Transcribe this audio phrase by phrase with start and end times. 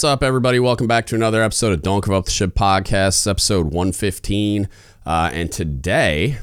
[0.00, 0.58] What's up, everybody?
[0.58, 4.66] Welcome back to another episode of Don't Give Up the Ship podcast, episode 115.
[5.04, 6.38] Uh, and today,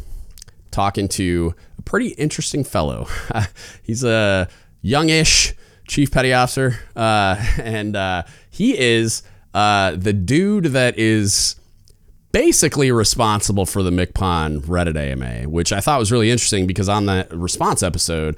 [0.70, 3.08] talking to a pretty interesting fellow.
[3.82, 4.48] He's a
[4.84, 5.56] youngish
[5.88, 9.24] chief petty officer, uh, and uh, he is
[9.56, 11.56] uh, the dude that is
[12.32, 17.08] basically responsible for the MCPON Reddit AMA, which I thought was really interesting because on
[17.08, 18.38] the response episode,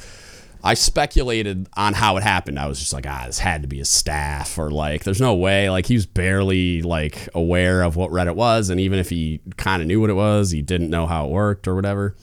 [0.64, 2.60] I speculated on how it happened.
[2.60, 5.34] I was just like, ah, this had to be his staff, or like, there's no
[5.34, 5.70] way.
[5.70, 9.82] Like, he was barely like aware of what Reddit was, and even if he kind
[9.82, 12.16] of knew what it was, he didn't know how it worked or whatever.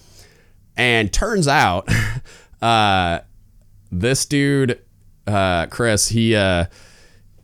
[0.77, 1.89] And turns out,
[2.63, 3.21] uh,
[3.91, 4.81] this dude,
[5.27, 6.67] uh, Chris, he uh,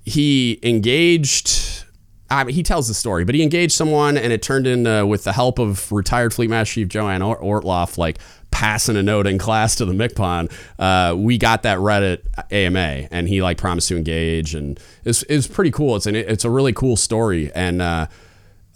[0.04, 1.84] he engaged.
[2.28, 5.04] I mean, he tells the story, but he engaged someone, and it turned in uh,
[5.04, 8.18] with the help of retired Fleet Master Chief Joanne Ortloff, like
[8.52, 12.20] passing a note in class to the MCPON, uh, we got that Reddit
[12.52, 15.96] AMA, and he like promised to engage, and it's it's pretty cool.
[15.96, 18.06] It's an it's a really cool story, and uh,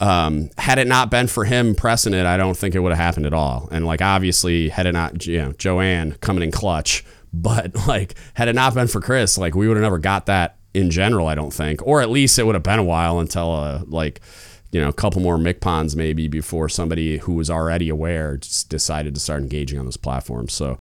[0.01, 2.99] um, had it not been for him pressing it, I don't think it would have
[2.99, 3.69] happened at all.
[3.71, 8.49] And like obviously, had it not you know Joanne coming in clutch, but like had
[8.49, 11.29] it not been for Chris, like we would have never got that in general.
[11.29, 14.21] I don't think, or at least it would have been a while until uh, like
[14.73, 19.15] you know, a couple more MCPONs maybe before somebody who was already aware just decided
[19.15, 20.49] to start engaging on this platform.
[20.49, 20.79] So,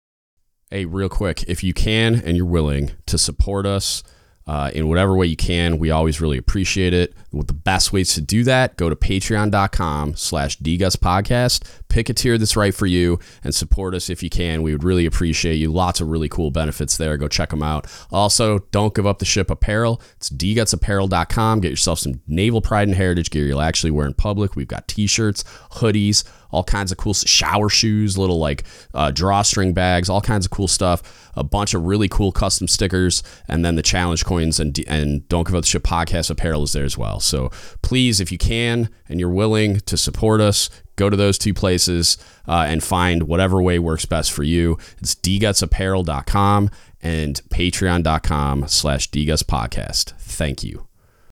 [0.71, 4.03] hey, real quick, if you can and you're willing to support us,
[4.47, 5.79] uh, in whatever way you can.
[5.79, 7.15] We always really appreciate it.
[7.35, 11.65] With the best ways to do that, go to patreon.com slash podcast.
[11.89, 14.63] Pick a tier that's right for you and support us if you can.
[14.63, 15.73] We would really appreciate you.
[15.73, 17.17] Lots of really cool benefits there.
[17.17, 17.87] Go check them out.
[18.11, 20.01] Also, don't give up the ship apparel.
[20.17, 21.61] It's dgutsapparel.com.
[21.61, 24.57] Get yourself some naval pride and heritage gear you'll actually wear in public.
[24.57, 26.25] We've got t-shirts, hoodies,
[26.55, 28.63] all kinds of cool shower shoes, little like
[28.95, 31.31] uh, drawstring bags, all kinds of cool stuff.
[31.37, 35.47] A bunch of really cool custom stickers, and then the challenge coins and and don't
[35.47, 37.19] give up the ship podcast apparel is there as well.
[37.25, 37.51] So
[37.83, 42.19] please, if you can and you're willing to support us, go to those two places
[42.47, 44.79] uh, and find whatever way works best for you.
[44.99, 46.71] It's dgutsapparel.com
[47.03, 50.13] and patreon.com slash dgutspodcast.
[50.19, 50.87] Thank you.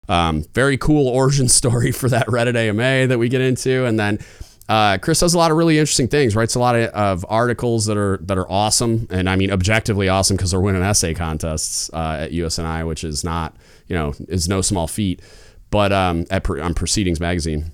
[0.07, 3.85] Um, very cool origin story for that Reddit AMA that we get into.
[3.85, 4.19] And then
[4.69, 6.35] uh, Chris does a lot of really interesting things.
[6.35, 10.07] Writes a lot of, of articles that are that are awesome, and I mean objectively
[10.09, 13.55] awesome because they're winning essay contests uh, at USNI, which is not
[13.87, 15.21] you know is no small feat.
[15.71, 17.71] But um, at on Proceedings magazine,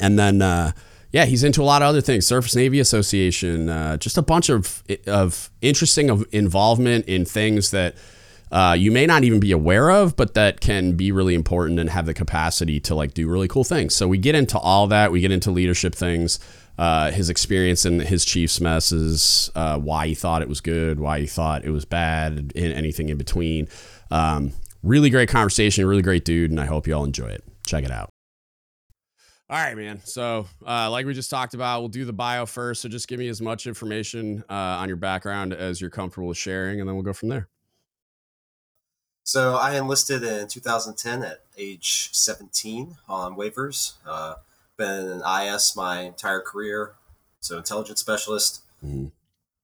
[0.00, 0.72] and then uh,
[1.10, 2.26] yeah, he's into a lot of other things.
[2.26, 7.94] Surface Navy Association, uh, just a bunch of of interesting of involvement in things that
[8.50, 11.90] uh, you may not even be aware of, but that can be really important and
[11.90, 13.94] have the capacity to like do really cool things.
[13.96, 15.12] So we get into all that.
[15.12, 16.38] We get into leadership things,
[16.78, 21.20] uh, his experience in his Chiefs messes, uh, why he thought it was good, why
[21.20, 23.68] he thought it was bad, and anything in between.
[24.10, 24.52] Um,
[24.84, 27.42] really great conversation, really great dude, and I hope you all enjoy it.
[27.66, 28.10] Check it out.
[29.50, 30.00] All right, man.
[30.04, 32.82] So, uh, like we just talked about, we'll do the bio first.
[32.82, 36.38] So, just give me as much information uh, on your background as you're comfortable with
[36.38, 37.48] sharing, and then we'll go from there.
[39.24, 43.94] So I enlisted in 2010 at age 17 on waivers.
[44.06, 44.34] Uh,
[44.76, 46.92] been an IS my entire career,
[47.40, 48.60] so intelligence specialist.
[48.84, 49.06] Mm-hmm.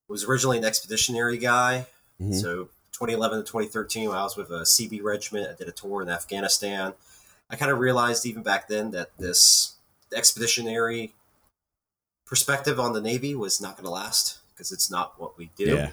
[0.09, 1.87] Was originally an expeditionary guy.
[2.21, 2.33] Mm-hmm.
[2.33, 2.71] So
[3.01, 6.11] 2011 to 2013, when I was with a CB regiment, I did a tour in
[6.11, 6.93] Afghanistan.
[7.49, 9.77] I kind of realized even back then that this
[10.15, 11.15] expeditionary
[12.27, 15.77] perspective on the Navy was not going to last because it's not what we do.
[15.77, 15.91] Yeah.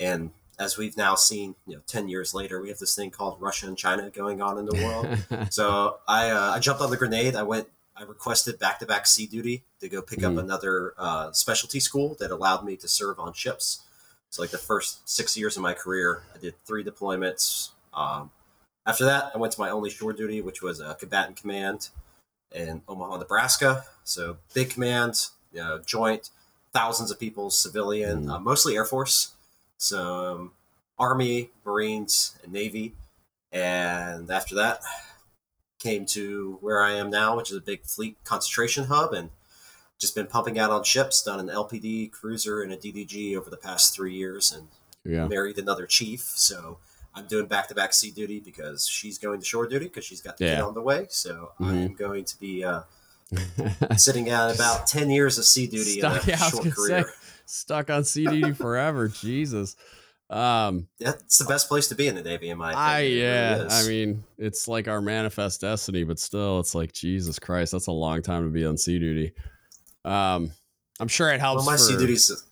[0.00, 3.40] And as we've now seen, you know, ten years later, we have this thing called
[3.40, 5.46] Russia and China going on in the world.
[5.52, 7.36] so I, uh, I jumped on the grenade.
[7.36, 7.68] I went.
[7.96, 10.32] I requested back-to-back sea duty to go pick mm.
[10.32, 13.82] up another uh, specialty school that allowed me to serve on ships.
[14.30, 17.70] So, like the first six years of my career, I did three deployments.
[17.92, 18.30] Um,
[18.86, 21.88] after that, I went to my only shore duty, which was a combatant command
[22.52, 23.84] in Omaha, Nebraska.
[24.04, 26.30] So, big command, you know, joint,
[26.72, 28.32] thousands of people, civilian, mm.
[28.32, 29.32] uh, mostly Air Force
[29.80, 30.52] some
[30.98, 32.94] Army, Marines, and Navy.
[33.50, 34.80] And after that,
[35.78, 39.30] came to where I am now, which is a big fleet concentration hub, and
[40.00, 43.56] just been pumping out on ships, done an LPD, cruiser, and a DDG over the
[43.56, 44.68] past three years, and
[45.04, 45.28] yeah.
[45.28, 46.20] married another chief.
[46.20, 46.78] So
[47.14, 50.22] I'm doing back to back sea duty because she's going to shore duty because she's
[50.22, 50.56] got the yeah.
[50.56, 51.06] kid on the way.
[51.10, 51.64] So mm-hmm.
[51.64, 52.82] I'm going to be uh,
[53.96, 57.02] sitting at about 10 years of sea duty Stuck, in a yeah, short career.
[57.04, 57.12] Say,
[57.46, 59.08] stuck on CDD forever.
[59.08, 59.76] Jesus.
[60.30, 62.88] Um, it's the best place to be in the Navy, in my opinion.
[62.88, 67.40] I yeah, really I mean, it's like our manifest destiny, but still, it's like Jesus
[67.40, 69.32] Christ, that's a long time to be on sea duty.
[70.04, 70.52] Um,
[70.98, 71.66] I'm sure it helps.
[71.66, 72.44] Well, my for, duty's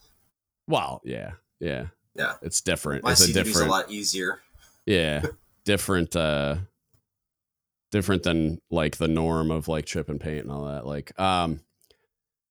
[0.67, 2.35] well, yeah, yeah, yeah.
[2.43, 3.05] It's different.
[3.05, 4.41] My it's sea a different, a lot easier.
[4.87, 5.23] Yeah,
[5.65, 6.15] different.
[6.17, 6.57] uh
[7.91, 10.87] different than like the norm of like chip and paint and all that.
[10.87, 11.61] Like, um,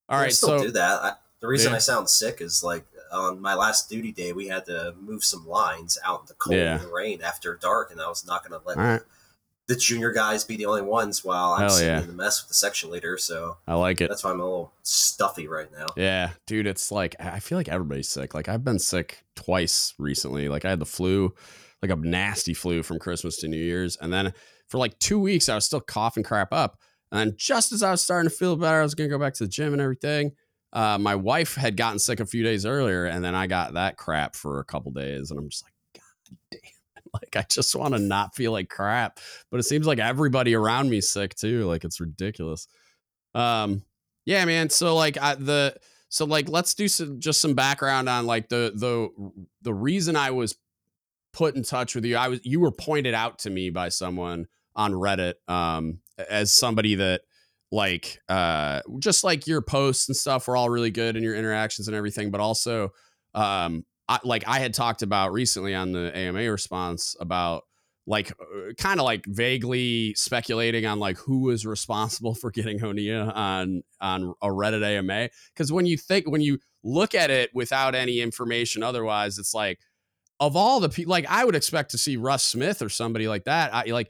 [0.09, 1.03] all right, still so do that.
[1.03, 1.75] I, the reason Yeah.
[1.75, 5.47] I sound sick is like on my last duty day, we had to move some
[5.47, 6.75] lines out in the cold Yeah.
[6.79, 9.01] and the rain after dark, and I was not going to let all right,
[9.67, 12.01] the junior guys be the only ones while I'm Hell sitting yeah.
[12.01, 13.17] in the mess with the section leader.
[13.17, 14.09] So I like it.
[14.09, 15.87] that's why I'm a little stuffy right now.
[15.97, 18.33] Yeah, dude, it's like I feel like everybody's sick.
[18.33, 20.47] Like I've been sick twice recently.
[20.47, 21.33] Like I had the flu,
[21.81, 24.33] like a nasty flu from Christmas to New Year's, and then
[24.67, 26.79] for like two weeks I was still coughing crap up.
[27.11, 29.43] And just as I was starting to feel better, I was gonna go back to
[29.43, 30.31] the gym and everything.
[30.71, 33.97] Uh, my wife had gotten sick a few days earlier, and then I got that
[33.97, 35.76] crap for a couple days, and I'm just like, God damn it!
[37.13, 39.19] Like I just want to not feel like crap,
[39.49, 41.65] but it seems like everybody around me's sick too.
[41.65, 42.67] Like it's ridiculous.
[43.33, 43.83] Um,
[44.25, 44.69] yeah, man.
[44.69, 45.75] So like I, the
[46.09, 49.09] so like let's do some just some background on like the the
[49.61, 50.55] the reason I was
[51.33, 52.17] put in touch with you.
[52.17, 55.99] I was you were pointed out to me by someone on Reddit um
[56.29, 57.21] as somebody that
[57.71, 61.87] like uh just like your posts and stuff were all really good and your interactions
[61.87, 62.89] and everything, but also
[63.33, 67.63] um I, like I had talked about recently on the AMA response about
[68.07, 73.35] like uh, kind of like vaguely speculating on like who was responsible for getting Honea
[73.35, 77.93] on on a Reddit AMA because when you think when you look at it without
[77.93, 79.79] any information otherwise it's like
[80.39, 83.43] of all the people like I would expect to see Russ Smith or somebody like
[83.43, 83.73] that.
[83.75, 84.09] I like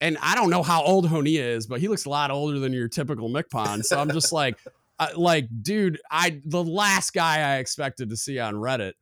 [0.00, 2.72] and I don't know how old Honea is but he looks a lot older than
[2.72, 4.56] your typical MCPON so I'm just like
[5.00, 8.92] I, like dude I the last guy I expected to see on Reddit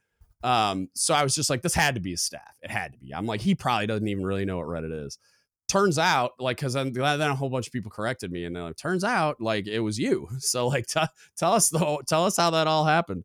[0.44, 2.56] um, so I was just like, this had to be his staff.
[2.62, 3.14] It had to be.
[3.14, 5.18] I'm like, he probably doesn't even really know what Reddit is.
[5.66, 8.62] Turns out, like, because then, then a whole bunch of people corrected me, and they're
[8.62, 10.28] like, turns out, like, it was you.
[10.38, 11.00] So, like, t-
[11.36, 13.24] tell us the tell us how that all happened.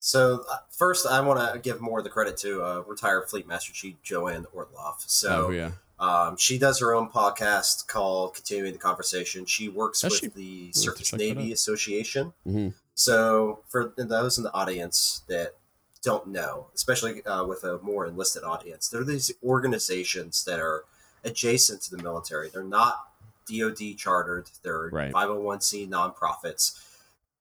[0.00, 3.46] So uh, first, I want to give more of the credit to uh, retired Fleet
[3.46, 5.00] Master Chief Joanne Ortloff.
[5.06, 9.44] So oh yeah, Um, she does her own podcast called Continuing the Conversation.
[9.46, 10.68] She works Does with she?
[10.70, 11.52] the Surface Navy.
[11.52, 12.32] Association.
[12.46, 12.74] Mhm.
[12.94, 15.54] So, for those in the audience that
[16.02, 20.84] don't know, especially uh, with a more enlisted audience, there are these organizations that are
[21.24, 22.48] adjacent to the military.
[22.48, 23.08] They're not
[23.46, 24.50] DoD chartered.
[24.62, 25.12] They're Right.
[25.12, 26.80] 501c nonprofits.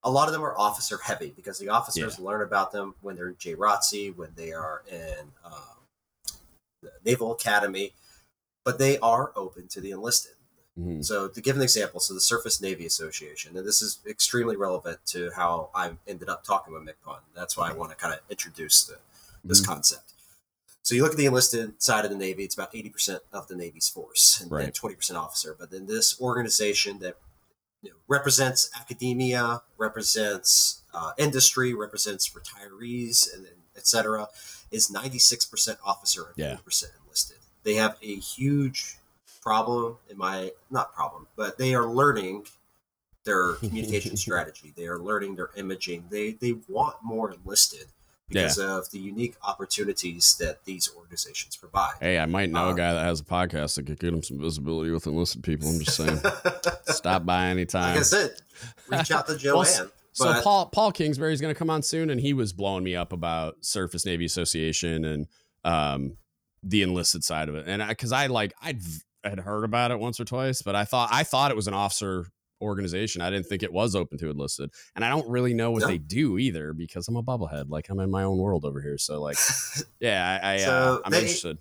[0.04, 3.30] A lot of them are officer heavy because the officers learn about them when they're
[3.30, 5.54] in JROTC, when they are in um,
[6.82, 7.94] the Naval Academy,
[8.64, 10.34] but they are open to the enlisted.
[10.80, 11.04] Mhm.
[11.04, 15.06] So, to give an example, so the Surface Navy Association, and this is extremely relevant
[15.08, 17.20] to how I ended up talking with MCPON.
[17.36, 18.98] That's why I want to kind of introduce the,
[19.44, 19.66] this Mhm.
[19.66, 20.14] concept.
[20.84, 23.56] So, you look at the enlisted side of the Navy, it's about 80% of the
[23.56, 24.74] Navy's force and then Right.
[24.74, 25.54] 20% officer.
[25.60, 27.18] But then this organization that
[27.84, 34.30] you know, represents academia, represents uh, industry, represents retirees, and, and et cetera,
[34.72, 36.56] is 96% officer and Yeah.
[36.58, 37.38] 40% enlisted.
[37.64, 38.98] They have a huge
[39.42, 42.46] problem in my not problem, but they are learning
[43.26, 44.74] their communication strategy.
[44.76, 46.06] They are learning their imaging.
[46.10, 47.86] They they want more enlisted
[48.30, 51.96] because of the unique opportunities that these organizations provide.
[52.00, 54.24] Hey, I might know a Uh, guy that has a podcast that could get him
[54.24, 55.68] some visibility with enlisted people.
[55.68, 56.22] I'm just saying,
[56.86, 57.90] stop by anytime.
[57.96, 58.32] like I said,
[58.88, 59.56] reach out to Joanne.
[59.56, 59.82] Well, s-
[60.14, 62.96] So but- Paul Paul is going to come on soon, and he was blowing me
[62.96, 65.28] up about Surface Navy Association and
[65.66, 66.18] um,
[66.64, 67.66] the enlisted side of it.
[67.68, 68.78] And I because I, like I
[69.24, 71.74] had heard about it once or twice, but I thought I thought it was an
[71.74, 72.28] officer
[72.62, 73.22] organization.
[73.22, 75.88] I didn't think it was open to enlisted, and I don't really know what No.
[75.88, 77.70] they do either because I'm a bubblehead.
[77.70, 78.98] Like I'm in my own world over here.
[78.98, 79.38] So like,
[80.00, 81.58] yeah, I, I uh, So I'm they- interested.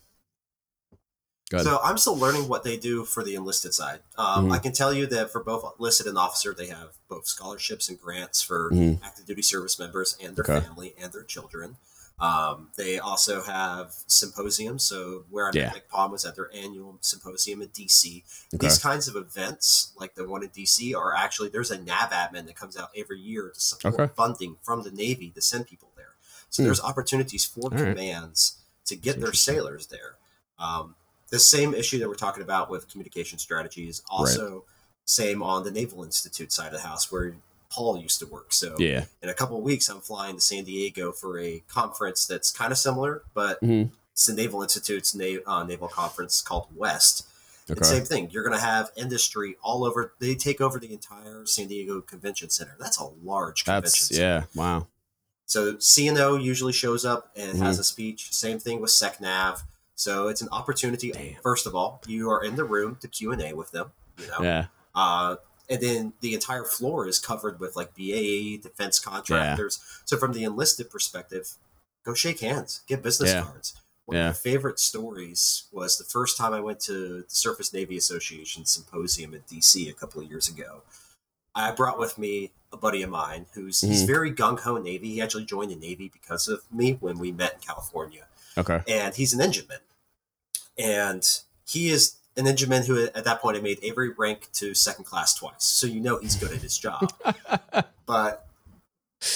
[1.58, 3.98] So I'm still learning what they do for the enlisted side.
[4.16, 4.52] Um, Mhm.
[4.52, 8.00] I can tell you that for both enlisted and officer, they have both scholarships and
[8.00, 9.00] grants for Mhm.
[9.02, 10.60] active duty service members and their Okay.
[10.64, 11.76] family and their children.
[12.20, 14.84] Um, they also have symposiums.
[14.84, 15.72] So where I'm Yeah.
[15.74, 18.24] at MCPON was at their annual symposium in DC.
[18.54, 18.66] Okay.
[18.66, 22.46] These kinds of events, like the one in DC, are actually there's a NAV admin
[22.46, 24.12] that comes out every year to support Okay.
[24.14, 26.14] funding from the Navy to send people there.
[26.50, 26.66] So Hmm.
[26.66, 27.78] there's opportunities for All right.
[27.96, 30.16] commands to get That's their sailors there.
[30.58, 30.96] Um,
[31.30, 34.64] the same issue that we're talking about with communication strategy is also
[35.06, 37.34] same on the Naval Institute side of the house where
[37.70, 38.52] Paul used to work.
[38.52, 39.04] So yeah.
[39.22, 42.72] in a couple of weeks, I'm flying to San Diego for a conference that's kind
[42.72, 43.90] of similar, but Mhm.
[44.12, 47.26] it's the Naval Institute's na- uh, naval conference called West.
[47.68, 47.86] And Okay.
[47.86, 48.30] same thing.
[48.32, 50.12] You're going to have industry all over.
[50.18, 52.74] They take over the entire San Diego Convention Center.
[52.80, 54.20] That's a large convention That's center.
[54.20, 54.44] yeah.
[54.56, 54.88] Wow.
[55.46, 57.80] So CNO usually shows up and has Mm-hmm.
[57.80, 58.32] a speech.
[58.32, 59.62] Same thing with SecNav.
[59.94, 61.12] So it's an opportunity.
[61.12, 61.36] Damn.
[61.42, 63.92] First of all, you are in the room to Q and A with them.
[64.18, 64.66] You know, Yeah.
[64.94, 65.36] uh,
[65.70, 69.78] and then the entire floor is covered with like BAE, defense contractors.
[70.04, 71.52] So from the enlisted perspective,
[72.04, 73.42] go shake hands, get business Yeah.
[73.44, 73.74] cards.
[74.06, 74.28] One Yeah.
[74.30, 78.66] of my favorite stories was the first time I went to the Surface Navy Association
[78.66, 80.82] symposium in DC a couple of years ago.
[81.54, 84.06] I brought with me a buddy of mine who's he's Mhm.
[84.06, 85.10] very gung ho Navy.
[85.14, 88.26] He actually joined the Navy because of me when we met in California,
[88.58, 88.82] Okay.
[88.88, 89.80] and he's an engineman,
[90.78, 95.04] and he is an engineman who at that point had made every rank to second
[95.04, 95.64] class twice.
[95.64, 97.12] So you know he's good at his job,
[98.06, 98.46] but.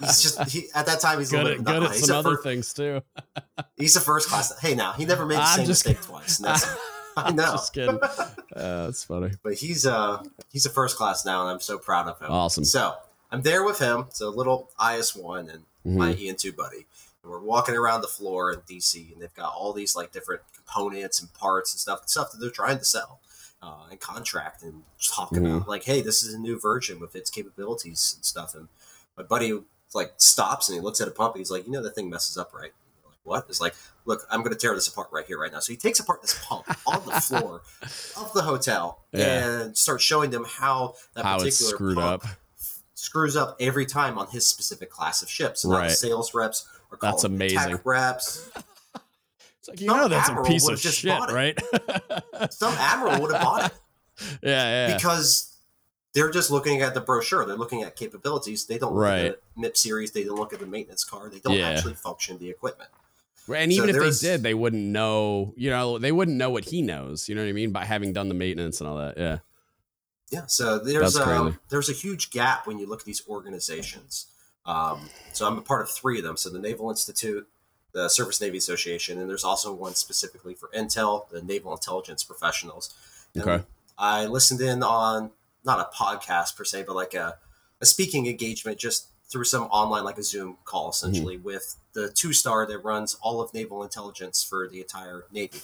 [0.00, 2.14] he's just he, at that time he's a good little at, bit good at some
[2.14, 3.02] a other fir- things too.
[3.76, 4.56] He's a first class.
[4.60, 6.38] Hey, now he never made the I'm same mistake twice.
[6.38, 6.76] and that's-
[7.16, 7.98] I know, Just kidding.
[8.00, 8.36] Uh,
[8.84, 9.32] that's funny.
[9.42, 10.22] but he's uh
[10.52, 12.30] he's a first class now, and I'm so proud of him.
[12.30, 12.64] Awesome.
[12.64, 12.94] So
[13.32, 14.06] I'm there with him.
[14.10, 16.28] So little IS one and my Mhm.
[16.28, 16.86] EN two buddy,
[17.22, 21.20] we're walking around the floor in DC, and they've got all these like different components
[21.20, 23.20] and parts and stuff, stuff that they're trying to sell.
[23.62, 25.56] Uh, and contract and talk Mhm.
[25.56, 28.54] about like, hey, this is a new version with its capabilities and stuff.
[28.54, 28.68] And
[29.18, 29.62] my buddy
[29.92, 31.34] like stops and he looks at a pump.
[31.34, 32.72] And he's like, you know, that thing messes up, right?
[33.04, 33.44] Like, what?
[33.50, 33.74] It's like,
[34.06, 35.58] look, I'm going to tear this apart right here, right now.
[35.60, 37.60] So he takes apart this pump on the floor
[38.16, 39.26] of the hotel Yeah.
[39.66, 42.30] and starts showing them how that How particular pump up.
[42.94, 45.64] screws up every time on his specific class of ships.
[45.64, 45.90] And Right.
[45.90, 46.66] the sales reps
[47.00, 47.78] That's amazing.
[47.84, 48.48] reps.
[49.58, 51.58] It's like you Some know that's a piece of shit, right?
[52.50, 53.72] Some admiral would have bought it
[54.42, 54.94] yeah, yeah.
[54.96, 55.54] because
[56.14, 57.44] they're just looking at the brochure.
[57.46, 58.66] They're looking at capabilities.
[58.66, 59.24] They don't look Right.
[59.26, 60.10] at the MIP series.
[60.12, 61.32] They don't look at the maintenance card.
[61.32, 61.68] They don't Yeah.
[61.68, 62.90] actually function the equipment.
[63.54, 65.52] And So even if they did, they wouldn't know.
[65.56, 67.28] You know, they wouldn't know what he knows.
[67.28, 67.70] You know what I mean?
[67.72, 69.16] By having done the maintenance and all that.
[69.18, 69.38] Yeah.
[70.30, 71.56] Yeah, so there's That's crazy.
[71.68, 74.26] there's a huge gap when you look at these organizations.
[74.66, 76.36] Um, so I'm a part of three of them.
[76.36, 77.46] So the Naval Institute,
[77.92, 82.94] the Surface Navy Association, and there's also one specifically for Intel, the Naval Intelligence Professionals.
[83.34, 83.64] And Okay.
[83.98, 85.30] I listened in on
[85.64, 87.36] not a podcast per se, but like a,
[87.80, 91.44] a speaking engagement just through some online, like a Zoom call essentially, Mm-hmm.
[91.46, 95.60] with the two star that runs all of naval intelligence for the entire Navy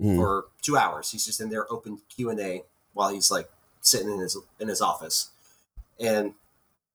[0.00, 0.16] Mhm.
[0.16, 1.10] for two hours.
[1.10, 4.68] He's just in there open Q and A while he's like sitting in his in
[4.68, 5.30] his office,
[6.00, 6.34] and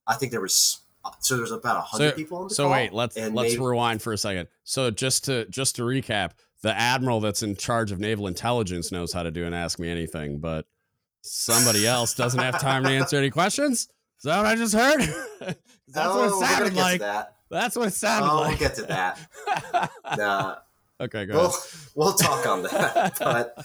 [0.07, 0.79] I think there was
[1.19, 4.13] so there's about a hundred people in the So call, wait, let's let's rewind for
[4.13, 4.47] a second.
[4.63, 6.31] So just to just to recap,
[6.63, 9.89] the admiral that's in charge of naval intelligence knows how to do an ask me
[9.89, 10.65] anything, but
[11.21, 13.81] somebody else doesn't have time to answer any questions.
[14.19, 14.99] Is that what I just heard?
[15.89, 16.99] That's Oh, what it sounded like.
[17.01, 17.35] That.
[17.49, 18.49] That's what it sounded Oh, like.
[18.49, 19.91] we'll get to that.
[20.17, 20.55] Nah,
[21.01, 21.61] okay, go we'll ahead.
[21.95, 23.17] we'll talk on that.
[23.19, 23.55] but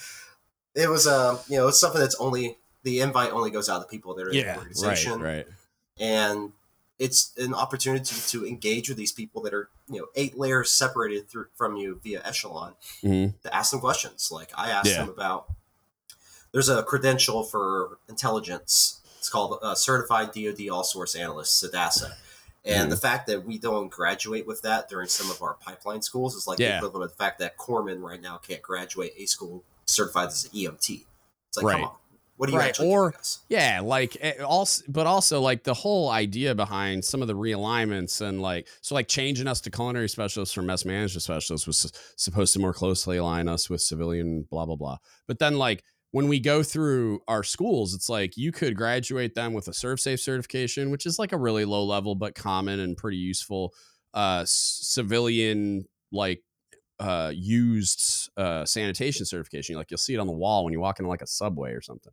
[0.74, 3.86] it was um you know it's something that's only the invite only goes out to
[3.88, 5.46] people that are in the Yeah, right, organization, right.
[6.00, 6.52] and
[6.98, 11.28] it's an opportunity to engage with these people that are you know eight layers separated
[11.28, 14.30] through from you via echelon hmm to ask them questions.
[14.30, 14.98] Like I asked Yeah.
[15.04, 15.46] them about
[16.52, 19.00] there's a credential for intelligence.
[19.18, 22.12] It's called uh, Certified DoD All Source Analyst, CDASA.
[22.64, 22.90] And Mhm.
[22.90, 26.46] the fact that we don't graduate with that during some of our pipeline schools is
[26.46, 30.28] like the equivalent of the fact that corpsmen right now can't graduate a school certified
[30.28, 31.06] as an EMT.
[31.48, 31.72] It's like, Right.
[31.80, 31.96] come on,
[32.42, 33.14] what are you Right, or-?
[33.48, 38.42] Yeah, like also, but also like the whole idea behind some of the realignments and
[38.42, 42.58] like so like changing us to culinary specialists from mess management specialists was supposed to
[42.58, 44.96] more closely align us with civilian blah blah blah.
[45.28, 49.52] But then like when we go through our schools, it's like you could graduate them
[49.54, 53.18] with a ServSafe certification, which is like a really low level but common and pretty
[53.18, 53.72] useful
[54.14, 56.42] uh civilian like
[57.00, 59.76] uh used uh sanitation certification.
[59.76, 61.80] Like you'll see it on the wall when you walk into like a subway or
[61.80, 62.12] something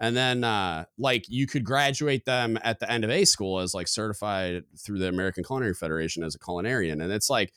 [0.00, 3.74] and then uh like you could graduate them at the end of a school as
[3.74, 7.02] like certified through the american culinary federation as a culinarian.
[7.02, 7.52] And it's like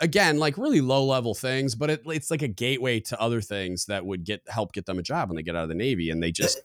[0.00, 3.86] again like really low level things but it, it's like a gateway to other things
[3.86, 6.10] that would get help get them a job when they get out of the navy
[6.10, 6.60] and they just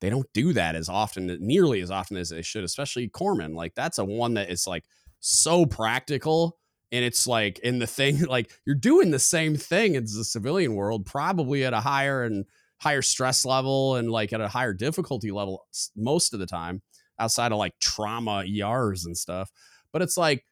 [0.00, 3.54] they don't do that as often nearly as often as they should especially corpsmen.
[3.54, 4.84] Like that's a one that is like
[5.20, 6.58] so practical
[6.90, 10.74] and it's like in the thing like you're doing the same thing as the civilian
[10.74, 12.46] world probably at a higher and
[12.80, 16.82] higher stress level and like at a higher difficulty level most of the time
[17.18, 19.50] outside of like trauma ERs and stuff.
[19.92, 20.44] But it's like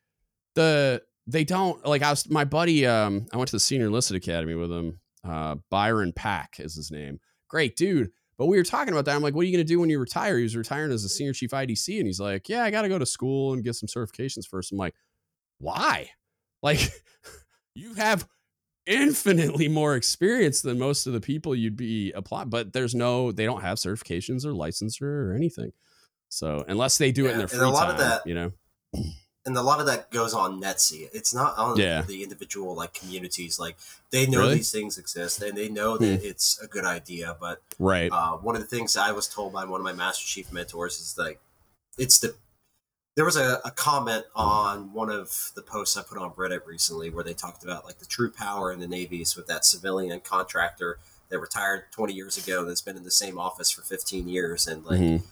[0.54, 4.16] the they don't like I was my buddy um I went to the senior enlisted
[4.16, 7.18] academy with him uh Byron Pack is his name.
[7.48, 8.10] Great dude.
[8.36, 9.16] But we were talking about that.
[9.16, 10.36] I'm like what are you going to do when you retire?
[10.36, 12.88] He was retiring as a senior chief IDC and he's like yeah I got to
[12.88, 14.70] go to school and get some certifications first.
[14.70, 14.94] I'm like
[15.58, 16.10] why?
[16.62, 16.90] Like
[17.74, 18.28] you have
[18.88, 23.44] infinitely more experience than most of the people you'd be applying but there's no they
[23.44, 25.70] don't have certifications or licensure or anything
[26.28, 28.26] so unless they do it in Yeah, their and free a lot time of that-
[28.26, 28.52] you know
[29.46, 31.08] and a lot of that goes on NETC.
[31.14, 32.02] It's not on Yeah.
[32.02, 33.58] the individual like communities.
[33.58, 33.78] Like
[34.10, 34.50] they know Really?
[34.50, 34.56] Hmm.
[34.56, 37.34] these things exist and they know that it's a good idea.
[37.40, 40.26] But right uh, one of the things I was told by one of my Master
[40.26, 41.40] Chief mentors is like
[41.96, 42.34] it's the
[43.18, 47.10] there was a, a, comment on one of the posts I put on Reddit recently
[47.10, 51.00] where they talked about like the true power in the navies with that civilian contractor
[51.28, 54.84] that retired 20 years ago that's been in the same office for 15 years and
[54.84, 55.26] like mm-hmm.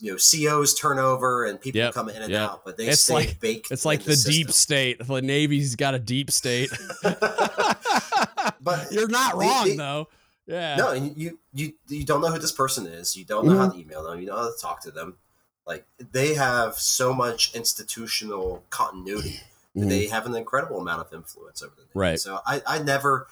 [0.00, 2.40] you know COs turnover and people yep, come in and yep.
[2.40, 4.98] out but they it's stay like, baked it's like the, the deep state.
[4.98, 6.70] The navy's got a deep state.
[8.60, 10.08] But you're not wrong they, though.
[10.46, 10.74] Yeah.
[10.74, 13.16] No and you you you don't know who this person is.
[13.16, 13.60] You don't know mm-hmm.
[13.60, 14.18] how to email them.
[14.18, 15.18] You don't know how to talk to them
[15.66, 19.40] like they have so much institutional continuity
[19.76, 19.88] mm-hmm.
[19.88, 21.90] they have an incredible amount of influence over the Navy.
[21.94, 23.26] right so i i never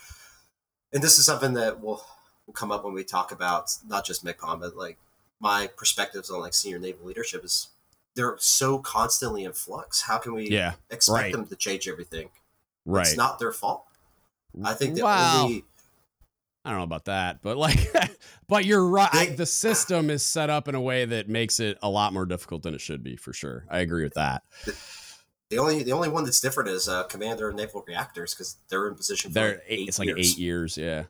[0.93, 2.03] and this is something that will
[2.51, 4.99] will come up when we talk about not just MCPON, but like
[5.39, 7.69] my perspectives on like senior naval leadership is
[8.17, 10.03] they're so constantly in flux.
[10.03, 11.33] How can we yeah, expect right.
[11.33, 12.31] them to change everything?
[12.85, 13.07] Right.
[13.07, 13.85] It's not their fault.
[14.65, 15.43] I think the wow.
[15.45, 15.65] only
[16.65, 17.79] I don't know about that, but like,
[18.49, 19.35] but you're right.
[19.35, 22.63] The system is set up in a way that makes it a lot more difficult
[22.63, 23.65] than it should be, for sure.
[23.71, 24.43] I agree with that.
[25.49, 28.95] The, only the only one that's different is uh, Commander Naval Reactors because they're in
[28.95, 29.33] position.
[29.33, 30.19] they're like eight it's like years.
[30.19, 31.05] eight years, yeah.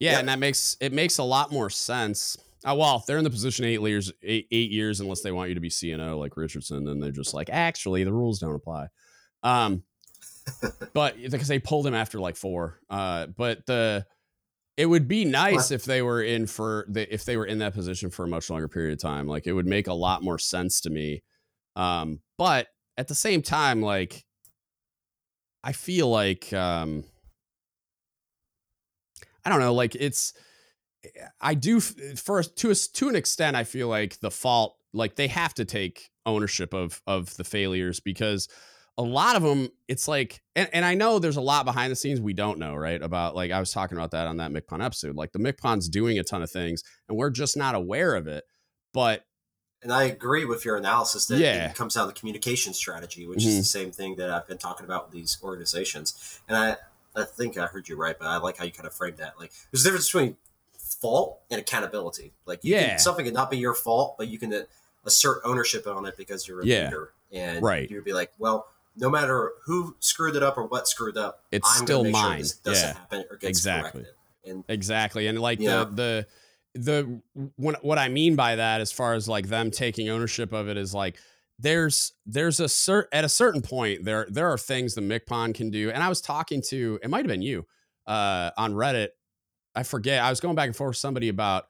[0.00, 2.36] yeah, and that makes it makes a lot more sense.
[2.68, 5.54] Uh, well, they're in the position eight years, eight, eight years, unless they want you
[5.54, 8.88] to be CNO like Richardson, and they're just like, actually, the rules don't apply.
[9.42, 9.84] Um,
[10.94, 12.80] but because they pulled him after like four.
[12.90, 14.06] Uh, but the
[14.78, 17.74] it would be nice if they were in for the if they were in that
[17.74, 19.26] position for a much longer period of time.
[19.26, 21.24] Like it would make a lot more sense to me.
[21.74, 24.24] Um, but at the same time, like
[25.64, 27.02] I feel like um
[29.44, 30.32] I don't know, like it's
[31.40, 35.26] I do first to a, to an extent I feel like the fault like they
[35.26, 38.48] have to take ownership of of the failures because
[38.98, 41.96] a lot of them it's like and, and I know there's a lot behind the
[41.96, 43.00] scenes we don't know, right?
[43.00, 45.16] About like I was talking about that on that MCPON episode.
[45.16, 48.44] Like the MCPON's doing a ton of things and we're just not aware of it.
[48.92, 49.24] But
[49.82, 51.70] and I agree with your analysis that yeah.
[51.70, 53.48] it comes down to communication strategy, which mm-hmm.
[53.48, 56.40] is the same thing that I've been talking about with these organizations.
[56.48, 56.76] And I,
[57.14, 59.38] I think I heard you right, but I like how you kind of framed that.
[59.38, 60.36] Like, there's a difference between
[60.76, 62.32] fault and accountability.
[62.44, 64.62] Like, yeah, can, something could not be your fault, but you can uh,
[65.04, 66.86] assert ownership on it because you're a yeah.
[66.86, 67.88] leader, and right.
[67.88, 68.66] you'd be like, well,
[68.98, 72.44] no matter who screwed it up or what screwed up, it's I'm still mine.
[72.44, 72.94] Sure yeah.
[72.94, 74.02] happen or gets exactly.
[74.02, 74.14] corrected.
[74.44, 76.26] And exactly, and like the the
[76.74, 77.20] the
[77.56, 80.76] what what I mean by that, as far as like them taking ownership of it,
[80.76, 81.18] is like
[81.58, 85.70] there's there's a cert at a certain point there there are things the MCPON can
[85.70, 87.66] do, and I was talking to it might have been you
[88.06, 89.08] uh, on Reddit.
[89.74, 90.22] I forget.
[90.22, 91.64] I was going back and forth with somebody about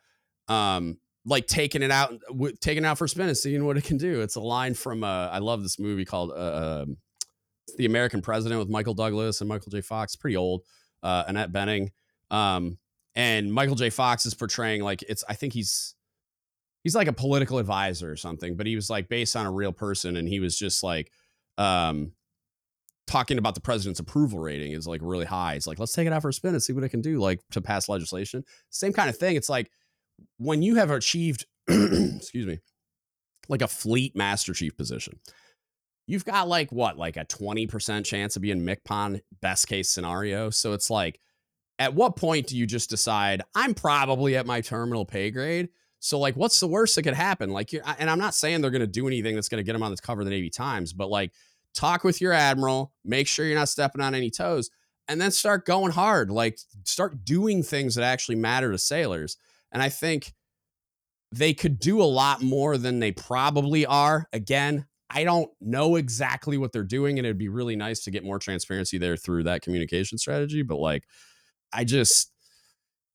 [0.46, 3.76] um like taking it out w- taking it out for a spin and seeing what
[3.76, 4.20] it can do.
[4.20, 6.96] It's a line from uh, I love this movie called uh, um,
[7.76, 9.80] The American President with Michael Douglas and Michael J.
[9.80, 10.16] Fox.
[10.16, 10.62] Pretty old.
[11.02, 11.90] Uh, Annette Bening,
[12.30, 12.78] Um,
[13.14, 13.90] and Michael J.
[13.90, 15.94] Fox is portraying like it's I think he's
[16.84, 19.72] he's like a political advisor or something, but he was like based on a real
[19.72, 21.12] person and he was just like
[21.56, 22.12] um
[23.06, 25.54] talking about the president's approval rating is like really high.
[25.54, 27.18] It's like let's take it out for a spin and see what it can do
[27.18, 28.44] like to pass legislation.
[28.70, 29.36] Same kind of thing.
[29.36, 29.70] It's like
[30.38, 32.58] when you have achieved excuse me
[33.48, 35.18] like a fleet master chief position.
[36.08, 40.48] You've got like what, like a 20% chance of being MCPON best case scenario.
[40.50, 41.20] So it's like
[41.78, 45.68] at what point do you just decide I'm probably at my terminal pay grade?
[46.00, 47.50] So like, what's the worst that could happen?
[47.50, 49.82] Like, and I'm not saying they're going to do anything that's going to get them
[49.82, 51.32] on the cover of the Navy Times, but like,
[51.74, 54.70] talk with your admiral, make sure you're not stepping on any toes,
[55.08, 56.30] and then start going hard.
[56.30, 59.36] Like, start doing things that actually matter to sailors.
[59.70, 60.32] And I think
[61.30, 64.26] they could do a lot more than they probably are.
[64.32, 68.24] Again, I don't know exactly what they're doing, and it'd be really nice to get
[68.24, 70.62] more transparency there through that communication strategy.
[70.62, 71.04] But like,
[71.72, 72.32] I just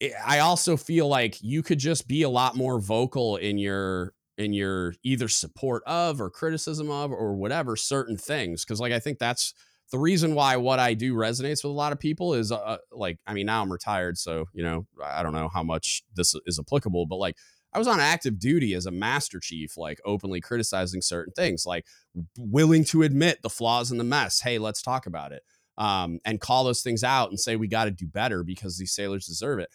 [0.02, 4.14] eh, I also feel like you could just be a lot more vocal in your
[4.38, 9.00] in your either support of or criticism of or whatever certain things because like I
[9.00, 9.54] think that's
[9.92, 12.78] the reason why what I do resonates with a lot of people is uh, uh,
[12.92, 16.36] like I mean now I'm retired so you know I don't know how much this
[16.48, 17.38] is applicable but like
[17.74, 21.86] I was on active duty as a master chief like openly criticizing certain things like
[22.38, 25.44] willing to admit the flaws in the mess hey let's talk about it
[25.78, 28.94] um, and call those things out and say we got to do better because these
[28.94, 29.70] sailors deserve it.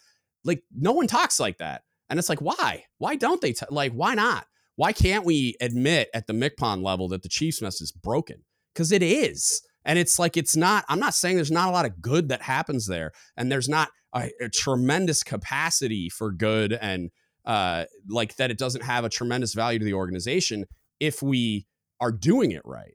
[0.45, 2.85] Like no one talks like that, and it's like why?
[2.99, 3.53] Why don't they?
[3.53, 4.47] T- like why not?
[4.77, 8.45] Why can't we admit at the MCPON level that the Chiefs mess is broken?
[8.73, 9.61] Because it is.
[9.85, 12.43] And it's like, it's not, I'm not saying there's not a lot of good that
[12.43, 13.11] happens there.
[13.37, 17.11] And there's not a, a tremendous capacity for good and
[17.49, 20.65] uh, like that it doesn't have a tremendous value to the organization
[21.01, 21.67] if we
[22.01, 22.95] are doing it right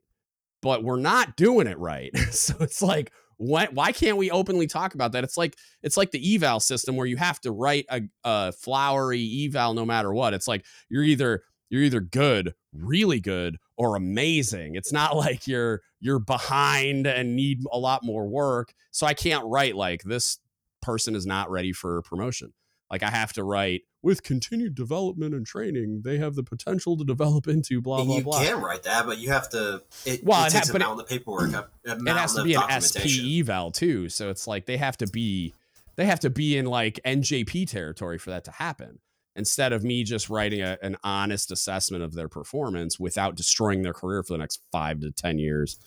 [0.64, 2.16] but we're not doing it right.
[2.30, 5.22] so it's like, why, why can't we openly talk about that?
[5.22, 9.44] It's like it's like the eval system where you have to write a, a flowery
[9.44, 10.32] eval no matter what.
[10.32, 14.76] It's like you're either you're either good, really good, or amazing.
[14.76, 18.72] It's not like you're you're behind and need a lot more work.
[18.90, 20.38] So I can't write like this
[20.80, 22.54] person is not ready for promotion.
[22.94, 27.04] Like I have to write with continued development and training, they have the potential to
[27.04, 28.40] develop into blah blah you blah.
[28.40, 29.82] can write that, but you have to.
[30.06, 31.50] It, Well, it takes ha- a but it- of paperwork.
[31.84, 33.26] it has to be an SP documentation.
[33.40, 34.08] eval too.
[34.08, 35.54] So it's like they have to be
[35.96, 39.00] they have to be in like NJP territory for that to happen.
[39.34, 43.92] Instead of me just writing a, an honest assessment of their performance without destroying their
[43.92, 45.80] career for the next five to ten years.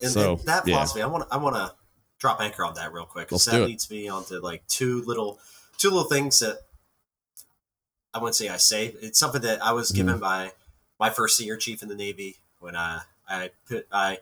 [0.00, 0.74] And, So, and that yeah.
[0.74, 1.72] philosophy, I want I want to
[2.18, 5.38] drop anchor on that real quick because that leads me onto like two little
[5.80, 6.58] two little things that
[8.14, 8.94] I wouldn't say I say.
[9.00, 10.20] It's something that I was given Mm-hmm.
[10.20, 10.52] by
[10.98, 14.18] my first senior chief in the Navy when I I put I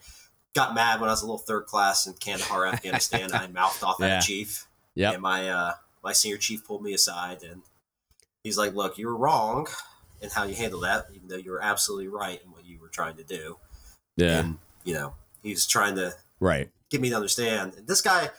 [0.55, 3.31] got mad when I was a little third class in Kandahar, Afghanistan.
[3.33, 4.18] I mouthed off at Yeah.
[4.18, 4.66] a chief.
[4.94, 5.12] Yeah.
[5.12, 7.62] And my uh, my senior chief pulled me aside and
[8.44, 9.66] he's like, "Look, you were wrong
[10.21, 12.88] in how you handled that, even though you were absolutely right in what you were
[12.88, 13.59] trying to do."
[14.16, 14.40] Yeah.
[14.40, 16.71] And you know, he's trying to Right.
[16.90, 17.75] get me to understand.
[17.75, 18.31] And this guy,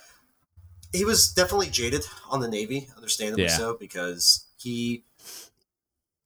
[0.92, 3.56] he was definitely jaded on the Navy, understandably Yeah.
[3.56, 5.04] so, because he,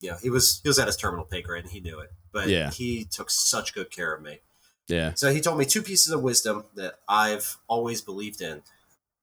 [0.01, 2.13] you know, he was he was at his terminal pay grade and he knew it.
[2.33, 2.71] But Yeah.
[2.71, 4.41] he took such good care of me.
[4.89, 5.13] Yeah.
[5.15, 8.63] So he told me two pieces of wisdom that I've always believed in.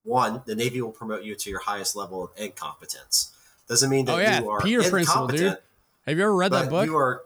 [0.03, 3.31] One, the Navy will promote you to your highest level of incompetence.
[3.67, 4.39] Doesn't mean that Oh, yeah.
[4.41, 5.57] you are Peter Principle, dude.
[6.07, 6.85] Have you ever read that book?
[6.87, 7.23] you are.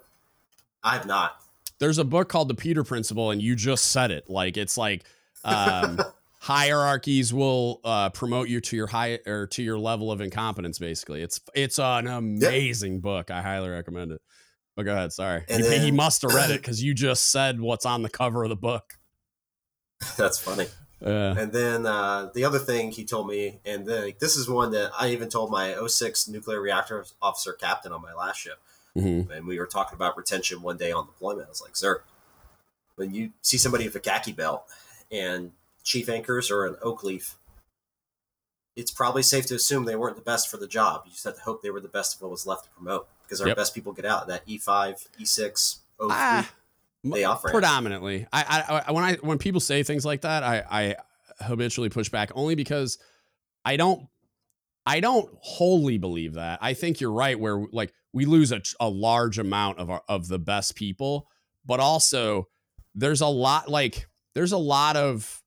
[0.83, 1.41] I have not.
[1.79, 4.29] There's a book called The Peter Principle, and you just said it.
[4.29, 5.03] Like it's like
[5.45, 5.99] um,
[6.45, 10.77] hierarchies will uh, promote you to your high or to your level of incompetence.
[10.77, 13.31] Basically, it's it's an amazing book.
[13.31, 14.21] I highly recommend it.
[14.75, 15.11] But go ahead.
[15.11, 18.09] Sorry, he, then- he must have read it because you just said what's on the
[18.09, 18.93] cover of the book.
[20.17, 20.67] That's funny.
[21.03, 24.47] Uh, And then uh, the other thing he told me, and then, like, this is
[24.49, 28.59] one that I even told my 06 nuclear reactor officer captain on my last ship.
[28.95, 29.29] mhm.
[29.29, 31.47] And we were talking about retention one day on deployment.
[31.47, 32.01] I was like, sir,
[32.97, 34.63] when you see somebody with a khaki belt
[35.11, 35.51] and
[35.85, 37.37] chief anchors or an oak leaf,
[38.75, 41.03] it's probably safe to assume they weren't the best for the job.
[41.05, 43.07] You just have to hope they were the best of what was left to promote
[43.23, 43.55] because our Yep.
[43.55, 44.27] best people get out.
[44.27, 46.51] That E E5, E6, O3, Ah,
[47.05, 48.27] they offer predominantly.
[48.33, 50.95] I, I, I when I when people say things like that, I, I
[51.45, 52.97] habitually push back only because
[53.63, 54.07] I don't
[54.85, 56.59] I don't wholly believe that.
[56.61, 60.27] I think you're right where like we lose a, a large amount of our, of
[60.27, 61.29] the best people,
[61.65, 62.49] but also
[62.93, 65.41] there's a lot like there's a lot of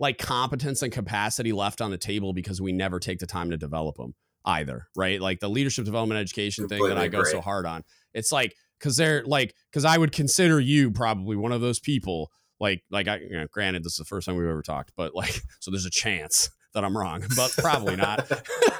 [0.00, 3.56] like competence and capacity left on the table because we never take the time to
[3.56, 4.14] develop them
[4.46, 5.20] either, right?
[5.20, 7.30] Like the leadership development education thing that I go agree.
[7.30, 7.84] so hard on.
[8.14, 12.32] It's like cuz they're like cuz I would consider you probably one of those people
[12.58, 15.14] like like I you know, granted this is the first time we've ever talked, but
[15.14, 18.30] like so there's a chance that I'm wrong, but probably not.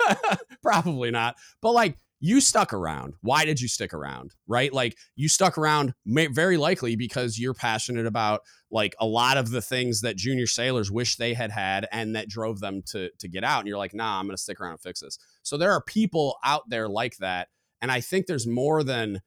[0.63, 1.37] probably not.
[1.61, 3.15] But like you stuck around.
[3.23, 4.35] Why did you stick around?
[4.47, 4.73] Right?
[4.73, 9.51] Like you stuck around may, very likely because you're passionate about like a lot of
[9.51, 13.29] the things that junior sailors wish they had had and that drove them to to
[13.29, 15.57] get out and you're like, "Nah, I'm going to stick around and fix this." So
[15.57, 17.49] there are people out there like that
[17.81, 19.23] and I think there's more than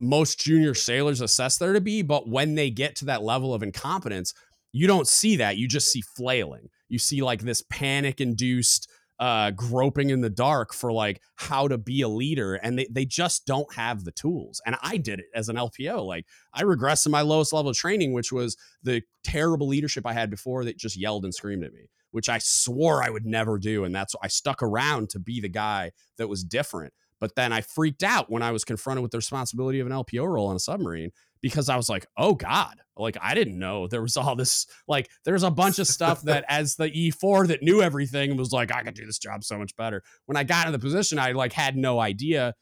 [0.00, 3.62] most junior sailors assess there to be, but when they get to that level of
[3.62, 4.32] incompetence,
[4.72, 5.56] you don't see that.
[5.56, 6.68] You just see flailing.
[6.88, 11.76] You see like this panic induced uh, groping in the dark for like how to
[11.76, 14.60] be a leader, and they, they just don't have the tools.
[14.64, 16.06] And I did it as an LPO.
[16.06, 20.12] Like I regressed to my lowest level of training, which was the terrible leadership I
[20.12, 23.58] had before that just yelled and screamed at me, which I swore I would never
[23.58, 23.84] do.
[23.84, 26.92] And that's I stuck around to be the guy that was different.
[27.20, 30.26] But then I freaked out when I was confronted with the responsibility of an LPO
[30.26, 34.02] role on a submarine because I was like, oh God, like I didn't know there
[34.02, 37.82] was all this, like, there's a bunch of stuff that as the E4 that knew
[37.82, 40.02] everything was like, I could do this job so much better.
[40.26, 42.54] When I got in the position, I like had no idea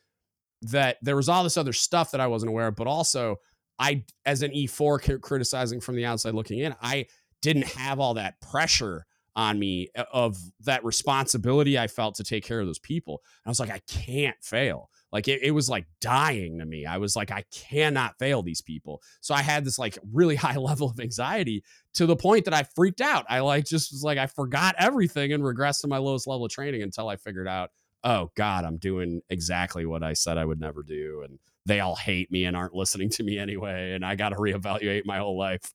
[0.62, 3.36] that there was all this other stuff that I wasn't aware of, but also
[3.78, 7.06] I, as an E4 c- criticizing from the outside looking in, I
[7.42, 12.44] didn't have all that pressure on me uh, of that responsibility I felt to take
[12.44, 13.20] care of those people.
[13.44, 14.90] And I was like, I can't fail.
[15.12, 16.84] Like it, it was like dying to me.
[16.86, 19.02] I was like, I cannot fail these people.
[19.20, 21.62] So I had this like really high level of anxiety
[21.94, 23.24] to the point that I freaked out.
[23.28, 26.52] I like just was like, I forgot everything and regressed to my lowest level of
[26.52, 27.70] training until I figured out,
[28.04, 31.22] oh God, I'm doing exactly what I said I would never do.
[31.24, 33.92] And they all hate me and aren't listening to me anyway.
[33.92, 35.72] And I got to reevaluate my whole life.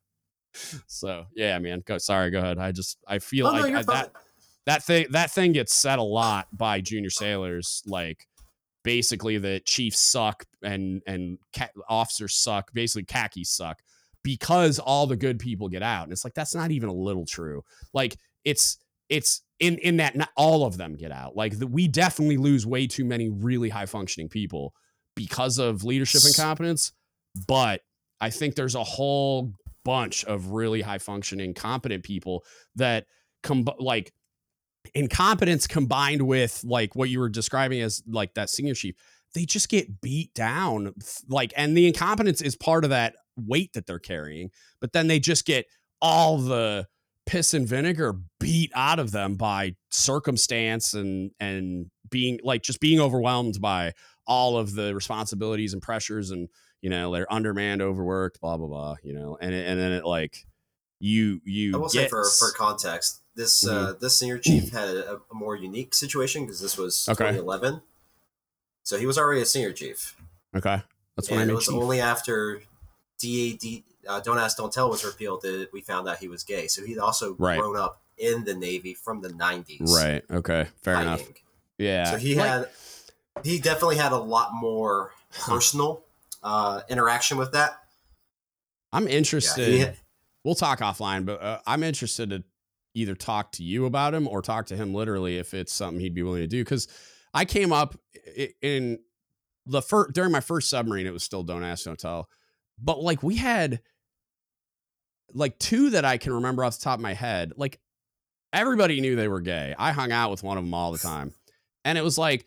[0.88, 1.82] So yeah, man.
[1.86, 1.98] Go.
[1.98, 2.30] Sorry.
[2.30, 2.60] Go ahead.
[2.60, 4.12] I just I feel Oh, like you're I, that
[4.66, 8.28] that thing that thing gets said a lot by junior sailors like
[8.84, 13.80] basically the chiefs suck and and ca- officers suck basically khakis suck
[14.24, 16.04] because all the good people get out.
[16.04, 17.64] And it's like that's not even a little true.
[17.94, 18.78] Like it's
[19.10, 21.36] it's in in that not all of them get out.
[21.36, 24.74] Like the, we definitely lose way too many really high functioning people
[25.16, 26.94] because of leadership incompetence
[27.48, 27.82] but
[28.20, 32.44] I think there's a whole bunch of really high functioning, competent people
[32.76, 33.06] that
[33.44, 34.14] come like
[34.94, 38.96] incompetence combined with like what you were describing as like that senior chief
[39.34, 40.94] they just get beat down
[41.30, 44.50] like and the incompetence is part of that weight that they're carrying
[44.82, 45.66] but then they just get
[46.02, 46.86] all the
[47.26, 53.00] piss and vinegar beat out of them by circumstance and and being like just being
[53.00, 53.94] overwhelmed by
[54.28, 56.50] all of the responsibilities and pressures and
[56.82, 60.46] you know they're undermanned overworked blah blah blah you know and and then it like
[61.00, 63.86] you you I will say for for context this mm-hmm.
[63.86, 67.26] uh, this senior chief had a, a more unique situation because this was okay.
[67.26, 67.82] 2011,
[68.84, 70.16] so he was already a senior chief.
[70.56, 70.82] Okay,
[71.16, 71.76] that's when and I it was chief.
[71.76, 72.62] only after
[73.22, 76.68] DAD uh, Don't Ask Don't Tell was repealed that we found out he was gay.
[76.68, 77.60] So he'd also right.
[77.60, 79.90] grown up in the Navy from the 90s.
[79.90, 80.24] Right.
[80.30, 80.68] Okay.
[80.82, 81.24] Fair enough.
[81.78, 82.12] Yeah.
[82.12, 82.70] So he like, had
[83.44, 86.04] he definitely had a lot more personal
[86.44, 87.78] uh, interaction with that.
[88.92, 89.74] I'm interested.
[89.74, 89.98] Yeah, had,
[90.44, 92.44] we'll talk offline, but uh, I'm interested to
[92.94, 96.14] either talk to you about him or talk to him literally if it's something he'd
[96.14, 96.64] be willing to do.
[96.64, 96.88] Because
[97.34, 97.96] I came up
[98.62, 99.00] in
[99.66, 102.30] the first during my first submarine, it was still don't ask, don't tell.
[102.80, 103.82] But like we had
[105.34, 107.54] like two that I can remember off the top of my head.
[107.56, 107.80] Like
[108.52, 109.76] everybody knew they were gay.
[109.78, 111.34] I hung out with one of them all the time,
[111.86, 112.46] and it was like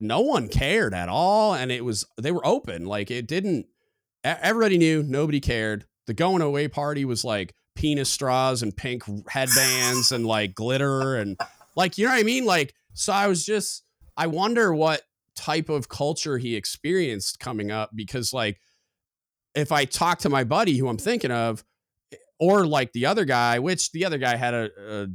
[0.00, 2.86] no one cared at all, and it was they were open.
[2.86, 3.66] Like it didn't.
[4.24, 5.02] Everybody knew.
[5.02, 5.86] Nobody cared.
[6.06, 11.38] The going away party was like penis straws and pink headbands and like glitter and
[11.76, 12.44] like you know what I mean?
[12.44, 13.84] Like so I was just
[14.16, 15.02] I wonder what
[15.34, 18.60] type of culture he experienced coming up because like
[19.54, 21.64] if I talk to my buddy who I'm thinking of
[22.38, 25.06] or like the other guy, which the other guy had a, a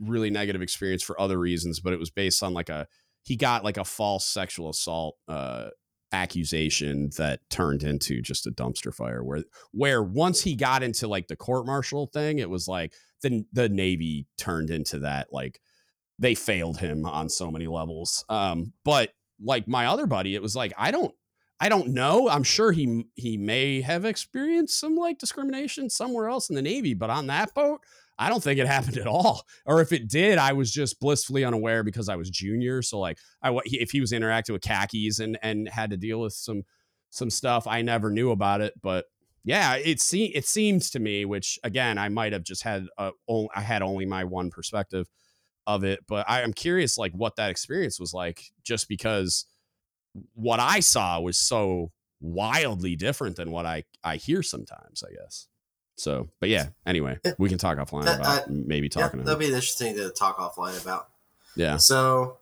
[0.00, 2.86] really negative experience for other reasons, but it was based on like a
[3.22, 5.68] he got like a false sexual assault uh
[6.16, 11.28] accusation that turned into just a dumpster fire where where once he got into like
[11.28, 15.60] the court martial thing it was like the the navy turned into that like
[16.18, 18.24] they failed him on so many levels.
[18.28, 19.10] Um but
[19.42, 21.14] like my other buddy it was like i don't
[21.60, 22.28] i don't know.
[22.28, 26.94] I'm sure he he may have experienced some like discrimination somewhere else in the navy
[26.94, 27.80] but on that boat
[28.18, 29.42] I don't think it happened at all.
[29.66, 32.82] Or if it did, I was just blissfully unaware because I was junior.
[32.82, 36.32] So like, I if he was interacting with khakis and and had to deal with
[36.32, 36.62] some
[37.10, 38.74] some stuff, I never knew about it.
[38.82, 39.06] But
[39.44, 43.12] yeah, it se- it seems to me, which again, I might have just had uh,
[43.28, 45.08] a, I had only my one perspective
[45.66, 49.46] of it, but I am curious like what that experience was like, just because
[50.34, 55.02] what I saw was so wildly different than what I I hear sometimes.
[55.06, 55.48] I guess.
[55.96, 59.20] So, but yeah, anyway, we can talk offline that, about maybe talking.
[59.20, 61.08] Yeah, that'd be interesting to talk offline about.
[61.56, 61.78] Yeah.
[61.78, 62.38] So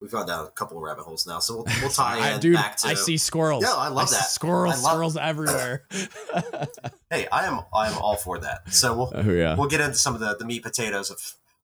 [0.00, 2.54] we've gone down a couple of rabbit holes now, so we'll, we'll tie in Dude,
[2.54, 2.88] back to.
[2.88, 3.64] I see squirrels.
[3.64, 4.24] Yeah, I love I that.
[4.26, 5.84] Squirrels, love, squirrels everywhere.
[7.10, 8.72] hey, I am I am all for that.
[8.72, 9.56] So we'll oh, yeah.
[9.56, 11.18] we'll get into some of the, the meat potatoes of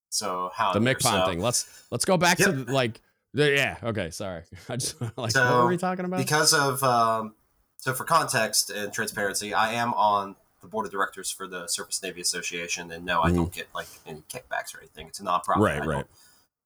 [0.09, 1.40] so how the MCPON so, thing.
[1.40, 2.50] Let's let's go back yep.
[2.50, 3.00] to like
[3.35, 3.76] the, yeah.
[3.83, 4.42] Okay, sorry.
[4.68, 6.18] I just like so, what were we talking about?
[6.18, 7.35] Because of um,
[7.76, 12.03] so for context and transparency, I am on the board of directors for the Surface
[12.03, 13.37] Navy Association, and no, I mm-hmm.
[13.37, 15.07] don't get like any kickbacks or anything.
[15.07, 15.59] It's a nonprofit.
[15.59, 16.05] Right, right.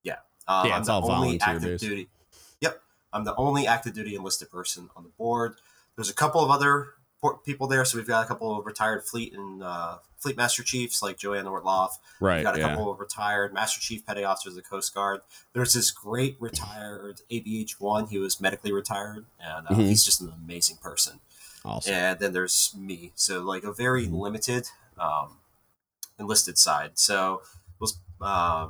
[0.03, 1.85] Yeah, uh, yeah, I'm the only active based.
[1.85, 2.09] duty.
[2.61, 2.81] Yep,
[3.13, 5.57] I'm the only active duty enlisted person on the board.
[5.97, 6.95] There's a couple of other
[7.45, 11.03] people there, so we've got a couple of retired fleet and uh, fleet master chiefs
[11.03, 11.99] like Joanne Ortloff.
[12.21, 12.37] Right.
[12.37, 12.69] We've got a yeah.
[12.69, 15.21] couple of retired master chief petty officers of the Coast Guard.
[15.53, 18.07] There's this great retired ABH one.
[18.07, 19.81] He was medically retired, and uh, mm-hmm.
[19.83, 21.19] he's just an amazing person.
[21.65, 21.95] Awesome.
[21.95, 23.13] And then there's me.
[23.15, 24.17] So like a very mm-hmm.
[24.17, 24.69] limited
[24.99, 25.37] um,
[26.19, 26.93] enlisted side.
[26.95, 27.43] So
[27.79, 27.91] we'll
[28.21, 28.69] uh,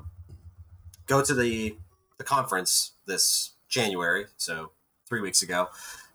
[1.06, 1.76] go to the
[2.18, 4.70] the conference this January, so
[5.06, 5.68] three weeks ago,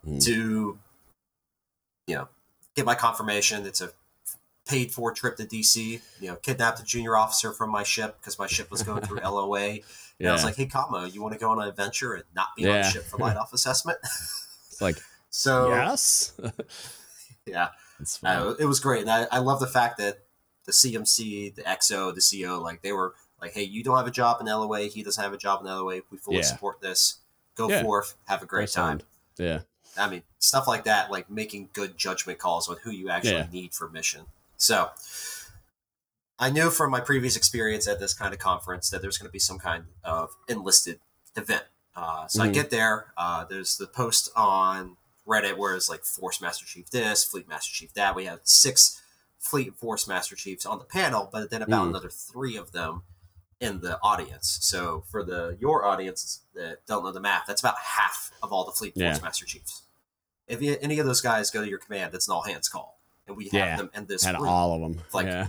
[0.06, 0.20] mm-hmm.
[0.20, 0.78] to
[2.08, 2.28] you know
[2.76, 3.66] get my confirmation.
[3.66, 3.92] It's a
[4.68, 6.02] paid for trip to DC.
[6.20, 9.20] You know, kidnapped a junior officer from my ship because my ship was going through
[9.24, 9.60] LOA.
[9.60, 9.82] And
[10.20, 10.30] yeah.
[10.30, 12.64] I was like, "Hey, Kamo, you want to go on an adventure and not be
[12.64, 12.70] yeah.
[12.70, 13.98] on the ship for light off assessment?"
[14.68, 14.98] it's like
[15.36, 16.32] so yes,
[17.48, 17.70] yeah,
[18.24, 20.20] uh, it was great, and I, I love the fact that
[20.66, 24.12] the CMC, the XO, the CO, like they were like, "Hey, you don't have a
[24.12, 24.82] job in LOA.
[24.82, 26.02] He doesn't have a job in LOA.
[26.12, 26.44] We fully yeah.
[26.44, 27.18] support this.
[27.56, 27.82] Go yeah.
[27.82, 29.02] forth, have a great time."
[29.40, 29.62] Yeah,
[29.98, 33.48] I mean stuff like that, like making good judgment calls on who you actually yeah.
[33.52, 34.26] need for mission.
[34.58, 34.90] So.
[36.40, 39.32] I knew from my previous experience at this kind of conference that there's going to
[39.32, 41.00] be some kind of enlisted
[41.38, 41.64] event.
[41.96, 42.50] Uh, so mm-hmm.
[42.50, 43.14] I get there.
[43.16, 47.72] Uh, there's the post on Reddit where it's like Force Master Chief this, Fleet Master
[47.74, 48.16] Chief that.
[48.16, 49.02] We had six
[49.40, 51.90] Fleet Force Master Chiefs on the panel, but then about mm.
[51.90, 53.04] another three of them
[53.60, 54.58] in the audience.
[54.62, 58.66] So for the your audience that don't know the math, that's about half of all
[58.66, 59.12] the Fleet yeah.
[59.12, 59.84] Force Master Chiefs.
[60.48, 63.00] If you, any of those guys go to your command, that's an all hands call.
[63.26, 63.76] and we have Yeah.
[63.78, 64.50] them in this Had room.
[64.50, 65.02] all of them.
[65.14, 65.48] Like- yeah.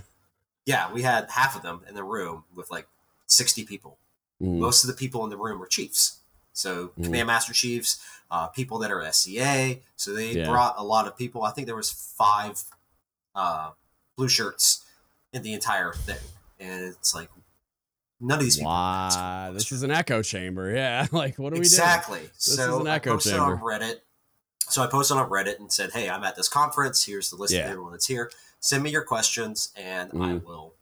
[0.65, 2.87] yeah, we had half of them in the room with like
[3.27, 3.97] sixty people.
[4.41, 4.59] Mm.
[4.59, 6.19] Most of the people in the room were chiefs,
[6.53, 7.03] so Mhm.
[7.03, 7.99] command master chiefs,
[8.31, 9.77] uh, people that are SCA.
[9.95, 10.45] So they Yeah.
[10.49, 11.43] brought a lot of people.
[11.43, 12.63] I think there was five
[13.35, 13.71] uh,
[14.15, 14.83] blue shirts
[15.33, 16.17] in the entire thing,
[16.59, 17.29] and it's like
[18.19, 18.71] none of these people.
[18.71, 19.51] Why?
[19.53, 20.71] This is an echo chamber.
[20.75, 21.07] Yeah.
[21.11, 21.63] Like, what are we doing?
[21.65, 22.19] exactly.
[22.21, 23.53] is so an I echo posted chamber.
[23.55, 23.95] on Reddit.
[24.67, 27.03] So I posted on Reddit and said, "Hey, I'm at this conference.
[27.03, 27.65] Here's the list Yeah.
[27.65, 28.31] of everyone that's here.
[28.59, 30.43] Send me your questions, and I Mhm.
[30.45, 30.73] will,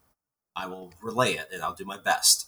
[0.55, 2.47] I will relay it, and I'll do my best."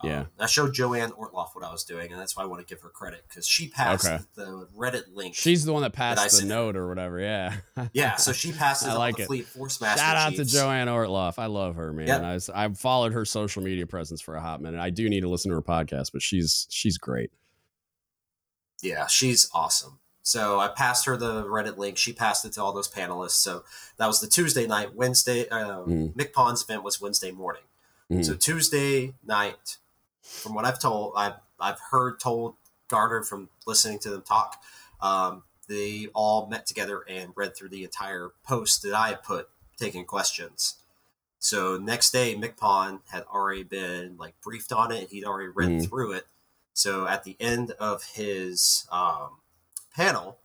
[0.00, 0.24] Um, Yeah.
[0.40, 2.82] I showed Joanne Ortloff what I was doing, and that's why I want to give
[2.82, 4.18] her credit because she passed Okay.
[4.34, 5.34] the Reddit link.
[5.34, 7.20] She's the one that That passed the sent- note or whatever.
[7.20, 7.56] Yeah.
[7.92, 9.26] yeah, so she passes I on like the it.
[9.26, 10.00] Fleet Force Master.
[10.00, 11.38] Shout out to Joanne Ortloff.
[11.38, 12.08] I love her, man.
[12.08, 12.20] Yep.
[12.22, 14.80] I was, I've followed her social media presence for a hot minute.
[14.80, 17.30] I do need to listen to her podcast, but she's she's great.
[18.82, 19.98] Yeah, she's awesome.
[20.22, 21.96] So I passed her the Reddit link.
[21.98, 23.32] She passed it to all those panelists.
[23.32, 23.64] So
[23.98, 24.94] that was the Tuesday night.
[24.94, 26.14] Wednesday, uh, Mhm.
[26.14, 27.62] MCPON's event was Wednesday morning.
[28.10, 28.24] Mhm.
[28.24, 29.78] So Tuesday night,
[30.24, 32.56] from what I've told, I've I've heard told
[32.88, 34.62] garnered from listening to them talk.
[35.00, 40.04] Um, they all met together and read through the entire post that I put taking
[40.04, 40.76] questions.
[41.38, 45.10] So next day, MCPON had already been like briefed on it.
[45.10, 45.88] He'd already read Mhm.
[45.88, 46.26] through it.
[46.72, 49.40] So at the end of his um,
[49.94, 50.38] panel,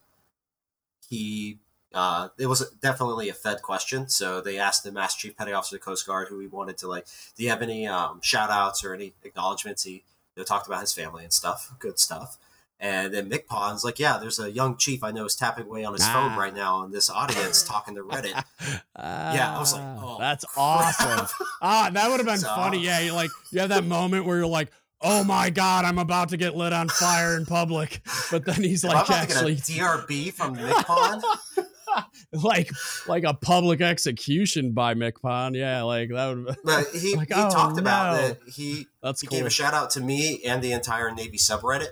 [1.08, 1.60] he
[1.94, 4.08] uh, it was definitely a Fed question.
[4.10, 6.78] So they asked the Master Chief Petty Officer of the Coast Guard who he wanted
[6.80, 9.84] to like, do you have any um, shout outs or any acknowledgments?
[9.84, 10.02] He you
[10.38, 12.38] know, talked about his family and stuff, good stuff.
[12.82, 15.92] And then MCPON's like, yeah, there's a young chief I know is tapping away on
[15.92, 16.14] his Ah.
[16.14, 18.42] phone right now in this audience talking to Reddit.
[18.98, 20.58] Yeah, I was like, Ah, oh, that's crap.
[20.58, 21.28] awesome.
[21.62, 22.80] Ah, that would have been So- funny.
[22.80, 24.72] Yeah, you like you have that moment where you're like,
[25.02, 28.84] "Oh my god, I'm about to get lit on fire in public," but then he's
[28.86, 31.22] like actually to get a DRB from MCPON?
[32.34, 32.72] like
[33.08, 35.56] like a public execution by MCPON.
[35.56, 36.56] Yeah, like that would.
[36.64, 38.28] But he, Like, he oh, talked about no.
[38.30, 39.38] that he That's he cool.
[39.40, 41.90] gave a shout out to me and the entire Navy subreddit.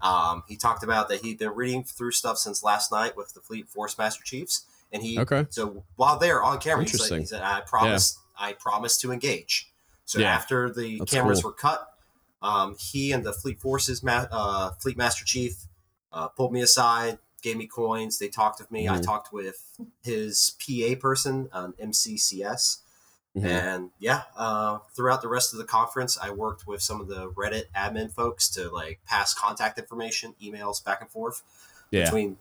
[0.00, 3.40] Um, he talked about that he'd been reading through stuff since last night with the
[3.40, 5.46] Fleet Force Master Chiefs, and he Okay.
[5.50, 7.20] so while they're on camera, like, Interesting.
[7.20, 9.70] he said, "I promise, I promise to engage."
[10.04, 10.32] So Yeah.
[10.34, 11.50] after the That's cameras cool.
[11.50, 11.94] were cut,
[12.40, 15.64] um, he and the Fleet Forces ma- uh, Fleet Master Chief
[16.12, 18.18] uh, pulled me aside, gave me coins.
[18.18, 18.88] They talked with me.
[18.88, 19.02] I Mhm.
[19.04, 22.78] talked with his PA person, um, MCCS.
[23.36, 23.44] Mhm.
[23.44, 27.30] And yeah, uh, throughout the rest of the conference, I worked with some of the
[27.30, 31.42] Reddit admin folks to like pass contact information, emails back and forth
[31.90, 32.04] Yeah.
[32.04, 32.38] between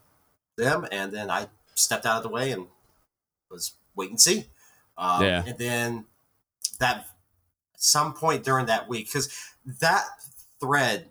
[0.56, 0.88] them.
[0.92, 2.68] And then I stepped out of the way and
[3.50, 4.50] was wait and see.
[4.98, 5.44] Um, Yeah.
[5.46, 6.08] And then
[6.80, 7.08] that
[7.78, 9.30] some point during that week, because
[9.66, 10.06] that
[10.60, 11.10] thread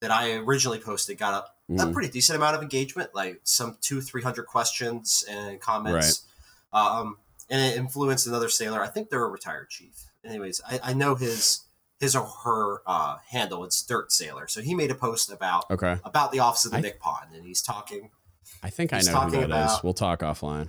[0.00, 4.00] that I originally posted got a, a pretty decent amount of engagement, like some two,
[4.00, 6.24] three hundred questions and comments.
[6.72, 7.16] Um,
[7.50, 8.80] and it influenced another sailor.
[8.82, 10.06] I think they're a retired chief.
[10.24, 11.60] Anyways, I, I know his
[12.00, 13.64] his or her uh, handle.
[13.64, 14.48] It's Dirt Sailor.
[14.48, 15.98] So he made a post about Okay.
[16.04, 18.10] about the office of the I- MCPON, and he's talking.
[18.62, 19.46] I think I know who that is.
[19.48, 20.68] about- We'll talk offline.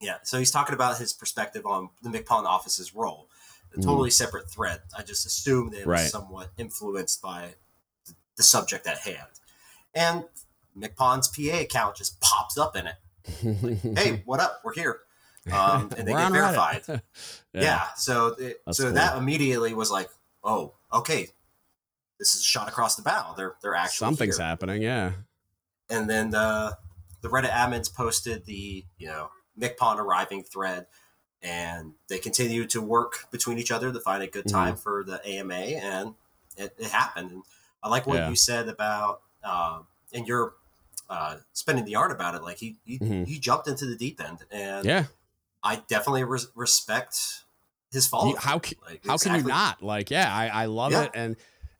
[0.00, 3.28] Yeah, so he's talking about his perspective on the MCPON office's role.
[3.74, 3.84] A Mhm.
[3.84, 4.82] totally separate thread.
[4.96, 6.10] I just assumed it was Right.
[6.10, 7.54] somewhat influenced by
[8.36, 9.28] the subject at hand.
[9.96, 10.24] And
[10.78, 13.96] MCPON's PA account just pops up in it.
[13.98, 14.60] Hey, what up?
[14.62, 15.00] We're here.
[15.52, 16.82] Um, and they get verified.
[16.86, 17.02] Reddit.
[17.54, 17.82] Yeah.
[17.96, 18.92] So it, so cool.
[18.92, 20.10] that immediately was like,
[20.44, 21.28] oh, okay,
[22.18, 23.34] this is a shot across the bow.
[23.36, 24.46] They're they're actually Something's here.
[24.46, 24.82] happening.
[24.82, 25.12] Yeah.
[25.88, 26.76] And then the
[27.22, 30.86] the Reddit admins posted the you know MCPON arriving thread,
[31.42, 34.56] and they continued to work between each other to find a good Mm-hmm.
[34.56, 36.14] time for the AMA, and
[36.56, 37.30] it, it happened.
[37.30, 37.42] And
[37.82, 38.28] I like what Yeah.
[38.28, 40.54] you said about um, and you're
[41.08, 42.42] uh, spending the art about it.
[42.42, 43.26] Like he he, Mhm.
[43.26, 45.04] he jumped into the deep end, and Yeah.
[45.62, 47.16] I definitely res- respect
[47.92, 48.34] his follow.
[48.36, 51.04] How ca- Like, how can you not like yeah i i love Yeah.
[51.04, 51.36] it and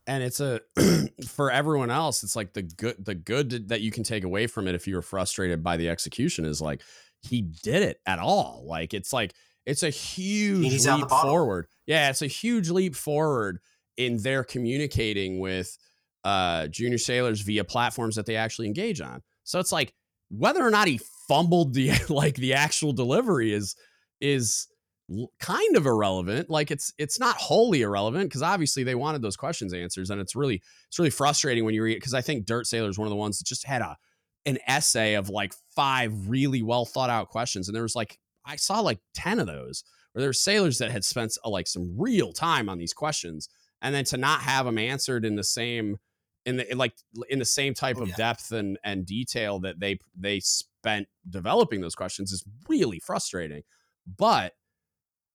[0.07, 0.61] and it's a
[1.27, 4.67] for everyone else it's like the good the good that you can take away from
[4.67, 6.81] it if you were frustrated by the execution is like
[7.21, 9.33] he did it at all like it's like
[9.65, 13.59] it's a huge He's out the leap forward yeah it's a huge leap forward
[13.97, 15.77] in their communicating with
[16.27, 19.21] uh junior sailors via platforms that they actually engage on.
[19.45, 19.93] So it's like
[20.29, 23.75] whether or not he fumbled the like the actual delivery is
[24.19, 24.67] is
[25.39, 26.49] kind of irrelevant.
[26.49, 30.35] Like it's it's not wholly irrelevant because obviously they wanted those questions answers and it's
[30.35, 33.11] really it's really frustrating when you read because i think dirt sailor is one of
[33.11, 33.95] the ones that just had a
[34.45, 38.55] an essay of like five really well thought out questions and there was like i
[38.55, 42.33] saw like 10 of those where there were sailors that had spent like some real
[42.33, 43.49] time on these questions
[43.81, 45.97] and then to not have them answered in the same
[46.47, 46.93] in the in like
[47.29, 48.15] in the same type Oh, of yeah.
[48.15, 53.61] depth and and detail that they they spent developing those questions is really frustrating.
[54.07, 54.53] But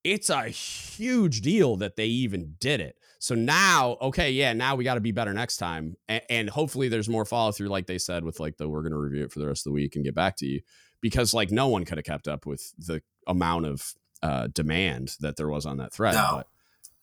[0.04, 2.96] it's a huge deal that they even did it.
[3.20, 6.88] So now, okay, yeah, now we got to be better next time, and, and hopefully
[6.88, 9.30] there's more follow through, like they said, with like the we're going to review it
[9.30, 10.60] for the rest of the week and get back to you,
[11.00, 13.94] because like no one could have kept up with the amount of
[14.24, 16.14] uh, demand that there was on that thread.
[16.14, 16.30] No.
[16.38, 16.46] But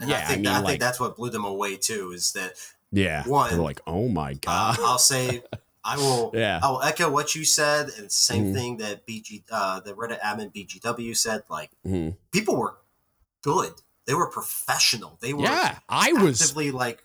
[0.02, 2.12] And Yeah, I I think mean, I like- think that's what blew them away too.
[2.14, 2.52] Is that
[2.92, 5.44] yeah, One, they're like, oh my god, I'll say
[5.84, 6.60] I will Yeah.
[6.62, 8.54] I will echo what you said, and same Mhm.
[8.54, 11.44] thing that BG uh, the Reddit admin BGW said.
[11.50, 12.18] Like Mhm.
[12.32, 12.78] people were
[13.42, 13.74] good.
[14.06, 15.18] They were professional.
[15.22, 17.04] They were yeah, I was like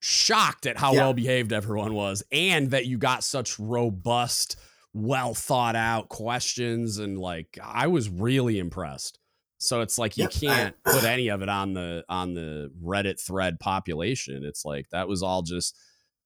[0.00, 1.00] shocked at how Yeah.
[1.00, 4.56] well behaved everyone was and that you got such robust
[4.92, 9.18] well thought out questions and like i was really impressed
[9.58, 13.20] so it's like you Yep, can't put any of it on the on the reddit
[13.20, 15.76] thread population it's like that was all just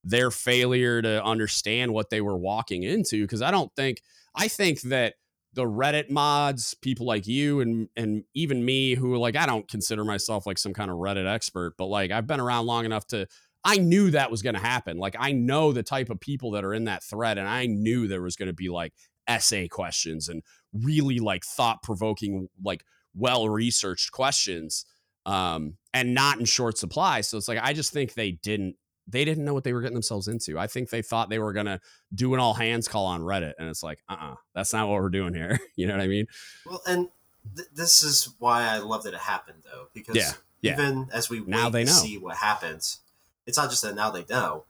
[0.04, 4.02] their failure to understand what they were walking into because i don't think
[4.34, 5.14] i think that
[5.54, 10.04] the reddit mods people like you and and even me who like i don't consider
[10.04, 13.26] myself like some kind of reddit expert but like i've been around long enough to
[13.64, 14.98] I knew that was going to happen.
[14.98, 18.08] Like I know the type of people that are in that thread and I knew
[18.08, 18.92] there was going to be like
[19.28, 24.84] essay questions and really like thought provoking like well researched questions
[25.26, 27.20] um and not in short supply.
[27.20, 28.76] So it's like I just think they didn't
[29.08, 30.58] they didn't know what they were getting themselves into.
[30.58, 31.80] I think they thought they were going to
[32.14, 35.08] do an all hands call on Reddit and it's like, "Uh-uh, that's not what we're
[35.10, 36.26] doing here." you know what I mean?
[36.64, 37.08] well, and
[37.56, 40.74] th- this is why I love that it happened though, because Yeah, yeah.
[40.74, 41.90] even as we Now wait they know.
[41.92, 43.00] see what happens,
[43.44, 44.64] it's not just that now they know.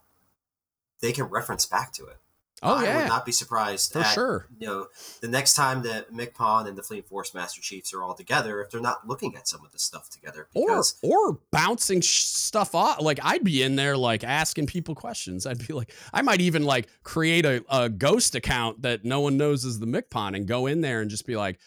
[1.01, 2.17] They can reference back to it.
[2.63, 3.07] Oh I would yeah.
[3.07, 4.47] not be surprised For at, sure.
[4.59, 4.87] You know,
[5.21, 8.71] the next time that McPon and the Fleet Force Master Chiefs are all together, if
[8.71, 13.01] they're not looking at some of this stuff together, or because or bouncing stuff off
[13.01, 15.47] like i'd be in there like asking people questions.
[15.47, 19.37] I'd be like i might even like create a, a ghost account that no one
[19.37, 21.59] knows is the mcpon and go in there and just be like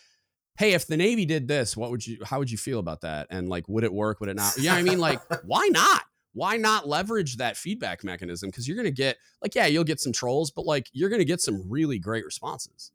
[0.58, 3.28] hey if the navy did this what would you how would you feel about that?
[3.30, 4.20] And like would it work?
[4.20, 4.58] Would it not?
[4.58, 5.00] Yeah i mean?
[5.00, 6.04] Like why not
[6.36, 10.12] why not leverage that feedback mechanism because you're gonna get like yeah you'll get some
[10.14, 12.92] trolls but like you're gonna get some really great responses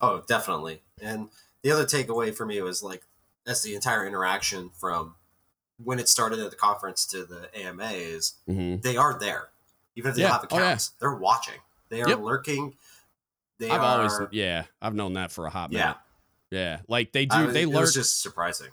[0.00, 0.82] oh, definitely.
[1.02, 1.28] And
[1.62, 3.02] the other takeaway for me was like
[3.44, 5.14] that's the entire interaction from
[5.82, 8.80] when it started at the conference to the AMA is mm-hmm.
[8.80, 9.48] they are there,
[9.96, 10.32] even if they Yeah.
[10.32, 10.64] have Oh, yeah.
[10.66, 10.92] accounts.
[11.00, 11.60] They're watching.
[11.88, 12.20] They are Yep.
[12.20, 12.76] lurking.
[13.58, 14.08] They i've are.
[14.08, 15.96] always yeah i've known that for a hot minute
[16.52, 16.58] yeah.
[16.60, 18.68] yeah like they do I- they it lurk just surprising.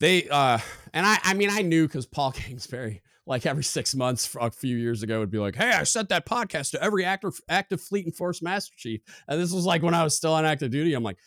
[0.00, 0.58] They uh
[0.92, 4.50] and I I mean I knew because Paul Kingsbury like every six months for a
[4.50, 7.80] few years ago would be like, hey, I sent that podcast to every active active
[7.80, 9.00] fleet and force master chief.
[9.28, 10.94] And this was like when I was still on active duty.
[10.94, 11.18] I'm like,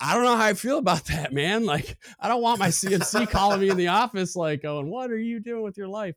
[0.00, 1.66] I don't know how I feel about that, man.
[1.72, 5.18] Like, I don't want my cnc calling me in the office, like going, What are
[5.18, 6.14] you doing with your life?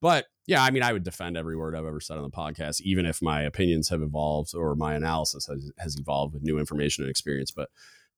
[0.00, 2.80] But yeah, I mean, I would defend every word I've ever said on the podcast,
[2.82, 7.02] even if my opinions have evolved or my analysis has, has evolved with new information
[7.02, 7.50] and experience.
[7.50, 7.68] But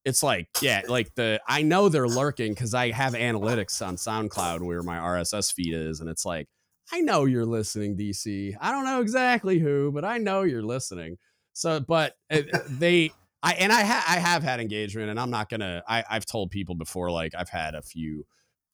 [0.04, 4.60] it's like, yeah, like the I know they're lurking because I have analytics on SoundCloud
[4.60, 6.48] where my RSS feed is, and it's like,
[6.92, 8.54] I know you're listening, DC.
[8.60, 11.18] I don't know exactly who, but I know you're listening.
[11.52, 15.48] So, but uh, they, I and I ha- I have had engagement, and I'm not
[15.48, 15.82] gonna.
[15.86, 18.24] I I've told people before, like I've had a few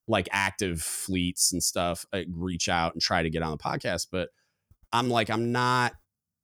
[0.09, 4.07] like active fleets and stuff uh, reach out and try to get on the podcast,
[4.11, 4.29] but
[4.93, 5.95] I'm like I'm not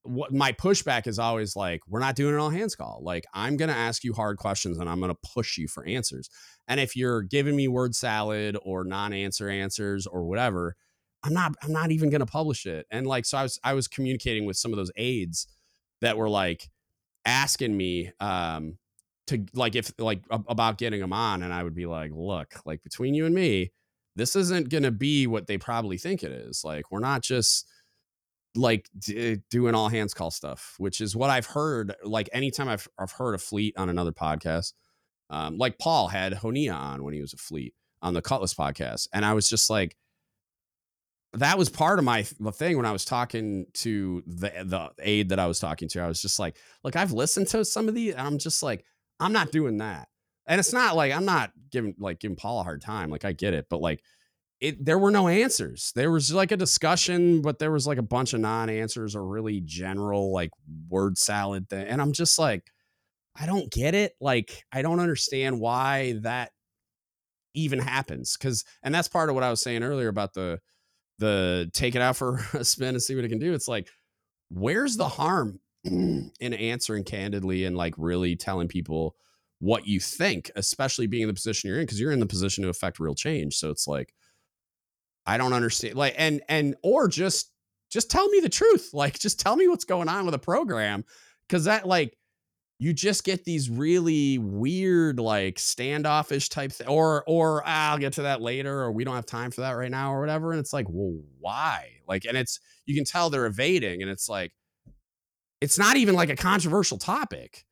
[0.05, 3.01] what my pushback is always like we're not doing an all hands call.
[3.03, 5.85] Like i'm going to ask you hard questions and i'm going to push you for
[5.87, 6.29] answers.
[6.69, 10.77] And if you're giving me word salad or non-answer answers or whatever
[11.23, 12.87] i'm not i'm not even going to publish it.
[12.91, 15.47] And like so i was i was communicating with some of those aides
[16.01, 16.69] that were like
[17.25, 18.79] asking me um
[19.29, 22.83] to like if like about getting them on and i would be like look like
[22.83, 23.71] between you and me
[24.17, 26.63] this isn't going to be what they probably think it is.
[26.65, 27.67] Like we're not just
[28.55, 31.95] like d- doing all hands call stuff, which is what I've heard.
[32.05, 34.73] Like anytime I've I've heard a fleet on another podcast,
[35.31, 39.09] um, like Paul had Honea on when he was a fleet on the Cutlass podcast,
[39.13, 39.97] and I was just like,
[41.33, 45.31] that was part of my the thing when I was talking to the the aide
[45.31, 46.03] that I was talking to.
[46.03, 48.85] I was just like, look, I've listened to some of these, and I'm just like,
[49.19, 50.09] I'm not doing that.
[50.47, 53.11] And it's not like I'm not giving like giving Paul a hard time.
[53.11, 54.03] Like I get it, but like
[54.63, 55.91] it there were no answers.
[55.97, 59.61] There was like a discussion, but there was like a bunch of non-answers or really
[59.61, 60.51] general like
[60.89, 61.85] word salad thing.
[61.85, 62.71] And I'm just like,
[63.35, 64.13] I don't get it.
[64.21, 66.53] Like, I don't understand why that
[67.55, 68.37] even happens.
[68.37, 70.61] Cause and that's part of what I was saying earlier about the
[71.19, 73.55] the take it out for a spin and see what it can do.
[73.55, 73.89] It's like,
[74.49, 79.17] where's the harm in answering candidly and like really telling people
[79.59, 82.63] what you think, especially being in the position you're in, because you're in the position
[82.63, 83.57] to affect real change.
[83.57, 84.15] So it's like,
[85.27, 85.95] I don't understand.
[85.95, 87.51] Like, and and or just
[87.91, 88.91] just tell me the truth.
[88.95, 91.05] Like, just tell me what's going on with the program,
[91.49, 92.17] because that like
[92.83, 98.15] you just get these really weird like standoffish type th- or or ah, I'll get
[98.15, 100.59] to that later or we don't have time for that right now or whatever and
[100.59, 104.51] it's like well why like and it's you can tell they're evading and it's like
[105.61, 107.65] it's not even like a controversial topic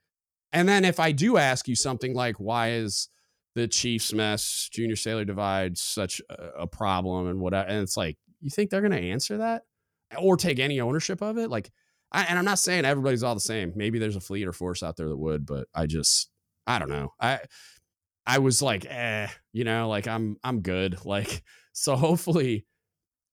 [0.52, 3.08] and then if I do ask you something like why is
[3.54, 7.54] the Chiefs mess junior sailor divide such a, problem and what?
[7.54, 9.62] and it's like you think they're going to answer that
[10.18, 11.70] or take any ownership of it like
[12.12, 13.72] I, and I'm not saying everybody's all the same.
[13.76, 16.28] Maybe there's a fleet or force out there that would, but I just
[16.66, 17.12] I don't know.
[17.20, 17.40] I
[18.26, 20.98] I was like, eh, you know, like I'm I'm good.
[21.04, 21.42] Like
[21.72, 22.66] so hopefully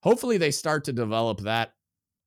[0.01, 1.73] hopefully they start to develop that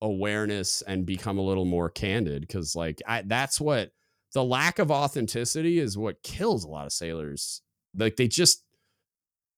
[0.03, 3.91] awareness and become a little more candid because like I that's what
[4.35, 7.63] the lack of authenticity is what kills a lot of sailors.
[7.97, 8.63] Like they just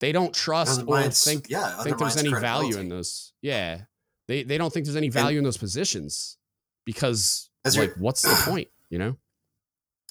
[0.00, 3.32] they don't trust or think yeah, think there's any value in those.
[3.42, 3.82] Yeah.
[4.28, 6.38] They they don't think there's any value and, in those positions
[6.84, 9.16] because like what's the point you know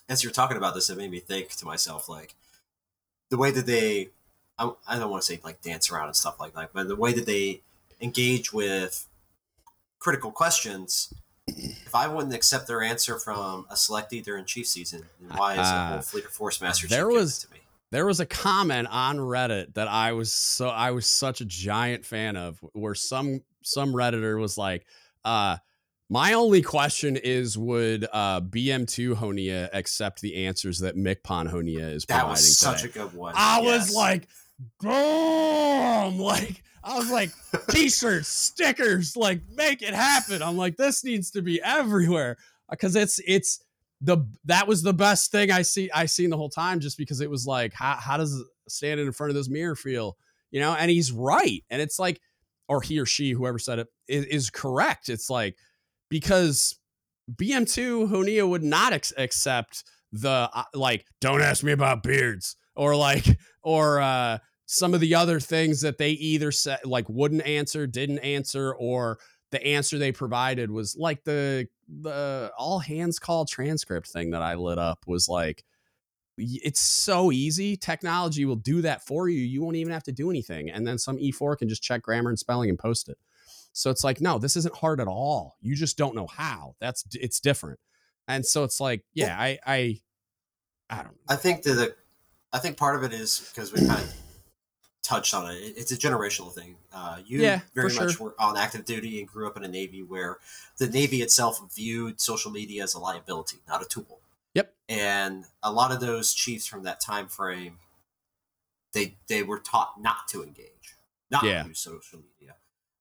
[0.10, 2.36] as you're talking about this it made me think to myself like
[3.30, 4.10] the way that they
[4.58, 6.96] I, I don't want to say like dance around and stuff like that but the
[6.96, 7.62] way that they
[8.00, 9.08] engage with
[10.00, 11.14] critical questions
[11.48, 15.04] if I wouldn't accept their answer from a selectee in chief season,
[15.36, 17.61] why is uh, a whole fleet of force master there was to me?
[17.92, 22.06] There was a comment on Reddit that I was so I was such a giant
[22.06, 24.86] fan of, where some some redditor was like,
[25.26, 25.58] uh,
[26.10, 32.06] my only question is would uh, BM2 Honea accept the answers that MCPON Honea is
[32.06, 32.28] providing?
[32.28, 33.00] That was such today?
[33.00, 33.34] a good one.
[33.38, 33.88] I yes.
[33.88, 34.28] was like,
[34.82, 36.20] boom!
[36.20, 37.32] Like, I was like,
[37.70, 40.42] t-shirts, stickers, like, make it happen.
[40.42, 42.38] I'm like, this needs to be everywhere
[42.70, 43.64] because it's it's
[44.02, 47.22] the that was the best thing I see I seen the whole time just because
[47.22, 50.18] it was like, how how does standing in front of this mirror feel?
[50.50, 52.20] You know, and he's right, and it's like,
[52.68, 55.08] or he or she, whoever said it, is, is correct.
[55.08, 55.56] It's like
[56.10, 56.78] because
[57.34, 62.96] BM2 Honea would not ex- accept the uh, like don't ask me about beards or
[62.96, 63.26] like
[63.64, 68.20] or uh some of the other things that they either said like wouldn't answer, didn't
[68.20, 69.20] answer or
[69.52, 71.68] the answer they provided was like the
[72.00, 75.64] the all hands call transcript thing that I lit up was like
[76.38, 77.76] it's so easy.
[77.76, 79.42] Technology will do that for you.
[79.42, 80.70] You won't even have to do anything.
[80.70, 83.18] And then some E4 can just check grammar and spelling and post it.
[83.74, 85.58] So it's like, no, this isn't hard at all.
[85.62, 86.76] You just don't know how.
[86.80, 87.80] That's it's different.
[88.28, 90.02] And so it's like, yeah, I I
[90.90, 91.20] I don't know.
[91.30, 91.96] I think that the
[92.54, 94.14] I think part of it is because we kind of
[95.04, 95.58] touched on it.
[95.58, 96.76] It's a generational thing.
[96.94, 98.28] Uh, you yeah, very much sure.
[98.28, 100.38] were on active duty and grew up in a Navy where
[100.78, 104.20] the Navy itself viewed social media as a liability, not a tool.
[104.54, 104.74] Yep.
[104.90, 107.78] And a lot of those chiefs from that time frame,
[108.94, 110.96] they they were taught not to engage,
[111.30, 111.66] not yeah.
[111.66, 112.56] use social media.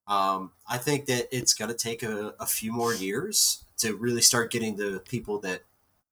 [0.07, 4.23] Um, I think that it's going to take a, a, few more years to really
[4.23, 5.63] start getting the people that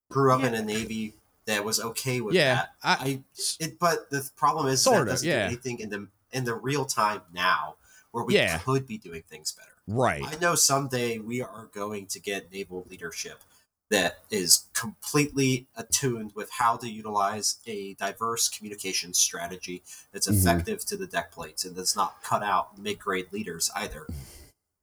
[0.09, 0.49] grew up yeah.
[0.49, 1.15] in a Navy
[1.49, 2.69] that was okay with yeah, that.
[2.83, 3.21] I, I
[3.59, 5.41] it, but the problem is that doesn't yeah.
[5.41, 7.77] do anything in the in the real time now
[8.13, 8.59] where we yeah.
[8.59, 9.69] could be doing things better.
[9.87, 10.23] Right.
[10.25, 13.41] I know someday we are going to get naval leadership
[13.91, 19.83] that is completely attuned with how to utilize a diverse communication strategy
[20.13, 20.37] that's mm-hmm.
[20.37, 24.07] effective to the deck plates and does not cut out mid grade leaders either.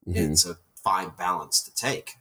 [0.07, 0.31] Mm-hmm.
[0.31, 2.15] It's a fine balance to take.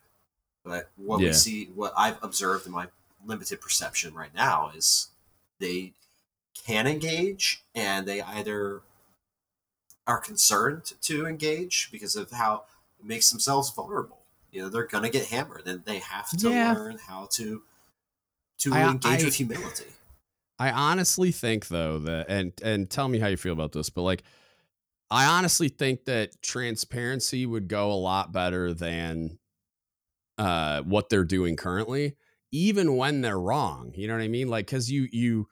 [0.63, 1.29] But what yeah.
[1.29, 2.89] we see, what I've observed in my
[3.27, 5.09] limited perception right now is
[5.61, 5.93] they
[6.67, 8.83] can engage and they either
[10.07, 12.65] are concerned to engage because of how
[12.99, 14.19] it makes themselves vulnerable.
[14.51, 16.73] You know they're gonna get hammered and they have to yeah.
[16.73, 17.63] learn how to
[18.59, 19.87] to I, engage I, with humility.
[20.59, 24.03] I honestly think though that and and tell me how you feel about this but
[24.03, 24.23] like
[25.11, 29.39] i honestly think that transparency would go a lot better than
[30.39, 32.17] uh what they're doing currently
[32.55, 34.49] even when they're wrong you know what i mean?
[34.49, 35.49] Like because you you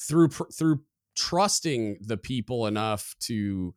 [0.00, 0.80] through through
[1.14, 3.74] trusting the people enough to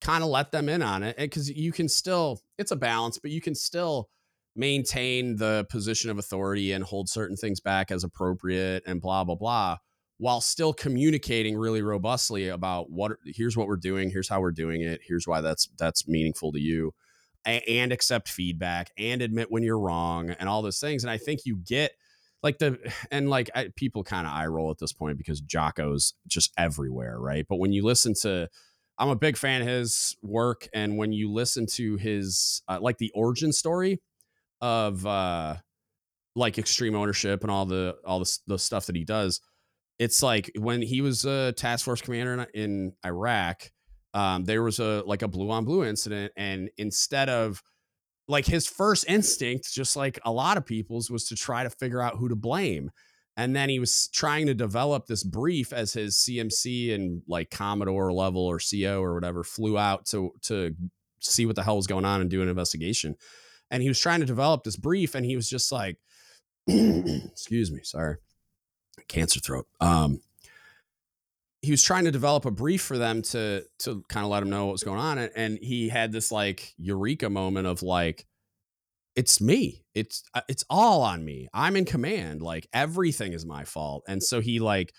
[0.00, 3.30] kind of let them in on it because you can still it's a balance but
[3.30, 4.08] you can still
[4.56, 9.34] maintain the position of authority and hold certain things back as appropriate and blah blah
[9.34, 9.76] blah
[10.18, 14.82] while still communicating really robustly about what here's what we're doing here's how we're doing
[14.82, 16.92] it here's why that's that's meaningful to you
[17.46, 21.40] and accept feedback and admit when you're wrong and all those things and i think
[21.44, 21.92] you get
[22.44, 22.78] like the
[23.10, 27.18] and like I, people kind of eye roll at this point because jocko's just everywhere
[27.18, 27.44] right?
[27.48, 28.48] But when you listen to
[28.96, 32.98] i'm a big fan of his work and when you listen to his uh, like
[32.98, 34.00] the origin story
[34.60, 35.56] of uh
[36.36, 39.40] like extreme ownership and all the all the, the stuff that he does
[39.98, 43.70] it's like when he was a task force commander in, in iraq
[44.14, 47.62] um, there was a like a blue on blue incident and instead of
[48.28, 52.00] like his first instinct just like a lot of people's was to try to figure
[52.00, 52.90] out who to blame
[53.36, 58.12] and then he was trying to develop this brief as his CMC and like Commodore
[58.12, 60.74] level or CO or whatever flew out to to
[61.20, 63.16] see what the hell was going on and do an investigation.
[63.70, 65.98] And he was trying to develop this brief, and he was just like,
[66.68, 68.16] "Excuse me, sorry,
[69.08, 70.20] cancer throat." Um,
[71.64, 74.50] he was trying to develop a brief for them to to kind of let him
[74.50, 78.26] know what was going on, and, he had this like eureka moment of like
[79.16, 79.84] it's me.
[79.94, 81.48] It's uh, it's all on me.
[81.54, 82.42] I'm in command.
[82.42, 84.04] Like everything is my fault.
[84.08, 84.92] And so he like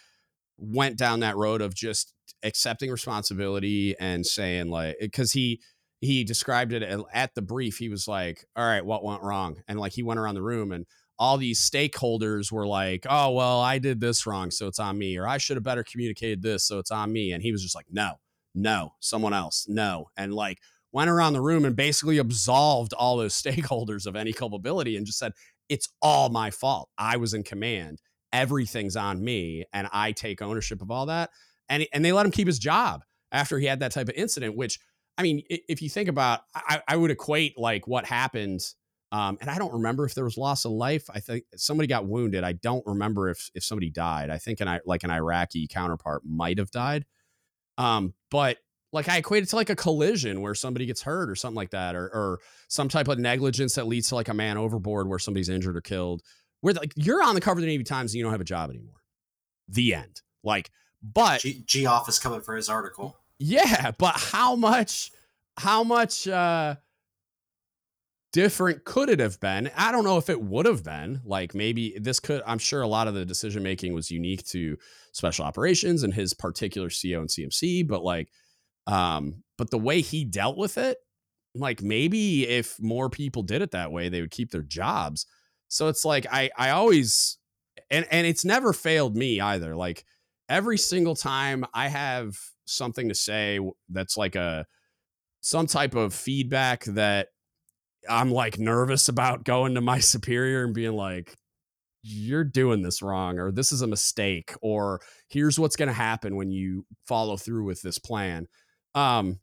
[0.57, 2.13] went down that road of just
[2.43, 5.61] accepting responsibility and saying like cuz he
[6.01, 7.77] he described it at the brief.
[7.77, 10.71] He was like, "All right, what went wrong?" And like he went around the room
[10.71, 10.85] and
[11.17, 15.17] all these stakeholders were like, "Oh, well, I did this wrong, so it's on me,"
[15.17, 17.75] or "I should have better communicated this, so it's on me." And he was just
[17.75, 18.15] like, "No.
[18.53, 19.65] No, someone else.
[19.67, 20.59] No." And like
[20.91, 25.19] went around the room and basically absolved all those stakeholders of any culpability and just
[25.19, 25.33] said,
[25.69, 26.89] it's all my fault.
[26.97, 28.01] I was in command.
[28.31, 31.31] Everything's on me and I take ownership of all that.
[31.69, 34.55] And, and they let him keep his job after he had that type of incident,
[34.55, 34.79] which,
[35.17, 38.61] I mean, if you think about, I, I would equate like what happened.
[39.15, 41.09] Um, and I don't remember if there was loss of life.
[41.09, 42.43] I think somebody got wounded.
[42.43, 44.29] I don't remember if if somebody died.
[44.29, 47.05] I think an like an Iraqi counterpart might have died.
[47.77, 48.57] Um, but
[48.91, 51.69] like I equate it to like a collision where somebody gets hurt or something like
[51.69, 55.19] that, or, or some type of negligence that leads to like a man overboard where
[55.19, 56.21] somebody's injured or killed.
[56.59, 58.43] Where like you're on the cover of the Navy Times and you don't have a
[58.43, 59.01] job anymore.
[59.69, 60.23] The end.
[60.43, 63.17] Like, but G, G is coming for his article.
[63.39, 65.11] Yeah, but how much?
[65.55, 66.27] How much?
[66.27, 66.75] uh
[68.35, 69.71] different could it have been?
[69.77, 71.21] I don't know if it would have been.
[71.23, 74.75] Like maybe this could, I'm sure a lot of the decision making was unique to
[75.13, 78.29] special operations and his particular CO and CMC, but like
[78.87, 80.97] um, but the way he dealt with it,
[81.55, 85.25] like maybe if more people did it that way, they would keep their jobs.
[85.69, 87.37] So it's like I I always
[87.89, 89.77] and and it's never failed me either.
[89.77, 90.03] Like
[90.49, 94.65] every single time I have something to say that's like a
[95.39, 97.29] some type of feedback that
[98.09, 101.35] I'm like nervous about going to my superior and being like,
[102.03, 106.35] you're doing this wrong, or this is a mistake, or here's what's going to happen
[106.35, 108.47] when you follow through with this plan
[108.95, 109.39] um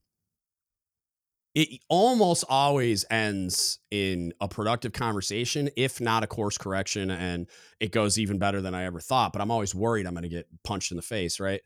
[1.55, 7.47] it almost always ends in a productive conversation, if not a course correction, and
[7.79, 9.35] it goes even better than I ever thought.
[9.35, 11.61] But I'm always worried I'm going to get punched in the face, right?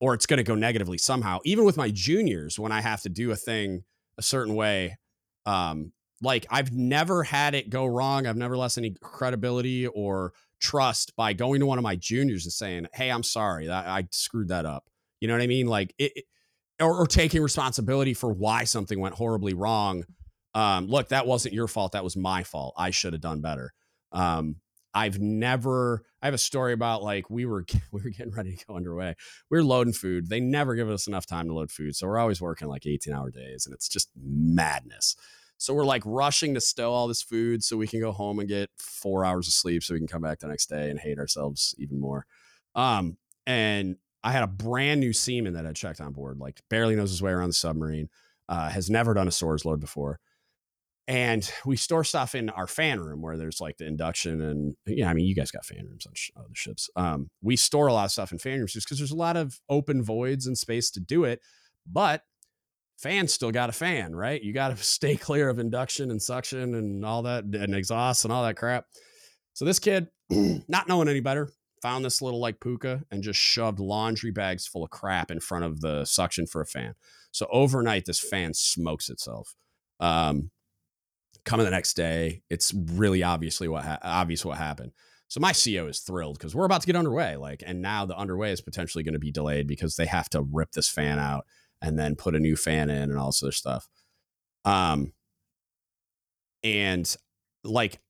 [0.00, 1.40] Or it's going to go negatively somehow.
[1.44, 3.82] Even with my juniors, when I have to do a thing
[4.18, 4.98] a certain way,
[5.46, 5.90] um,
[6.22, 8.26] like I've never had it go wrong.
[8.26, 12.52] I've never lost any credibility or trust by going to one of my juniors and
[12.52, 14.88] saying, "Hey, I'm sorry, that I screwed that up."
[15.20, 15.66] You know what I mean?
[15.66, 16.24] Like it, it
[16.80, 20.04] or, or taking responsibility for why something went horribly wrong.
[20.54, 21.92] Um, look, that wasn't your fault.
[21.92, 22.74] That was my fault.
[22.76, 23.72] I should have done better.
[24.12, 24.56] Um,
[24.94, 26.04] I've never.
[26.22, 29.16] I have a story about like we were we were getting ready to go underway.
[29.50, 30.28] We are loading food.
[30.28, 33.12] They never give us enough time to load food, so we're always working like eighteen
[33.12, 35.16] hour days, and it's just madness.
[35.58, 38.48] So we're like rushing to stow all this food so we can go home and
[38.48, 41.18] get four hours of sleep, so we can come back the next day and hate
[41.18, 42.26] ourselves even more.
[42.74, 46.96] Um, and I had a brand new seaman that had checked on board, like barely
[46.96, 48.08] knows his way around the submarine,
[48.48, 50.18] uh, has never done a stores load before.
[51.06, 55.10] And we store stuff in our fan room where there's like the induction and yeah,
[55.10, 56.88] I mean, you guys got fan rooms on sh- other ships.
[56.96, 59.36] Um, we store a lot of stuff in fan rooms just because there's a lot
[59.36, 61.40] of open voids and space to do it.
[61.86, 62.22] But
[62.98, 64.42] fans still got a fan, right?
[64.42, 68.32] You got to stay clear of induction and suction and all that and exhaust and
[68.32, 68.86] all that crap.
[69.54, 71.50] So this kid, not knowing any better,
[71.82, 75.64] found this little like puka and just shoved laundry bags full of crap in front
[75.64, 76.94] of the suction for a fan.
[77.30, 79.54] So overnight, this fan smokes itself.
[80.00, 80.50] Um,
[81.44, 84.92] coming the next day, it's really obviously what ha- obvious what happened.
[85.28, 87.36] So my CO is thrilled because we're about to get underway.
[87.36, 90.42] Like, and now the underway is potentially going to be delayed because they have to
[90.42, 91.44] rip this fan out
[91.84, 93.88] and then put a new fan in and all this other stuff.
[94.64, 95.12] Um,
[96.62, 97.14] and
[97.62, 98.00] like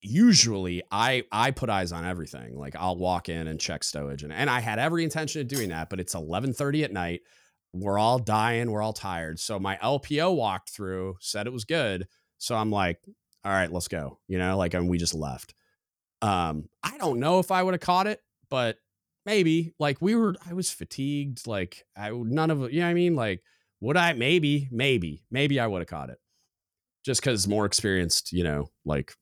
[0.00, 2.58] usually I I put eyes on everything.
[2.58, 5.68] Like I'll walk in and check stowage and, and I had every intention of doing
[5.68, 7.20] that, but it's 11:30 at night.
[7.72, 9.38] We're all dying, we're all tired.
[9.38, 12.06] So my LPO walked through, said it was good.
[12.38, 12.98] So I'm like,
[13.44, 14.18] all right, let's go.
[14.26, 15.54] You know, like and we just left.
[16.20, 18.20] Um I don't know if I would have caught it,
[18.50, 18.76] but
[19.26, 22.94] maybe like we were I was fatigued, like I none of you know what I
[22.94, 23.14] mean?
[23.14, 23.42] Like
[23.82, 26.18] would I maybe, maybe, maybe I would have caught it.
[27.04, 29.12] Just because more experienced, you know, like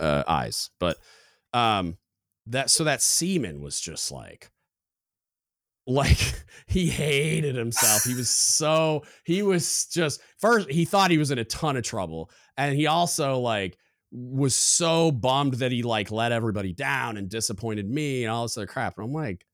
[0.00, 0.70] uh, eyes.
[0.80, 0.98] But
[1.52, 1.98] um,
[2.46, 4.50] that so that seaman was just like
[5.86, 6.18] like
[6.66, 8.04] he hated himself.
[8.04, 11.84] He was so he was just first he thought he was in a ton of
[11.84, 13.78] trouble, and he also like
[14.10, 18.56] was so bummed that he like let everybody down and disappointed me and all this
[18.56, 18.96] other crap.
[18.96, 19.44] And I'm like,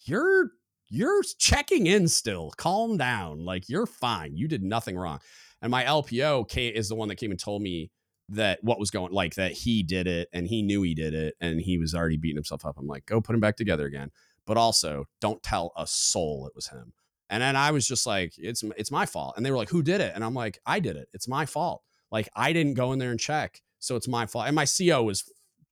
[0.00, 0.52] you're
[0.88, 2.50] you're checking in still.
[2.56, 3.44] Calm down.
[3.44, 4.36] Like you're fine.
[4.36, 5.20] You did nothing wrong.
[5.60, 7.90] And my LPO came, is the one that came and told me
[8.30, 11.34] that what was going like that he did it and he knew he did it
[11.40, 12.76] and he was already beating himself up.
[12.78, 14.10] I'm like, go put him back together again.
[14.46, 16.92] But also don't tell a soul it was him.
[17.30, 19.34] And then I was just like, it's it's my fault.
[19.36, 20.12] And they were like, who did it?
[20.14, 21.08] And I'm like, I did it.
[21.12, 21.82] It's my fault.
[22.10, 23.60] Like I didn't go in there and check.
[23.78, 24.46] So it's my fault.
[24.46, 25.24] And my CO was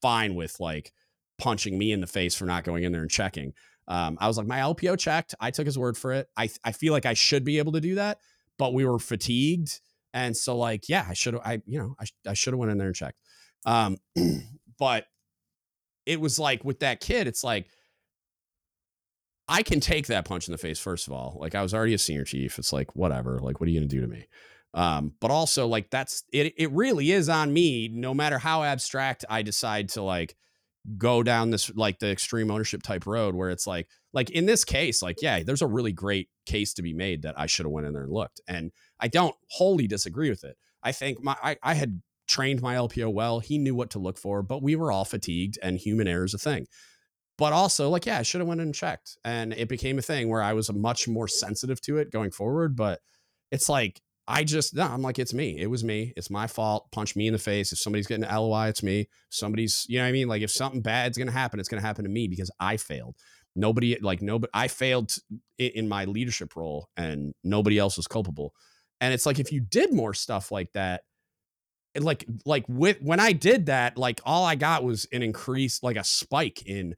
[0.03, 0.93] fine with like
[1.39, 3.53] punching me in the face for not going in there and checking.
[3.89, 5.35] Um, I was like, my LPO checked.
[5.41, 6.29] I took his word for it.
[6.37, 8.19] I, I feel like I should be able to do that,
[8.59, 9.81] but we were fatigued.
[10.13, 12.73] And so like, yeah, I should have, I, you know, I, I should have went
[12.73, 13.19] in there and checked.
[13.65, 13.99] Um,
[14.79, 15.07] but
[16.05, 17.67] it was like with that kid, it's like,
[19.49, 21.39] I can take that punch in the face, first of all.
[21.41, 22.59] Like I was already a senior chief.
[22.59, 24.27] It's like, whatever, like, what are you to do to me?
[24.77, 29.25] Um, but also like that's it, it really is on me, no matter how abstract
[29.29, 30.37] I decide to like,
[30.97, 34.65] go down this like the extreme ownership type road where it's like like in this
[34.65, 37.73] case like yeah there's a really great case to be made that i should have
[37.73, 38.71] went in there and looked and
[39.01, 40.57] i don't wholly disagree with it.
[40.83, 44.17] I think my i, I had trained my lpo well he knew what to look
[44.17, 46.67] for but we were all fatigued and human error is a thing.
[47.39, 50.29] But also like yeah i should have went and checked and it became a thing
[50.29, 53.01] where i was much more sensitive to it going forward but
[53.51, 55.59] it's like I just no, I'm like, it's me.
[55.59, 56.13] It was me.
[56.17, 56.91] It's my fault.
[56.91, 57.73] Punch me in the face.
[57.73, 59.09] If somebody's getting an LOI, it's me.
[59.31, 60.29] Somebody's, you know what I mean?
[60.29, 63.17] Like if something bad's gonna happen, it's gonna happen to me because I failed.
[63.55, 65.15] Nobody like nobody I failed
[65.59, 68.53] in my leadership role and nobody else was culpable.
[69.01, 71.03] And it's like if you did more stuff like that,
[71.99, 75.97] like like with when I did that, like all I got was an increase, like
[75.97, 76.95] a spike in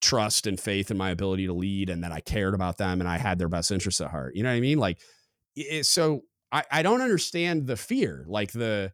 [0.00, 3.08] trust and faith in my ability to lead and that I cared about them and
[3.08, 4.34] I had their best interests at heart.
[4.34, 4.78] You know what I mean?
[4.78, 4.98] Like
[5.54, 6.22] it, so
[6.52, 8.92] I, I don't understand the fear, like the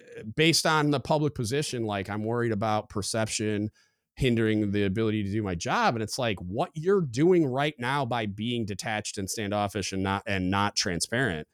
[0.00, 3.70] uh, based on the public position, like I'm worried about perception
[4.16, 5.94] hindering the ability to do my job.
[5.94, 10.22] And it's like what you're doing right now by being detached and standoffish and not
[10.26, 11.48] and not transparent,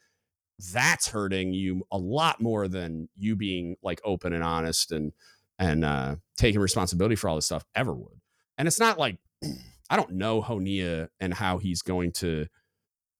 [0.72, 5.12] that's hurting you a lot more than you being like open and honest and
[5.60, 8.20] and uh taking responsibility for all this stuff ever would.
[8.56, 9.18] And it's not like
[9.90, 12.46] I don't know Honea and how he's going to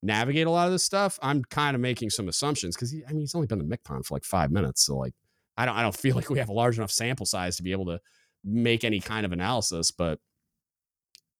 [0.01, 3.21] navigate a lot of this stuff, I'm kind of making some assumptions because I mean
[3.21, 5.13] he's only been the MCPON for like five minutes, so like
[5.57, 7.71] I don't I don't feel like we have a large enough sample size to be
[7.71, 7.99] able to
[8.43, 10.19] make any kind of analysis, but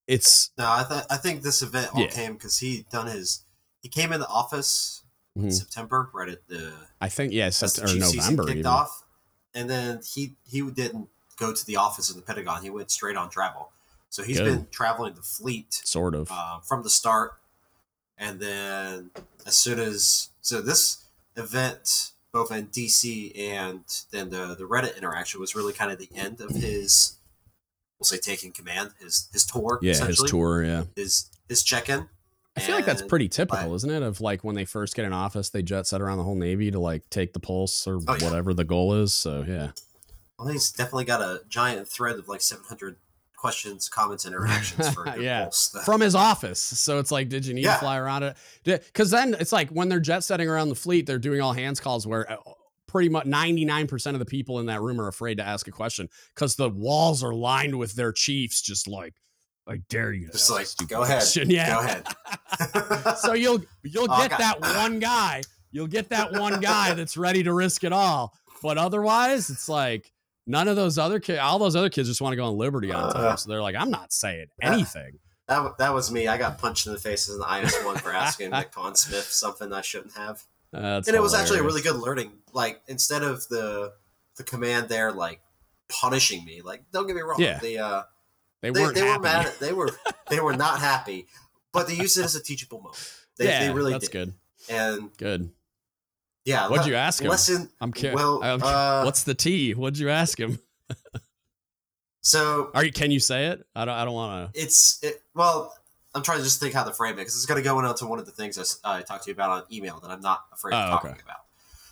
[0.08, 0.66] it's no.
[0.66, 2.08] I th- I think this event all yeah.
[2.08, 3.46] came because he done his
[3.82, 5.04] he came in the office
[5.38, 5.48] mm-hmm.
[5.48, 8.66] in September right at the I think yeah September or November kicked even.
[8.66, 9.04] off,
[9.54, 11.08] and then he he didn't
[11.38, 12.62] go to the office in the Pentagon.
[12.62, 13.72] He went straight on travel.
[14.12, 14.46] So he's Good.
[14.46, 17.34] been traveling the fleet, sort of, uh, from the start
[18.20, 19.12] and then
[19.48, 21.06] as soon as so this
[21.36, 26.10] event both in DC and then the the Reddit interaction was really kind of the
[26.14, 27.18] end of his
[28.00, 32.08] we'll say taking command his his tour yeah his tour yeah his his check-in
[32.56, 34.04] I feel like that's pretty typical, isn't it?
[34.04, 36.72] Of like when they first get in office, they jet set around the whole Navy
[36.72, 38.26] to like take the pulse or oh, yeah.
[38.26, 39.14] whatever the goal is.
[39.14, 39.72] So yeah.
[40.38, 42.98] Well, he's definitely got a giant thread of like 700
[43.40, 45.50] questions, comments, interactions for yeah
[45.86, 46.60] from his office.
[46.60, 47.76] So it's like, did you need yeah.
[47.76, 48.38] to fly around it?
[48.64, 51.80] Because then it's like when they're jet setting around the fleet, they're doing all hands
[51.80, 52.38] calls where uh,
[52.88, 56.10] pretty much 99% of the people in that room are afraid to ask a question
[56.36, 59.14] because the walls are lined with their chiefs just like
[59.68, 60.30] I dare you.
[60.32, 61.24] Just like go ahead.
[61.36, 61.70] Yeah.
[61.70, 63.18] Go ahead.
[63.20, 65.44] so you'll you'll oh, get that one guy.
[65.72, 68.34] You'll get that one guy that's ready to risk it all.
[68.64, 70.12] But otherwise, it's like
[70.50, 72.92] None of those other kids, all those other kids just want to go on Liberty
[72.92, 73.24] on time.
[73.24, 75.20] Uh, so they're like, I'm not saying anything.
[75.48, 76.28] That, that, that was me.
[76.28, 79.72] I got punched in the face as an IS one for asking Nick Smith something
[79.72, 80.44] I shouldn't have.
[80.74, 81.22] Uh, and it hilarious.
[81.22, 82.32] was actually a really good learning.
[82.52, 83.94] Like instead of the
[84.38, 85.40] the command there, like
[85.88, 86.62] punishing me.
[86.64, 87.40] Like don't get me wrong.
[87.40, 87.60] Yeah.
[87.60, 88.04] They uh
[88.62, 89.46] they, they, they were mad.
[89.46, 89.92] At, they were
[90.30, 91.28] they were not happy,
[91.72, 93.14] but they used it as a teachable moment.
[93.38, 94.12] They, yeah, they really that's did.
[94.12, 94.34] good.
[94.70, 95.52] And good.
[96.50, 96.68] Yeah.
[96.68, 97.30] What'd you ask him?
[97.30, 97.70] Lesson.
[97.80, 98.20] I'm curious.
[98.20, 99.76] Well, uh, what's the T?
[99.76, 100.58] What'd you ask him?
[102.22, 102.92] so, are you?
[102.92, 103.64] Can you say it?
[103.76, 103.94] I don't.
[103.94, 104.60] I don't want to.
[104.60, 105.74] It's it, well.
[106.16, 108.08] I'm trying to just think how to frame it because it's going to go into
[108.08, 110.44] one of the things I, I, talked to you about on email that I'm not
[110.52, 111.22] afraid of oh, talking okay.
[111.24, 111.38] about.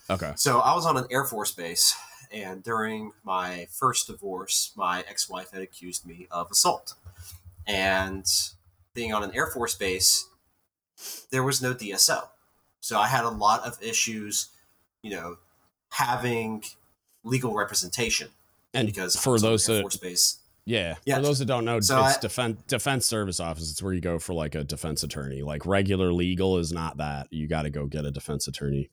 [0.10, 0.34] Okay.
[0.38, 1.95] So I was on an Air Force base,
[2.32, 6.95] and during my first divorce, my ex-wife had accused me of assault.
[7.68, 8.26] And
[8.95, 10.28] being on an Air Force base,
[11.30, 12.30] there was no DSO.
[12.80, 14.49] So I had a lot of issues,
[15.01, 15.38] you know,
[15.89, 16.63] having
[17.23, 18.30] legal representation.
[18.73, 22.17] And because for those that space, yeah, yeah, for those that don't know, so it's
[22.17, 23.71] I, defense defense service office.
[23.71, 25.41] It's where you go for like a defense attorney.
[25.41, 27.28] Like regular legal is not that.
[27.32, 28.89] You got to go get a defense attorney.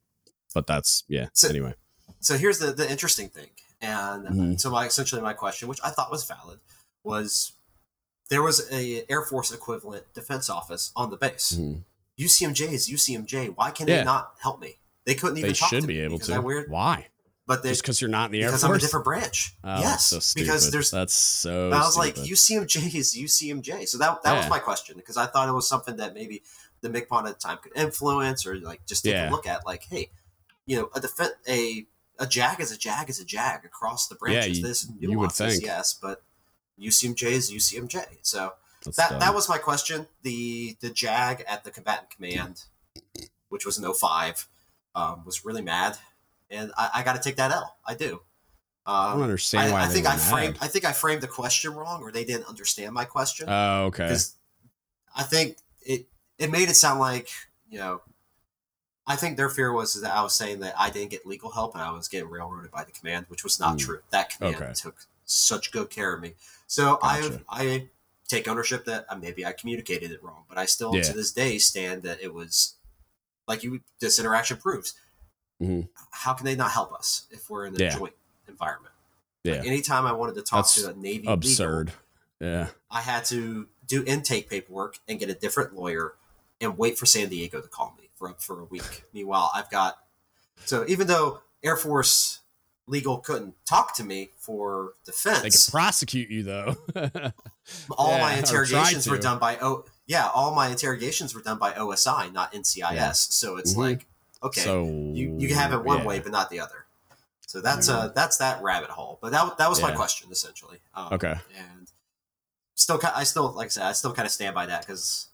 [0.54, 1.26] But that's yeah.
[1.32, 1.74] So, anyway,
[2.20, 4.60] so here's the the interesting thing, And Mhm.
[4.60, 6.60] so my essentially my question, which I thought was valid,
[7.02, 7.52] was
[8.30, 11.52] there was a Air Force equivalent defense office on the base.
[11.58, 11.82] Mhm.
[12.18, 13.54] UCMJ is UCMJ.
[13.56, 13.98] Why can Yeah.
[13.98, 14.78] they not help me?
[15.04, 16.34] They couldn't even They talk should to be able to.
[16.34, 17.08] I weird, Why?
[17.46, 18.70] but they Just because you're not in the Air because Force?
[18.70, 19.54] I'm a different branch.
[19.64, 20.72] Oh, yes, that's so because stupid.
[20.74, 20.90] there's.
[20.90, 21.70] that's so.
[21.70, 22.14] I was like.
[22.16, 23.86] UCMJ is UCMJ.
[23.88, 26.42] So that that was my question because I thought it was something that maybe
[26.80, 29.28] the MCPON at the time could influence or like just take Yeah.
[29.28, 29.66] a look at.
[29.66, 30.10] Like, hey,
[30.66, 31.86] you know, a defense a
[32.18, 34.58] a jag is a jag is a jag across the branches.
[34.58, 35.62] you- There's you would think.
[35.64, 36.22] yes, but
[36.80, 38.18] UCMJ is UCMJ.
[38.22, 38.54] So
[38.84, 39.20] That's that dumb.
[39.20, 40.06] that was my question.
[40.22, 42.64] The the jag at the combatant command,
[43.48, 44.48] which was an 05,
[44.94, 45.98] um, was really mad,
[46.50, 47.76] and I, I got to take that L.
[47.86, 48.22] I do.
[48.86, 50.64] I don't Um, understand I, why I they think I framed mad.
[50.64, 53.46] I think I framed the question wrong, or they didn't understand my question.
[53.48, 54.14] Oh, okay.
[55.16, 56.06] I think it
[56.38, 57.28] it made it sound like
[57.68, 58.02] you know.
[59.06, 61.74] I think their fear was that I was saying that I didn't get legal help
[61.74, 63.76] and I was getting railroaded by the command, which was not Hmm.
[63.86, 64.00] true.
[64.10, 64.72] That command Okay.
[64.74, 66.34] took such good care of me.
[66.66, 67.42] So Gotcha.
[67.46, 67.88] I I
[68.28, 71.02] take ownership that uh, maybe I communicated it wrong, but I still Yeah.
[71.02, 72.74] to this day stand that it was
[73.46, 74.94] like you this interaction proves.
[75.62, 75.88] Mhm.
[76.10, 77.96] How can they not help us if we're in a Yeah.
[77.96, 78.14] joint
[78.48, 78.94] environment?
[79.44, 79.56] Yeah.
[79.58, 81.92] Like, anytime I wanted to talk That's to a Navy legal, Absurd.
[82.40, 82.70] Yeah.
[82.90, 86.14] I had to do intake paperwork and get a different lawyer
[86.60, 89.04] and wait for San Diego to call me for for a week.
[89.12, 89.98] Meanwhile, I've got
[90.64, 92.40] so even though Air Force
[92.86, 95.40] legal couldn't talk to me for defense.
[95.42, 96.76] They could prosecute you though.
[97.96, 101.72] all yeah, my interrogations were done by oh Yeah, all my interrogations were done by
[101.72, 102.92] OSI, not NCIS.
[102.94, 103.12] Yeah.
[103.12, 103.78] So it's Mhm.
[103.78, 104.06] like
[104.42, 106.06] okay, so you you can have it one yeah.
[106.06, 106.84] way but not the other.
[107.46, 109.18] So that's uh that's that rabbit hole.
[109.22, 110.78] But that that was my question essentially.
[110.94, 111.34] Um, Okay.
[111.56, 111.90] And
[112.74, 115.28] still, I still like I said, I still kind of stand by that because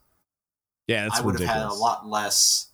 [0.87, 1.55] Yeah, that's I would ridiculous.
[1.63, 2.67] have had a lot less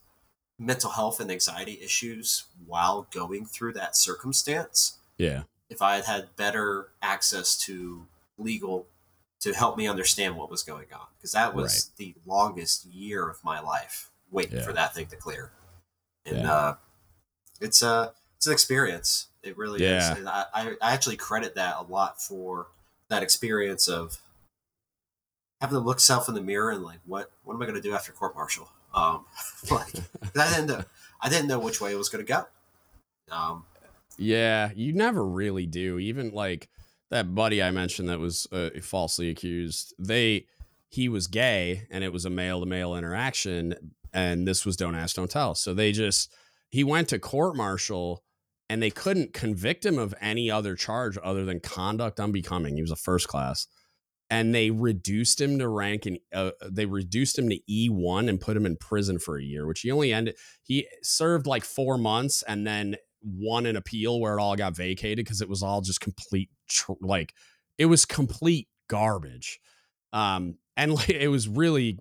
[0.58, 5.42] mental health and anxiety issues while going through that circumstance Yeah.
[5.68, 8.06] if I had had better access to
[8.38, 8.86] legal
[9.40, 13.42] to help me understand what was going on because that was the longest year of
[13.44, 14.64] my life waiting Yeah.
[14.64, 15.52] for that thing to clear
[16.24, 16.52] and Yeah.
[16.54, 16.76] uh,
[17.60, 20.12] it's a it's an experience it really Yeah.
[20.12, 22.68] is and I, I I actually credit that a lot for
[23.08, 24.22] that experience of
[25.60, 27.86] having to look self in the mirror and like what what am I going to
[27.88, 29.24] do after court martial um
[29.70, 29.94] like
[30.36, 30.82] I didn't know
[31.20, 32.46] I didn't know which way it was going to go
[33.30, 33.64] um
[34.18, 35.98] Yeah, you never really do.
[35.98, 36.68] Even like
[37.10, 39.94] that buddy I mentioned that was uh, falsely accused.
[39.98, 40.46] They
[40.88, 43.74] he was gay and it was a male to male interaction
[44.12, 45.54] and this was don't ask don't tell.
[45.54, 46.32] So they just
[46.70, 48.22] he went to court martial
[48.68, 52.76] and they couldn't convict him of any other charge other than conduct unbecoming.
[52.76, 53.66] He was a first class.
[54.28, 58.56] And they reduced him to rank and uh, they reduced him to E1 and put
[58.56, 62.42] him in prison for a year, which he only ended he served like 4 months
[62.42, 66.00] and then won an appeal where it all got vacated because it was all just
[66.00, 67.34] complete tr- like
[67.78, 69.60] it was complete garbage.
[70.12, 71.98] Um and like it was really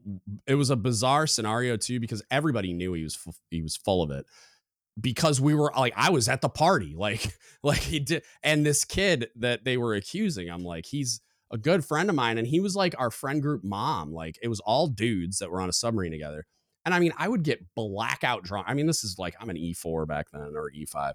[0.48, 4.02] it was a bizarre scenario too because everybody knew he was f- he was full
[4.02, 4.26] of it
[5.00, 8.84] because we were like I was at the party like like he did and this
[8.86, 11.22] kid that they were accusing I'm like he's
[11.52, 14.48] a good friend of mine and he was like our friend group mom like it
[14.48, 16.46] was all dudes that were on a submarine together
[16.86, 18.68] and I mean, I would get blackout drunk.
[18.70, 21.14] I mean, this is like I'm an E4 back then or E5,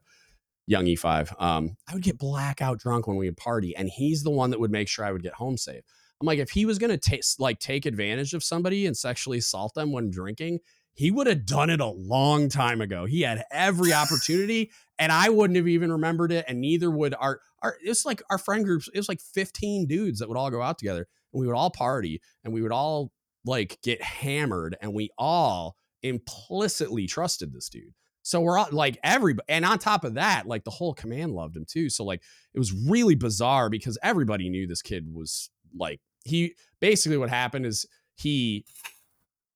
[0.66, 1.40] young E5.
[1.40, 4.60] Um, I would get blackout drunk when we would party, and he's the one that
[4.60, 5.84] would make sure I would get home safe.
[6.20, 9.74] I'm like, if he was gonna take like take advantage of somebody and sexually assault
[9.74, 10.58] them when drinking,
[11.00, 13.06] he would have done it a long time ago.
[13.06, 17.40] He had every opportunity, and I wouldn't have even remembered it, and neither would our
[17.62, 17.78] our.
[17.82, 18.86] It's like our friend groups.
[18.92, 21.70] It was like 15 dudes that would all go out together, and we would all
[21.70, 23.12] party, and we would all
[23.46, 27.94] like get hammered and we all implicitly trusted this dude.
[28.20, 31.56] So we're all like everybody, and on top of that, like the whole command loved
[31.56, 31.88] him too.
[31.88, 32.20] So like
[32.52, 37.64] it was really bizarre because everybody knew this kid was like he basically what happened
[37.64, 37.86] is
[38.16, 38.66] he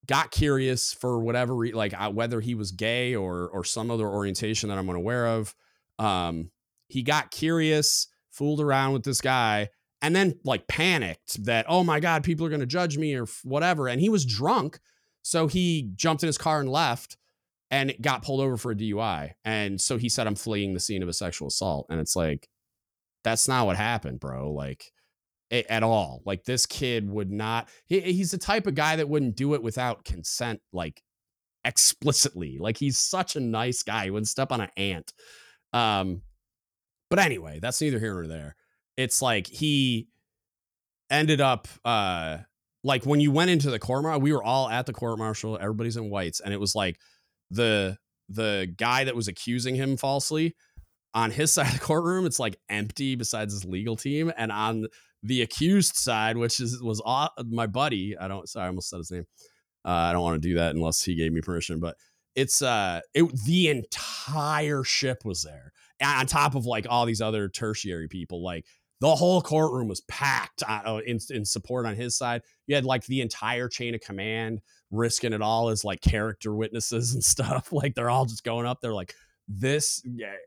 [0.06, 4.68] got curious for whatever re- like whether he was gay or or some other orientation
[4.68, 5.54] that I'm unaware of.
[5.98, 6.50] Um,
[6.88, 9.70] he got curious, fooled around with this guy,
[10.04, 13.26] and then like panicked that oh my god people are going to judge me or
[13.42, 14.78] whatever and he was drunk
[15.22, 17.16] so he jumped in his car and left
[17.70, 21.02] and got pulled over for a DUI and so he said I'm fleeing the scene
[21.02, 22.48] of a sexual assault and it's like
[23.24, 24.92] that's not what happened bro like
[25.50, 26.22] at all.
[26.24, 29.62] Like this kid would not he, he's the type of guy that wouldn't do it
[29.62, 31.02] without consent like
[31.64, 32.58] explicitly.
[32.58, 35.12] Like he's such a nice guy he wouldn't step on an ant.
[35.72, 36.22] Um
[37.10, 38.56] but anyway that's neither here nor there.
[38.96, 40.08] It's like he
[41.10, 42.38] ended up uh
[42.82, 45.58] like when you went into the court martial we were all at the court martial
[45.60, 46.98] everybody's in whites and it was like
[47.50, 47.96] the
[48.28, 50.54] the guy that was accusing him falsely
[51.14, 54.86] on his side of the courtroom, it's like empty besides his legal team, and on
[55.24, 58.16] the accused side, which is was aw- my buddy.
[58.16, 58.48] I don't.
[58.48, 59.26] Sorry, I almost said his name.
[59.84, 61.80] Uh, I don't want to do that unless he gave me permission.
[61.80, 61.96] But
[62.36, 65.72] it's uh, it the entire ship was there,
[66.02, 68.44] on top of like all these other tertiary people.
[68.44, 68.66] Like
[69.00, 72.42] the whole courtroom was packed uh, in, in support on his side.
[72.66, 74.60] You had like the entire chain of command
[74.90, 77.72] risking it all as like character witnesses and stuff.
[77.72, 79.14] Like they're all just going up there like
[79.46, 80.02] this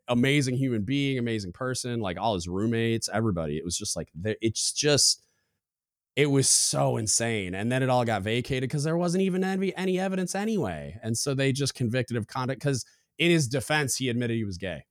[0.07, 3.57] amazing human being, amazing person, like all his roommates, everybody.
[3.57, 4.09] It was just like
[4.41, 5.23] it's just
[6.15, 7.53] it was so insane.
[7.53, 10.97] And then it all got vacated because there wasn't even any, any evidence anyway.
[11.03, 12.85] And so they just convicted of conduct because
[13.19, 14.85] in his defense, he admitted he was gay.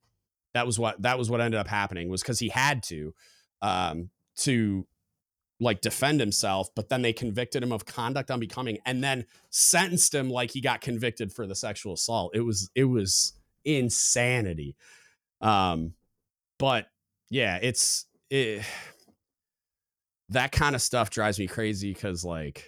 [0.54, 3.12] That was what that was what ended up happening was because he had to
[3.60, 4.86] um to
[5.58, 10.30] like defend himself, but then they convicted him of conduct unbecoming and then sentenced him
[10.30, 12.32] like he got convicted for the sexual assault.
[12.34, 13.32] It was it was
[13.66, 14.76] insanity.
[15.40, 15.92] Um,
[16.58, 16.86] but
[17.28, 18.62] yeah, it's it,
[20.30, 22.64] that kind of stuff drives me crazy because like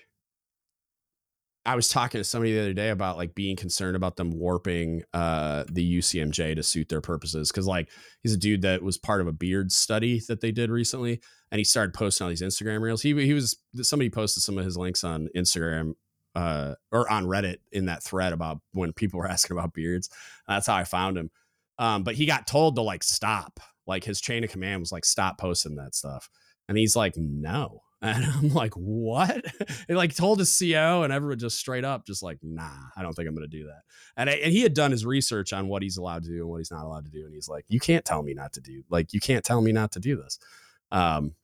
[1.68, 5.02] I was talking to somebody the other day about like being concerned about them warping
[5.12, 7.52] uh, the UCMJ to suit their purposes.
[7.52, 7.90] Cause like
[8.22, 11.20] he's a dude that was part of a beard study that they did recently.
[11.50, 13.02] And he started posting all these Instagram reels.
[13.02, 15.92] He, he was, somebody posted some of his links on Instagram
[16.38, 20.08] uh, or on Reddit in that thread about when people were asking about beards.
[20.46, 21.30] That's how I found him.
[21.78, 23.60] Um, but he got told to like stop.
[23.86, 26.28] Like his chain of command was like, stop posting that stuff.
[26.68, 27.82] And he's like, no.
[28.00, 29.44] And I'm like, what?
[29.88, 33.12] he like told his CO and everyone just straight up, just like, nah, I don't
[33.12, 33.80] think I'm going to do that.
[34.16, 36.48] And, I, and he had done his research on what he's allowed to do and
[36.48, 37.24] what he's not allowed to do.
[37.24, 39.72] And he's like, you can't tell me not to do, like, you can't tell me
[39.72, 40.38] not to do this.
[40.92, 41.34] Um,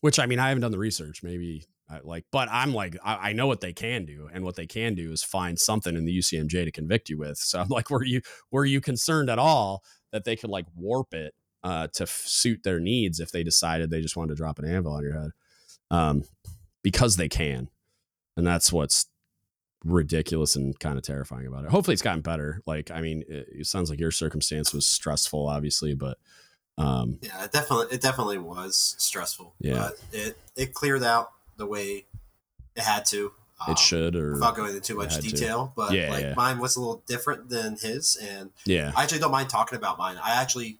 [0.00, 1.22] which I mean, I haven't done the research.
[1.22, 4.56] Maybe I, like, but I'm like, I, I, know what they can do, and what
[4.56, 7.36] they can do is find something in the UCMJ to convict you with.
[7.36, 11.12] So I'm like, were you were you concerned at all that they could like warp
[11.12, 14.58] it uh, to f- suit their needs if they decided they just wanted to drop
[14.58, 15.30] an anvil on your head?
[15.90, 16.24] Um,
[16.82, 17.68] because they can,
[18.36, 19.06] and that's what's
[19.84, 21.70] ridiculous and kind of terrifying about it.
[21.70, 22.62] Hopefully, it's gotten better.
[22.66, 26.16] Like, I mean, it, it sounds like your circumstance was stressful, obviously, but
[26.78, 29.54] um, yeah, it definitely it definitely was stressful.
[29.60, 31.32] Yeah, it it cleared out
[31.62, 32.04] the way
[32.74, 33.32] it had to.
[33.64, 35.72] Um, it should, or without going into too much detail, to.
[35.76, 36.34] but yeah, like yeah.
[36.36, 39.98] mine was a little different than his, and yeah, I actually don't mind talking about
[39.98, 40.16] mine.
[40.22, 40.78] I actually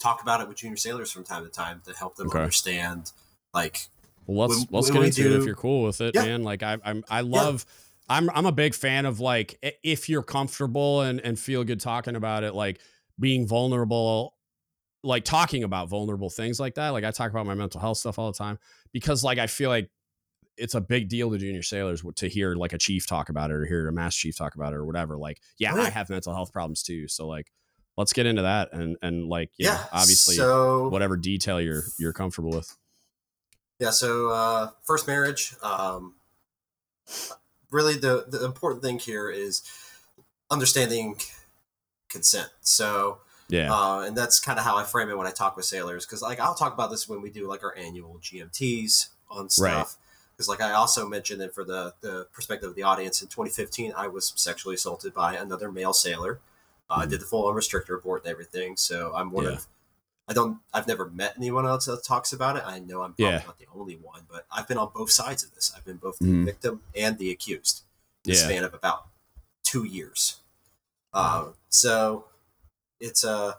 [0.00, 2.40] talk about it with junior sailors from time to time to help them okay.
[2.40, 3.12] understand,
[3.52, 3.88] like.
[4.26, 6.24] Well, let's when, let's when get into do, it if you're cool with it, yeah.
[6.24, 6.42] man.
[6.42, 7.64] Like I I'm I love.
[8.08, 12.16] I'm I'm a big fan of like if you're comfortable and and feel good talking
[12.16, 12.80] about it, like
[13.20, 14.34] being vulnerable
[15.04, 16.88] like talking about vulnerable things like that.
[16.88, 18.58] Like I talk about my mental health stuff all the time
[18.92, 19.90] because like I feel like
[20.56, 23.54] it's a big deal to junior sailors to hear like a chief talk about it
[23.54, 25.16] or hear a mass chief talk about it or whatever.
[25.16, 27.08] Like, yeah, I have mental health problems too.
[27.08, 27.50] So like,
[27.96, 32.12] let's get into that and and like, yeah, know, obviously, so, whatever detail you're you're
[32.12, 32.76] comfortable with.
[33.78, 33.90] Yeah.
[33.90, 35.54] So uh, first marriage.
[35.62, 36.14] Um,
[37.70, 39.62] really, the the important thing here is
[40.50, 41.16] understanding
[42.08, 42.48] consent.
[42.60, 43.72] So yeah.
[43.72, 46.06] Uh, and that's kind of how I frame it when I talk with sailors.
[46.06, 49.96] Cause like I'll talk about this when we do like our annual GMTs on stuff.
[50.44, 53.94] Because like I also mentioned it for the, the perspective of the audience in 2015,
[53.96, 56.40] I was sexually assaulted by another male sailor.
[56.90, 57.02] Uh, mm.
[57.02, 58.76] I did the full unrestricted report and everything.
[58.76, 59.52] So I'm one yeah.
[59.52, 59.66] of,
[60.28, 62.62] I don't, I've never met anyone else that talks about it.
[62.66, 63.42] I know I'm probably yeah.
[63.46, 65.72] not the only one, but I've been on both sides of this.
[65.74, 66.44] I've been both the mm.
[66.44, 67.82] victim and the accused
[68.26, 68.34] in yeah.
[68.34, 69.06] the span of about
[69.62, 70.40] two years.
[71.14, 72.26] Um, so
[73.00, 73.54] it's uh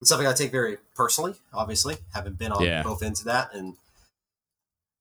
[0.00, 1.34] it's something I take very personally.
[1.52, 3.74] Obviously, having been on both ends of that, and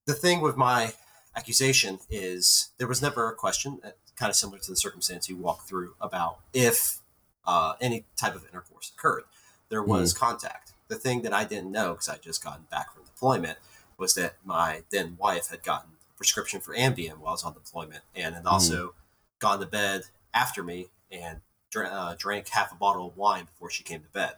[0.05, 0.93] the thing with my
[1.36, 5.36] accusation is there was never a question, uh, kind of similar to the circumstance you
[5.36, 6.99] walked through about if
[7.45, 9.23] uh, any type of intercourse occurred.
[9.69, 10.19] There was mm.
[10.19, 10.73] contact.
[10.88, 13.57] The thing that I didn't know because I just gotten back from deployment
[13.97, 17.53] was that my then wife had gotten a prescription for Ambien while I was on
[17.53, 18.91] deployment, and had also mm.
[19.39, 20.03] gone to bed
[20.34, 21.41] after me and
[21.75, 24.34] uh, drank half a bottle of wine before she came to bed,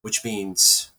[0.00, 0.92] which means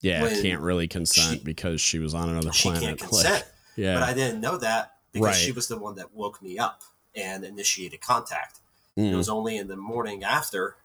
[0.00, 2.82] yeah, I can't really consent she, because she was on another she planet.
[2.82, 3.44] She can't consent.
[3.76, 5.36] Yeah, but I didn't know that because right.
[5.36, 6.82] she was the one that woke me up
[7.14, 8.60] and initiated contact.
[8.98, 9.12] Mm.
[9.12, 10.76] It was only in the morning after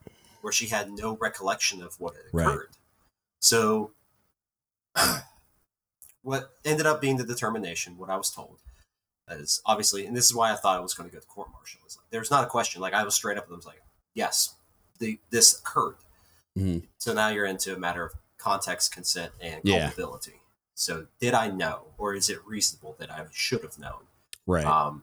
[0.41, 2.57] where she had no recollection of what had occurred.
[2.57, 2.77] Right.
[3.39, 3.91] So,
[6.21, 8.57] what ended up being the determination, what I was told,
[9.29, 11.49] is obviously, and this is why I thought I was going to go to court
[11.51, 11.81] martial.
[11.85, 12.81] Is like there's not a question.
[12.81, 13.57] Like I was straight up with them.
[13.57, 13.81] Was like,
[14.13, 14.55] yes,
[14.99, 15.95] the this occurred.
[16.57, 16.79] Mm-hmm.
[16.97, 20.31] So now you're into a matter of context, consent, and culpability.
[20.31, 20.37] Yeah.
[20.77, 24.05] So did I know, or is it reasonable that I should have known?
[24.45, 24.63] Right.
[24.63, 25.01] Um,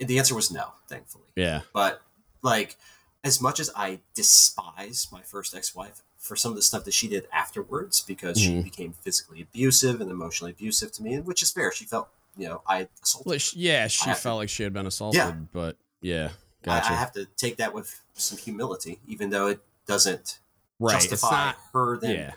[0.00, 1.28] the answer was no, thankfully.
[1.36, 1.60] Yeah.
[1.72, 2.02] But
[2.42, 2.76] like,
[3.22, 7.06] as much as I despise my first ex-wife for some of the stuff that she
[7.06, 8.58] did afterwards, because mm-hmm.
[8.58, 11.70] she became physically abusive and emotionally abusive to me, which is fair.
[11.70, 13.30] She felt, you know, I assaulted.
[13.30, 15.34] Well, she, yeah, she felt to, like she had been assaulted, yeah.
[15.52, 16.30] but yeah,
[16.64, 16.90] gotcha.
[16.90, 20.40] I, I, have to take that with some humility, even though it doesn't
[20.80, 20.94] right.
[20.94, 21.98] justify not, her.
[21.98, 22.32] Then, yeah,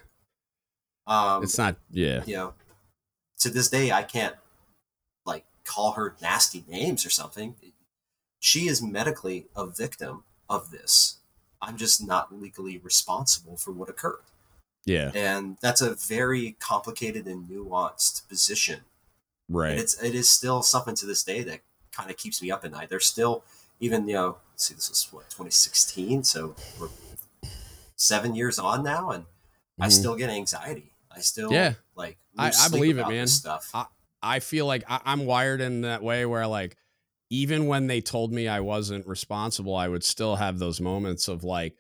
[1.07, 1.77] um, it's not.
[1.89, 2.53] Yeah, you know,
[3.45, 4.35] to this day, I can't
[5.23, 7.55] like call her nasty names or something.
[8.39, 11.17] She is medically a victim of this.
[11.61, 14.23] I'm just not legally responsible for what occurred.
[14.83, 15.11] Yeah.
[15.13, 18.81] And that's a very complicated and nuanced position.
[19.47, 19.71] Right.
[19.71, 22.65] And it's it is still something to this day that kind of keeps me up
[22.65, 22.89] at night.
[22.89, 23.43] There's still
[23.79, 26.89] even, you know, see this is what, 2016, so we're
[27.95, 29.83] 7 years on now and mm-hmm.
[29.83, 30.91] I still get anxiety.
[31.15, 31.73] I still yeah.
[32.38, 33.27] I, I believe it, man.
[33.27, 33.69] Stuff.
[33.73, 33.86] I,
[34.21, 36.77] I feel like I, I'm wired in that way where like
[37.29, 41.43] even when they told me I wasn't responsible, I would still have those moments of
[41.43, 41.75] like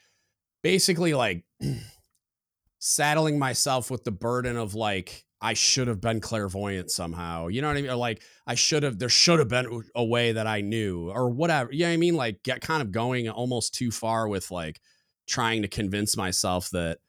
[0.63, 1.43] basically like
[2.79, 7.47] saddling myself with the burden of like I should have been clairvoyant somehow.
[7.47, 7.91] You know what I mean?
[7.91, 11.29] Or like I should have there should have been a way that I knew or
[11.29, 11.71] whatever.
[11.71, 12.15] You know what I mean?
[12.15, 14.79] Like get kind of going almost too far with like
[15.27, 16.99] trying to convince myself that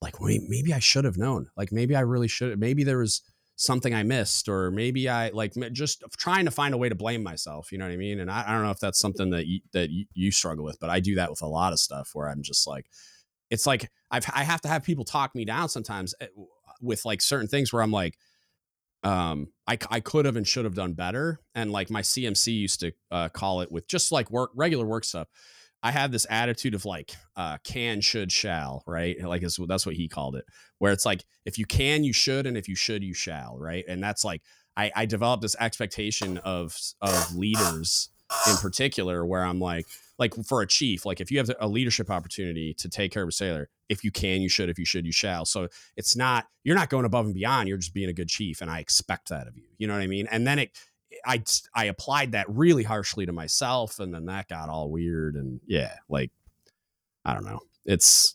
[0.00, 1.48] like wait, maybe I should have known.
[1.56, 3.22] Like maybe I really should maybe there was
[3.58, 7.22] something I missed, or maybe I like just trying to find a way to blame
[7.22, 7.72] myself.
[7.72, 8.20] You know what I mean?
[8.20, 10.90] And I, I don't know if that's something that you, that you, struggle with, but
[10.90, 12.86] I do that with a lot of stuff where I'm just like,
[13.50, 16.26] it's like I've I have to have people talk me down sometimes eh,
[16.80, 18.16] with like certain things where I'm like,
[19.02, 22.80] um, I I could have and should have done better, and like my CMC used
[22.80, 25.28] to uh, call it with just like work regular work stuff.
[25.82, 29.20] I have this attitude of like uh, can, should, shall, right?
[29.22, 30.44] Like that's what he called it,
[30.78, 33.84] where it's like if you can, you should, and if you should, you shall, right?
[33.86, 34.42] And that's like
[34.76, 38.10] I, I developed this expectation of of leaders
[38.48, 39.86] in particular, where I'm like,
[40.18, 43.28] like for a chief, like if you have a leadership opportunity to take care of
[43.28, 44.68] a sailor, if you can, you should.
[44.68, 45.44] If you should, you shall.
[45.44, 47.68] So it's not you're not going above and beyond.
[47.68, 49.64] You're just being a good chief, and I expect that of you.
[49.78, 50.26] You know what I mean?
[50.30, 50.70] And then it
[51.24, 51.42] I
[51.74, 55.36] I applied that really harshly to myself, and then that got all weird.
[55.36, 56.30] And yeah, like
[57.24, 57.60] I don't know.
[57.84, 58.34] It's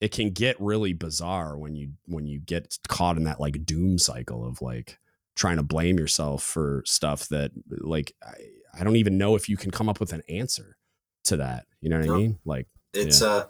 [0.00, 3.98] it can get really bizarre when you when you get caught in that like doom
[3.98, 4.98] cycle of like
[5.34, 9.56] trying to blame yourself for stuff that like I, I don't even know if you
[9.56, 10.76] can come up with an answer
[11.24, 11.66] to that.
[11.80, 12.38] You know what no, I mean?
[12.44, 13.28] Like it's yeah.
[13.28, 13.46] uh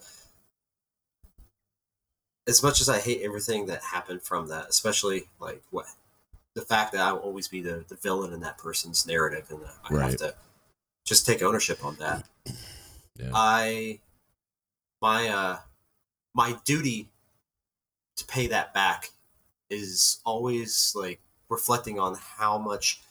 [2.46, 5.86] as much as I hate everything that happened from that, especially like what
[6.54, 9.60] the fact that I will always be the, the villain in that person's narrative, and
[9.90, 10.10] I right.
[10.10, 10.34] have to
[11.04, 12.24] just take ownership on that.
[13.16, 13.30] Yeah.
[13.32, 14.00] I
[15.00, 15.58] my uh
[16.34, 17.10] my duty
[18.16, 19.12] to pay that back
[19.70, 23.02] is always like reflecting on how much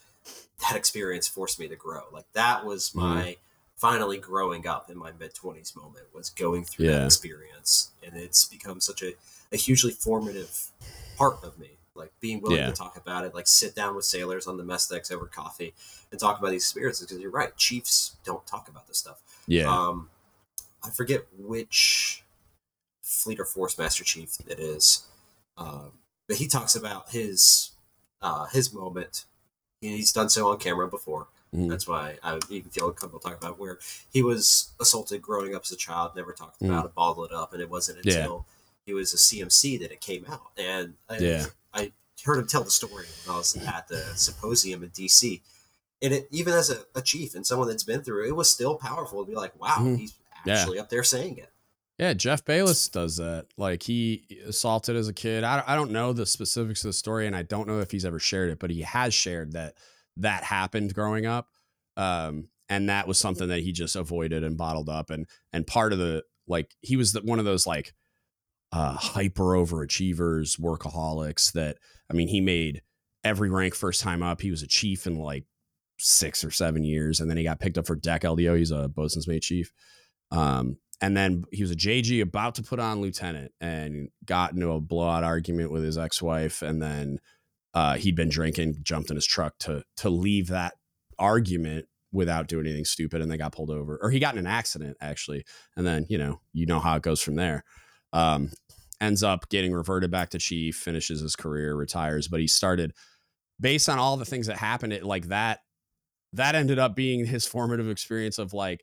[0.59, 2.01] that experience forced me to grow.
[2.11, 2.99] Like that was mm-hmm.
[2.99, 3.37] my mm.
[3.77, 6.91] finally growing up in my mid twenties moment was going through yeah.
[6.97, 9.13] that experience, and it's become such a,
[9.53, 10.69] a hugely formative
[11.17, 12.67] part of me like being willing yeah.
[12.67, 15.73] to talk about it, like sit down with sailors on the mess decks over coffee
[16.11, 17.07] and talk about these experiences.
[17.07, 19.21] Because you're right, chiefs don't talk about this stuff.
[19.47, 19.71] Yeah.
[19.71, 20.09] Um,
[20.83, 22.23] I forget which
[23.01, 25.05] fleet or force master chief it is,
[25.57, 25.91] um,
[26.27, 27.71] but he talks about his
[28.21, 29.25] uh, his moment.
[29.81, 31.27] He's done so on camera before.
[31.53, 31.67] Mm-hmm.
[31.67, 33.77] That's why I even feel comfortable talking about where
[34.11, 36.85] he was assaulted growing up as a child, never talked about mm-hmm.
[36.87, 38.53] it, bottled it up, and it wasn't until yeah.
[38.85, 40.51] he was a CMC that it came out.
[40.57, 41.45] And yeah.
[41.73, 41.91] I
[42.23, 45.41] heard him tell the story when I was at the symposium in DC.
[46.01, 48.49] And it, even as a, a, chief and someone that's been through it, it was
[48.49, 49.95] still powerful to be like, wow, mm-hmm.
[49.95, 50.13] he's
[50.47, 50.81] actually yeah.
[50.81, 51.49] up there saying it.
[51.99, 53.45] Yeah, Jeff Bayless does that.
[53.55, 55.43] Like he assaulted as a kid.
[55.43, 58.05] I, I don't know the specifics of the story, and I don't know if he's
[58.05, 59.75] ever shared it, but he has shared that
[60.17, 61.49] that happened growing up,
[61.95, 65.11] um, and that was something that he just avoided and bottled up.
[65.11, 67.93] And and part of the like he was the, one of those like
[68.73, 71.77] uh, hyper overachievers, workaholics that,
[72.09, 72.81] I mean, he made
[73.23, 74.41] every rank first time up.
[74.41, 75.45] He was a chief in like
[75.99, 77.19] six or seven years.
[77.19, 78.57] And then he got picked up for deck LDO.
[78.57, 79.71] He's a bosun's mate chief.
[80.31, 84.71] Um, and then he was a JG about to put on lieutenant and got into
[84.71, 86.63] a blowout argument with his ex-wife.
[86.63, 87.19] And then
[87.75, 90.73] uh, he'd been drinking, jumped in his truck to to leave that
[91.19, 93.99] argument without doing anything stupid, and they got pulled over.
[94.01, 95.43] Or he got in an accident actually,
[95.75, 97.63] and then you know you know how it goes from there.
[98.13, 98.51] Um,
[99.03, 102.27] ends up getting reverted back to chief, finishes his career, retires.
[102.27, 102.93] But he started
[103.59, 104.93] based on all the things that happened.
[104.93, 105.59] It like that
[106.33, 108.81] that ended up being his formative experience of like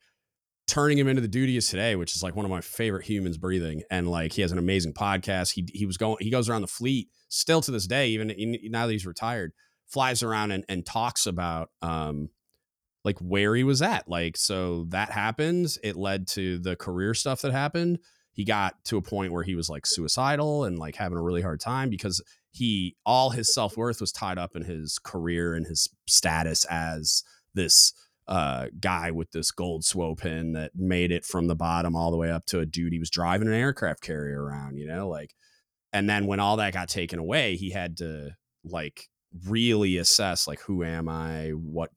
[0.68, 3.38] turning him into the duty is today, which is like one of my favorite humans
[3.38, 3.82] breathing.
[3.90, 5.52] And like he has an amazing podcast.
[5.52, 8.32] He he was going he goes around the fleet still to this day, even
[8.64, 9.52] now that he's retired,
[9.88, 12.28] flies around and, and talks about um
[13.05, 14.09] like where he was at.
[14.09, 15.78] Like, so that happens.
[15.82, 17.98] It led to the career stuff that happened.
[18.40, 21.42] He got to a point where he was like suicidal and like having a really
[21.42, 22.22] hard time because
[22.52, 27.22] he all his self worth was tied up in his career and his status as
[27.52, 27.92] this
[28.26, 32.16] uh, guy with this gold SWO pin that made it from the bottom all the
[32.16, 35.34] way up to a dude he was driving an aircraft carrier around, you know, like.
[35.92, 38.30] And then when all that got taken away, he had to
[38.64, 39.10] like
[39.46, 41.90] really assess like who am I, what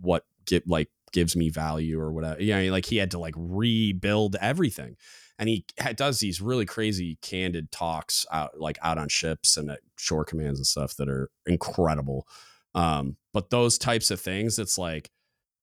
[0.00, 2.42] what get like gives me value or whatever.
[2.42, 4.96] Yeah, you know, like he had to like rebuild everything.
[5.42, 5.64] And he
[5.96, 10.60] does these really crazy candid talks out like out on ships and at shore commands
[10.60, 12.28] and stuff that are incredible.
[12.76, 15.10] Um, but those types of things, it's like,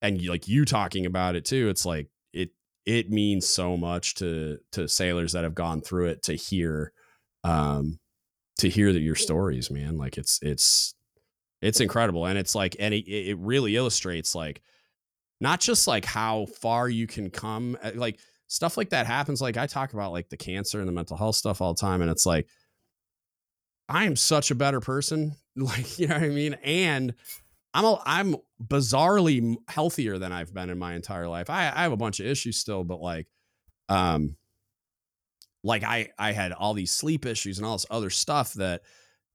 [0.01, 2.49] and like you talking about it too, it's like it
[2.85, 6.91] it means so much to to sailors that have gone through it to hear
[7.45, 7.99] um
[8.57, 9.97] to hear that your stories, man.
[9.97, 10.93] Like it's it's
[11.61, 12.26] it's incredible.
[12.26, 14.61] And it's like and it, it really illustrates like
[15.39, 18.19] not just like how far you can come uh, like
[18.50, 21.36] stuff like that happens like i talk about like the cancer and the mental health
[21.36, 22.48] stuff all the time and it's like
[23.88, 27.14] i am such a better person like you know what i mean and
[27.74, 31.92] i'm a, i'm bizarrely healthier than i've been in my entire life i, I have
[31.92, 33.28] a bunch of issues still but like
[33.88, 34.36] um
[35.64, 38.82] like i i had all these sleep issues and all this other stuff that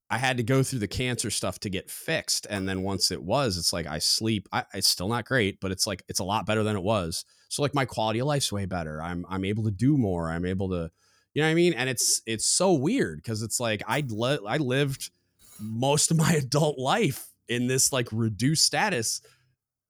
[0.07, 2.45] I had to go through the cancer stuff to get fixed.
[2.49, 4.47] And then once it was, it's like I sleep.
[4.51, 7.25] I, it's still not great, but it's like it's a lot better than it was.
[7.49, 9.01] So like my quality of life's way better.
[9.01, 10.29] I'm I'm able to do more.
[10.29, 10.91] I'm able to,
[11.33, 11.73] you know what I mean?
[11.73, 15.11] And it's it's so weird because it's like I le- I lived
[15.59, 19.21] most of my adult life in this like reduced status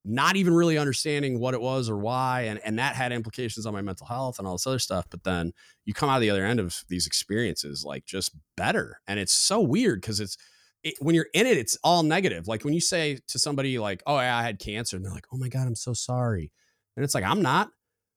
[0.08, 3.72] not even really understanding what it was or why and and that had implications on
[3.74, 5.52] my mental health and all this other stuff but then
[5.84, 9.60] you come out the other end of these experiences like just better and it's so
[9.60, 10.36] weird because it's
[10.84, 14.00] it, when you're in it it's all negative like when you say to somebody like
[14.06, 16.52] oh i had cancer and they're like oh my god i'm so sorry
[16.96, 17.68] and it's like i'm not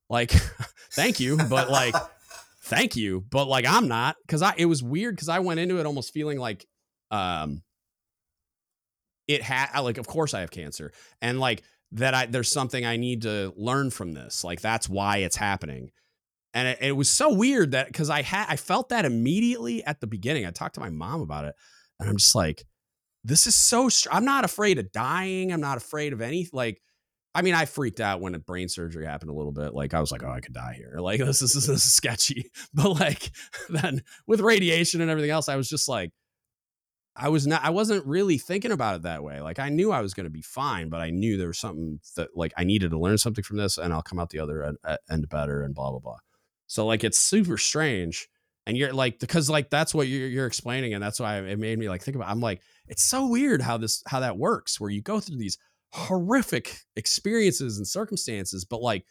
[0.09, 0.31] like
[0.93, 1.95] thank you but like
[2.63, 5.79] thank you but like i'm not because i it was weird because i went into
[5.79, 6.65] it almost feeling like
[7.11, 7.61] um
[9.27, 10.91] it had like of course i have cancer
[11.21, 14.43] and like that I there's something I need to learn from this.
[14.43, 15.91] Like that's why it's happening.
[16.53, 19.99] And it, it was so weird that because I had I felt that immediately at
[19.99, 20.45] the beginning.
[20.45, 21.55] I talked to my mom about it,
[21.99, 22.63] and I'm just like,
[23.23, 23.89] this is so.
[23.89, 25.51] Str- I'm not afraid of dying.
[25.51, 26.81] I'm not afraid of any like.
[27.35, 29.73] I mean, I freaked out when a brain surgery happened a little bit.
[29.73, 30.95] Like I was like, oh, I could die here.
[30.99, 32.51] Like this is, this is sketchy.
[32.73, 33.31] But like
[33.69, 36.11] then with radiation and everything else, I was just like,
[37.15, 39.41] I was not I wasn't really thinking about it that way.
[39.41, 41.99] Like I knew I was going to be fine, but I knew there was something
[42.15, 44.75] that like I needed to learn something from this and I'll come out the other
[45.09, 46.17] end, better and blah blah blah.
[46.67, 48.29] So like it's super strange
[48.65, 51.77] and you're like because like that's what you're, you're explaining and that's why it made
[51.77, 54.89] me like think about I'm like it's so weird how this how that works where
[54.89, 55.57] you go through these
[55.93, 59.05] horrific experiences and circumstances but like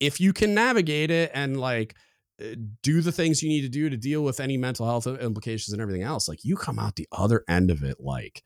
[0.00, 1.94] if you can navigate it and like
[2.40, 5.72] uh, do the things you need to do to deal with any mental health implications
[5.72, 8.42] and everything else like you come out the other end of it like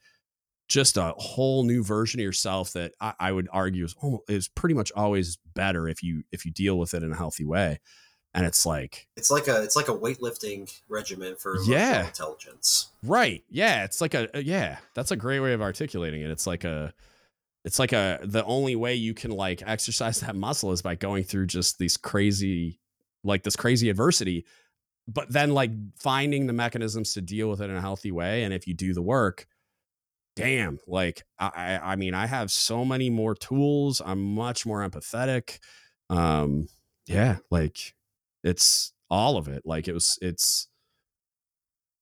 [0.72, 4.48] just a whole new version of yourself that I, I would argue is almost, is
[4.48, 7.78] pretty much always better if you if you deal with it in a healthy way.
[8.34, 12.06] And it's like it's like a it's like a weightlifting regimen for yeah.
[12.06, 12.88] intelligence.
[13.02, 13.44] Right.
[13.50, 16.30] Yeah it's like a, a yeah that's a great way of articulating it.
[16.30, 16.94] It's like a
[17.64, 21.24] it's like a the only way you can like exercise that muscle is by going
[21.24, 22.80] through just these crazy
[23.24, 24.44] like this crazy adversity
[25.08, 28.52] but then like finding the mechanisms to deal with it in a healthy way and
[28.52, 29.46] if you do the work
[30.34, 35.58] damn like i i mean i have so many more tools i'm much more empathetic
[36.10, 36.66] um
[37.06, 37.94] yeah like
[38.42, 40.68] it's all of it like it was it's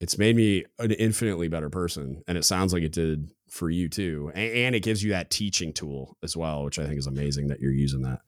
[0.00, 3.88] it's made me an infinitely better person and it sounds like it did for you
[3.88, 7.06] too and, and it gives you that teaching tool as well which i think is
[7.06, 8.20] amazing that you're using that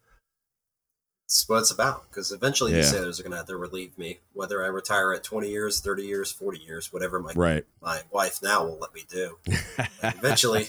[1.32, 2.10] it's what it's about.
[2.10, 2.78] Because eventually, yeah.
[2.78, 5.80] these sailors are going to have to relieve me, whether I retire at 20 years,
[5.80, 7.64] 30 years, 40 years, whatever my right.
[7.80, 9.38] my wife now will let me do.
[10.02, 10.66] eventually,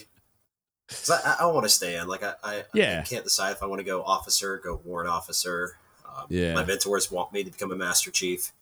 [0.88, 2.08] because I, I want to stay in.
[2.08, 3.02] Like I, I, yeah.
[3.04, 5.78] I can't decide if I want to go officer, go warrant officer.
[6.08, 6.54] Um, yeah.
[6.54, 8.54] My mentors want me to become a master chief.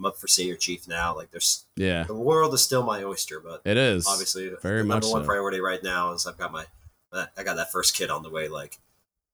[0.00, 1.14] I'm up for senior chief now.
[1.14, 4.84] Like there's yeah, the world is still my oyster, but it is obviously very the
[4.84, 6.64] much number one priority right now is I've got my
[7.12, 8.48] I got that first kid on the way.
[8.48, 8.78] Like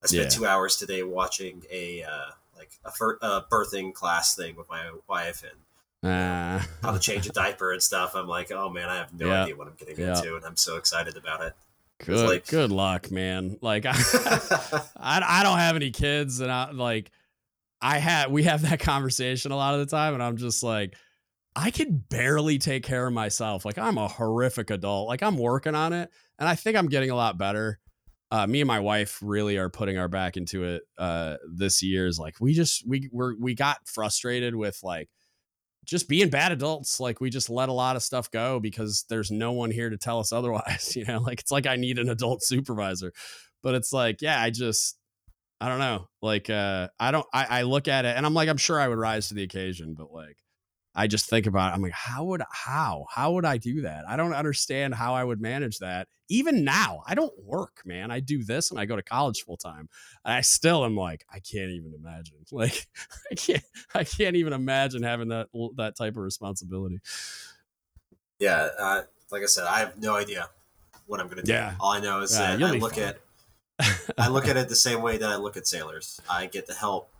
[0.02, 0.28] I spent yeah.
[0.28, 4.90] two hours today watching a uh, like a, fir- a, birthing class thing with my
[5.08, 8.16] wife and uh, how to change a diaper and stuff.
[8.16, 9.42] I'm like, oh man, I have no yeah.
[9.42, 10.16] idea what I'm getting yeah.
[10.16, 11.54] into, and I'm so excited about it.
[12.04, 13.58] Good, like, good luck, man.
[13.62, 14.82] Like, I, I,
[15.40, 17.10] I don't have any kids, and I like,
[17.80, 20.94] I had we have that conversation a lot of the time, and I'm just like,
[21.54, 23.64] I can barely take care of myself.
[23.64, 25.08] Like, I'm a horrific adult.
[25.08, 27.80] Like, I'm working on it, and I think I'm getting a lot better
[28.30, 32.06] uh, me and my wife really are putting our back into it uh, this year.
[32.06, 35.08] Is like we just we we're, we got frustrated with like
[35.84, 36.98] just being bad adults.
[36.98, 39.96] Like we just let a lot of stuff go because there's no one here to
[39.96, 40.96] tell us otherwise.
[40.96, 43.12] You know, like it's like I need an adult supervisor,
[43.62, 44.98] but it's like yeah, I just
[45.60, 46.08] I don't know.
[46.20, 48.88] Like uh, I don't I, I look at it and I'm like I'm sure I
[48.88, 50.36] would rise to the occasion, but like
[50.94, 51.76] I just think about it.
[51.76, 54.04] I'm like, how would how how would I do that?
[54.08, 56.08] I don't understand how I would manage that.
[56.28, 58.10] Even now, I don't work, man.
[58.10, 59.88] I do this and I go to college full time.
[60.24, 62.36] I still am like, I can't even imagine.
[62.52, 62.86] Like,
[63.30, 63.64] I can't
[63.94, 67.00] I can't even imagine having that that type of responsibility.
[68.38, 70.48] Yeah, uh, like I said, I have no idea
[71.06, 71.52] what I'm going to do.
[71.52, 71.74] Yeah.
[71.80, 73.20] All I know is yeah, that I look at
[74.18, 76.20] I look at it the same way that I look at sailors.
[76.30, 77.10] I get to help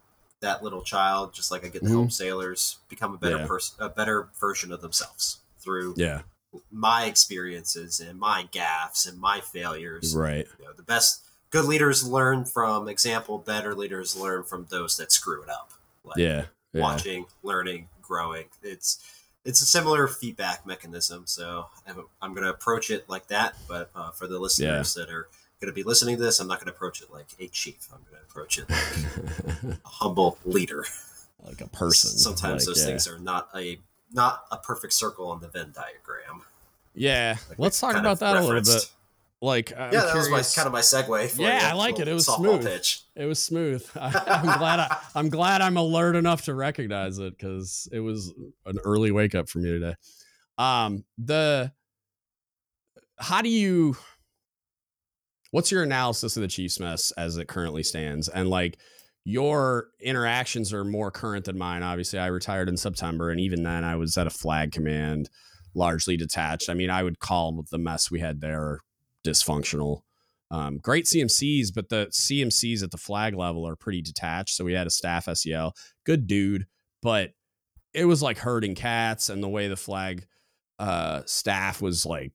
[0.41, 2.11] that little child, just like I get to help mm-hmm.
[2.11, 3.47] sailors become a better yeah.
[3.47, 6.23] person, a better version of themselves through yeah
[6.71, 10.15] my experiences and my gaffes and my failures.
[10.17, 10.47] Right.
[10.59, 13.39] You know, the best good leaders learn from example.
[13.39, 15.73] Better leaders learn from those that screw it up.
[16.05, 16.83] Like yeah, yeah.
[16.83, 18.47] Watching, learning, growing.
[18.63, 19.05] It's
[19.45, 21.25] it's a similar feedback mechanism.
[21.27, 23.57] So I'm, I'm going to approach it like that.
[23.69, 25.05] But uh, for the listeners yeah.
[25.05, 25.29] that are
[25.61, 27.89] going to be listening to this, I'm not going to approach it like a chief.
[27.93, 30.85] I'm going to approach it like a humble leader,
[31.45, 32.11] like a person.
[32.11, 32.91] Sometimes like, those yeah.
[32.91, 33.79] things are not a
[34.13, 36.43] not a perfect circle on the Venn diagram.
[36.95, 38.71] Yeah, like let's talk about that referenced.
[38.71, 38.93] a little bit.
[39.43, 40.31] Like, I'm yeah, that curious.
[40.31, 41.39] was my kind of my segue.
[41.39, 42.09] yeah, I like it.
[42.09, 42.65] It was smooth.
[42.65, 43.03] Pitch.
[43.15, 43.87] It was smooth.
[43.97, 44.81] I, am glad.
[44.81, 48.33] I, I'm glad I'm alert enough to recognize it because it was
[48.65, 49.95] an early wake up for me today.
[50.57, 51.71] Um, the
[53.19, 53.97] how do you
[55.51, 58.29] what's your analysis of the Chiefs mess as it currently stands?
[58.29, 58.79] And like
[59.25, 61.83] your interactions are more current than mine.
[61.83, 65.29] Obviously, I retired in September, and even then, I was at a flag command,
[65.75, 66.71] largely detached.
[66.71, 68.81] I mean, I would call the mess we had there
[69.27, 70.03] dysfunctional.
[70.53, 74.55] Um, great CMCs, but the CMCs at the flag level are pretty detached.
[74.55, 75.75] So we had a staff SEL,
[76.05, 76.67] good dude,
[77.03, 77.33] but
[77.93, 80.25] it was like herding cats, and the way the flag
[80.79, 82.33] uh, staff was like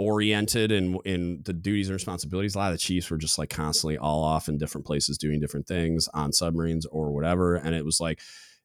[0.00, 2.54] oriented in in the duties and responsibilities.
[2.54, 5.38] A lot of the Chiefs were just like constantly all off in different places doing
[5.38, 8.18] different things on submarines or whatever, and it was like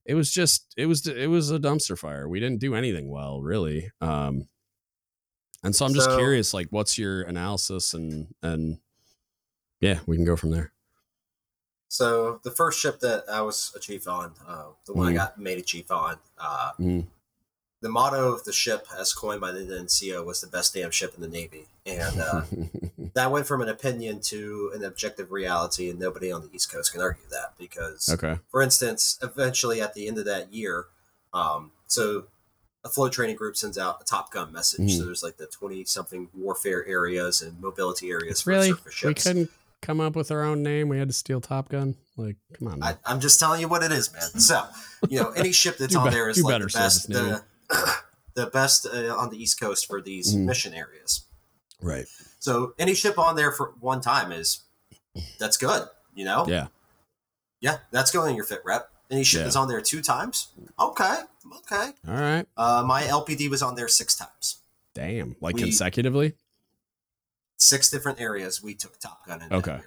[0.05, 2.29] it was just it was it was a dumpster fire.
[2.29, 3.91] We didn't do anything well, really.
[3.99, 4.47] Um,
[5.61, 8.77] and so I'm just so, curious, like, what's your analysis and and
[9.81, 10.71] yeah, we can go from there.
[11.89, 15.11] So the first ship that I was a chief on, uh, the one mm.
[15.11, 17.05] I got made a chief on, uh, mm
[17.85, 21.13] the motto of the ship, as coined by the NCO, was the best damn ship
[21.15, 21.67] in the Navy.
[21.85, 22.41] And uh,
[23.13, 26.93] that went from an opinion to an objective reality, and nobody on the East Coast
[26.93, 27.53] can argue that.
[27.59, 28.39] Because, okay.
[28.49, 30.87] for instance, eventually at the end of that year,
[31.31, 32.23] um, so
[32.83, 34.89] afloat training group sends out a Top Gun message.
[34.89, 34.97] Mm.
[34.97, 38.69] So there's like the 20 something warfare areas and mobility areas for really?
[38.69, 39.25] surface ships.
[39.25, 39.51] We couldn't
[39.83, 40.89] come up with our own name.
[40.89, 41.93] We had to steal Top Gun.
[42.17, 42.81] Like, come on.
[42.81, 44.39] I, am just telling you what it is, man.
[44.39, 44.63] So,
[45.07, 47.09] you know, any ship that's on be- there is like the best.
[47.09, 47.43] The,
[48.35, 50.45] the best uh, on the East Coast for these mm.
[50.45, 51.25] mission areas.
[51.81, 52.05] Right.
[52.39, 54.61] So any ship on there for one time is
[55.39, 55.87] that's good.
[56.13, 56.45] You know.
[56.47, 56.67] Yeah.
[57.61, 58.89] Yeah, that's going in your fit rep.
[59.09, 59.43] Any ship yeah.
[59.45, 60.49] that's on there two times.
[60.79, 61.15] Okay.
[61.57, 61.91] Okay.
[62.07, 62.45] All right.
[62.57, 64.61] Uh, my LPD was on there six times.
[64.93, 65.35] Damn.
[65.41, 66.33] Like we, consecutively.
[67.57, 69.53] Six different areas we took Top Gun in.
[69.53, 69.79] Okay.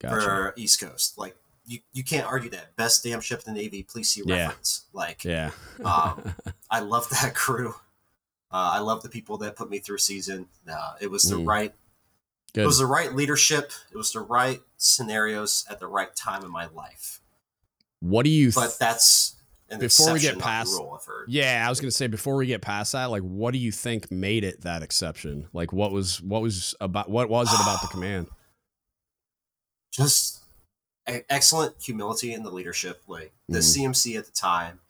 [0.00, 0.20] Gotcha.
[0.20, 1.36] For East Coast, like
[1.66, 3.82] you, you can't argue that best damn ship in the Navy.
[3.82, 4.84] Please see reference.
[4.92, 4.98] Yeah.
[4.98, 5.50] Like, yeah,
[5.84, 6.34] um,
[6.70, 7.74] I love that crew.
[8.50, 10.46] Uh, I love the people that put me through season.
[10.70, 11.46] Uh, it was the mm.
[11.46, 11.74] right.
[12.52, 12.62] Good.
[12.62, 13.72] It was the right leadership.
[13.90, 17.20] It was the right scenarios at the right time in my life.
[17.98, 18.52] What do you?
[18.52, 19.34] Th- but that's
[19.78, 20.80] before we get past.
[21.26, 23.72] Yeah, I was going to say before we get past that, like, what do you
[23.72, 25.48] think made it that exception?
[25.52, 28.28] Like, what was what was about what was it about the command?
[29.90, 30.43] Just
[31.06, 33.02] excellent humility in the leadership.
[33.06, 33.90] Like the mm-hmm.
[33.90, 34.80] CMC at the time,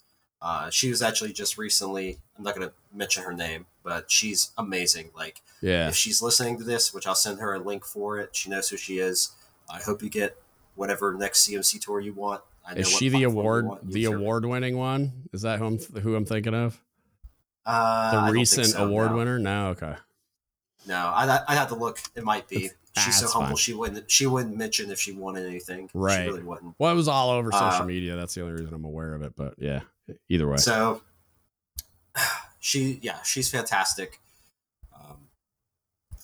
[0.41, 2.19] uh, she was actually just recently.
[2.37, 5.11] I'm not going to mention her name, but she's amazing.
[5.17, 8.35] Like, yeah, if she's listening to this, which I'll send her a link for it,
[8.37, 9.33] she knows who she is.
[9.71, 10.37] I hope you get
[10.75, 12.43] whatever next CMC tour you want.
[12.77, 15.13] is she the award the award winning one?
[15.33, 16.81] Is that who I'm who I'm thinking of?
[17.67, 19.17] Uh, the recent so, award no.
[19.17, 19.39] winner?
[19.39, 19.95] No, okay.
[20.87, 22.01] No, I I have to look.
[22.15, 22.71] It might be.
[22.97, 23.49] She's so humble.
[23.49, 23.57] Fine.
[23.57, 24.11] She wouldn't.
[24.11, 25.91] She wouldn't mention if she wanted anything.
[25.95, 26.23] Right.
[26.25, 26.75] She really wouldn't.
[26.79, 28.15] Well, it was all over social uh, media.
[28.15, 29.35] That's the only reason I'm aware of it.
[29.35, 29.81] But yeah,
[30.29, 30.59] either way.
[30.59, 31.03] So
[32.61, 34.21] she, yeah, she's fantastic.
[34.95, 35.17] Um,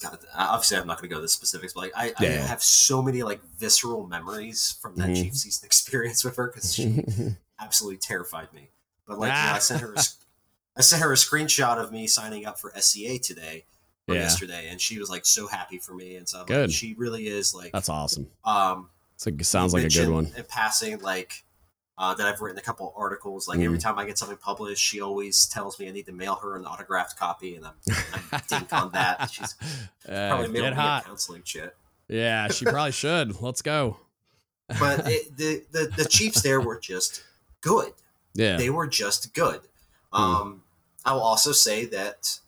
[0.01, 2.29] God, obviously, I'm not going to go to the specifics, but like, I, yeah.
[2.29, 5.23] I have so many like visceral memories from that mm-hmm.
[5.23, 7.05] Chief season experience with her because she
[7.61, 8.71] absolutely terrified me.
[9.09, 9.57] But like, ah.
[9.57, 10.01] I sent her, a,
[10.77, 13.65] I sent her a screenshot of me signing up for SEA today
[14.07, 14.15] Yeah.
[14.23, 16.73] yesterday, and she was like so happy for me, and so I'm like, Good.
[16.73, 17.73] she really is like.
[17.73, 18.29] That's awesome.
[18.45, 20.33] um, It's like, sounds like a good one.
[20.37, 21.45] In passing, like
[21.97, 23.47] uh, that I've written a couple articles.
[23.47, 23.83] Like every Mm.
[23.83, 26.65] time I get something published, she always tells me I need to mail her an
[26.65, 27.75] autographed copy, and I'm,
[28.33, 29.31] I'm dink on that.
[29.31, 29.55] She's
[30.09, 31.77] Uh, probably mailing me a counseling shit.
[32.09, 33.41] Yeah, she probably should.
[33.43, 33.99] Let's go.
[34.79, 37.23] But it, the, the the Chiefs there were just
[37.61, 37.93] good.
[38.35, 38.57] Yeah.
[38.57, 39.61] They were just good.
[40.13, 40.23] Hmm.
[40.23, 40.63] Um,
[41.05, 42.39] I will also say that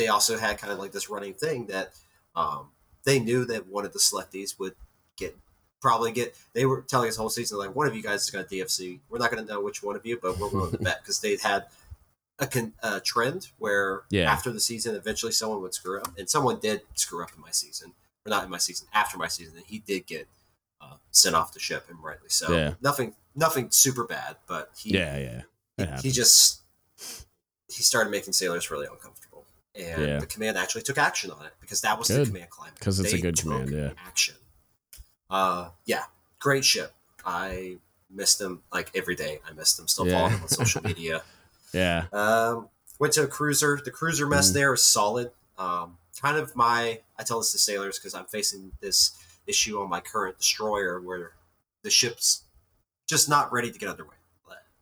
[0.00, 1.92] they also had kind of like this running thing that
[2.34, 2.68] um,
[3.04, 4.74] they knew that one of the selectees would
[5.16, 5.36] get
[5.80, 6.34] probably get.
[6.54, 8.54] They were telling us the whole season like one of you guys is going to
[8.54, 9.00] DFC.
[9.08, 11.20] We're not going to know which one of you, but we're willing to bet because
[11.20, 11.66] they had
[12.38, 14.32] a, con- a trend where Yeah.
[14.32, 17.50] after the season, eventually someone would screw up, and someone did screw up in my
[17.50, 17.92] season,
[18.26, 20.26] or not in my season, after my season, and he did get
[20.80, 22.50] uh, sent off the ship, and rightly so.
[22.54, 22.74] Yeah.
[22.80, 25.42] Nothing, nothing super bad, but he yeah,
[25.78, 25.96] yeah.
[26.00, 26.62] He, he just
[27.68, 29.19] he started making sailors really uncomfortable
[29.74, 30.18] and Yeah.
[30.18, 32.22] the command actually took action on it because that was Good.
[32.26, 33.92] the command climate 'Cause it's a good command, yeah.
[34.06, 34.34] action
[35.30, 36.04] uh yeah
[36.40, 36.92] great ship
[37.24, 37.76] i
[38.10, 40.12] missed them like every day i missed them still Yeah.
[40.14, 41.22] following them on social media
[41.72, 42.06] yeah.
[42.12, 42.68] um
[42.98, 44.54] went to a cruiser the cruiser mess Mm.
[44.54, 48.72] there is solid um kind of my i tell this to sailors because i'm facing
[48.80, 49.12] this
[49.46, 51.32] issue on my current destroyer where
[51.82, 52.42] the ship's
[53.06, 54.16] just not ready to get underway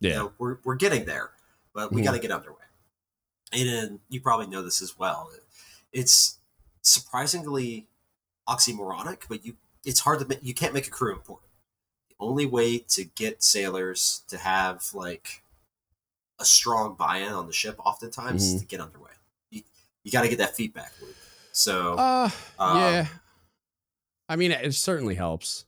[0.01, 0.17] you Yeah.
[0.19, 1.33] know, we're, we're getting there,
[1.75, 2.05] but we Mhm.
[2.05, 2.63] got to get underway.
[3.53, 5.31] And you probably know this as well.
[5.93, 6.39] It's
[6.83, 7.87] surprisingly
[8.49, 11.51] oxymoronic, but you it's hard to make, you can't make a crew important.
[12.11, 15.43] The only way to get sailors to have like
[16.39, 18.59] a strong buy-in on the ship, oftentimes, is Mhm.
[18.61, 19.11] to get underway.
[19.51, 19.63] You
[20.05, 21.17] you got to get that feedback loop.
[21.53, 23.07] So Uh, Um, yeah.
[24.29, 25.65] I mean, it certainly helps.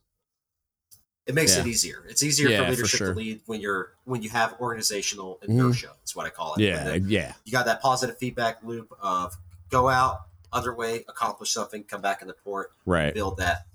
[1.27, 1.61] It makes yeah.
[1.61, 2.03] it easier.
[2.09, 3.13] It's easier Yeah, for for leadership sure.
[3.13, 5.49] to lead when you're when you have organizational Mhm.
[5.49, 5.91] inertia.
[5.99, 6.61] That's what I call it.
[6.61, 9.35] Yeah, yeah, you got that positive feedback loop of
[9.69, 10.21] go out,
[10.51, 13.13] underway, accomplish something, come back in the port, right.
[13.13, 13.65] build that.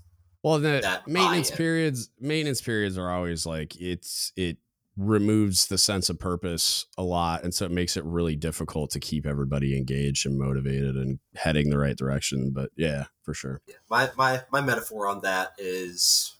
[0.43, 1.57] Well, the that maintenance buy-in.
[1.57, 4.57] periods, maintenance periods are always like it's it
[4.95, 8.99] removes the sense of purpose a lot, and so it makes it really difficult to
[8.99, 12.51] keep everybody engaged and motivated and heading the right direction.
[12.51, 13.61] But yeah, for sure.
[13.67, 13.75] Yeah.
[13.89, 16.36] My, my my metaphor on that is,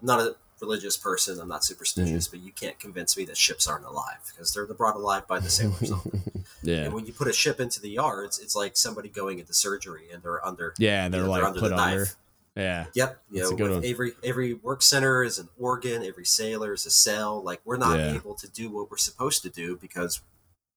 [0.00, 2.36] I'm not a religious person, I'm not superstitious, Mm-hmm.
[2.36, 5.50] but you can't convince me that ships aren't alive because they're brought alive by the
[5.50, 5.92] sailors.
[6.62, 9.52] yeah, And when you put a ship into the yards, it's like somebody going into
[9.52, 10.74] surgery and they're under.
[10.78, 11.98] yeah, you they're know, like under put the under.
[12.00, 12.16] knife.
[12.56, 16.72] Yeah, Yep, you That's know, with every every work center is an organ, every sailor
[16.72, 17.42] is a cell.
[17.42, 18.14] Like we're not Yeah.
[18.14, 20.20] able to do what we're supposed to do because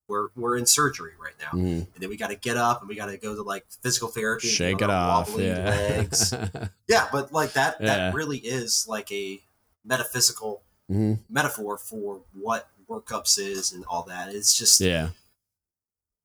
[0.07, 1.87] we're we're in surgery right now, Mhm.
[1.93, 4.07] and then we got to get up and we got to go to like physical
[4.07, 5.29] therapy, shake it off.
[5.37, 6.05] Yeah,
[6.87, 7.87] yeah, but like that Yeah.
[7.87, 9.41] that really is like a
[9.85, 11.19] metaphysical Mhm.
[11.29, 14.33] metaphor for what workups is and all that.
[14.33, 15.09] It's just yeah,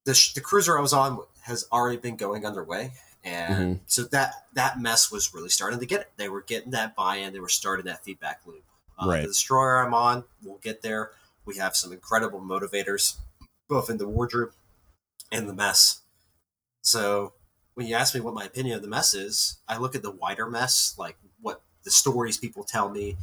[0.04, 2.92] the, the cruiser I was on has already been going underway,
[3.24, 3.82] and Mm-hmm.
[3.86, 6.12] so that that mess was really starting to get it.
[6.16, 7.32] They were getting that buy-in.
[7.32, 8.62] They were starting that feedback loop.
[8.98, 9.20] Uh, Right.
[9.22, 11.10] The destroyer I'm on, we'll get there.
[11.44, 13.16] We have some incredible motivators,
[13.72, 14.50] both in the wardroom
[15.30, 16.02] and the mess.
[16.82, 17.32] So
[17.74, 20.10] when you ask me what my opinion of the mess is, I look at the
[20.10, 23.16] wider mess, like what the stories people tell me,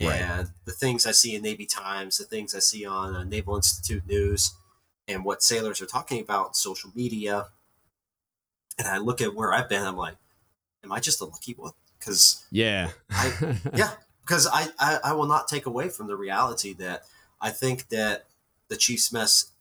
[0.00, 0.20] Right.
[0.20, 3.54] and the things I see in Navy Times, the things I see on uh, Naval
[3.56, 4.54] Institute News,
[5.06, 7.48] and what sailors are talking about on social media.
[8.78, 10.16] And I look at where I've been, I'm like,
[10.82, 11.72] am I just a lucky one?
[11.98, 13.92] Because yeah, I- yeah,
[14.22, 17.04] because I, I I will not take away from the reality that
[17.40, 18.26] I think that
[18.68, 19.52] the Chiefs mess.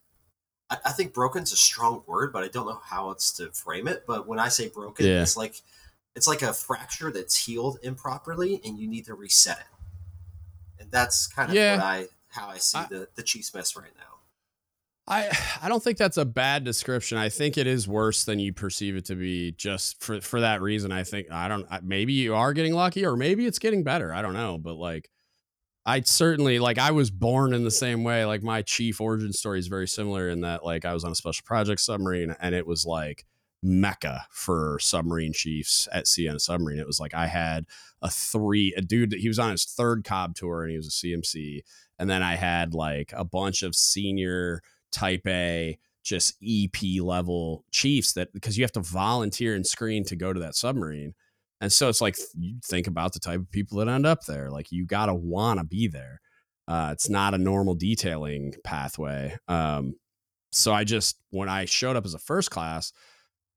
[0.73, 3.87] I, I think broken's a strong word, but I don't know how it's to frame
[3.87, 4.05] it.
[4.07, 5.21] But when I say broken, Yeah.
[5.21, 5.61] it's like
[6.15, 10.81] it's like a fracture that's healed improperly, and you need to reset it.
[10.81, 11.75] And that's kind of Yeah.
[11.77, 14.03] what I how I see I- the the Chiefs mess right now.
[15.07, 15.29] I
[15.61, 17.17] I don't think that's a bad description.
[17.17, 19.51] I think it is worse than you perceive it to be.
[19.51, 21.67] Just for for that reason, I think I don't.
[21.69, 24.13] I- Maybe you are getting lucky, or maybe it's getting better.
[24.13, 25.09] I don't know, but like,
[25.85, 28.25] I certainly like I was born in the same way.
[28.25, 31.15] Like my chief origin story is very similar in that like I was on a
[31.15, 33.25] special project submarine, and it was like
[33.61, 36.79] mecca for submarine chiefs at sea on a submarine.
[36.79, 37.65] It was like I had
[38.01, 40.87] a three a dude that he was on his third cob tour, and he was
[40.87, 41.61] a CMC,
[41.99, 44.61] and then I had like a bunch of senior
[44.91, 50.15] type A, just EP level chiefs that because you have to volunteer and screen to
[50.15, 51.13] go to that submarine.
[51.63, 54.51] And so it's like you think about the type of people that end up there.
[54.51, 56.19] Like you gotta wanna be there.
[56.67, 59.37] Uh, it's not a normal detailing pathway.
[59.47, 59.95] Um,
[60.51, 62.91] so I just when I showed up as a first class,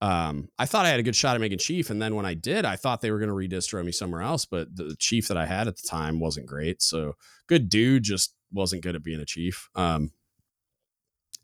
[0.01, 2.35] um, I thought I had a good shot at making chief, and then when I
[2.35, 4.45] did, I thought they were going to redistro me somewhere else.
[4.45, 6.83] But the chief that I had at the time wasn't great.
[6.83, 7.15] So
[7.49, 9.69] good dude, just wasn't good at being a chief.
[9.75, 10.13] Um,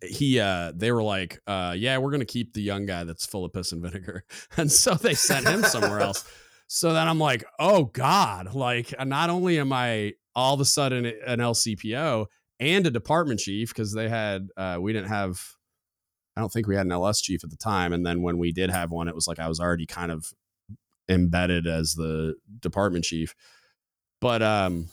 [0.00, 3.44] he uh they were like uh yeah we're gonna keep the young guy that's full
[3.44, 4.24] of piss and vinegar
[4.56, 6.24] and so they sent him somewhere else
[6.74, 11.04] so then i'm like oh god like not only am i all of a sudden
[11.26, 12.24] an lcpo
[12.60, 15.38] and a department chief because they had uh we didn't have
[16.34, 18.52] i don't think we had an ls chief at the time and then when we
[18.52, 20.32] did have one it was like i was already kind of
[21.10, 23.34] embedded as the department chief
[24.22, 24.88] but um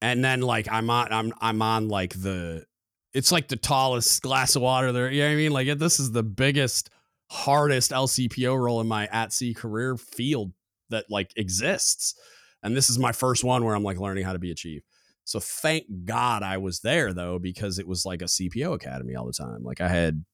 [0.00, 2.64] and then like i'm on i'm i'm on like the
[3.12, 5.10] it's like the tallest glass of water there.
[5.10, 5.52] You know what I mean?
[5.52, 6.90] Like this is the biggest,
[7.30, 10.52] hardest LCPO role in my at sea career field
[10.90, 12.14] that like exists.
[12.62, 14.82] And this is my first one where I'm like learning how to be a chief.
[15.24, 19.26] So thank God I was there though, because it was like a CPO academy all
[19.26, 19.62] the time.
[19.62, 20.24] Like I had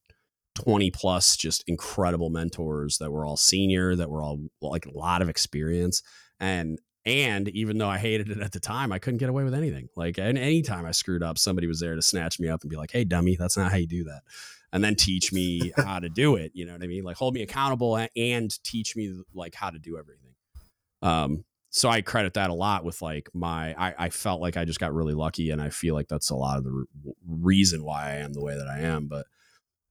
[0.56, 5.22] 20 plus just incredible mentors that were all senior, that were all like a lot
[5.22, 6.02] of experience.
[6.38, 9.54] And and even though I hated it at the time, I couldn't get away with
[9.54, 9.88] anything.
[9.96, 12.76] Like, and anytime I screwed up, somebody was there to snatch me up and be
[12.76, 14.20] like, "Hey, dummy, that's not how you do that,"
[14.72, 16.52] and then teach me how to do it.
[16.54, 17.04] You know what I mean?
[17.04, 20.34] Like, hold me accountable and teach me like how to do everything.
[21.02, 23.74] Um, so I credit that a lot with like my.
[23.74, 26.34] I, I felt like I just got really lucky, and I feel like that's a
[26.34, 29.26] lot of the re- reason why I am the way that I am, but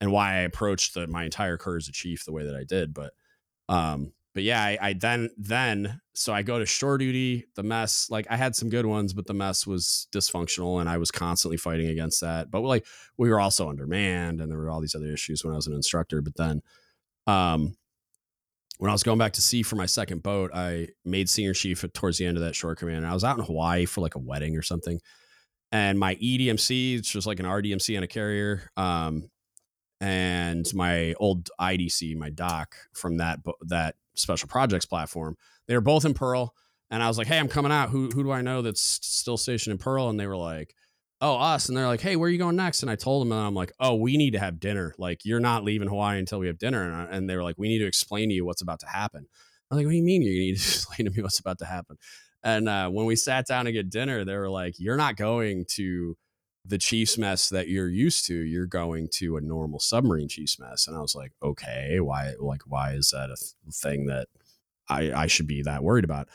[0.02, 2.64] and why I approached the, my entire career as a chief the way that I
[2.64, 2.94] did.
[2.94, 3.14] But
[3.70, 7.46] um, but yeah, I, I, then then so I go to shore duty.
[7.56, 10.98] The mess, like I had some good ones, but the mess was dysfunctional, and I
[10.98, 12.52] was constantly fighting against that.
[12.52, 12.86] But like
[13.18, 15.74] we were also undermanned, and there were all these other issues when I was an
[15.74, 16.22] instructor.
[16.22, 16.62] But then,
[17.26, 17.76] um,
[18.78, 21.84] when I was going back to sea for my second boat, I made senior chief
[21.94, 22.98] towards the end of that shore command.
[22.98, 25.00] And I was out in Hawaii for like a wedding or something,
[25.72, 29.30] and my EDMC, it's just like an RDMC on a carrier, um,
[30.02, 35.36] and my old IDC, my doc from that that special projects platform.
[35.68, 36.54] They were both in Pearl.
[36.92, 37.90] And I was like, hey, I'm coming out.
[37.90, 40.10] Who, who do I know that's still stationed in Pearl?
[40.10, 40.74] And they were like,
[41.22, 41.68] oh, us.
[41.68, 42.82] And they're like, hey, where are you going next?
[42.82, 44.96] And I told them, and I'm like, oh, we need to have dinner.
[44.98, 46.84] Like, you're not leaving Hawaii until we have dinner.
[46.84, 48.88] And, I, and they were like, we need to explain to you what's about to
[48.88, 49.28] happen.
[49.70, 51.66] I'm like, what do you mean you need to explain to me what's about to
[51.66, 51.98] happen?
[52.42, 55.66] And uh, when we sat down to get dinner, they were like, you're not going
[55.72, 56.16] to
[56.70, 60.88] the Chiefs mess that you're used to, you're going to a normal submarine Chiefs mess.
[60.88, 64.28] And I was like, okay, why, like, why is that a th- thing that
[64.88, 66.30] I, I should be that worried about?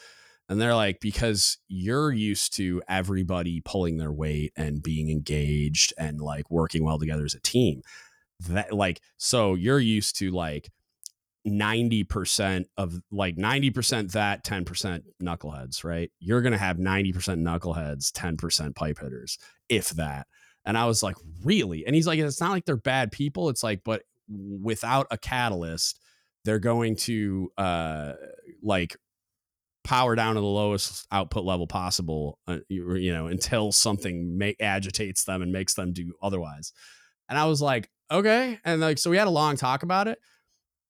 [0.49, 6.21] And they're like, because you're used to everybody pulling their weight and being engaged and
[6.21, 7.83] like working well together as a team.
[8.49, 10.71] That like, so you're used to like
[11.47, 16.11] 90% of like 90% that 10% knuckleheads, right?
[16.19, 19.39] You're to have 90% knuckleheads, 10% pipe hitters,
[19.69, 20.27] if that.
[20.65, 21.85] And I was like, really?
[21.85, 23.51] And he's like, it's not like they're bad people.
[23.51, 26.01] It's like, but without a catalyst,
[26.45, 28.13] they're going to uh
[28.63, 28.97] like
[29.83, 34.57] power down to the lowest output level possible, uh, you, you know, until something may
[34.59, 36.73] agitates them and makes them do otherwise.
[37.29, 38.59] And I was like, okay.
[38.65, 40.19] And like, so we had a long talk about it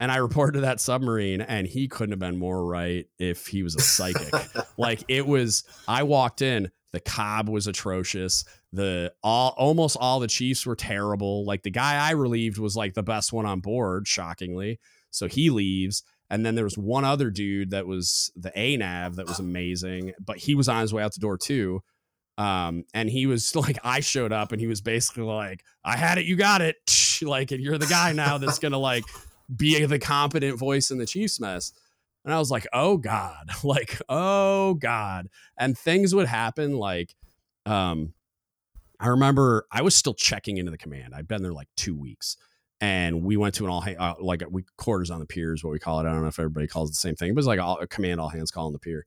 [0.00, 3.62] and I reported to that submarine, and he couldn't have been more right if he
[3.62, 4.32] was a psychic.
[4.78, 8.44] like it was, I walked in, the cob was atrocious.
[8.72, 11.44] The all almost all the chiefs were terrible.
[11.44, 14.78] Like the guy I relieved was like the best one on board, shockingly.
[15.10, 16.04] So he leaves.
[16.30, 20.12] And then there was one other dude that was the A nav that was amazing,
[20.24, 21.82] but he was on his way out the door too.
[22.38, 26.18] Um, and he was like, I showed up and he was basically like, I had
[26.18, 26.76] it, you got it.
[27.22, 29.04] Like, and you're the guy now that's gonna like
[29.54, 31.72] be the competent voice in the Chiefs mess.
[32.24, 35.28] And I was like, oh God, like, oh God.
[35.58, 37.14] And things would happen like,
[37.66, 38.14] um,
[39.00, 41.14] I remember I was still checking into the command.
[41.14, 42.36] I'd been there like two weeks
[42.80, 45.72] and we went to an all uh, like we quarters on the pier is what
[45.72, 46.06] we call it.
[46.06, 47.86] I don't know if everybody calls it the same thing, but it's like all, a
[47.86, 49.06] command all hands call on the pier.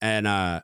[0.00, 0.60] And, uh,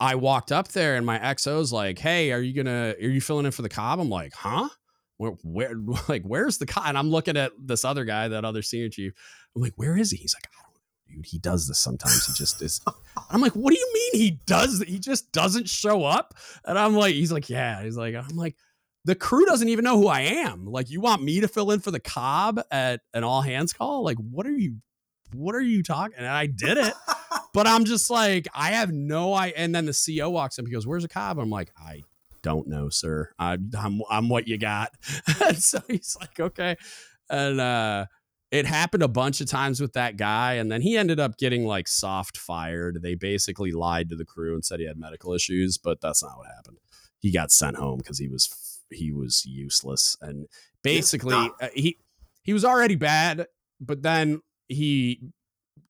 [0.00, 3.46] I walked up there and my XO's like, Hey, are you gonna, are you filling
[3.46, 4.00] in for the cob?
[4.00, 4.68] I'm like, huh?
[5.16, 5.74] Where, where
[6.08, 6.88] like where's the guy?
[6.88, 9.12] And I'm looking at this other guy, that other senior chief.
[9.54, 10.18] I'm like, where is he?
[10.18, 11.26] He's like, I don't know, dude.
[11.26, 12.26] He does this sometimes.
[12.26, 12.80] He just is.
[13.30, 14.82] I'm like, what do you mean he does?
[14.82, 16.34] He just doesn't show up.
[16.64, 17.82] And I'm like, he's like, yeah.
[17.82, 18.56] He's like, I'm like,
[19.04, 20.66] the crew doesn't even know who I am.
[20.66, 24.02] Like, you want me to fill in for the cob at an all hands call?
[24.02, 24.76] Like, what are you?
[25.32, 26.14] What are you talking?
[26.16, 26.94] And I did it,
[27.54, 29.48] but I'm just like, I have no I.
[29.48, 30.66] And then the CEO walks in.
[30.66, 32.04] He goes, "Where's the cob?" I'm like, I
[32.44, 33.30] don't know, sir.
[33.38, 34.90] I, I'm, I'm what you got.
[35.42, 36.76] and so he's like, okay.
[37.28, 38.06] And, uh,
[38.50, 40.52] it happened a bunch of times with that guy.
[40.52, 43.02] And then he ended up getting like soft fired.
[43.02, 46.36] They basically lied to the crew and said he had medical issues, but that's not
[46.36, 46.76] what happened.
[47.18, 50.16] He got sent home because he was, he was useless.
[50.20, 50.46] And
[50.84, 51.98] basically uh, he,
[52.42, 53.48] he was already bad,
[53.80, 55.32] but then he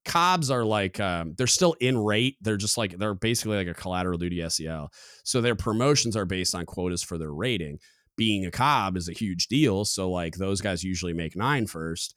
[0.04, 2.36] Cobs are like um, they're still in rate.
[2.40, 4.90] They're just like they're basically like a collateral duty SEL.
[5.24, 7.78] So their promotions are based on quotas for their rating.
[8.16, 9.84] being a cob is a huge deal.
[9.84, 12.14] So like those guys usually make nine first,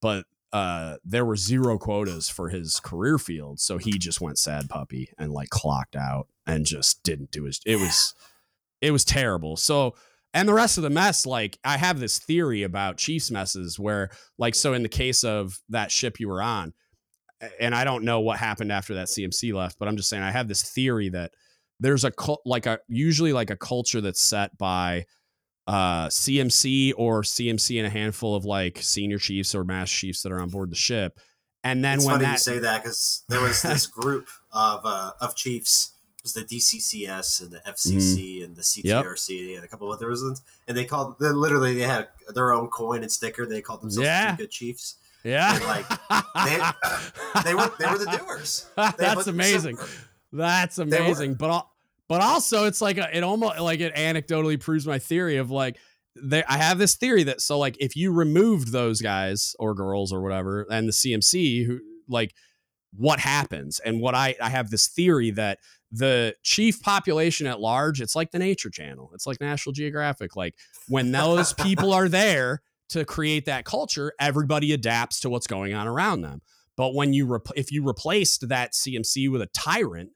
[0.00, 4.68] but uh, there were zero quotas for his career field, so he just went sad
[4.68, 7.60] puppy and like clocked out and just didn't do his.
[7.64, 8.14] It was
[8.80, 9.56] it was terrible.
[9.56, 9.94] So
[10.32, 14.10] and the rest of the mess, like I have this theory about Chiefs messes where
[14.38, 16.72] like so in the case of that ship you were on,
[17.58, 20.30] and I don't know what happened after that CMC left, but I'm just saying I
[20.30, 21.32] have this theory that
[21.78, 25.06] there's a cult like a usually like a culture that's set by
[25.66, 30.32] uh, CMC or CMC and a handful of like senior chiefs or mass chiefs that
[30.32, 31.18] are on board the ship.
[31.62, 34.80] And then it's when funny that you say that because there was this group of
[34.84, 35.92] uh, of chiefs.
[36.18, 40.08] It was the DCCS and the FCC and the CTRC and a couple of other
[40.08, 41.18] ones, and they called.
[41.18, 43.46] They literally they had their own coin and sticker.
[43.46, 44.36] They called themselves Yeah.
[44.36, 44.96] Good Chiefs.
[45.24, 45.86] Yeah, And, like,
[46.44, 46.60] They,
[47.44, 48.66] they were they were the doers.
[48.76, 49.78] They that's amazing.
[50.32, 51.34] That's amazing.
[51.34, 51.66] But
[52.08, 55.76] but also it's like a, it almost like it anecdotally proves my theory of like
[56.16, 60.12] there I have this theory that so like if you removed those guys or girls
[60.12, 62.34] or whatever and the CMC who like
[62.96, 65.58] what happens and what I I have this theory that
[65.92, 70.54] the chief population at large it's like the nature channel it's like national geographic like
[70.88, 75.86] when those people are there to create that culture everybody adapts to what's going on
[75.86, 76.42] around them
[76.80, 80.12] but when you rep- if you replaced that CMC with a tyrant,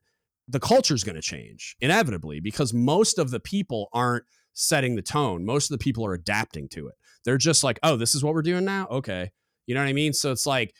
[0.47, 4.23] the culture is going to change inevitably because most of the people aren't
[4.53, 5.45] setting the tone.
[5.45, 6.95] Most of the people are adapting to it.
[7.23, 9.29] They're just like, "Oh, this is what we're doing now." Okay.
[9.67, 10.11] You know what I mean?
[10.11, 10.73] So it's like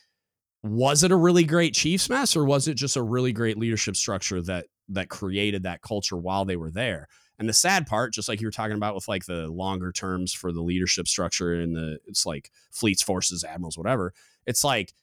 [0.64, 3.96] was it a really great Chiefs mess or was it just a really great leadership
[3.96, 7.08] structure that that created that culture while they were there?
[7.38, 10.34] And the sad part, just like you were talking about with like the longer terms
[10.34, 14.14] for the leadership structure and the it's like fleets, forces, admirals, whatever.
[14.45, 14.94] It's like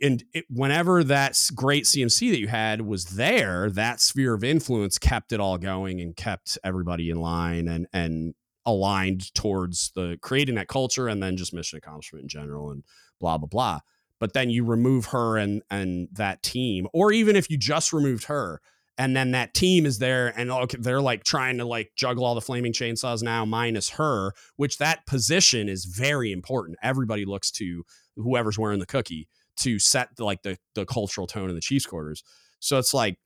[0.00, 4.98] and it, whenever that great CMC that you had was there, that sphere of influence
[4.98, 8.34] kept it all going and kept everybody in line and and
[8.64, 12.84] aligned towards the creating that culture and then just mission accomplishment in general and
[13.20, 13.80] blah blah blah.
[14.18, 18.24] But then you remove her and and that team, or even if you just removed
[18.24, 18.60] her,
[18.98, 22.40] and then that team is there and they're like trying to like juggle all the
[22.40, 26.78] flaming chainsaws now minus her, which that position is very important.
[26.82, 27.84] Everybody looks to
[28.16, 29.28] whoever's wearing the cookie
[29.58, 32.22] to set like the the cultural tone in the Chiefs quarters.
[32.60, 33.18] So it's like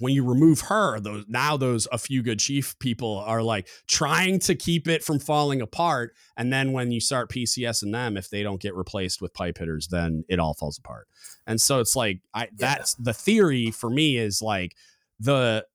[0.00, 4.38] when you remove her, those now those a few good chief people are like trying
[4.40, 6.14] to keep it from falling apart.
[6.38, 9.58] And then when you start PCS and them, if they don't get replaced with pipe
[9.58, 11.06] hitters, then it all falls apart.
[11.46, 14.74] And so it's like I that's the theory for me is like
[15.20, 15.66] the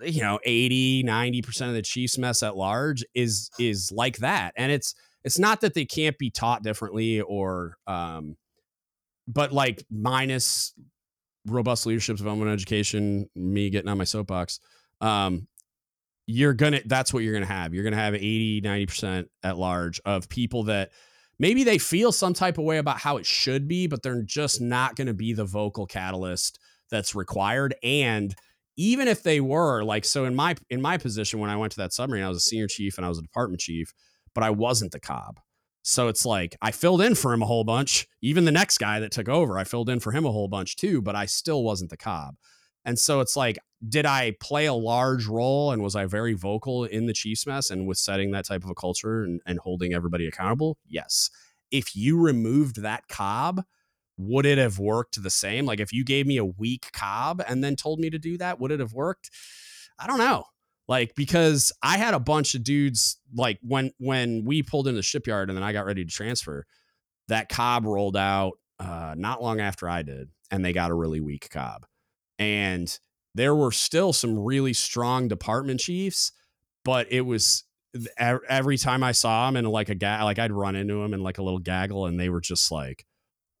[0.00, 4.70] you know 80 90% of the chiefs mess at large is is like that and
[4.70, 4.94] it's
[5.24, 8.36] it's not that they can't be taught differently or um
[9.26, 10.74] but like minus
[11.46, 14.60] robust leadership development education me getting on my soapbox
[15.00, 15.46] um
[16.26, 17.72] you're gonna that's what you're gonna have.
[17.72, 20.90] You're gonna have 80 90% at large of people that
[21.38, 24.60] maybe they feel some type of way about how it should be but they're just
[24.60, 26.58] not gonna be the vocal catalyst
[26.90, 27.74] that's required.
[27.82, 28.34] And
[28.76, 31.78] even if they were like so in my in my position when i went to
[31.78, 33.94] that submarine i was a senior chief and i was a department chief
[34.34, 35.40] but i wasn't the cob
[35.88, 38.08] so it's like I filled in for him a whole bunch.
[38.20, 40.74] Even the next guy that took over, I filled in for him a whole bunch
[40.74, 42.34] too, but I still wasn't the cob.
[42.84, 43.56] And so it's like,
[43.88, 47.70] did I play a large role and was I very vocal in the Chiefs mess
[47.70, 50.76] and with setting that type of a culture and, and holding everybody accountable?
[50.88, 51.30] Yes.
[51.70, 53.62] If you removed that cob,
[54.16, 55.66] would it have worked the same?
[55.66, 58.58] Like if you gave me a weak cob and then told me to do that,
[58.58, 59.30] would it have worked?
[60.00, 60.46] I don't know
[60.88, 65.02] like because I had a bunch of dudes like when when we pulled in the
[65.02, 66.66] shipyard and then I got ready to transfer,
[67.28, 71.20] that cob rolled out uh, not long after I did, and they got a really
[71.20, 71.86] weak cob,
[72.38, 72.96] and
[73.34, 76.32] there were still some really strong department chiefs,
[76.84, 77.64] but it was
[78.18, 81.22] every time I saw them in like a guy like I'd run into them in
[81.22, 83.04] like a little gaggle, and they were just like,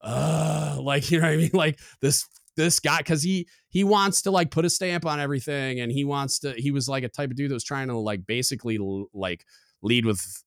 [0.02, 2.26] uh, like you know what I mean, like this
[2.56, 6.04] this guy because he he wants to like put a stamp on everything and he
[6.04, 8.78] wants to he was like a type of dude that was trying to like basically
[9.12, 9.44] like
[9.82, 10.42] lead with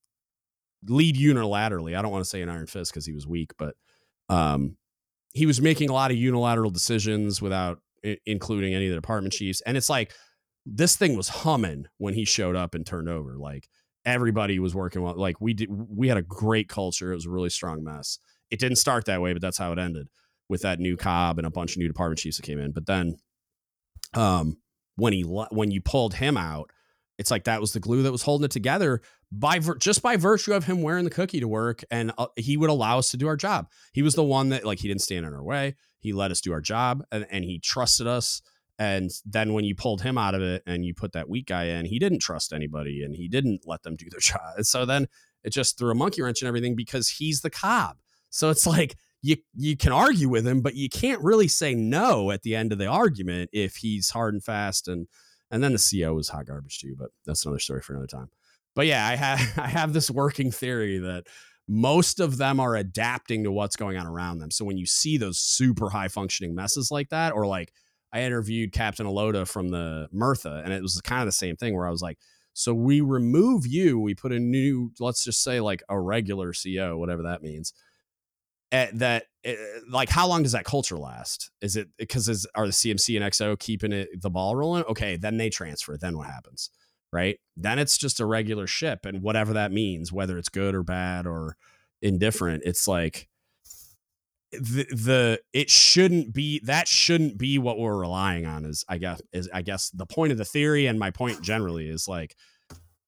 [0.87, 1.97] lead unilaterally.
[1.97, 3.75] I don't want to say an iron fist because he was weak but
[4.29, 4.75] um
[5.33, 9.33] he was making a lot of unilateral decisions without I- including any of the department
[9.33, 10.13] chiefs and it's like
[10.65, 13.67] this thing was humming when he showed up and turned over like
[14.05, 17.29] everybody was working well like we did we had a great culture it was a
[17.29, 18.17] really strong mess.
[18.49, 20.07] It didn't start that way but that's how it ended
[20.49, 22.71] with that new cob and a bunch of new department chiefs that came in.
[22.71, 23.17] But then,
[24.13, 24.57] um,
[24.95, 26.71] when he when you pulled him out,
[27.17, 29.01] it's like that was the glue that was holding it together
[29.31, 32.57] by vir- just by virtue of him wearing the cookie to work, and uh, he
[32.57, 33.67] would allow us to do our job.
[33.93, 35.75] He was the one that like he didn't stand in our way.
[35.99, 38.41] He let us do our job, and, and he trusted us.
[38.79, 41.65] And then when you pulled him out of it and you put that weak guy
[41.65, 44.53] in, he didn't trust anybody and he didn't let them do their job.
[44.55, 45.07] And so then
[45.43, 47.97] it just threw a monkey wrench and everything because he's the cob.
[48.29, 52.31] So it's like you you can argue with him, but you can't really say no
[52.31, 55.07] at the end of the argument if he's hard and fast and
[55.51, 58.29] and then the CO was hot garbage too, but that's another story for another time.
[58.75, 61.27] But yeah, I have I have this working theory that
[61.67, 64.51] most of them are adapting to what's going on around them.
[64.51, 67.71] So when you see those super high functioning messes like that, or like
[68.11, 71.75] I interviewed Captain Alota from the Murtha, and it was kind of the same thing
[71.75, 72.17] where I was like,
[72.53, 76.97] so we remove you, we put a new, let's just say like a regular CO,
[76.97, 77.73] whatever that means.
[78.71, 79.55] At that eh,
[79.89, 81.51] like how long does that culture last?
[81.61, 84.83] Is it because is are the CMC and XO keeping it the ball rolling?
[84.83, 85.97] Okay, then they transfer.
[85.97, 86.69] Then what happens?
[87.11, 87.39] Right?
[87.57, 91.25] Then it's just a regular ship, and whatever that means, whether it's good or bad
[91.25, 91.55] or
[92.01, 93.29] indifferent, it's like
[94.51, 99.21] the the it shouldn't be that shouldn't be what we're relying on is i guess
[99.31, 102.35] is i guess the point of the theory and my point generally is like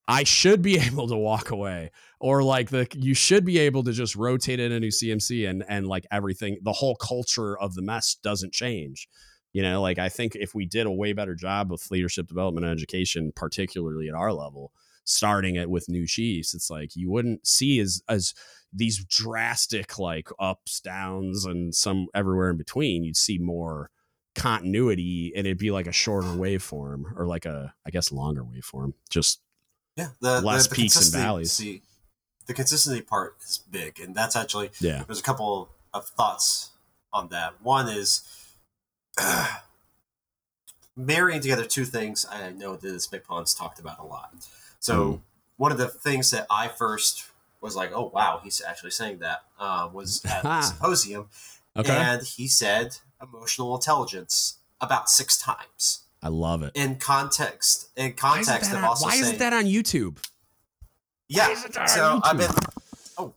[0.07, 1.89] i should be able to walk away
[2.21, 5.63] or like the you should be able to just rotate in a new cmc and
[5.67, 9.07] and like everything the whole culture of the mess doesn't change
[9.53, 12.65] you know like i think if we did a way better job with leadership development
[12.65, 14.71] and education particularly at our level
[15.03, 18.33] starting it with new chiefs it's like you wouldn't see as as
[18.73, 23.89] these drastic like ups, downs, and some everywhere in between, you'd see more
[24.33, 28.93] continuity and it'd be like a shorter waveform or like a I guess longer waveform.
[29.09, 29.41] Just
[29.97, 31.81] yeah, the, less the, the peaks and valleys.
[32.51, 35.03] The consistency part is big, and that's actually yeah.
[35.07, 36.71] There's a couple of thoughts
[37.13, 37.53] on that.
[37.61, 38.23] One is
[39.17, 39.55] uh,
[40.97, 42.25] marrying together two things.
[42.29, 44.33] I know that this MCPON's talked about a lot.
[44.81, 45.21] So mm.
[45.55, 47.23] one of the things that I first
[47.61, 49.43] was like, oh wow, he's actually saying that.
[49.57, 51.29] Uh, was at the symposium,
[51.77, 51.95] okay.
[51.95, 56.01] and he said emotional intelligence about six times.
[56.21, 56.73] I love it.
[56.75, 60.17] In context, in context of also why saying, isn't that on YouTube?
[61.31, 61.53] Yeah.
[61.85, 62.51] So I've been.
[63.17, 63.33] Oh.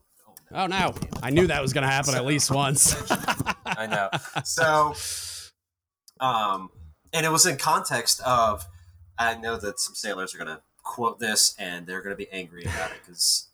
[0.52, 0.66] Oh no.
[0.66, 0.94] oh no!
[1.22, 2.94] I knew that was going to happen so, at least once.
[3.66, 4.10] I know.
[4.44, 4.94] So,
[6.20, 6.70] um,
[7.12, 8.66] and it was in context of.
[9.16, 12.28] I know that some sailors are going to quote this and they're going to be
[12.32, 13.46] angry about it because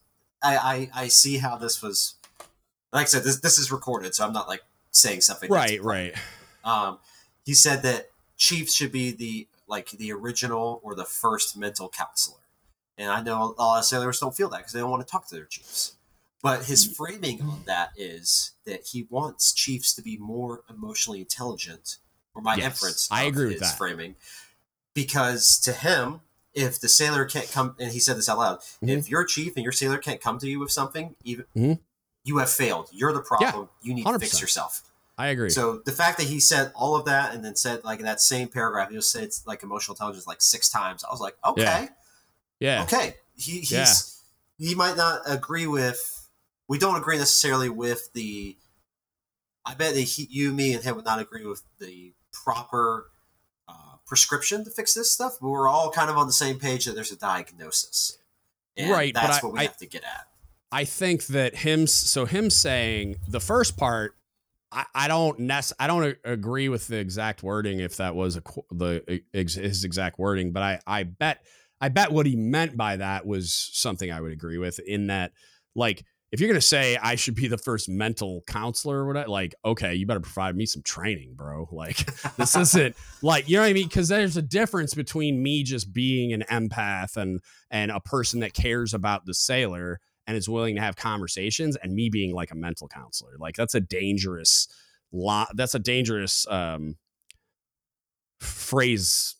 [0.42, 2.14] I, I, I see how this was.
[2.94, 5.50] Like I said, this this is recorded, so I'm not like saying something.
[5.50, 6.14] Right, right.
[6.64, 6.98] Um,
[7.44, 12.40] he said that chiefs should be the like the original or the first mental counselor,
[13.00, 15.10] and I know a lot of sailors don't feel that because they don't want to
[15.10, 15.94] talk to their chiefs.
[16.42, 16.96] But his mm.
[16.96, 21.96] framing on that is that he wants chiefs to be more emotionally intelligent,
[22.34, 23.08] or my yes, inference.
[23.10, 24.16] I agree with that framing,
[24.94, 26.20] because to him,
[26.54, 28.90] if the sailor can't come, and he said this out loud, mm-hmm.
[28.90, 31.72] if your chief and your sailor can't come to you with something, even mm-hmm.
[32.24, 32.88] you have failed.
[32.92, 33.68] You're the problem.
[33.82, 34.12] Yeah, you need 100%.
[34.14, 34.82] to fix yourself.
[35.18, 35.50] I agree.
[35.50, 38.22] So the fact that he said all of that and then said like in that
[38.22, 41.04] same paragraph, he just said it's like emotional intelligence like six times.
[41.04, 41.88] I was like, okay, yeah,
[42.60, 42.82] yeah.
[42.82, 43.14] okay.
[43.34, 44.22] He he's
[44.58, 44.68] yeah.
[44.68, 46.28] he might not agree with.
[46.68, 48.56] We don't agree necessarily with the.
[49.66, 53.10] I bet that he, you, me, and him would not agree with the proper
[53.68, 56.86] uh, prescription to fix this stuff, but we're all kind of on the same page
[56.86, 58.18] that there's a diagnosis.
[58.76, 59.12] And right.
[59.12, 60.28] That's I, what we I, have to get at.
[60.72, 64.16] I think that him, so him saying the first part,
[64.72, 68.42] I, I don't nec- I don't agree with the exact wording if that was a,
[68.70, 71.44] the his exact wording, but I I bet
[71.80, 75.32] I bet what he meant by that was something I would agree with in that
[75.74, 79.54] like if you're gonna say I should be the first mental counselor or whatever, like,
[79.64, 81.68] okay, you better provide me some training, bro.
[81.72, 83.88] Like, this isn't like you know what I mean?
[83.88, 87.40] Because there's a difference between me just being an empath and
[87.70, 91.94] and a person that cares about the sailor and is willing to have conversations, and
[91.94, 93.32] me being like a mental counselor.
[93.38, 94.68] Like, that's a dangerous
[95.10, 95.48] lot.
[95.56, 96.96] That's a dangerous um,
[98.38, 99.34] phrase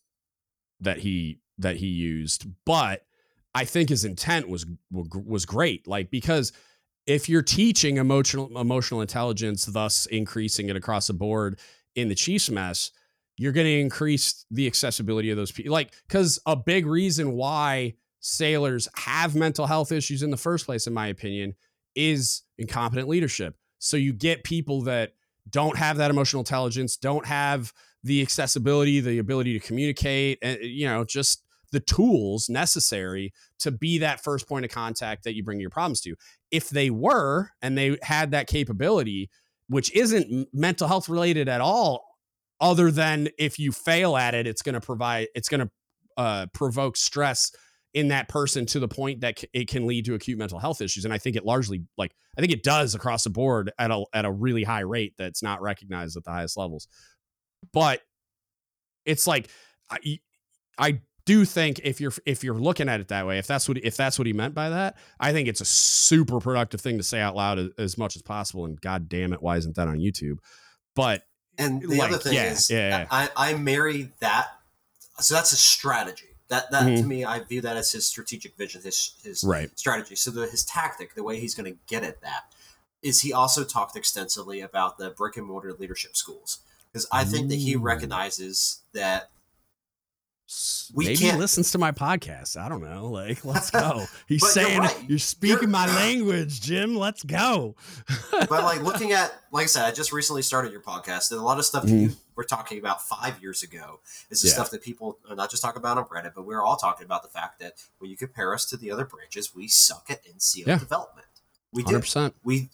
[0.81, 3.05] that he that he used, but.
[3.53, 6.53] I think his intent was was great, like because
[7.07, 11.59] if you're teaching emotional emotional intelligence, thus increasing it across the board
[11.97, 12.93] in the Chiefs mess,
[13.37, 15.73] you're going to increase the accessibility of those people.
[15.73, 20.87] Like, because a big reason why sailors have mental health issues in the first place,
[20.87, 21.55] in my opinion,
[21.97, 23.57] is incompetent leadership.
[23.81, 25.15] So you get people that
[25.49, 27.73] don't have that emotional intelligence, don't have
[28.05, 31.43] the accessibility, the ability to communicate, and you know, just
[31.73, 36.01] the tools necessary to be that first point of contact that you bring your problems
[36.03, 36.15] to.
[36.51, 39.31] If they were and they had that capability,
[39.69, 42.05] which isn't mental health related at all,
[42.61, 45.71] other than if you fail at it, it's going to provide, it's going to
[46.17, 47.53] uh, provoke stress
[47.95, 51.05] in that person to the point that it can lead to acute mental health issues.
[51.05, 54.05] And I think it largely, like, I think it does across the board at a
[54.13, 56.87] at a really high rate that's not recognized at the highest levels.
[57.73, 58.01] But
[59.05, 59.49] it's like
[59.91, 60.21] I,
[60.79, 63.79] I do think if you're if you're looking at it that way, if that's what
[63.79, 67.03] if that's what he meant by that, I think it's a super productive thing to
[67.03, 68.65] say out loud as, as much as possible.
[68.65, 70.39] And god damn it, why isn't that on YouTube?
[70.95, 71.25] But
[71.59, 73.07] and the like, other thing yeah, is, yeah, yeah.
[73.11, 74.49] I, I marry that.
[75.19, 76.27] So that's a strategy.
[76.49, 77.01] That that Mhm.
[77.01, 80.17] to me, I view that as his strategic vision, his his right, strategy.
[80.17, 82.53] So the, his tactic, the way he's going to get at that,
[83.03, 86.61] is he also talked extensively about the brick and mortar leadership schools
[86.93, 89.31] because I think that he recognizes that
[90.95, 92.61] We maybe he can't- listens to my podcast.
[92.61, 93.09] I don't know.
[93.09, 94.07] Like, let's go.
[94.27, 95.05] He's But you're saying right.
[95.09, 96.97] you're speaking You're- my language, Jim.
[96.97, 97.77] Let's go.
[98.31, 101.45] but like looking at like I said, I just recently started your podcast, and a
[101.45, 102.19] lot of stuff that you mm-hmm.
[102.35, 104.01] were talking about five years ago
[104.31, 104.55] is the Yeah.
[104.55, 107.23] stuff that people are not just talking about on Reddit, but we're all talking about
[107.23, 110.67] the fact that when you compare us to the other branches, we suck at NCO
[110.67, 110.79] Yeah.
[110.79, 111.27] development.
[111.73, 112.03] We do.
[112.43, 112.71] We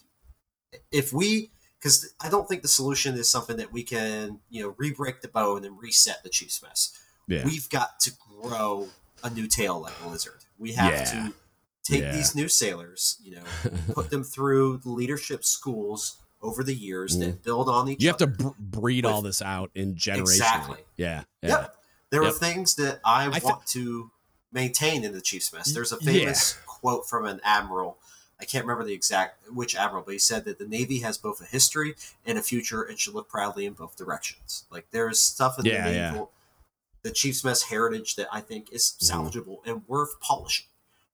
[0.91, 4.73] if we because I don't think the solution is something that we can you know
[4.77, 6.97] re-break the bone and then reset the Chiefs mess.
[7.27, 7.45] Yeah.
[7.45, 8.87] We've got to grow
[9.23, 10.45] a new tail like a lizard.
[10.57, 11.03] We have Yeah.
[11.05, 11.33] to
[11.83, 12.11] take Yeah.
[12.11, 13.43] these new sailors, you know,
[13.93, 18.01] put them through the leadership schools over the years that build on each Mm.
[18.01, 20.39] you have to br- breed all this out in generations.
[20.39, 20.77] Exactly.
[20.95, 21.23] Yeah.
[21.41, 21.49] Yeah.
[21.49, 21.75] Yep.
[22.11, 22.31] There Yep.
[22.31, 24.11] are things that I, I want to
[24.51, 25.73] maintain in the Chiefs mess.
[25.73, 27.97] There's a famous quote from an admiral.
[28.39, 31.41] I can't remember the exact which admiral, but he said that the Navy has both
[31.41, 34.65] a history and a future and should look proudly in both directions.
[34.69, 36.11] Like there's stuff in the yeah.
[36.11, 36.31] naval,
[37.07, 39.09] the Chiefs mess heritage that I think is Mhm.
[39.31, 40.67] salvageable and worth polishing.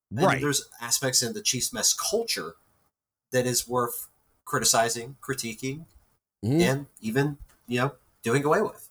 [0.10, 0.42] And Right.
[0.42, 2.56] there's aspects in the Chiefs mess culture
[3.32, 4.08] that is worth
[4.46, 5.86] criticizing, critiquing,
[6.44, 6.62] Mhm.
[6.62, 7.38] and even
[7.68, 8.90] you know doing away with.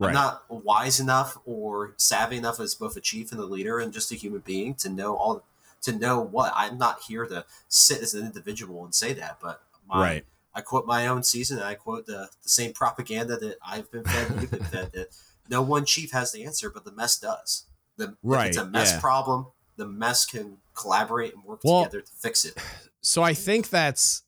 [0.00, 0.08] Right.
[0.08, 3.92] I'm not wise enough or savvy enough as both a chief and a leader and
[3.92, 5.44] just a human being to know all
[5.82, 9.62] to know what I'm not here to sit as an individual and say that, but
[9.86, 10.26] my, Right.
[10.54, 11.56] I quote my own season.
[11.58, 14.40] And I quote the, the same propaganda that I've been fed.
[14.42, 15.08] You've been fed that
[15.50, 17.66] no one chief has the answer, but the mess does.
[17.96, 19.00] The, Right, If it's a mess yeah.
[19.00, 19.46] problem,
[19.76, 22.56] the mess can collaborate and work Well- together to fix it.
[23.02, 24.22] so I think that's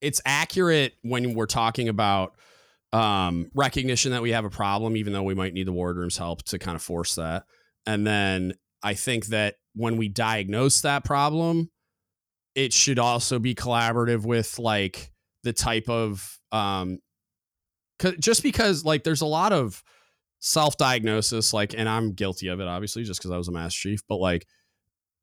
[0.00, 2.34] it's accurate when we're talking about
[2.92, 6.42] um, recognition that we have a problem, even though we might need the wardroom's help
[6.44, 7.44] to kind of force that.
[7.86, 11.70] And then I think that when we diagnose that problem,
[12.54, 15.12] it should also be collaborative with like
[15.44, 16.98] the type of um,
[18.18, 19.82] just because like there's a lot of
[20.40, 24.00] self-diagnosis like and i'm guilty of it obviously just because i was a master chief
[24.08, 24.46] but like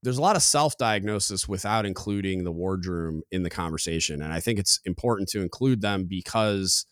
[0.04, 4.60] there's a lot of self-diagnosis without including the wardroom in the conversation and i think
[4.60, 6.86] it's important to include them because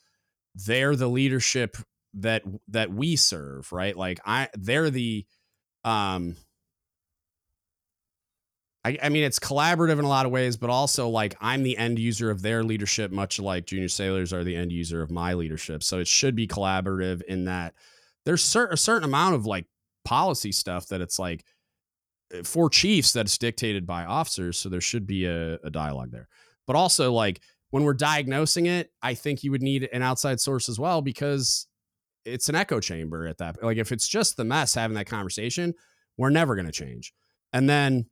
[0.56, 1.78] they're the leadership
[2.16, 3.96] that that we serve right?
[3.96, 5.26] Like i they're the
[5.84, 6.36] um
[8.84, 11.78] I, I mean it's collaborative in a lot of ways but also like i'm the
[11.78, 15.34] end user of their leadership much like junior sailors are the end user of my
[15.34, 17.74] leadership so it should be collaborative in that
[18.26, 19.66] there's cer- a certain amount of like
[20.04, 21.44] policy stuff that it's like
[22.34, 26.28] uh, for chiefs that's dictated by officers so there should be a, a dialogue there
[26.68, 27.42] but also like
[27.72, 31.68] when we're diagnosing it i think you would need an outside source as well because
[32.24, 35.74] it's an echo chamber at that like if it's just the mess having that conversation
[36.18, 37.14] we're never going to change
[37.54, 38.06] and then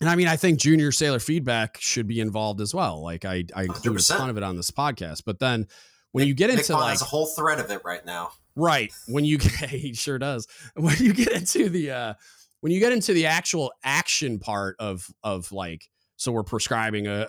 [0.00, 3.44] and i mean i think junior sailor feedback should be involved as well like i
[3.54, 4.16] i include a 100%.
[4.16, 5.66] ton of it on this podcast but then
[6.12, 8.32] when you get into Bond like a whole thread of it right now.
[8.56, 8.92] Right.
[9.08, 10.46] When you get he sure does.
[10.74, 12.14] When you get into the uh
[12.60, 17.26] when you get into the actual action part of of like so we're prescribing a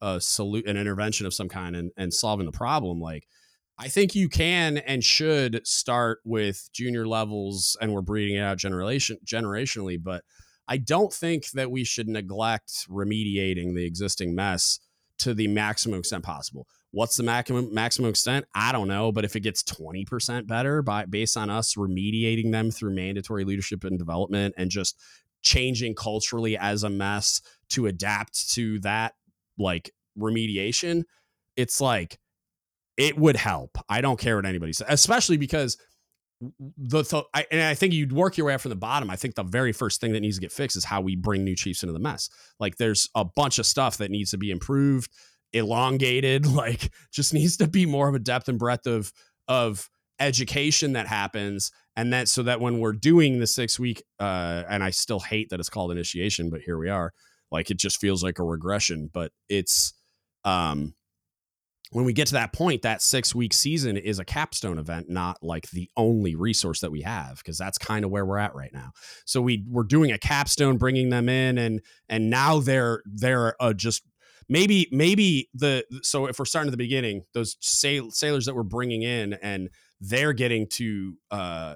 [0.00, 3.26] a, a salute an intervention of some kind and, and solving the problem, like
[3.78, 8.58] I think you can and should start with junior levels and we're breeding it out
[8.58, 10.24] generation generationally, but
[10.68, 14.78] I don't think that we should neglect remediating the existing mess
[15.18, 16.66] to the maximum extent possible.
[16.92, 18.44] What's the maximum maximum extent?
[18.54, 22.70] I don't know, but if it gets 20% better by based on us remediating them
[22.70, 24.98] through mandatory leadership and development and just
[25.42, 27.40] changing culturally as a mess
[27.70, 29.14] to adapt to that
[29.58, 31.04] like remediation,
[31.56, 32.18] it's like
[32.96, 33.78] it would help.
[33.88, 35.78] I don't care what anybody says, especially because
[36.76, 39.10] the, th- I, and I think you'd work your way up from the bottom.
[39.10, 41.44] I think the very first thing that needs to get fixed is how we bring
[41.44, 42.28] new chiefs into the mess.
[42.58, 45.10] Like there's a bunch of stuff that needs to be improved,
[45.52, 49.12] elongated, like just needs to be more of a depth and breadth of
[49.48, 49.88] of
[50.20, 54.84] education that happens and that so that when we're doing the six week uh and
[54.84, 57.12] I still hate that it's called initiation, but here we are.
[57.50, 59.94] Like it just feels like a regression, but it's
[60.44, 60.94] um
[61.92, 65.36] when we get to that point, that six week season is a capstone event, not
[65.42, 68.72] like the only resource that we have, because that's kind of where we're at right
[68.72, 68.92] now.
[69.26, 73.74] So we we're doing a capstone, bringing them in, and and now they're they're uh,
[73.74, 74.02] just
[74.52, 78.62] maybe maybe the so if we're starting at the beginning, those sail, sailors that we're
[78.62, 79.70] bringing in and
[80.00, 81.74] they're getting to uh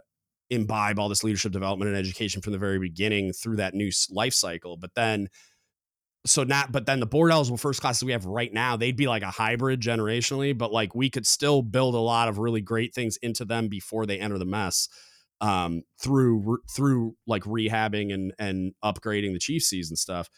[0.50, 4.34] imbibe all this leadership development and education from the very beginning through that new life
[4.34, 4.76] cycle.
[4.76, 5.28] But then,
[6.24, 9.08] so not, but then the board eligible first classes we have right now, they'd be
[9.08, 12.94] like a hybrid generationally, but like we could still build a lot of really great
[12.94, 14.88] things into them before they enter the mess
[15.40, 20.28] um, through through like rehabbing and and upgrading the Chiefs season stuff.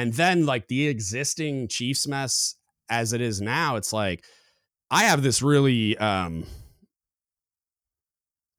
[0.00, 2.54] And then like the existing Chiefs mess
[2.88, 4.24] as it is now, it's like
[4.90, 6.46] I have this really um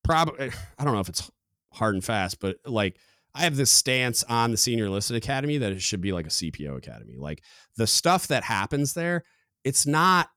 [0.03, 1.31] probably I don't know if it's
[1.73, 2.97] hard and fast, but like
[3.34, 6.30] I have this stance on the senior enlisted academy that it should be like a
[6.30, 7.15] CPO academy.
[7.18, 7.41] Like
[7.76, 9.23] the stuff that happens there,
[9.63, 10.30] it's not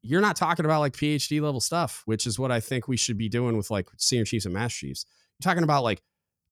[0.00, 3.18] you're not talking about like PhD level stuff, which is what I think we should
[3.18, 5.06] be doing with like senior chiefs and master chiefs.
[5.40, 6.02] You're talking about like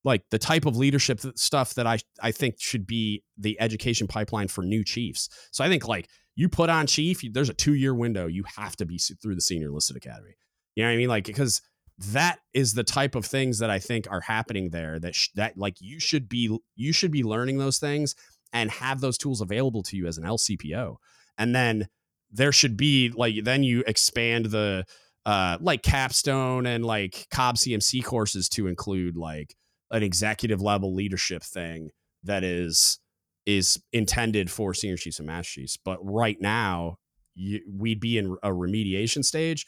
[0.04, 4.48] like the type of leadership stuff that I I think should be the education pipeline
[4.48, 5.28] for new chiefs.
[5.50, 8.26] So I think like you put on chief, there's a two year window.
[8.26, 10.36] You have to be through the senior enlisted academy.
[10.74, 11.08] You know what I mean?
[11.08, 11.60] Like because
[11.98, 14.98] that is the type of things that I think are happening there.
[14.98, 18.14] That sh- that like you should be you should be learning those things
[18.52, 20.96] and have those tools available to you as an LCPO.
[21.36, 21.88] And then
[22.30, 24.84] there should be like then you expand the
[25.26, 29.54] uh like capstone and like cob CMC courses to include like
[29.90, 31.90] an executive level leadership thing
[32.24, 32.98] that is
[33.46, 35.76] is intended for senior chiefs and master chiefs.
[35.82, 36.98] But right now,
[37.34, 39.66] you, we'd be in a remediation stage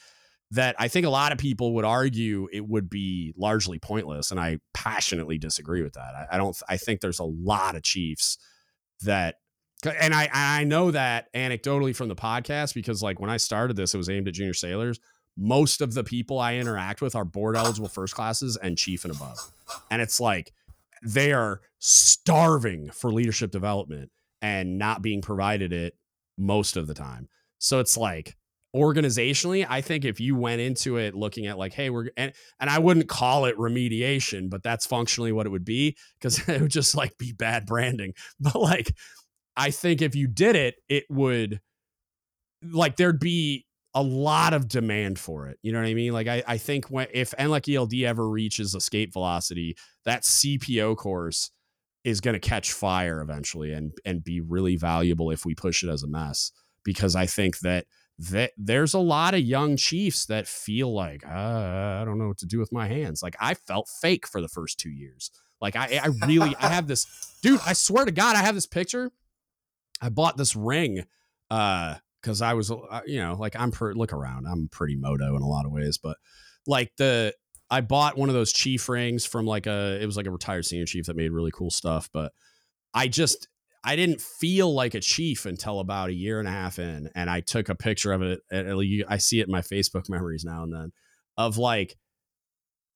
[0.52, 4.38] that I think a lot of people would argue it would be largely pointless, and
[4.38, 6.14] I passionately disagree with that.
[6.14, 6.56] I, I don't.
[6.68, 8.36] I think there's a lot of chiefs
[9.00, 9.36] that,
[9.98, 13.94] and I I know that anecdotally from the podcast because like when I started this,
[13.94, 15.00] it was aimed at junior sailors.
[15.38, 19.14] Most of the people I interact with are board eligible first classes and chief and
[19.14, 19.38] above,
[19.90, 20.52] and it's like
[21.04, 25.94] they are starving for leadership development and not being provided it
[26.38, 27.28] most of the time.
[27.58, 28.36] So it's like
[28.74, 32.70] organizationally, I think if you went into it looking at like, hey, we're and and
[32.70, 36.70] I wouldn't call it remediation, but that's functionally what it would be because it would
[36.70, 38.14] just like be bad branding.
[38.40, 38.94] But like,
[39.56, 41.60] I think if you did it, it would
[42.62, 45.58] like there'd be a lot of demand for it.
[45.62, 46.12] You know what I mean?
[46.12, 51.50] Like I, I think when if NLEC ELD ever reaches escape velocity, that CPO course
[52.04, 55.90] is going to catch fire eventually and and be really valuable if we push it
[55.90, 56.52] as a mess.
[56.84, 57.86] Because I think that
[58.18, 62.38] that there's a lot of young chiefs that feel like uh, I don't know what
[62.38, 63.22] to do with my hands.
[63.22, 65.30] Like I felt fake for the first two years.
[65.60, 67.06] Like I, I really I have this
[67.42, 67.60] dude.
[67.66, 69.10] I swear to God, I have this picture.
[70.00, 71.04] I bought this ring.
[71.50, 74.46] Uh, because I was, uh, you know, like I'm look around.
[74.46, 76.16] I'm pretty moto in a lot of ways, but
[76.66, 77.34] like the
[77.70, 80.66] I bought one of those chief rings from like a it was like a retired
[80.66, 82.32] senior chief that made really cool stuff, but
[82.94, 83.48] I just
[83.84, 87.28] I didn't feel like a chief until about a year and a half in, and
[87.28, 88.40] I took a picture of it.
[89.08, 90.92] I see it in my Facebook memories now and then
[91.36, 91.96] of like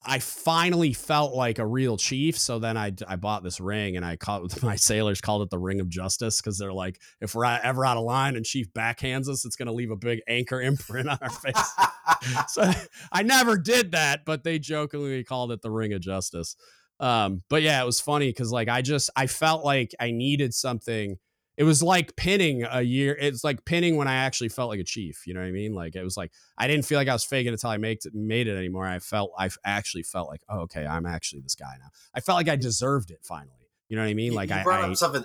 [0.05, 2.39] I finally felt like a real chief.
[2.39, 5.59] So then I, I bought this ring and I called my sailors called it the
[5.59, 9.29] ring of justice because they're like, if we're ever out of line and chief backhands
[9.29, 11.73] us, it's going to leave a big anchor imprint on our face.
[12.49, 12.71] so
[13.13, 16.57] I never did that, but they jokingly called it the ring of justice.
[16.99, 20.55] Um, but yeah, it was funny because like I just I felt like I needed
[20.55, 21.19] something
[21.57, 23.17] it was like pinning a year.
[23.19, 25.27] It's like pinning when I actually felt like a chief.
[25.27, 25.75] You know what I mean?
[25.75, 28.15] Like it was like I didn't feel like I was faking until I made it,
[28.15, 28.87] made it anymore.
[28.87, 31.89] I felt I actually felt like, oh, okay, I'm actually this guy now.
[32.15, 33.53] I felt like I deserved it finally.
[33.89, 34.35] You know what I mean?
[34.35, 35.25] Like you I brought I, up something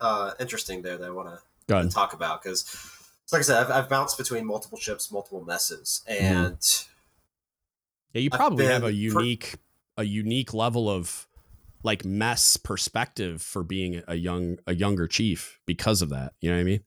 [0.00, 1.28] uh, interesting there that I want
[1.68, 2.64] to talk about because,
[3.32, 6.24] like I said, I've, I've, bounced between multiple ships, multiple messes, mm-hmm.
[6.24, 6.88] and mm.
[8.12, 11.28] yeah, you probably have a unique per- a unique level of
[11.82, 16.32] like mess perspective for being a young a younger chief because of that.
[16.40, 16.80] You know what I mean?
[16.80, 16.82] Like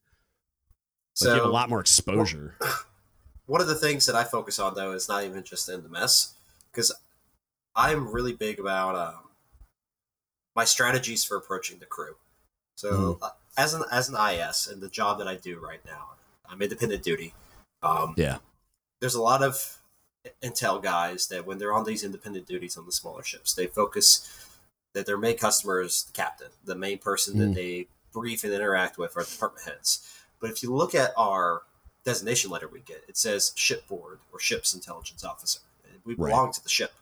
[1.14, 2.56] so you have a lot more exposure.
[3.46, 5.88] One of the things that I focus on though is not even just in the
[5.88, 6.34] mess
[6.72, 6.92] because
[7.76, 9.20] I'm really big about um,
[10.54, 12.16] my strategies for approaching the crew.
[12.76, 16.10] So uh, as an as an IS and the job that I do right now,
[16.48, 17.34] I'm independent duty.
[17.82, 18.38] Um, yeah,
[19.00, 19.78] there's a lot of
[20.42, 24.43] intel guys that when they're on these independent duties on the smaller ships, they focus
[24.94, 27.38] that their main customer is the captain, the main person mm.
[27.40, 30.08] that they brief and interact with are the department heads.
[30.40, 31.62] But if you look at our
[32.04, 35.60] designation letter we get, it says shipboard or ship's intelligence officer.
[36.04, 36.54] We belong right.
[36.54, 36.92] to the ship.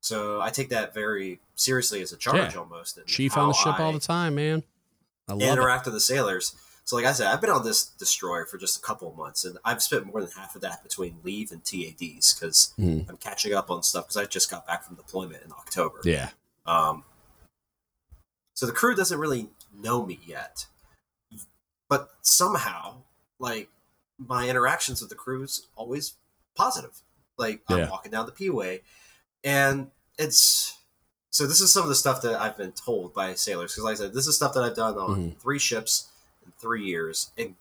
[0.00, 2.60] So I take that very seriously as a charge yeah.
[2.60, 2.98] almost.
[3.06, 4.62] Chief on the ship I all the time, man.
[5.28, 5.90] I love interact it.
[5.90, 6.54] with the sailors.
[6.84, 9.44] So like I said, I've been on this destroyer for just a couple of months,
[9.44, 13.06] and I've spent more than half of that between leave and TADs because mm.
[13.06, 16.00] I'm catching up on stuff because I just got back from deployment in October.
[16.04, 16.30] Yeah.
[16.64, 17.04] Um,
[18.58, 20.66] so the crew doesn't really know me yet.
[21.88, 23.02] But somehow,
[23.38, 23.68] like
[24.18, 26.14] my interactions with the crew is always
[26.56, 27.00] positive.
[27.36, 28.80] Like I'm walking down the P way
[29.44, 30.76] and it's
[31.30, 33.70] So this is some of the stuff that I've been told by sailors.
[33.70, 35.38] Because, like I said, this is stuff that I've done on Mhm.
[35.40, 36.08] three ships
[36.44, 37.54] in three years and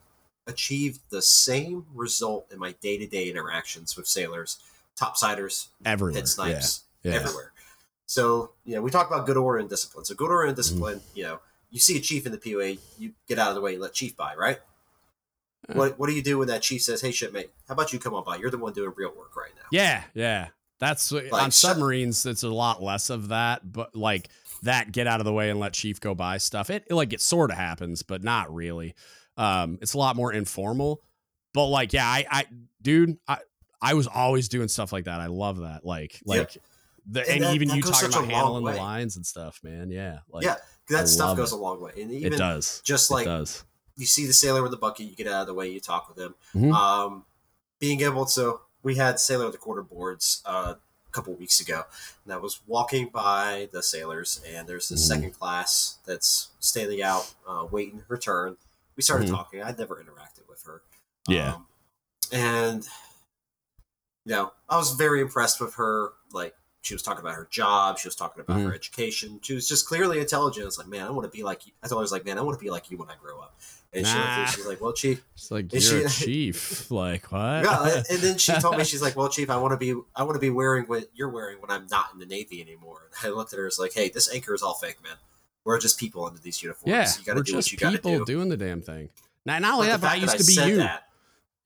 [0.47, 4.57] achieved the same result in my day to day interactions with sailors,
[4.99, 6.13] topsiders, Everywhere.
[6.15, 7.11] pit snipes, Yeah.
[7.11, 7.19] Yeah.
[7.19, 7.51] everywhere.
[8.07, 10.05] So, you know, we talk about good order and discipline.
[10.05, 10.55] So, good order and Mm-hmm.
[10.61, 11.39] discipline, you know,
[11.69, 13.79] you see a chief in the P way, you get out of the way, you
[13.79, 14.59] let chief by, right?
[15.69, 15.73] Uh.
[15.73, 18.13] What What do you do when that chief says, "Hey, shipmate, how about you come
[18.13, 18.37] on by?
[18.37, 20.47] You're the one doing real work right now." Yeah, yeah.
[20.79, 22.25] That's on Like, shut- submarines.
[22.25, 24.29] It's a lot less of that, but like
[24.63, 26.69] that, get out of the way and let chief go by stuff.
[26.69, 28.95] It like it sort of happens, but not really.
[29.35, 31.01] Um, it's a lot more informal.
[31.53, 32.45] But like, yeah, I, I,
[32.81, 33.39] dude, I,
[33.81, 35.19] I was always doing stuff like that.
[35.19, 35.83] I love that.
[35.85, 36.45] Like, Yeah.
[37.09, 39.89] The And and, that- even that you talking about handling the lines and stuff, man.
[39.91, 40.55] Yeah, like yeah,
[40.89, 41.55] that I stuff goes it.
[41.55, 42.81] a long way, and it does.
[42.83, 43.63] just like does.
[43.95, 46.09] you see the sailor with the bucket, you get out of the way, you talk
[46.09, 46.35] with him.
[46.53, 46.73] Mhm.
[46.73, 47.25] Um,
[47.79, 50.75] being able to, we had sailor with the quarter boards uh,
[51.07, 51.83] a couple weeks ago,
[52.25, 55.07] and I was walking by the sailors, and there's this Mhm.
[55.07, 58.57] second class that's standing out, uh, waiting her turn.
[58.95, 59.31] We started Mhm.
[59.31, 59.61] talking.
[59.63, 60.81] I'd never interacted with her.
[61.27, 61.53] Yeah.
[61.55, 61.67] Um,
[62.31, 62.83] and
[64.25, 66.13] you know, I was very impressed with her.
[66.33, 66.53] Like
[66.87, 68.75] she was talking about her job, she was talking about her Mhm.
[68.75, 69.39] education.
[69.43, 70.63] She was just clearly intelligent.
[70.63, 71.73] I was like, man, I want to be like you.
[71.83, 73.15] I told her, I was like, man, I want to be like you when I
[73.21, 73.59] grow up.
[73.93, 74.45] And she, Nah.
[74.45, 75.21] she's like, well, chief.
[75.33, 76.89] It's like you're a she- chief.
[76.91, 77.39] Like what?
[77.63, 80.23] Yeah, and then she told me she's like, "Well, Chief, I want to be, I
[80.23, 83.27] want to be wearing what you're wearing when I'm not in the Navy anymore." And
[83.31, 85.15] I looked at her was like, "Hey, this anchor is all fake, man.
[85.63, 86.89] We're just people under these uniforms.
[86.91, 88.57] yeah, you got to we're do just what you got to people do." doing the
[88.57, 89.09] damn thing.
[89.45, 90.77] Not, not only But that, but I used that to be you.
[90.77, 91.06] that,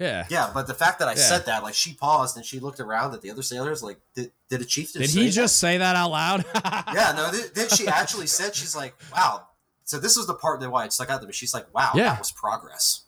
[0.01, 0.25] Yeah.
[0.29, 1.17] yeah, but the fact that I Yeah.
[1.17, 4.31] said that, like, she paused and she looked around at the other sailors, like, "Did,
[4.49, 6.45] did a chief just Did say he that?" just say that out loud?
[6.93, 7.31] Yeah, no.
[7.31, 9.47] Th- then she actually said, "She's like, wow."
[9.83, 11.33] So this was the part that why it stuck out to me.
[11.33, 12.09] She's like, "Wow, Yeah.
[12.09, 13.01] that was progress."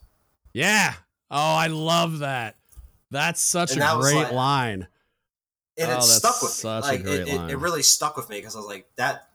[0.52, 0.94] Yeah.
[1.30, 2.56] Oh, I love that.
[3.10, 4.88] That's such And a that great like- line.
[5.76, 6.70] and Oh, it stuck with me.
[6.70, 9.28] Like great it, it, it really stuck with me because I was like that.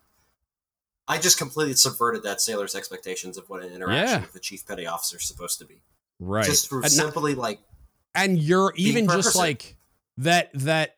[1.08, 4.22] I just completely subverted that sailor's expectations of what an interaction Yeah.
[4.22, 5.82] with the chief petty officer is supposed to be.
[6.20, 6.46] Right.
[6.46, 7.60] Just through and, simply like
[8.16, 9.78] and you're even just like
[10.18, 10.96] that that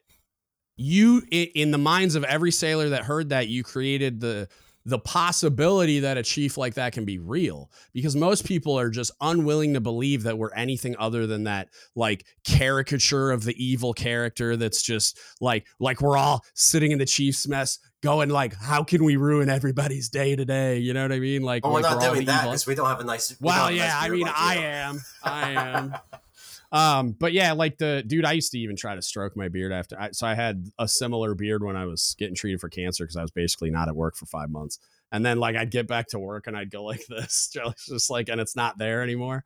[0.77, 4.47] you in the minds of every sailor that heard that you created the
[4.85, 9.11] the possibility that a chief like that can be real because most people are just
[9.21, 14.57] unwilling to believe that we're anything other than that like caricature of the evil character
[14.57, 19.03] that's just like like we're all sitting in the chief's mess going like how can
[19.03, 22.13] we ruin everybody's day today you know what i mean like, we're like not we're
[22.13, 23.35] doing that because we don't have a nice.
[23.39, 25.95] well, a nice yeah, I mean, like I am, I am.
[26.71, 29.71] um, but yeah, like the dude, I used to even try to stroke my beard
[29.71, 29.99] after.
[29.99, 33.17] I, so I had a similar beard when I was getting treated for cancer because
[33.17, 34.79] I was basically not at work for five months,
[35.11, 37.55] and then like I'd get back to work and I'd go like this,
[37.87, 39.43] just like, and it's not there anymore.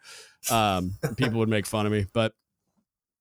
[0.49, 2.33] Um, people would make fun of me, but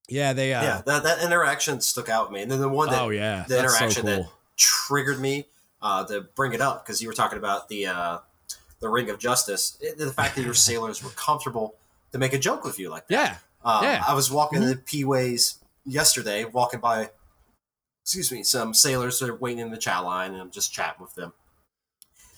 [0.08, 0.52] yeah, they.
[0.52, 3.10] Uh, Yeah, that, that interaction stuck out with me, and then the one that oh
[3.10, 4.32] yeah, the that's so interaction that- cool.
[4.56, 5.46] Triggered me
[5.82, 8.18] uh, to bring it up because you were talking about the uh,
[8.80, 11.74] the ring of justice, It- the fact that your sailors were comfortable
[12.12, 13.14] to make a joke with you like that.
[13.14, 13.36] Yeah,
[13.70, 13.98] Um, Yeah.
[13.98, 14.10] Mm-hmm.
[14.10, 17.10] I was walking the P ways yesterday, walking by,
[18.02, 21.02] excuse me, some sailors that are waiting in the chat line, and I'm just chatting
[21.02, 21.32] with them.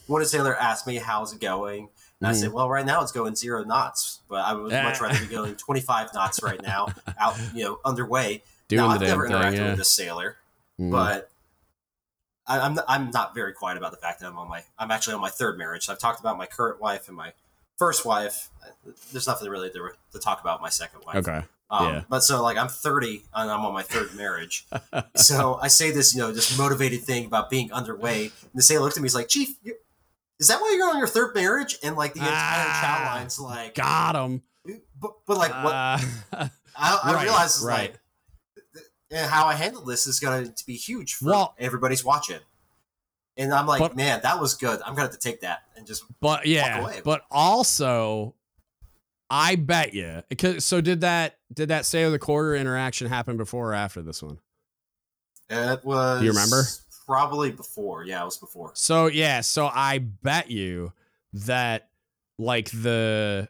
[0.07, 1.89] One sailor asked me, "How's it going?"
[2.21, 5.19] And I said, "Well, right now it's going zero knots, but I would much rather
[5.19, 6.87] be going 25 knots right now,
[7.19, 9.37] out, you know, underway." doing now, I've never thing.
[9.37, 10.37] interacted Yeah, with a sailor,
[10.81, 10.91] Mhm.
[10.93, 11.31] but
[12.49, 15.15] I, I'm I'm not very quiet about the fact that I'm on my I'm actually
[15.15, 15.89] on my third marriage.
[15.89, 17.33] I've talked about my current wife and my
[17.79, 18.51] first wife.
[19.13, 21.17] There's nothing really to, to talk about my second wife.
[21.17, 22.03] okay, Um, Yeah.
[22.09, 24.67] But so like I'm 30 and I'm on my third marriage.
[25.15, 28.27] so I say this, you know, this motivated thing about being underway.
[28.27, 29.75] And the sailor looked at me, he's like, Chief, you
[30.39, 31.79] is that why you're on your third marriage?
[31.83, 34.43] And like the entire Ah, chat line's like, got him.
[35.01, 35.99] but, but like what Uh,
[36.33, 37.91] I, I right, realize right.
[37.93, 38.01] like,
[39.11, 42.41] and how I handle this is going to be huge for Well- everybody's watching.
[43.39, 44.81] And I'm like, But- man, that was good.
[44.81, 47.01] I'm going to have to take that and just But yeah, away.
[47.05, 48.35] but also,
[49.29, 50.23] I bet you.
[50.61, 54.23] So did that did that say of the quarter interaction happen before or after this
[54.23, 54.39] one?
[55.51, 56.23] It was.
[56.23, 56.63] you remember?
[57.07, 58.05] Probably before.
[58.05, 58.71] Yeah, it was before.
[58.75, 60.93] So yeah, so I bet you
[61.35, 61.89] that
[62.39, 63.49] like the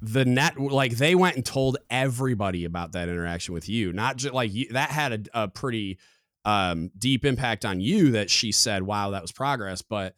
[0.00, 4.34] the net like they went and told everybody about that interaction with you not just
[4.34, 5.98] like you, that had a, a pretty
[6.44, 9.82] um deep impact on you that she said wow that was progress.
[9.82, 10.14] But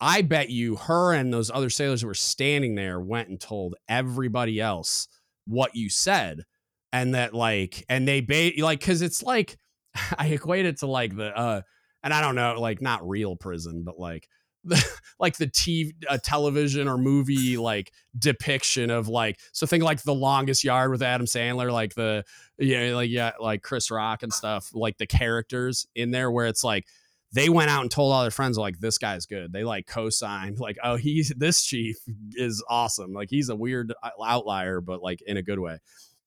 [0.00, 3.74] i bet you her and those other sailors who were standing there went and told
[3.88, 5.08] everybody else
[5.46, 6.44] what you said
[6.92, 9.56] and that like and they ba- like because it's like
[10.18, 11.62] i equate it to like the uh
[12.02, 14.28] and i don't know like not real prison but like
[15.18, 20.14] like the TV, uh, television or movie like depiction of like so think like the
[20.14, 22.24] longest yard with Adam Sandler like the
[22.58, 26.64] yeah like yeah like Chris Rock and stuff like the characters in there where it's
[26.64, 26.86] like
[27.32, 29.52] they went out and told all their friends like this guy's good.
[29.52, 31.96] They like co-signed like oh he's this chief
[32.34, 33.12] is awesome.
[33.12, 33.92] Like he's a weird
[34.24, 35.78] outlier but like in a good way.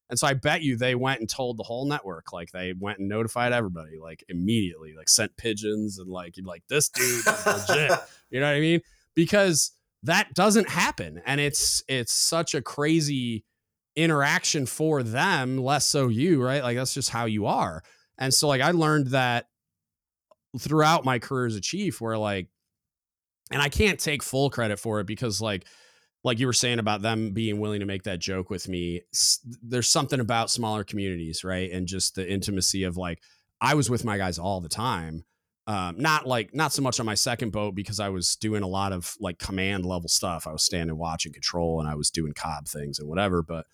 [0.09, 2.31] And so I bet you they went and told the whole network.
[2.31, 6.89] Like they went and notified everybody like immediately, like sent pigeons and like like this
[6.89, 7.91] dude is legit.
[8.29, 8.81] You know what I mean?
[9.15, 9.71] Because
[10.03, 11.21] that doesn't happen.
[11.25, 13.45] And it's it's such a crazy
[13.95, 16.61] interaction for them, less so you, right?
[16.61, 17.83] Like that's just how you are.
[18.17, 19.47] And so like I learned that
[20.59, 22.47] throughout my career as a chief where like
[23.51, 25.65] and I can't take full credit for it because like
[26.27, 29.01] like you were saying about them being willing to make that joke with me
[29.63, 31.71] there's something about smaller communities right?
[31.71, 33.21] And just the intimacy of like
[33.59, 35.25] i was with my guys all the time
[35.65, 38.67] um, not like not so much on my second boat because i was doing a
[38.67, 40.47] lot of like command level stuff.
[40.47, 43.65] I was standing watch and control and i was doing cob things and whatever but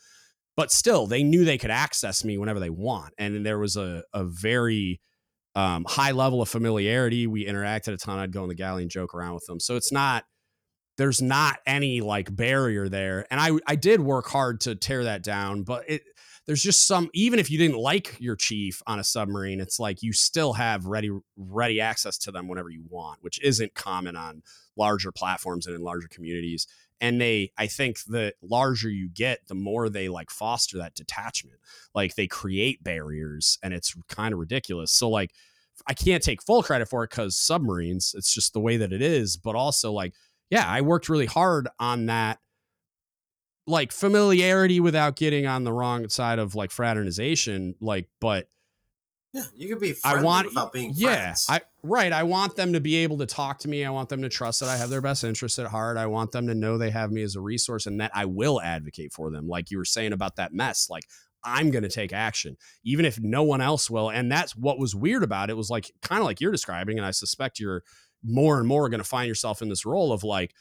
[0.56, 3.14] but still they knew they could access me whenever they want.
[3.18, 5.02] And there was a, a very
[5.56, 7.28] um, high level of familiarity.
[7.28, 8.20] We interacted a ton.
[8.20, 9.60] I'd go in the galley and joke around with them.
[9.60, 10.26] So it's not
[10.98, 13.26] there's not any like barrier there.
[13.32, 16.04] And I I did work hard to tear that down, but it
[16.46, 20.04] there's just some even if you didn't like your chief on a submarine, it's like
[20.04, 24.44] you still have ready ready access to them whenever you want, which isn't common on
[24.76, 26.68] larger platforms and in larger communities.
[27.00, 31.60] And they I think the larger you get, the more they like foster that detachment.
[31.96, 34.92] Like they create barriers and it's kind of ridiculous.
[34.92, 35.32] So like
[35.88, 39.02] I can't take full credit for it cuz submarines, it's just the way that it
[39.02, 40.14] is, but also like
[40.50, 42.40] yeah, I worked really hard on that
[43.66, 48.48] like familiarity without getting on the wrong side of like fraternization like but
[49.32, 51.48] yeah you could be i want without being yeah friends.
[51.50, 54.22] i right i want them to be able to talk to me i want them
[54.22, 56.78] to trust that i have their best interests at heart i want them to know
[56.78, 59.78] they have me as a resource and that i will advocate for them like you
[59.78, 61.04] were saying about that mess like
[61.46, 64.94] i'm going to take action even if no one else will and that's what was
[64.94, 67.82] weird about it was like kind of like you're describing and i suspect you're
[68.24, 70.54] more and more going to find yourself in this role of like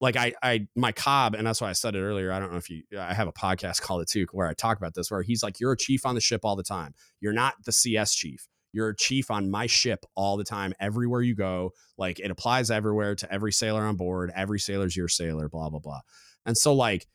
[0.00, 2.32] like I I my cob and that's why I said it earlier.
[2.32, 4.76] I don't know if you I have a podcast called it too where I talk
[4.76, 6.94] about this where he's like you're a chief on the ship all the time.
[7.20, 8.46] You're not the CS chief.
[8.72, 11.72] You're a chief on my ship all the time everywhere you go.
[11.96, 14.30] Like it applies everywhere to every sailor on board.
[14.34, 16.00] Every sailor's your sailor blah blah blah.
[16.44, 17.06] And so like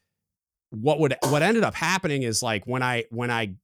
[0.72, 3.56] what would what ended up happening is like when I when I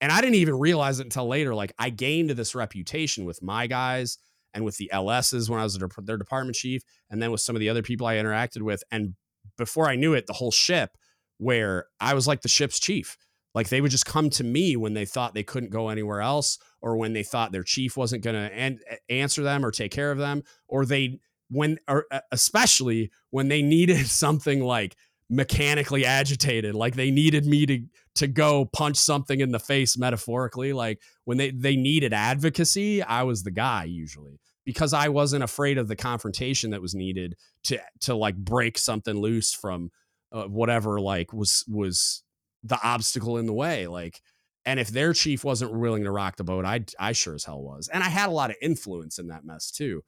[0.00, 3.66] and I didn't even realize it until later like I gained this reputation with my
[3.66, 4.18] guys
[4.54, 7.60] and with the LSs when I was their department chief, and then with some of
[7.60, 8.82] the other people I interacted with.
[8.90, 9.14] And
[9.56, 10.96] before I knew it, the whole ship,
[11.38, 13.16] where I was like the ship's chief.
[13.54, 16.58] Like they would just come to me when they thought they couldn't go anywhere else,
[16.80, 20.10] or when they thought their chief wasn't going to an- answer them or take care
[20.10, 21.20] of them, or they
[21.50, 24.96] when or especially when they needed something like
[25.30, 27.84] mechanically agitated like they needed me to
[28.14, 33.22] to go punch something in the face metaphorically like when they they needed advocacy i
[33.22, 37.78] was the guy usually because i wasn't afraid of the confrontation that was needed to
[38.00, 39.90] to like break something loose from
[40.32, 42.22] uh, whatever like was was
[42.62, 44.22] the obstacle in the way like
[44.64, 47.62] and if their chief wasn't willing to rock the boat i i sure as hell
[47.62, 50.02] was and i had a lot of influence in that mess too.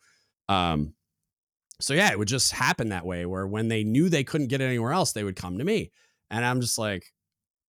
[0.48, 0.94] Um
[1.80, 4.60] so yeah, it would just happen that way where when they knew they couldn't get
[4.60, 5.90] anywhere else, they would come to me.
[6.30, 7.12] And I'm just like,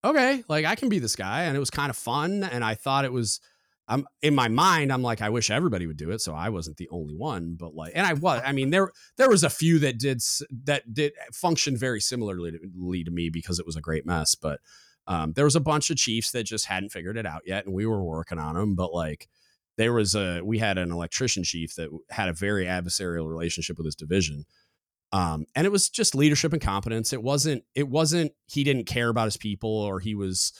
[0.03, 1.43] okay, like I can be this guy.
[1.43, 2.43] And it was kind of fun.
[2.43, 3.39] And I thought it was,
[3.87, 6.21] I'm in my mind, I'm like, I wish everybody would do it.
[6.21, 9.29] So I wasn't the only one, but like, and I was, I mean, there, there
[9.29, 10.21] was a few that did,
[10.65, 14.35] that did function very similarly to, to me because it was a great mess.
[14.35, 14.59] But
[15.07, 17.65] um, there was a bunch of chiefs that just hadn't figured it out yet.
[17.65, 18.75] And we were working on them.
[18.75, 19.27] But like,
[19.81, 23.85] there was a we had an electrician chief that had a very adversarial relationship with
[23.85, 24.45] his division
[25.13, 27.11] um, and it was just leadership and competence.
[27.11, 30.53] It wasn't it wasn't he didn't care about his people or he was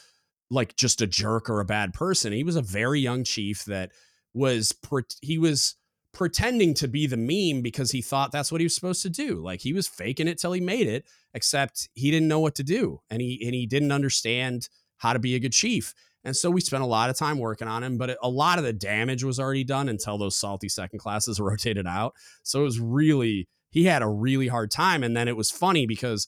[0.50, 2.34] like just a jerk or a bad person.
[2.34, 3.92] He was a very young chief that
[4.34, 4.74] was
[5.22, 5.76] he was
[6.14, 9.42] pretending to be the meme because he thought that's what he was supposed to do.
[9.42, 12.64] Like he was faking it till he made it except he didn't know what to
[12.64, 14.68] do and he and he didn't understand
[14.98, 15.94] how to be a good chief
[16.24, 18.64] and so we spent a lot of time working on him, but a lot of
[18.64, 22.14] the damage was already done until those salty second classes rotated out.
[22.44, 25.04] So it was really, he had a really hard time.
[25.04, 26.28] And then it was funny because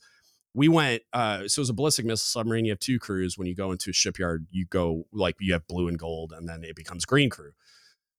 [0.56, 2.66] we went, uh, so it was a ballistic missile submarine.
[2.66, 3.38] You have two crews.
[3.38, 6.48] When you go into a shipyard, you go like you have blue and gold, and
[6.48, 7.52] then it becomes green crew.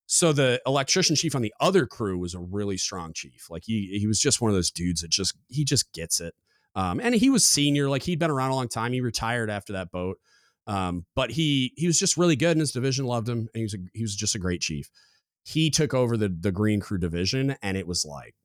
[0.07, 3.47] So the electrician chief on the other crew was a really strong chief.
[3.49, 6.35] Like he, he was just one of those dudes that just, he just gets it.
[6.75, 8.93] Um, and he was senior, like he'd been around a long time.
[8.93, 10.19] He retired after that boat.
[10.67, 13.05] Um, but he he was just really good and his division.
[13.05, 14.89] Loved him, and he was a, he was just a great chief.
[15.43, 18.35] He took over the the Green Crew division, and it was like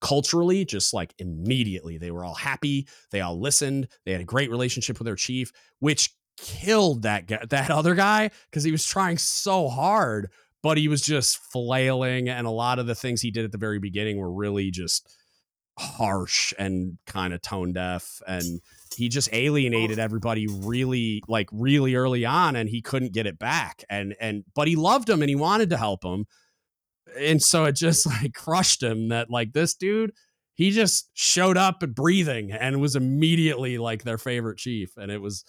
[0.00, 2.88] culturally, just like immediately, they were all happy.
[3.10, 3.88] They all listened.
[4.04, 8.64] They had a great relationship with their chief, which killed that that other guy because
[8.64, 10.30] he was trying so hard,
[10.62, 13.58] but he was just flailing, and a lot of the things he did at the
[13.58, 15.08] very beginning were really just
[15.78, 18.60] harsh and kind of tone deaf and
[18.96, 23.84] he just alienated everybody really like really early on and he couldn't get it back
[23.88, 26.26] and and but he loved him and he wanted to help him
[27.18, 30.12] and so it just like crushed him that like this dude
[30.54, 35.20] he just showed up and breathing and was immediately like their favorite chief and it
[35.20, 35.44] was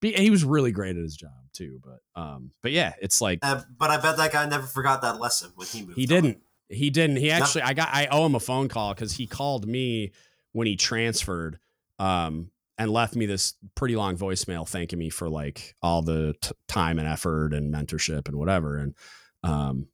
[0.00, 3.60] he was really great at his job too but um but yeah it's like uh,
[3.76, 6.38] but i bet that guy never forgot that lesson when he moved he didn't
[6.68, 7.68] he didn't he actually no.
[7.68, 10.12] i got i owe him a phone call because he called me
[10.52, 11.58] when he transferred
[11.98, 12.50] um
[12.80, 16.98] and left me this pretty long voicemail thanking me for like all the t- time
[16.98, 18.94] and effort and mentorship and whatever and
[19.44, 19.86] um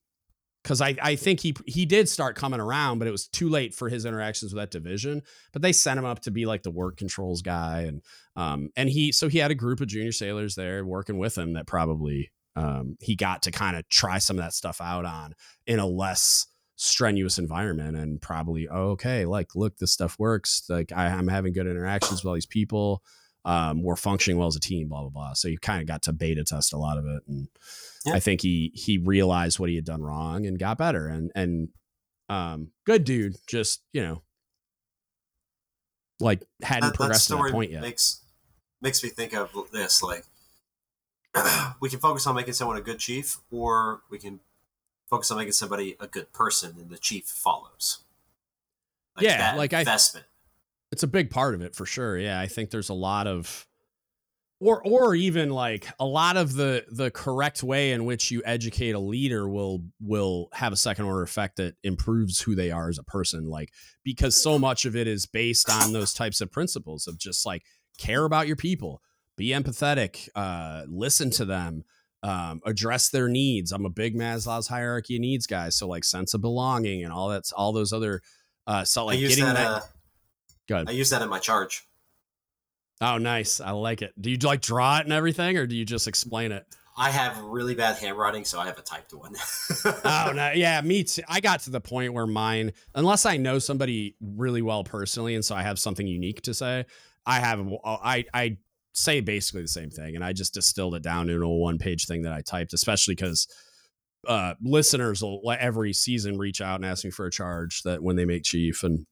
[0.62, 3.72] because I, I think he he did start coming around, but it was too late
[3.72, 5.22] for his interactions with that division.
[5.52, 8.02] But they sent him up to be like the work controls guy, and
[8.34, 11.52] um and he so he had a group of junior sailors there working with him
[11.52, 15.34] that probably um he got to kind of try some of that stuff out on
[15.68, 20.92] in a less strenuous environment and probably oh, okay like look this stuff works like
[20.92, 23.02] I, I'm having good interactions with all these people
[23.46, 25.32] um, we're functioning well as a team, blah blah blah.
[25.34, 27.46] So you kind of got to beta test a lot of it, and
[28.04, 28.14] yeah.
[28.14, 31.06] I think he he realized what he had done wrong and got better.
[31.06, 31.68] And and
[32.28, 34.22] um, good dude, just you know,
[36.18, 37.82] like hadn't that, progressed that to that point yet.
[37.82, 38.20] Makes
[38.82, 40.24] makes me think of this like
[41.80, 44.40] we can focus on making someone a good chief, or we can
[45.08, 48.00] focus on making somebody a good person, and the chief follows.
[49.16, 50.26] Like yeah, like investment.
[50.26, 50.32] I
[50.92, 52.18] it's a big part of it for sure.
[52.18, 53.66] Yeah, I think there's a lot of
[54.60, 58.92] or or even like a lot of the the correct way in which you educate
[58.92, 62.98] a leader will will have a second order effect that improves who they are as
[62.98, 63.70] a person like
[64.02, 67.64] because so much of it is based on those types of principles of just like
[67.98, 69.02] care about your people
[69.36, 71.84] be empathetic uh listen to them
[72.22, 76.34] um address their needs i'm a big maslow's hierarchy of needs guy so like sense
[76.34, 78.22] of belonging and all that's all those other
[78.66, 79.80] uh so like getting that, that uh,
[80.66, 80.88] Good.
[80.88, 81.86] I use that in my charge.
[83.00, 83.60] Oh, nice.
[83.60, 84.12] I like it.
[84.20, 86.66] Do you like draw it and everything, or do you just explain it?
[86.98, 89.34] I have really bad handwriting, so I have a typed one.
[89.84, 91.22] oh no, yeah, me too.
[91.28, 95.44] I got to the point where mine, unless I know somebody really well personally, and
[95.44, 96.86] so I have something unique to say,
[97.26, 98.56] I have I I
[98.96, 102.06] say basically the same thing, and I just distilled it down into a one page
[102.06, 103.46] thing that I typed, especially because
[104.26, 108.16] uh, listeners will every season reach out and ask me for a charge that when
[108.16, 109.06] they make chief, and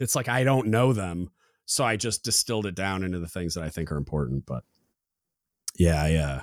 [0.00, 1.28] it's like I don't know them,
[1.64, 4.44] so I just distilled it down into the things that I think are important.
[4.46, 4.64] But
[5.78, 6.42] yeah, yeah,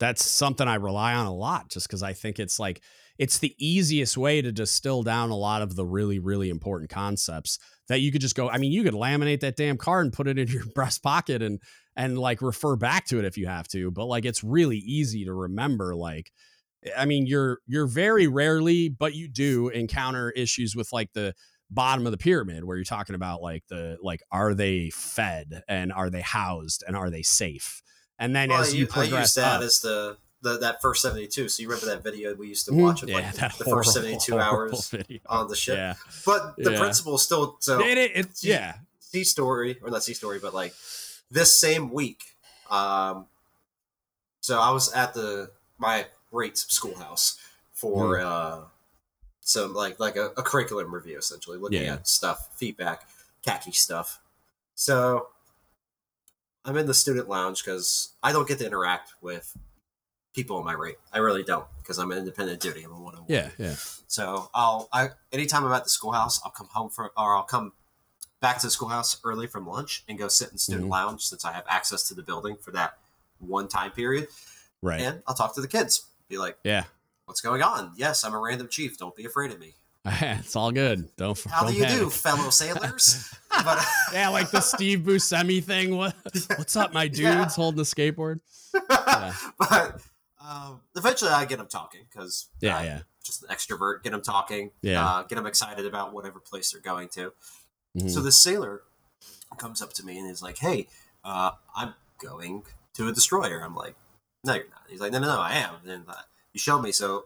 [0.00, 2.80] that's something I rely on a lot, just because I think it's like
[3.18, 7.58] it's the easiest way to distill down a lot of the really really important concepts
[7.88, 8.48] that you could just go.
[8.48, 11.42] I mean, you could laminate that damn card and put it in your breast pocket
[11.42, 11.60] and
[11.96, 13.90] and like refer back to it if you have to.
[13.90, 15.94] But like it's really easy to remember.
[15.94, 16.32] Like
[16.96, 21.34] I mean, you're you're very rarely, but you do encounter issues with like the
[21.72, 25.92] bottom of the pyramid where you're talking about like the like are they fed and
[25.92, 27.82] are they housed and are they safe
[28.18, 31.02] and then well, as you, progress I use that up, as the, the that first
[31.02, 32.82] 72 so you remember that video we used to mm-hmm.
[32.82, 35.20] watch of like yeah, the, horrible, first 72 hours video.
[35.26, 35.94] on the ship yeah.
[36.26, 36.78] but the yeah.
[36.78, 40.74] principle still so it, it, it's yeah sea story or not sea story but like
[41.32, 42.22] this same week
[42.70, 43.26] um
[44.40, 47.38] so i was at the my great schoolhouse
[47.72, 48.24] for mm.
[48.24, 48.60] uh
[49.42, 51.94] some like like a, a curriculum review essentially, looking yeah.
[51.94, 53.08] at stuff, feedback,
[53.44, 54.20] khaki stuff.
[54.74, 55.28] So
[56.64, 59.56] I'm in the student lounge because I don't get to interact with
[60.32, 60.96] people in my rate.
[61.12, 62.84] I really don't because I'm an independent duty.
[62.84, 63.26] I'm a one on one.
[63.28, 63.74] Yeah, yeah.
[64.06, 67.72] So I'll I anytime I'm at the schoolhouse, I'll come home for or I'll come
[68.42, 70.92] back to the schoolhouse early from lunch and go sit in student mm-hmm.
[70.92, 72.98] lounge since I have access to the building for that
[73.38, 74.28] one time period.
[74.82, 75.00] Right.
[75.00, 76.06] And I'll talk to the kids.
[76.28, 76.84] Be like, yeah,
[77.32, 77.92] What's going on?
[77.96, 78.98] Yes, I'm a random chief.
[78.98, 79.74] Don't be afraid of me.
[80.04, 81.08] it's all good.
[81.16, 81.42] Don't.
[81.48, 82.00] How don't do you panic.
[82.00, 83.34] do, fellow sailors?
[83.64, 83.82] but,
[84.12, 85.96] yeah, like the Steve Buscemi thing.
[85.96, 86.14] What?
[86.56, 87.20] What's up, my dudes?
[87.20, 87.48] Yeah.
[87.48, 88.40] Holding the skateboard.
[88.74, 89.32] Yeah.
[89.58, 90.02] but
[90.46, 94.02] um, eventually, I get them talking because yeah, uh, yeah, just an extrovert.
[94.02, 94.72] Get them talking.
[94.82, 97.32] Yeah, uh, get them excited about whatever place they're going to.
[97.96, 98.08] Mm-hmm.
[98.08, 98.82] So the sailor
[99.58, 100.88] comes up to me and is like, "Hey,
[101.24, 102.62] uh, I'm going
[102.94, 103.94] to a destroyer." I'm like,
[104.44, 106.14] "No, you're not." He's like, "No, no, no, I am." And uh,
[106.52, 106.92] you showed me.
[106.92, 107.24] So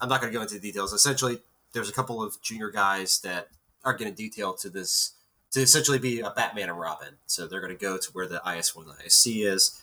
[0.00, 0.92] I'm not going to go into the details.
[0.92, 1.40] Essentially,
[1.72, 3.48] there's a couple of junior guys that
[3.84, 5.12] are getting detailed to this
[5.52, 7.14] to essentially be a Batman and Robin.
[7.26, 9.80] So they're going to go to where the IS-1 the ISC is,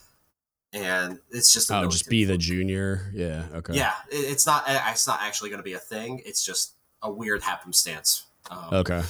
[0.73, 3.11] and it's just oh, just be the junior.
[3.13, 3.45] Yeah.
[3.53, 3.73] Okay.
[3.75, 4.63] Yeah, it's not.
[4.67, 6.21] It's not actually going to be a thing.
[6.25, 8.25] It's just a weird happenstance.
[8.49, 9.01] Um, okay.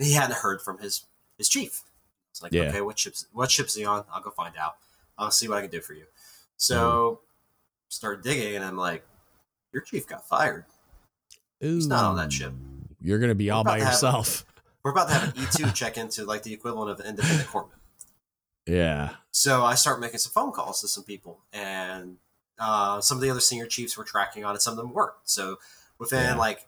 [0.00, 1.04] He hadn't heard from his
[1.38, 1.82] his chief.
[2.30, 2.62] It's like, yeah.
[2.68, 4.04] okay, what ship's what ship's he on?
[4.12, 4.76] I'll go find out.
[5.18, 6.04] I'll see what I can do for you.
[6.56, 7.20] So
[7.88, 9.04] start digging, and I'm like,
[9.72, 10.64] your chief got fired.
[11.62, 12.52] Ooh, He's not on that ship.
[13.02, 14.44] You're gonna be We're all by to have- yourself.
[14.82, 17.72] We're about to have an E2 check into like the equivalent of an independent corpsman.
[18.66, 19.10] Yeah.
[19.30, 22.16] So I start making some phone calls to some people, and
[22.58, 24.62] uh, some of the other senior chiefs were tracking on it.
[24.62, 25.12] Some of them weren't.
[25.24, 25.58] So
[25.98, 26.36] within Yeah.
[26.36, 26.66] like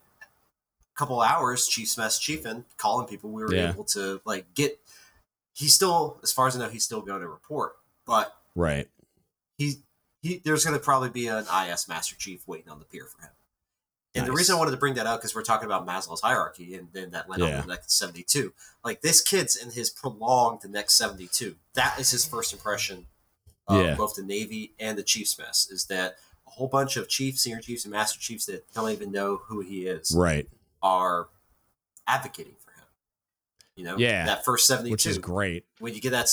[0.95, 3.71] couple hours, Chiefs Mess Chiefin calling people, we were Yeah.
[3.71, 4.79] able to like get.
[5.55, 8.89] He's still, as far as I know, he's still going to report, but Right.
[9.59, 9.83] he
[10.23, 13.21] he there's going to probably be an IS Master Chief waiting on the pier for
[13.23, 13.31] him.
[14.15, 16.75] And the reason I wanted to bring that up because we're talking about Maslow's hierarchy,
[16.75, 17.57] and then that led on Yeah.
[17.57, 18.53] to the next seventy two.
[18.85, 21.57] Like this kid's in his prolonged the next seventy two.
[21.75, 23.07] That is his first impression
[23.67, 23.95] of Yeah.
[23.95, 25.69] both the Navy and the Chiefs mess.
[25.71, 29.11] Is that a whole bunch of chiefs, senior chiefs, and master chiefs that don't even
[29.13, 30.47] know who he is Right.
[30.83, 31.29] Are
[32.07, 32.87] advocating for him.
[33.77, 34.27] You know, Yeah.
[34.27, 35.65] that first seventy Which is great.
[35.79, 36.29] when you get that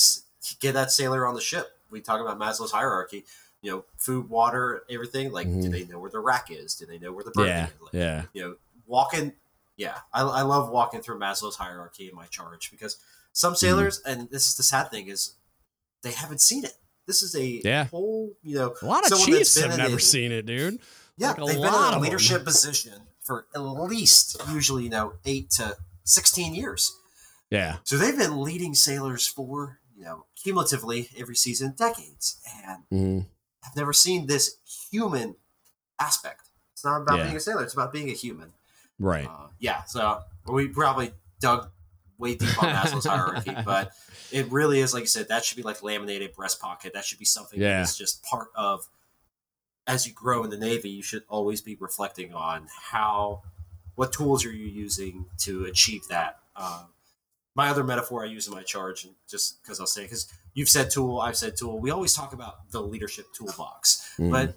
[0.60, 3.24] get that sailor on the ship, we talk about Maslow's hierarchy.
[3.62, 5.32] You know, food, water, everything.
[5.32, 5.70] Like, do Mhm.
[5.70, 6.74] they know where the rack is?
[6.74, 7.66] Do they know where the berth Yeah.
[7.66, 7.72] is?
[7.80, 8.24] Like, Yeah.
[8.32, 8.56] You know,
[8.86, 9.34] walking.
[9.76, 12.96] Yeah, I, I love walking through Maslow's hierarchy in my charge because
[13.32, 13.58] some Mm-hmm.
[13.58, 15.34] sailors, and this is the sad thing, is
[16.02, 16.76] they haven't seen it.
[17.06, 17.84] This is a Yeah.
[17.84, 20.80] whole, you know, A lot of chiefs have never the- seen it, dude.
[21.16, 25.50] yeah, Like they've been in a leadership position for at least usually, you know, eight
[25.50, 26.92] to sixteen years.
[27.48, 27.76] Yeah.
[27.84, 33.26] So they've been leading sailors for, you know, cumulatively every season, decades, and Mhm.
[33.62, 34.56] have never seen this
[34.90, 35.36] human
[36.00, 36.48] aspect.
[36.72, 37.24] It's not about Yeah.
[37.26, 38.52] being a sailor; it's about being a human.
[38.98, 39.28] Right.
[39.28, 39.84] Uh, yeah.
[39.84, 41.70] So we probably dug
[42.18, 43.92] way deep on Maslow's hierarchy, but
[44.32, 45.28] it really is like you said.
[45.28, 46.94] That should be like laminated breast pocket.
[46.94, 47.78] That should be something Yeah.
[47.78, 48.88] that's just part of.
[49.90, 53.42] As you grow in the Navy, you should always be reflecting on how,
[53.96, 56.38] what tools are you using to achieve that.
[56.54, 56.86] Um,
[57.56, 60.68] my other metaphor I use in my charge, and just because I'll say, because you've
[60.68, 61.80] said tool, I've said tool.
[61.80, 64.30] We always talk about the leadership toolbox, Mhm.
[64.30, 64.54] but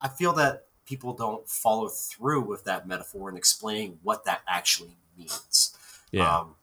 [0.00, 4.96] I feel that people don't follow through with that metaphor and explaining what that actually
[5.18, 5.76] means.
[6.12, 6.38] yeah.
[6.38, 6.56] Um,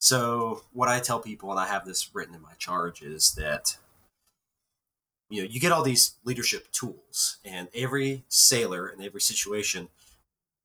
[0.00, 3.76] so what I tell people, and I have this written in my charge, is that
[5.30, 9.88] you know you get all these leadership tools, and every sailor in every situation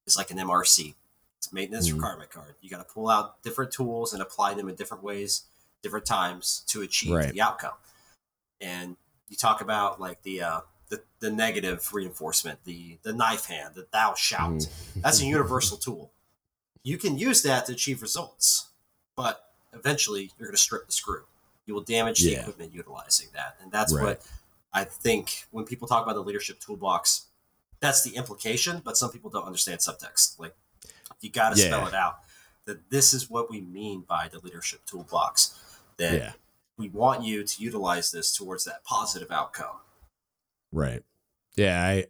[0.06, 0.96] is like an MRC.
[1.38, 1.94] It's maintenance Mhm.
[1.94, 2.56] requirement card.
[2.62, 5.44] You got to pull out different tools and apply them in different ways,
[5.82, 7.32] different times to achieve Right.
[7.34, 7.74] the outcome.
[8.62, 8.98] And
[9.30, 13.88] you talk about like the uh, the, the negative reinforcement, the the knife hand, the
[13.92, 14.54] thou shalt.
[14.64, 15.02] Mhm.
[15.02, 16.12] That's a universal tool.
[16.84, 18.68] You can use that to achieve results,
[19.16, 21.26] but eventually you're going to strip the screw.
[21.66, 22.42] You will damage the Yeah.
[22.42, 23.58] equipment utilizing that.
[23.60, 24.04] And that's Right.
[24.04, 24.22] what
[24.76, 27.28] I think when people talk about the leadership toolbox,
[27.80, 30.38] that's the implication, but some people don't understand subtext.
[30.38, 30.54] Like,
[31.22, 32.20] you got to spell it out
[32.66, 35.58] that this is what we mean by the leadership toolbox.
[35.98, 36.34] That Yeah.
[36.78, 39.78] we want you to utilize this towards that positive outcome.
[40.74, 41.04] Right.
[41.56, 42.08] Yeah, I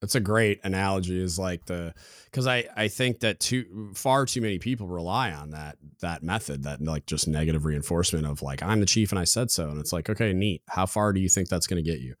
[0.00, 1.94] that's a great analogy is like the
[2.32, 6.62] cuz I I think that too far too many people rely on that that method
[6.64, 9.78] that like just negative reinforcement of like I'm the chief and I said so and
[9.78, 10.62] it's like okay, neat.
[10.68, 12.14] How far do you think that's going to get you?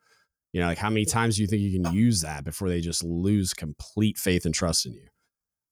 [0.52, 2.80] You know, like how many times do you think you can use that before they
[2.80, 5.09] just lose complete faith and trust in you?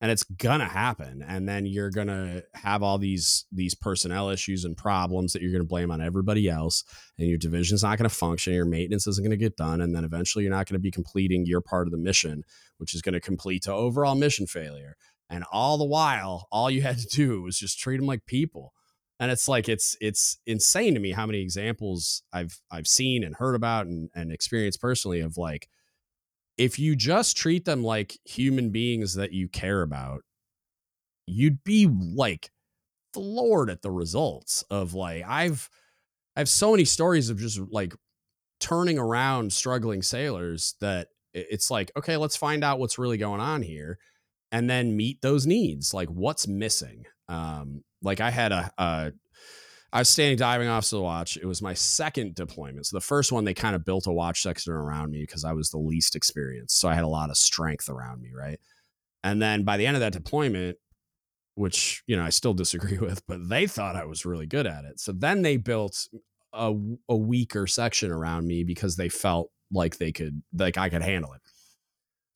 [0.01, 4.77] And it's gonna happen and then you're gonna have all these these personnel issues and
[4.77, 6.85] problems that you're gonna blame on everybody else
[7.19, 10.45] and your division's not gonna function your maintenance isn't gonna get done and then eventually
[10.45, 12.45] you're not gonna be completing your part of the mission
[12.79, 14.97] which is gonna complete to overall mission failure.
[15.31, 18.73] And all the while all you had to do was just treat them like people.
[19.21, 23.35] And it's like it's it's insane to me how many examples i've i've seen and
[23.35, 25.69] heard about and, and experienced personally of like
[26.59, 30.23] if you just treat them like human beings that you care about,
[31.27, 32.51] you'd be like
[33.15, 35.71] floored at the results of like I've
[36.37, 37.95] I have so many stories of just like
[38.61, 43.63] turning around struggling sailors that it's like okay, let's find out what's really going on
[43.63, 43.99] here
[44.51, 45.95] and then meet those needs.
[45.95, 47.07] Like what's missing?
[47.29, 49.13] Um like I had a, a
[49.93, 51.37] I was standing diving off of the watch.
[51.39, 52.87] It was my second deployment.
[52.87, 55.53] So the first one, they kind of built a watch section around me because I
[55.53, 56.79] was the least experienced.
[56.79, 58.61] So I had a lot of strength around me, right?
[59.25, 60.77] And then by the end of that deployment,
[61.55, 64.85] which you know I still disagree with, but they thought I was really good at
[64.85, 65.01] it.
[65.01, 66.09] So then they built
[66.53, 66.75] a,
[67.09, 71.33] a weaker section around me because they felt like they could, like I could handle
[71.33, 71.41] it.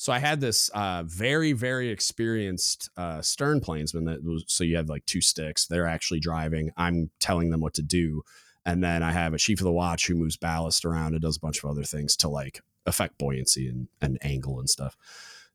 [0.02, 4.42] So I had this uh, very, very experienced uh, stern planesman that was.
[4.48, 5.68] So you have like two sticks.
[5.68, 6.72] They're actually driving.
[6.76, 8.24] I'm telling them what to do,
[8.66, 11.36] and then I have a chief of the watch who moves ballast around and does
[11.36, 14.96] a bunch of other things to like affect buoyancy and, and angle and stuff.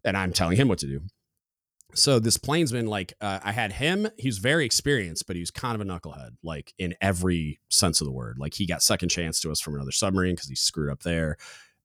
[0.06, 1.02] And I'm telling him what to do.
[1.94, 4.07] So this planesman, like uh, I had him.
[4.18, 8.06] He's very experienced, but he was kind of a knucklehead, like in every sense of
[8.06, 8.38] the word.
[8.40, 11.36] Like he got second chance to us from another submarine because he screwed up there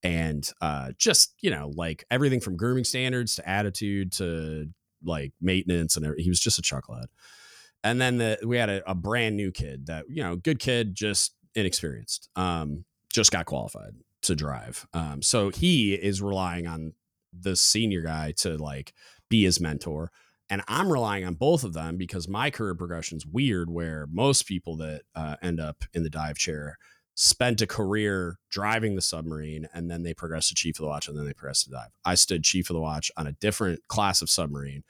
[0.02, 4.68] and uh, just you know like everything from grooming standards to attitude to
[5.04, 6.24] like maintenance and everything.
[6.24, 7.06] he was just a chucklehead.
[7.84, 10.94] And then the, we had a, a, brand new kid that you know good kid
[10.94, 16.92] just inexperienced um, just got qualified to drive um, so he is relying on
[17.38, 18.92] the senior guy to like
[19.28, 20.12] be his mentor
[20.48, 24.46] and i'm relying on both of them because my career progression is weird where most
[24.46, 26.78] people that uh, end up in the dive chair
[27.14, 31.08] spent a career driving the submarine and then they progressed to chief of the watch
[31.08, 31.90] and then they progressed to dive.
[32.04, 34.84] I stood chief of the watch on a different class of submarine,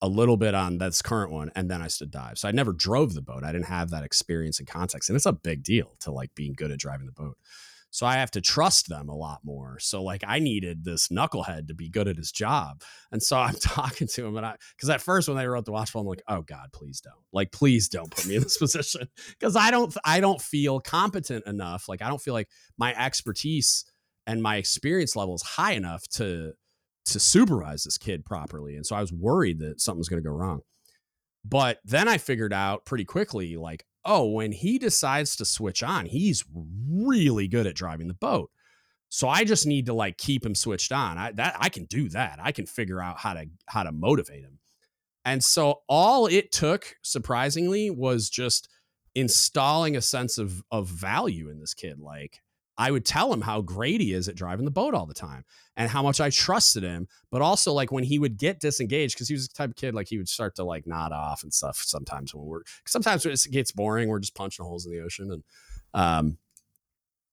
[0.00, 2.38] a little bit on this current one, and then I stood dive.
[2.38, 3.44] So I never drove the boat.
[3.44, 5.08] I didn't have that experience and context.
[5.08, 7.38] And it's a big deal to like being good at driving the boat.
[7.92, 9.78] So I have to trust them a lot more.
[9.78, 12.82] So like I needed this knucklehead to be good at his job.
[13.12, 15.72] And so I'm talking to him and I because at first when they wrote the
[15.72, 17.14] watch I'm like, oh God, please don't.
[17.34, 19.08] Like, please don't put me in this position.
[19.40, 21.86] Cause I don't I don't feel competent enough.
[21.86, 22.48] Like I don't feel like
[22.78, 23.84] my expertise
[24.26, 26.52] and my experience level is high enough to
[27.04, 28.76] to supervise this kid properly.
[28.76, 30.62] And so I was worried that something was gonna go wrong.
[31.44, 36.06] But then I figured out pretty quickly, like, oh, when he decides to switch on,
[36.06, 36.44] he's
[36.88, 38.50] really good at driving the boat.
[39.08, 41.18] So I just need to like keep him switched on.
[41.18, 42.38] I that I can do that.
[42.42, 44.58] I can figure out how to how to motivate him.
[45.24, 48.68] And so all it took, surprisingly, was just
[49.14, 52.00] installing a sense of of value in this kid.
[52.00, 52.41] Like
[52.78, 55.44] I would tell him how great he is at driving the boat all the time
[55.76, 57.06] and how much I trusted him.
[57.30, 59.94] But also, like when he would get disengaged, because he was the type of kid
[59.94, 61.76] like he would start to like nod off and stuff.
[61.84, 65.42] Sometimes when we're sometimes it gets boring, we're just punching holes in the ocean, and
[65.94, 66.38] um,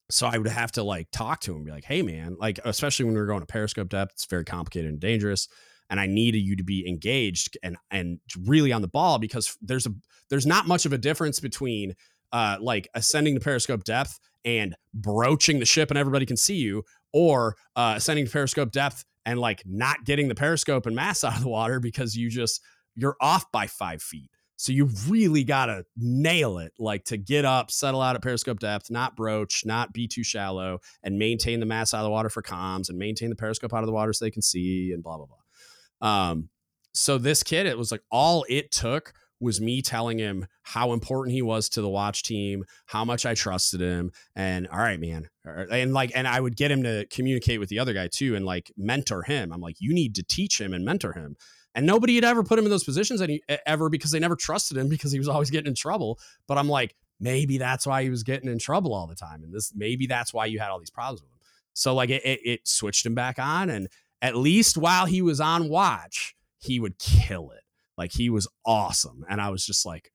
[0.10, 3.06] so I would have to like talk to him, be like, "Hey, man!" Like especially
[3.06, 5.48] when we were going to periscope depth, it's very complicated and dangerous
[5.90, 9.86] and I needed you to be engaged and and really on the ball because there's
[9.86, 9.94] a
[10.30, 11.96] there's not much of a difference between
[12.32, 16.84] uh, like ascending to periscope depth and broaching the ship and everybody can see you,
[17.14, 21.36] or uh, ascending to periscope depth and like not getting the periscope and mass out
[21.36, 22.62] of the water because you just
[22.96, 24.30] you're off by five feet.
[24.58, 28.92] So you really gotta nail it, like to get up, settle out at periscope depth,
[28.92, 32.42] not broach, not be too shallow, and maintain the mass out of the water for
[32.42, 35.16] comms, and maintain the periscope out of the water so they can see, and blah
[35.16, 36.10] blah blah.
[36.10, 36.50] Um,
[36.94, 41.34] so this kid, it was like all it took was me telling him how important
[41.34, 45.30] he was to the watch team, how much I trusted him, and all right, man,
[45.46, 48.46] and like, and I would get him to communicate with the other guy too, and
[48.46, 49.52] like mentor him.
[49.54, 51.36] I'm like, you need to teach him and mentor him.
[51.76, 54.78] And nobody had ever put him in those positions any ever because they never trusted
[54.78, 56.20] him because he was always getting in trouble.
[56.48, 59.54] But I'm like, maybe that's why he was getting in trouble all the time, and
[59.54, 61.38] this maybe that's why you had all these problems with him.
[61.74, 63.88] So like, it, it, it switched him back on, and
[64.22, 67.59] at least while he was on watch, he would kill it
[68.00, 69.26] like he was awesome.
[69.30, 70.14] And I was just like,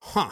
[0.00, 0.30] huh,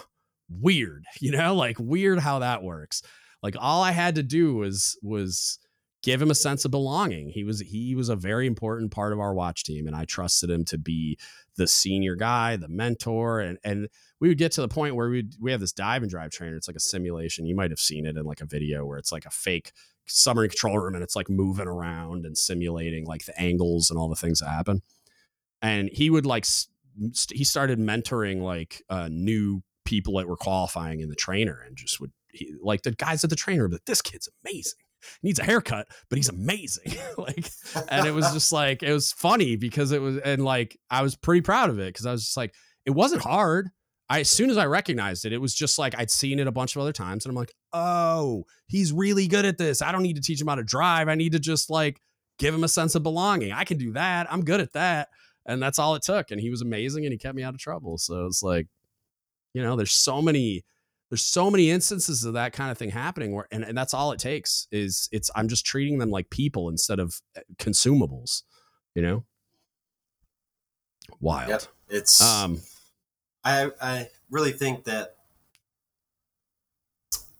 [0.48, 3.02] weird, you know, like weird how that works.
[3.43, 5.59] Like all I had to do was was
[6.02, 7.28] give him a sense of belonging.
[7.28, 10.51] He was he was a very important part of our watch team and I trusted
[10.51, 11.18] him to be
[11.56, 15.28] the senior guy, the mentor and and we would get to the point where we
[15.39, 16.56] we have this dive and drive trainer.
[16.56, 17.44] It's like a simulation.
[17.44, 19.72] You might have seen it in like a video where it's like a fake
[20.06, 24.09] submarine control room and it's like moving around and simulating like the angles and all
[24.09, 24.81] the things that happen.
[25.60, 26.47] And he would like
[27.32, 32.00] he started mentoring like uh, new people that were qualifying in the trainer and just
[32.00, 34.78] would he, like the guys at the trainer but this kid's amazing
[35.20, 37.50] he needs a haircut but he's amazing like
[37.90, 41.14] and it was just like it was funny because it was and like i was
[41.14, 42.54] pretty proud of it because i was just like
[42.86, 43.68] it wasn't hard
[44.10, 46.52] I, as soon as I recognized it, it was just like I'd seen it a
[46.52, 49.80] bunch of other times, and I'm like, oh, he's really good at this.
[49.80, 51.08] I don't need to teach him how to drive.
[51.08, 51.98] I need to just like
[52.38, 53.52] give him a sense of belonging.
[53.52, 54.30] I can do that.
[54.30, 55.08] I'm good at that
[55.46, 56.30] and that's all it took.
[56.30, 57.98] And he was amazing, and he kept me out of trouble.
[57.98, 58.66] So it's like,
[59.52, 60.64] you know, there's so many
[61.10, 64.10] there's so many instances of that kind of thing happening where and, and that's all
[64.10, 68.42] it takes is it's i'm just treating them like people instead of eh, consumables
[68.96, 69.24] you know
[71.20, 71.62] wild yep.
[71.88, 72.60] it's um
[73.44, 75.16] i i really think that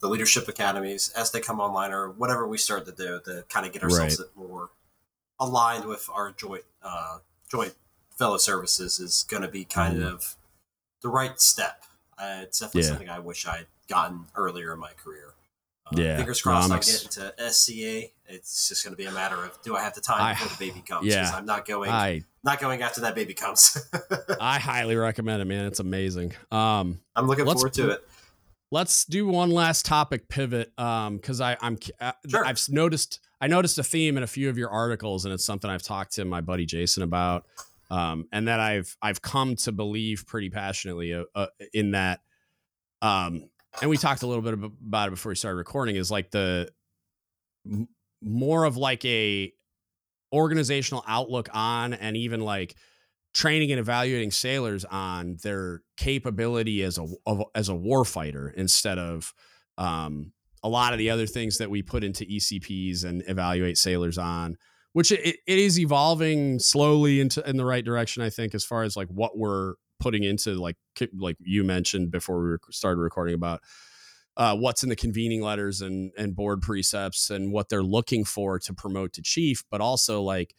[0.01, 3.67] the leadership academies as they come online or whatever we start to do to kind
[3.67, 4.49] of get ourselves right.
[4.49, 4.71] more
[5.41, 7.19] aligned with our joint uh
[7.51, 7.75] joint
[8.17, 10.13] fellow services is going to be kind mm.
[10.13, 10.37] of
[11.03, 11.85] the right step.
[12.19, 12.89] Uh, it's definitely yeah.
[12.89, 15.35] something I wish I'd gotten earlier in my career.
[15.87, 18.11] Uh, yeah, fingers crossed no, I get into SEA.
[18.27, 20.49] It's just going to be a matter of do I have the time I, before
[20.49, 21.07] the baby comes?
[21.07, 21.91] Yeah, I'm not going.
[21.91, 23.77] I, not going after that baby comes.
[24.41, 25.67] I highly recommend it, man.
[25.67, 26.33] It's amazing.
[26.51, 28.09] Um, I'm looking forward to it.
[28.71, 32.47] Let's do one last topic pivot because um, I'm uh, sure.
[32.47, 35.71] I've noticed I noticed a theme in a few of your articles, and it's something
[35.71, 37.45] I've talked to my buddy Jason about
[37.91, 42.21] um, and that I've I've come to believe pretty passionately uh, uh, in that.
[43.03, 43.51] Um,
[43.81, 45.97] and we talked a little bit about it before we started recording.
[45.97, 46.71] Is like the
[47.67, 47.89] m-
[48.23, 49.53] more of like a
[50.33, 52.75] organizational outlook on and even like
[53.35, 58.99] training and evaluating sailors on their capability as a of, as a war fighter instead
[58.99, 59.35] of
[59.77, 60.33] um,
[60.63, 64.57] a lot of the other things that we put into ECPs and evaluate sailors on
[64.95, 68.83] which it, it is evolving slowly into in the right direction i think as far
[68.83, 70.77] as like what we're putting into like
[71.19, 73.61] like you mentioned before we started recording about
[74.37, 78.59] uh, what's in the convening letters and and board precepts and what they're looking for
[78.59, 80.55] to promote to chief but also like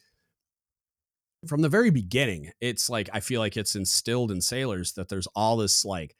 [1.47, 5.27] from the very beginning it's like i feel like it's instilled in sailors that there's
[5.35, 6.15] all this like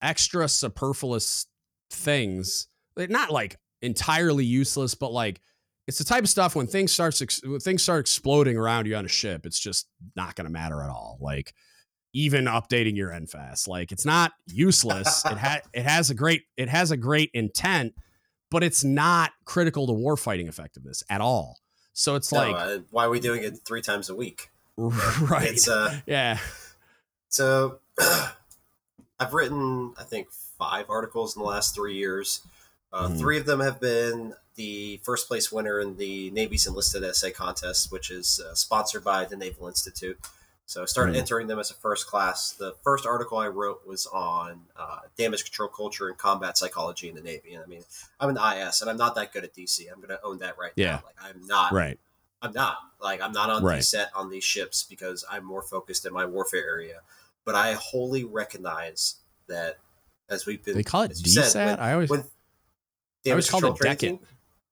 [0.00, 1.46] extra superfluous
[1.90, 5.40] things not like entirely useless but like
[5.90, 9.04] it's the type of stuff when things starts when things start exploding around you on
[9.04, 11.52] a ship it's just not going to matter at all like
[12.12, 13.68] even updating your NFAAS.
[13.68, 15.24] Like it's not useless.
[15.24, 17.94] it has it has a great it has a great intent,
[18.50, 21.58] but it's not critical to warfighting effectiveness at all.
[21.92, 24.50] So it's no, like uh, why are we doing it three times a week?
[24.76, 25.50] right.
[25.50, 26.38] It's uh yeah.
[27.28, 27.78] So
[29.20, 32.42] I've written I think five articles in the last three years.
[32.92, 33.18] Uh, mm.
[33.18, 37.90] Three of them have been the first place winner in the Navy's enlisted essay contest,
[37.90, 40.18] which is uh, sponsored by the Naval Institute.
[40.70, 41.18] So I started mm.
[41.18, 42.52] entering them as a first class.
[42.52, 47.16] The first article I wrote was on uh, damage control culture and combat psychology in
[47.16, 47.54] the Navy.
[47.54, 47.82] And I mean,
[48.20, 49.80] I'm an IS, and I'm not that good at DC.
[49.90, 50.90] I'm going to own that right yeah.
[50.90, 51.02] now.
[51.06, 51.72] Like I'm not.
[51.72, 51.98] Right.
[52.40, 52.76] I'm not.
[53.02, 53.82] Like I'm not on right.
[53.82, 57.00] set on these ships because I'm more focused in my warfare area.
[57.44, 59.16] But I wholly recognize
[59.48, 59.78] that
[60.28, 60.76] as we've been.
[60.76, 61.44] They call it DSAT.
[61.46, 62.10] Said, when, I always.
[62.10, 62.24] When
[63.26, 64.20] I always called it Decant.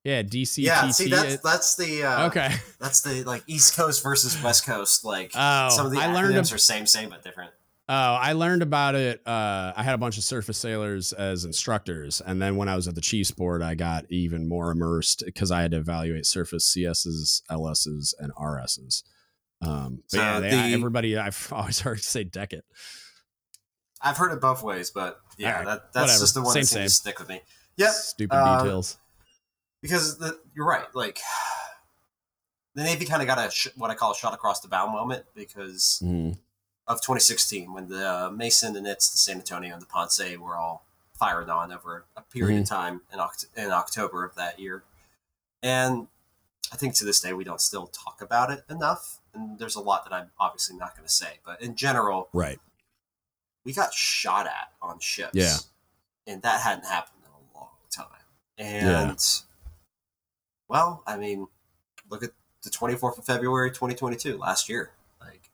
[0.09, 0.65] Yeah, DC.
[0.65, 2.51] Yeah, see that's that's the uh, okay.
[2.81, 5.05] That's the like East Coast versus West Coast.
[5.05, 7.51] Like oh, some of the I learned ab- are same, same but different.
[7.91, 9.21] Oh, I learned about it.
[9.27, 12.89] Uh, I had a bunch of surface sailors as instructors, and then when I was
[12.89, 16.75] at the Chiefs board, I got even more immersed because I had to evaluate surface
[16.75, 19.03] CSs, LSs, and RSs.
[19.61, 22.65] Um, but so yeah, they, the, everybody I've always heard say Decant.
[24.01, 26.19] I've heard it both ways, but yeah, right, that, that's whatever.
[26.21, 27.43] just the one same, that seems to stick with me.
[27.77, 27.91] Yep.
[27.91, 28.97] Stupid uh, details
[29.81, 30.87] because the, you're right.
[30.95, 31.21] Like
[32.75, 34.91] the Navy kind of got a sh- what I call a shot across the bow
[34.91, 36.37] moment because mm.
[36.87, 40.57] of 2016 when the uh, Mason, the Nitze, the San Antonio, and the Ponce were
[40.57, 40.85] all
[41.19, 42.63] fired on over a period mm.
[42.63, 44.85] of time in, Oct- in October of that year,
[45.63, 46.09] and
[46.73, 49.21] I think to this day we don't still talk about it enough.
[49.35, 52.59] And there's a lot that I'm obviously not going to say, but in general, right,
[53.65, 55.57] we got shot at on ships, yeah,
[56.27, 58.07] and that hadn't happened in a long time,
[58.57, 59.11] and.
[59.11, 59.45] Yeah
[60.69, 61.49] well, I mean,
[62.11, 62.31] look at
[62.63, 64.91] the 24th of February 2022, last year.
[65.21, 65.51] Like,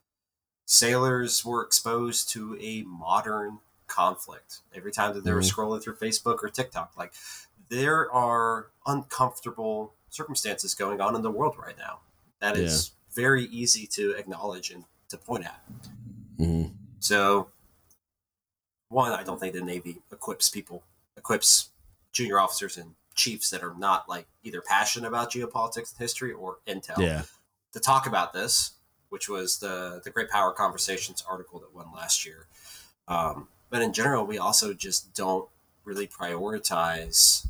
[0.67, 5.61] sailors were exposed to a modern conflict every time that they were mm-hmm.
[5.61, 6.93] scrolling through Facebook or TikTok.
[6.97, 7.13] Like,
[7.69, 12.01] there are uncomfortable circumstances going on in the world right now.
[12.41, 13.23] That is yeah.
[13.23, 15.61] very easy to acknowledge and to point at.
[16.39, 16.73] Mm-hmm.
[17.01, 17.49] So,
[18.89, 20.83] one, I don't think the Navy equips people,
[21.17, 21.71] equips
[22.13, 26.59] junior officers and chiefs that are not like either passionate about geopolitics and history or
[26.67, 27.23] intel yeah.
[27.73, 28.73] to talk about this,
[29.09, 32.47] which was the the Great Power Conversations article that won last year.
[33.09, 35.49] Um, but in general, we also just don't
[35.85, 37.47] really prioritize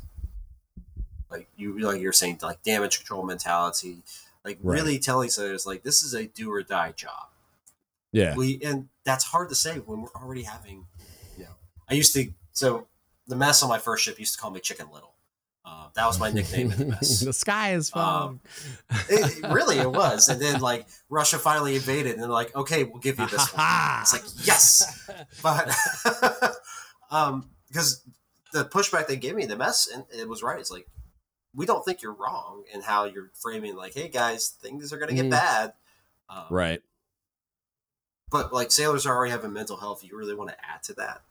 [1.29, 3.97] like you like you're saying like damage control mentality,
[4.43, 4.75] like right.
[4.75, 7.27] really telling us like this is a do or die job.
[8.11, 10.85] Yeah, we and that's hard to say when we're already having.
[11.37, 11.55] You know,
[11.89, 12.87] I used to so
[13.27, 15.14] the mess on my first ship used to call me Chicken Little
[15.65, 17.19] uh, that was my nickname in the mess.
[17.25, 18.39] the sky is falling.
[18.89, 20.29] Um, it, really, it was.
[20.29, 23.65] And then like Russia finally invaded, and they're like, "Okay, we'll give you this one."
[24.01, 25.09] It's like yes,
[25.41, 25.71] but
[27.11, 28.03] um, because
[28.53, 30.59] the pushback they gave me, the mess, and it was right.
[30.59, 30.87] It's like
[31.55, 33.75] we don't think you're wrong in how you're framing.
[33.75, 35.31] Like, hey guys, things are going to get mm.
[35.31, 35.73] bad.
[36.29, 36.81] Um, right.
[38.29, 40.03] But like sailors are already having mental health.
[40.03, 41.21] You really want to add to that,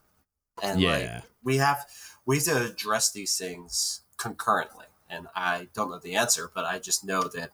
[0.60, 1.86] and yeah, like, we have
[2.26, 4.86] we have to address these things concurrently.
[5.10, 7.50] And I don't know the answer, but I just know that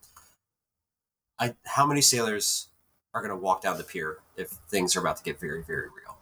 [1.39, 2.69] I how many sailors
[3.13, 5.89] are going to walk down the pier if things are about to get very very
[5.89, 6.17] real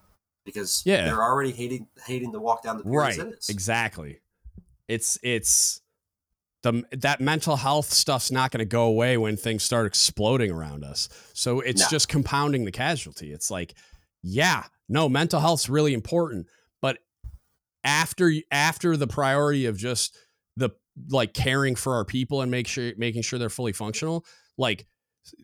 [0.45, 1.05] because yeah.
[1.05, 3.19] they're already hating hating to walk down the pier right
[3.51, 4.21] exactly
[4.87, 5.83] it's it's
[6.63, 10.83] the that mental health stuff's not going to go away when things start exploding around
[10.83, 11.89] us so it's no.
[11.91, 13.75] just compounding the casualty it's like
[14.23, 16.47] yeah no mental health's really important
[16.81, 16.99] but
[17.85, 20.17] after after the priority of just
[21.11, 24.25] like caring for our people and make sure making sure they're fully functional
[24.57, 24.87] like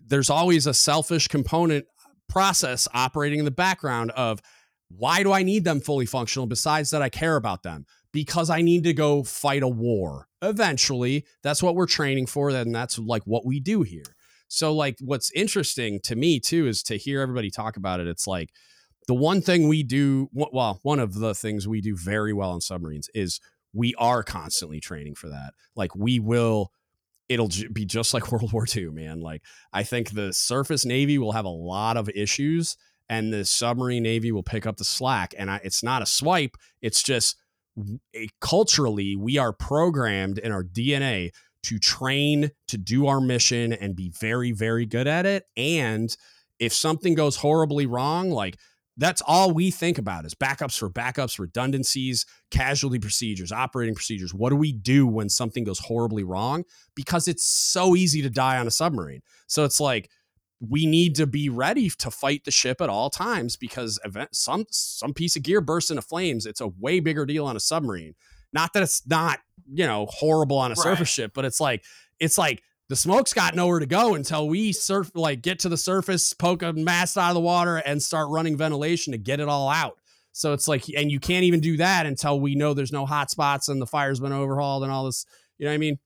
[0.06, 4.40] there's always a selfish component uh, process operating in the background of
[4.88, 7.86] why do I need them fully functional besides that I care about them?
[8.12, 10.28] Because I need to go fight a war.
[10.42, 11.24] eventually.
[11.42, 12.50] That's what we're training for.
[12.50, 14.04] and that's like what we do here.
[14.46, 18.06] So, like, what's interesting to me too is to hear everybody talk about it.
[18.06, 18.50] It's like
[19.08, 22.60] the one thing we do, well, one of the things we do very well in
[22.60, 23.40] submarines is
[23.74, 25.52] we are constantly training for that.
[25.76, 26.70] Like, we will
[27.28, 29.20] it'll be just like World War II, man.
[29.20, 32.76] Like I think the surface navy will have a lot of issues,
[33.08, 35.34] and the submarine navy will pick up the slack.
[35.36, 37.36] And I, it's not a swipe; it's just
[38.14, 41.30] a, culturally we are programmed in our DNA
[41.64, 45.44] to train to do our mission and be very, very good at it.
[45.56, 46.14] And
[46.58, 48.58] if something goes horribly wrong, like
[48.96, 54.32] that's all we think about is backups for backups, redundancies, casualty procedures, operating procedures.
[54.32, 56.64] What do we do when something goes horribly wrong?
[56.94, 59.22] Because it's so easy to die on a submarine.
[59.48, 60.10] So it's like
[60.60, 64.66] we need to be ready to fight the ship at all times because event, some
[64.70, 66.46] some piece of gear bursts into flames.
[66.46, 68.14] It's a way bigger deal on a submarine.
[68.52, 69.40] Not that it's not
[69.72, 70.82] you know horrible on a right.
[70.82, 71.84] surface ship, but it's like
[72.20, 75.76] it's like the smoke's got nowhere to go until we surf like get to the
[75.76, 79.48] surface, poke a mast out of the water, and start running ventilation to get it
[79.48, 79.98] all out.
[80.32, 83.30] So it's like, and you can't even do that until we know there's no hot
[83.30, 85.24] spots and the fire's been overhauled and all this.
[85.58, 85.98] You know what I mean?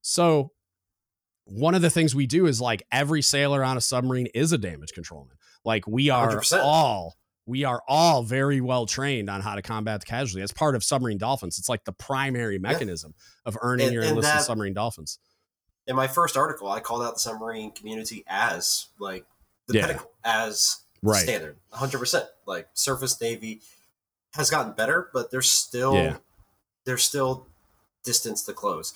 [0.00, 0.52] So
[1.44, 4.58] one of the things we do is like every sailor on a submarine is a
[4.58, 5.36] damage controlman.
[5.64, 6.60] Like we are 100%.
[6.62, 10.42] all we are all very well trained on how to combat the casualty.
[10.42, 13.48] As part of submarine dolphins, it's like the primary mechanism yeah.
[13.48, 15.18] of earning and, your enlisted submarine dolphins
[15.86, 19.24] in my first article, I called out the submarine community as like
[19.66, 19.86] the yeah.
[19.86, 21.22] pinnacle, as right.
[21.22, 21.98] standard, 100.
[21.98, 23.62] percent Like surface navy
[24.34, 26.16] has gotten better, but there's still yeah.
[26.84, 27.46] there's still
[28.04, 28.94] distance to close.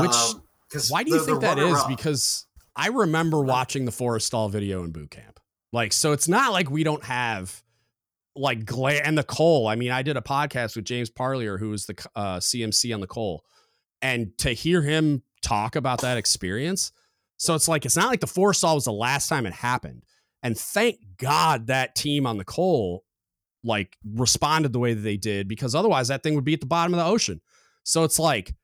[0.00, 0.42] Which um,
[0.88, 1.78] why do you the, think the that is?
[1.78, 5.40] Up, because I remember watching the Forrestal video in boot camp.
[5.72, 7.62] Like, so it's not like we don't have
[8.34, 9.66] like glare and the Cole.
[9.66, 13.00] I mean, I did a podcast with James Parlier, who was the uh, CMC on
[13.00, 13.44] the Cole,
[14.00, 16.92] and to hear him talk about that experience.
[17.36, 20.04] So it's like it's not like the Forrestal was the last time it happened.
[20.42, 23.04] And thank God that team on the Cole
[23.64, 26.66] like responded the way that they did because otherwise that thing would be at the
[26.66, 27.40] bottom of the ocean.
[27.82, 28.54] So it's like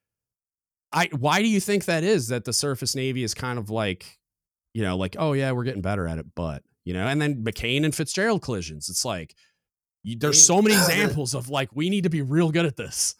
[0.92, 4.18] I why do you think that is that the surface navy is kind of like
[4.72, 7.42] you know like oh yeah we're getting better at it but you know and then
[7.44, 9.34] McCain and Fitzgerald collisions it's like
[10.04, 13.16] you, there's so many examples of like we need to be real good at this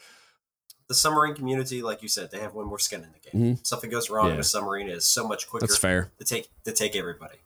[0.94, 3.42] the submarine community, like you said, they have one more skin in the game.
[3.42, 3.62] Mm-hmm.
[3.64, 4.36] Something goes wrong yeah.
[4.36, 5.66] with submarine is so much quicker.
[5.66, 7.38] That's fair to take to take everybody.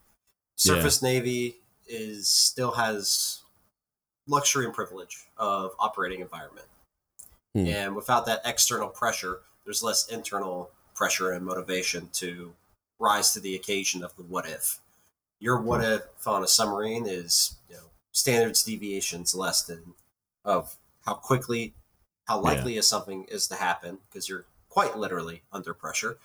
[0.56, 1.08] Surface yeah.
[1.08, 3.40] Navy is still has
[4.26, 6.66] luxury and privilege of operating environment,
[7.54, 7.66] hmm.
[7.66, 12.52] and without that external pressure, there's less internal pressure and motivation to
[12.98, 14.78] rise to the occasion of the what if.
[15.40, 15.92] Your what hmm.
[15.92, 19.94] if on a submarine is you know standards deviations less than
[20.44, 21.72] of how quickly
[22.28, 22.80] how likely yeah.
[22.80, 26.18] is something is to happen because you're quite literally under pressure,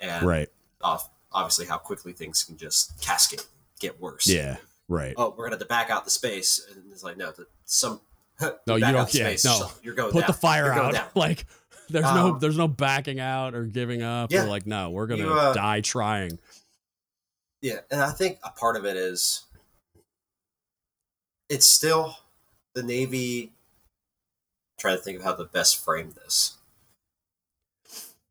[0.00, 0.48] and right.
[0.80, 3.42] Off, obviously how quickly things can just cascade,
[3.80, 4.28] get worse.
[4.28, 4.56] Yeah,
[4.88, 5.14] right.
[5.16, 8.00] Oh, we're gonna have to back out the space, and it's like no, the, some.
[8.40, 9.12] no, you don't.
[9.12, 9.68] Yeah, space, no.
[9.82, 10.12] You're going.
[10.12, 10.26] Put down.
[10.28, 10.94] the fire out.
[11.16, 11.44] Like
[11.90, 14.30] there's um, no there's no backing out or giving up.
[14.30, 16.38] Yeah, or like no, we're gonna you, uh, die trying.
[17.60, 19.44] Yeah, and I think a part of it is
[21.48, 22.16] it's still
[22.74, 23.50] the Navy
[24.78, 26.56] trying to think of how to best frame this.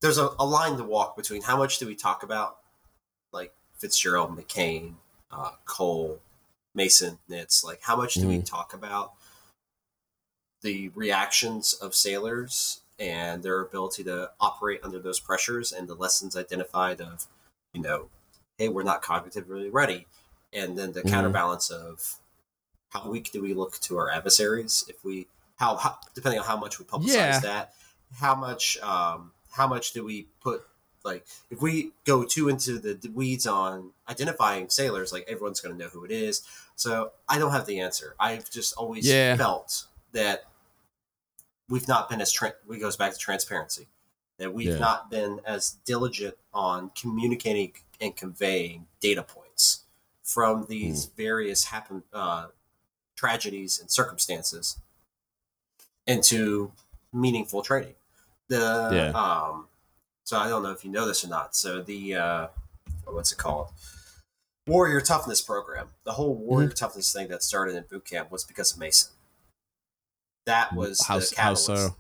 [0.01, 2.58] There's a, a line to walk between how much do we talk about,
[3.32, 4.93] like Fitzgerald, McCain,
[5.32, 6.19] uh, Cole,
[6.74, 7.64] Mason, Nitze.
[7.64, 8.30] Like, how much do mm-hmm.
[8.30, 9.14] we talk about
[10.61, 16.35] the reactions of sailors and their ability to operate under those pressures and the lessons
[16.35, 17.26] identified of,
[17.74, 18.09] you know,
[18.58, 20.08] hey, we're not cognitively ready.
[20.53, 21.09] And then the mm-hmm.
[21.09, 22.16] counterbalance of
[22.90, 25.27] how weak do we look to our adversaries if we
[25.58, 27.40] how, how depending on how much we publicize yeah.
[27.40, 27.74] that,
[28.16, 30.64] how much um, how much do we put
[31.03, 35.84] like if we go too into the weeds on identifying sailors, like everyone's going to
[35.84, 36.44] know who it is.
[36.76, 38.16] So I don't have the answer.
[38.19, 39.36] I've just always yeah.
[39.36, 40.45] felt that
[41.69, 43.88] we've not been as tra- we goes back to transparency
[44.38, 44.77] that we've yeah.
[44.77, 49.84] not been as diligent on communicating and conveying data points
[50.24, 51.16] from these mm.
[51.16, 52.48] various happen uh,
[53.16, 54.80] tragedies and circumstances
[56.08, 56.72] into
[57.14, 57.94] meaningful training.
[58.48, 59.19] The yeah.
[59.19, 59.68] um,
[60.24, 61.56] so I don't know if you know this or not.
[61.56, 62.48] So the uh,
[63.06, 63.69] what's it called?
[64.66, 65.90] Warrior Toughness Program.
[66.03, 66.76] The whole Warrior mm-hmm.
[66.76, 69.11] Toughness thing that started in boot camp was because of Mason.
[70.45, 71.69] That was how, the catalyst.
[71.69, 71.95] How so?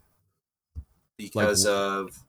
[1.17, 2.23] Because like, of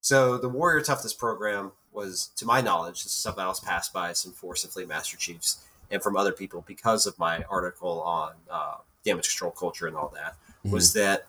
[0.00, 3.92] so the Warrior Toughness Program was, to my knowledge, this is something I was passed
[3.92, 8.02] by some Force and Fleet Master Chiefs and from other people because of my article
[8.02, 10.36] on uh, damage control culture and all that
[10.68, 10.74] mm-hmm.
[10.74, 11.26] was that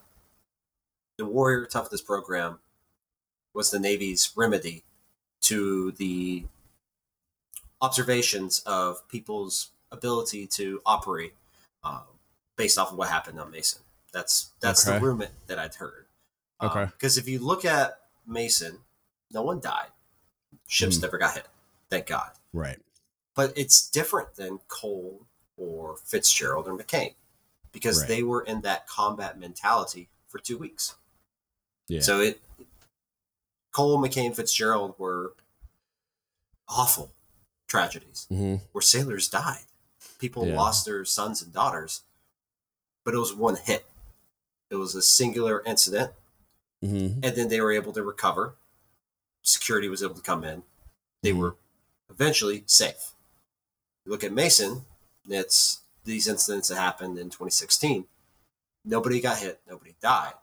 [1.18, 2.60] the Warrior Toughness program
[3.54, 4.84] was the Navy's remedy
[5.42, 6.46] to the
[7.82, 11.34] observations of people's ability to operate
[11.84, 12.02] uh,
[12.56, 13.82] based off of what happened on Mason.
[14.12, 14.98] That's that's Okay.
[15.00, 16.06] the rumor that I'd heard.
[16.62, 16.86] Okay.
[16.86, 18.80] Because if you look at Mason,
[19.32, 19.88] no one died.
[20.68, 21.04] Ships Hmm.
[21.04, 21.48] never got hit.
[21.90, 22.32] Thank God.
[22.54, 22.80] Right.
[23.36, 25.26] But it's different than Cole
[25.58, 27.14] or Fitzgerald or McCain
[27.72, 28.08] because Right.
[28.08, 30.96] they were in that combat mentality for two weeks.
[31.88, 32.02] Yeah.
[32.02, 32.42] So it
[33.72, 35.36] Cole, McCain, Fitzgerald were
[36.68, 37.12] awful
[37.68, 39.66] tragedies hmm where sailors died.
[40.18, 40.56] People Yeah.
[40.56, 42.04] lost their sons and daughters,
[43.04, 43.86] but it was one hit.
[44.70, 46.14] It was a singular incident,
[46.82, 48.56] hmm and then they were able to recover.
[49.44, 50.64] Security was able to come in.
[51.22, 51.40] They Mhm.
[51.40, 51.56] were
[52.10, 53.14] eventually safe.
[54.06, 54.86] You look at Mason,
[55.26, 58.06] it's these incidents that happened in 2016.
[58.86, 60.34] Nobody got hit, nobody died,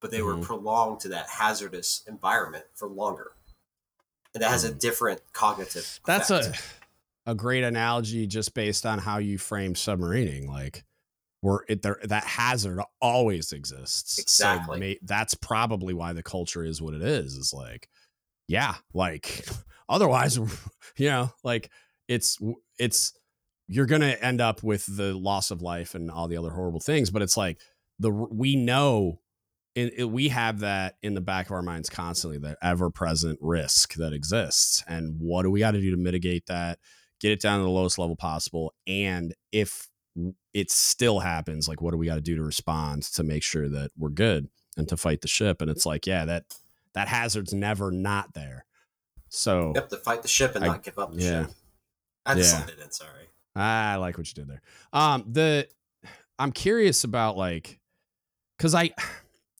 [0.00, 0.24] but they Mhm.
[0.40, 3.32] were prolonged to that hazardous environment for longer.
[4.34, 6.00] And that has a different cognitive.
[6.04, 6.58] That's effect.
[6.58, 10.46] a a great analogy just based on how you frame submarining.
[10.46, 10.84] Like,
[11.42, 14.18] we're it there that hazard always exists.
[14.18, 14.76] Exactly.
[14.76, 17.34] So may, that's probably why the culture is what it is.
[17.34, 17.88] Is like,
[18.46, 19.44] yeah, like
[19.88, 20.38] otherwise,
[20.96, 21.70] you know, like
[22.06, 22.38] it's
[22.78, 23.12] it's
[23.68, 27.10] you're gonna end up with the loss of life and all the other horrible things.
[27.10, 27.60] But it's like
[27.98, 29.20] the we know.
[29.74, 33.92] In, we have that in the back of our minds constantly, that ever present risk
[33.96, 34.82] that exists.
[34.88, 36.78] And what do we got to do to mitigate that?
[37.20, 38.72] Get it down to the lowest level possible.
[38.86, 39.90] And if
[40.54, 43.68] it still happens, like, what do we got to do to respond to make sure
[43.68, 45.60] that we're good and to fight the ship?
[45.60, 46.44] And it's like, yeah, that
[46.94, 48.64] that hazard's never not there.
[49.28, 51.42] So Yep, to fight the ship and I- not give up the yeah.
[51.48, 51.54] ship.
[52.24, 52.64] I just Yeah.
[52.64, 53.25] slid it in, sorry.
[53.56, 54.62] I like what you did there.
[54.92, 55.66] Um, the
[56.38, 57.80] I'm curious about like,
[58.58, 58.90] cause I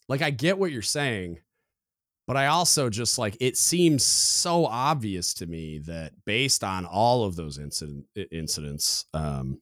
[0.09, 1.39] like I get what you're saying,
[2.27, 7.25] but I also just like it seems so obvious to me that based on all
[7.25, 9.61] of those incident incidents, um,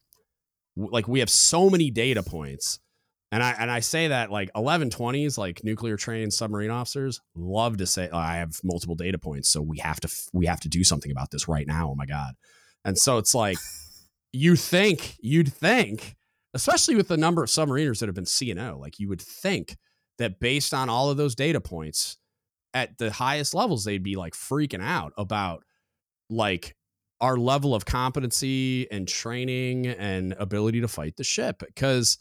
[0.76, 2.80] like we have so many data points.
[3.30, 7.86] And I and I say that like 1120s, like nuclear trained submarine officers, love to
[7.86, 10.84] say "Oh, I have multiple data points, so we have to we have to do
[10.84, 11.90] something about this right now.
[11.90, 12.34] Oh my god!
[12.84, 13.58] And so it's like
[14.34, 16.16] you think you'd think,
[16.54, 19.76] especially with the number of submariners that have been CNO, like you would think
[20.18, 22.18] that based on all of those data points
[22.72, 25.62] at the highest levels, they'd be like freaking out about
[26.28, 26.76] like
[27.20, 31.62] our level of competency and training and ability to fight the ship.
[31.64, 32.18] Because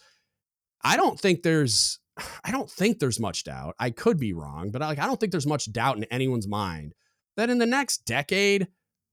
[0.84, 2.00] I don't think there's
[2.44, 3.76] I don't think there's much doubt.
[3.80, 6.94] I could be wrong, but like I don't think there's much doubt in anyone's mind
[7.38, 8.68] that in the next decade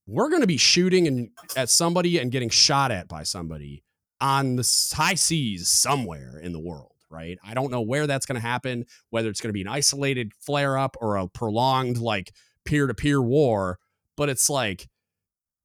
[0.07, 3.83] we're going to be shooting and at somebody and getting shot at by somebody
[4.19, 7.37] on the high seas somewhere in the world, right?
[7.43, 10.33] I don't know where that's going to happen, whether it's going to be an isolated
[10.39, 12.31] flare up or a prolonged like
[12.65, 13.79] peer to peer war,
[14.17, 14.87] but it's like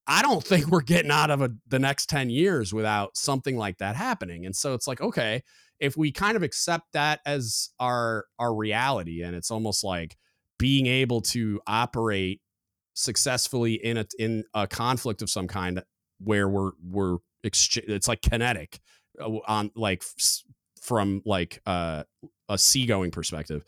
[0.07, 3.79] I don't think we're getting out of a, the next 10 years without something like
[3.79, 4.47] that happening.
[4.47, 5.43] And so it's like, okay,
[5.79, 10.17] if we kind of accept that as our our reality and it's almost like
[10.59, 12.41] being able to operate
[12.97, 15.83] successfully in a in a conflict of some kind
[16.19, 18.81] where we're we're it's like kinetic
[19.21, 20.03] uh, on like
[20.81, 22.03] from like uh,
[22.49, 23.65] a seagoing perspective.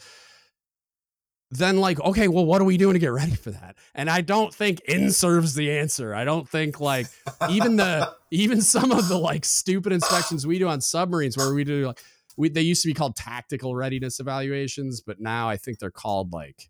[1.51, 3.77] Then like okay well what are we doing to get ready for that?
[3.95, 6.15] And i don't think in serves the answer.
[6.15, 7.07] I don't think like
[7.51, 11.65] even the even some of the like stupid inspections we do on submarines where we
[11.65, 12.01] do like
[12.37, 16.33] we, they used to be called tactical readiness evaluations but now i think they're called
[16.33, 16.69] like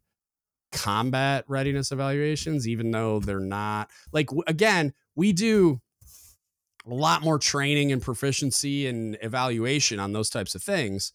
[0.70, 5.80] combat readiness evaluations even though they're not like again we do
[6.90, 11.12] a lot more training and proficiency and evaluation on those types of things.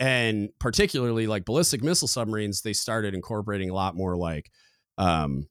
[0.00, 4.50] And particularly like ballistic missile submarines they started incorporating a lot more like
[4.98, 5.46] um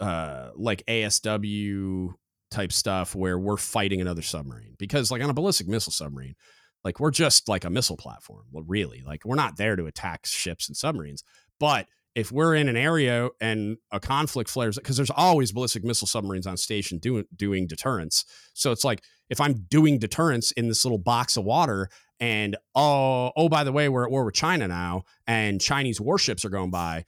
[0.00, 2.14] uh like ASW
[2.50, 4.74] type stuff where we're fighting another submarine.
[4.78, 6.36] Because like on a ballistic missile submarine
[6.84, 9.02] like we're just like a missile platform well really.
[9.04, 11.24] Like we're not there to attack ships and submarines.
[11.58, 11.86] But
[12.18, 16.46] if we're in an area and a conflict flares because there's always ballistic missile submarines
[16.46, 18.24] on station doing doing deterrence.
[18.54, 23.30] So it's like if i'm doing deterrence in this little box of water and oh
[23.36, 26.70] oh by the way we're at war with china now and chinese warships are going
[26.70, 27.04] by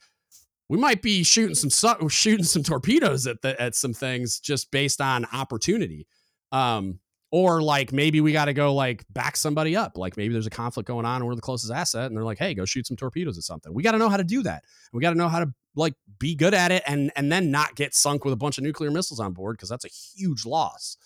[0.71, 4.71] we might be shooting some su- shooting some torpedoes at the at some things just
[4.71, 6.07] based on opportunity.
[6.53, 7.00] Um
[7.31, 9.97] or like maybe we got to go like back somebody up.
[9.97, 12.37] Like maybe there's a conflict going on and we're the closest asset and they're like
[12.37, 13.73] hey go shoot some torpedoes at something.
[13.73, 14.63] We got to know how to do that.
[14.93, 17.75] We got to know how to like be good at it and and then not
[17.75, 20.97] get sunk with a bunch of nuclear missiles on board because that's a huge loss.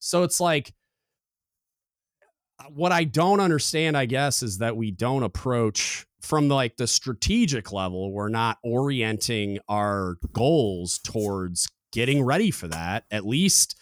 [0.00, 0.74] So it's like
[2.60, 6.86] uh, what I don't understand, I guess, is that we don't approach from like the
[6.86, 13.04] strategic level, we're not orienting our goals towards getting ready for that.
[13.10, 13.77] At least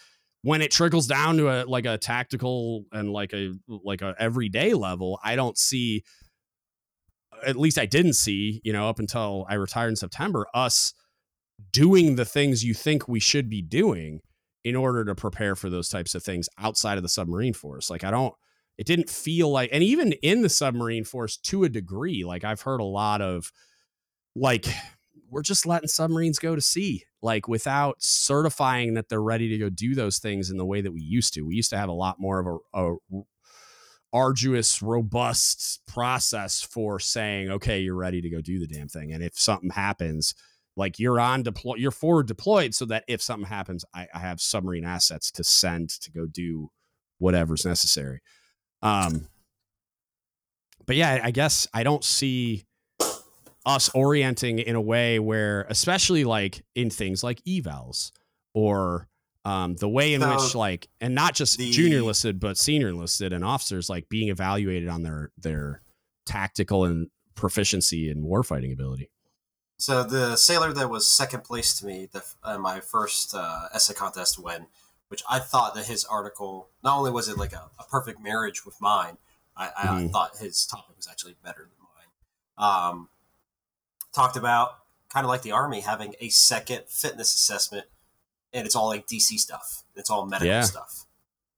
[0.47, 4.73] when it trickles down to a like a tactical and like a like a everyday
[4.73, 6.05] level, I don't see
[7.45, 10.93] at least I didn't see, you know, up until I retired in September, us
[11.73, 14.21] doing the things you think we should be doing
[14.63, 17.89] in order to prepare for those types of things outside of the submarine force.
[17.89, 18.33] Like I don't
[18.77, 22.61] it didn't feel like and even in the submarine force to a degree, like I've
[22.61, 23.51] heard a lot of
[24.33, 24.65] like
[25.29, 29.69] we're just letting submarines go to sea like without certifying that they're ready to go
[29.69, 31.41] do those things in the way that we used to.
[31.41, 33.21] We used to have a lot more of a, a
[34.13, 39.11] arduous, robust process for saying, okay, you're ready to go do the damn thing.
[39.11, 40.35] And if something happens,
[40.75, 44.39] like you're on deploy, you're forward deployed so that if something happens, I, I have
[44.39, 46.69] submarine assets to send to go do
[47.17, 48.21] whatever's necessary.
[48.83, 49.27] Um,
[50.85, 52.66] but yeah, I guess I don't see
[53.67, 58.11] us orienting in a way where, especially like in things like evals
[58.53, 59.07] or
[59.43, 62.93] um, the way in so which like, and not just the, junior listed, but senior
[62.93, 65.81] listed and officers like being evaluated on their their
[66.25, 69.11] tactical and proficiency and warfighting ability.
[69.77, 73.93] So the sailor that was second place to me, the, uh, my first uh, essay
[73.93, 74.65] contest win,
[75.09, 78.65] which I thought that his article not only was it like a, a perfect marriage
[78.65, 79.17] with mine,
[79.55, 80.07] I, I mm-hmm.
[80.07, 82.89] thought his topic was actually better than mine.
[82.91, 83.09] Um,
[84.17, 84.79] talked about
[85.09, 87.85] kind of like the army having a second fitness assessment,
[88.51, 89.83] and it's all like DC stuff.
[89.95, 90.61] It's all medical yeah.
[90.61, 91.05] stuff.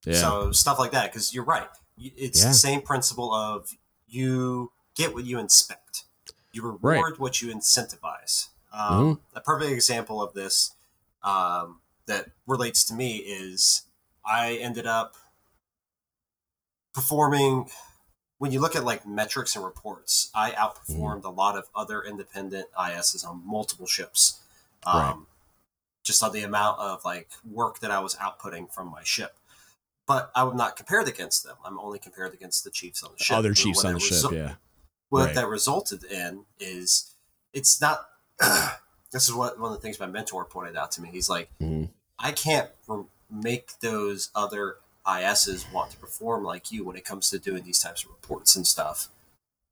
[0.06, 0.16] Yeah.
[0.16, 1.68] So stuff like that, because you're right.
[1.98, 2.50] It's yeah.
[2.50, 3.72] the same principle of
[4.08, 6.04] you get what you inspect.
[6.52, 7.20] You reward right.
[7.20, 8.50] what you incentivize.
[8.74, 9.38] Um, mm-hmm.
[9.38, 10.74] A perfect example of this
[11.24, 13.84] um, that relates to me is
[14.26, 15.16] I ended up
[16.94, 17.70] performing.
[18.40, 21.28] When you look at like metrics and reports, I outperformed mm-hmm.
[21.28, 24.40] a lot of other independent ISs on multiple ships.
[24.86, 25.16] Um, right.
[26.04, 29.36] Just on the amount of like work that I was outputting from my ship
[30.08, 31.56] but I would not compare it against them.
[31.64, 33.38] I'm only compared against the Chiefs on the ship.
[33.38, 34.56] Other Chiefs on the ship, yeah
[35.10, 35.36] what right.
[35.36, 37.14] that resulted in is
[37.54, 38.08] it's not
[39.12, 41.50] this is what one of the things my mentor pointed out to me he's like
[41.60, 41.86] mm-hmm.
[42.18, 44.78] i can't re- make those other
[45.18, 48.56] is's want to perform like you when it comes to doing these types of reports
[48.56, 49.08] and stuff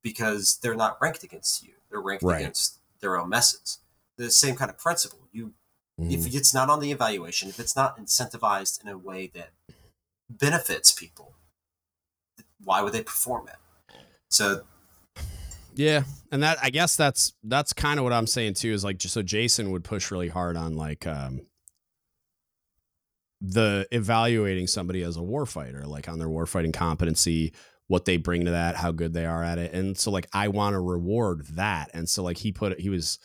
[0.03, 2.41] because they're not ranked against you they're ranked right.
[2.41, 3.80] against their own messes
[4.17, 5.53] the same kind of principle you
[5.99, 6.11] mm-hmm.
[6.11, 9.49] if it's not on the evaluation if it's not incentivized in a way that
[10.30, 11.33] benefits people
[12.64, 13.56] why would they perform it
[14.30, 14.64] so
[15.77, 18.74] yeah, and that I guess that's that's kind of what I'm saying too.
[18.74, 21.41] Is like just so Jason would push really hard on like um
[23.41, 27.53] the evaluating somebody as a warfighter, like on their warfighting competency,
[27.88, 30.48] what they bring to that, how good they are at it, and so like I
[30.49, 33.19] want to reward that, and so like he put it, he was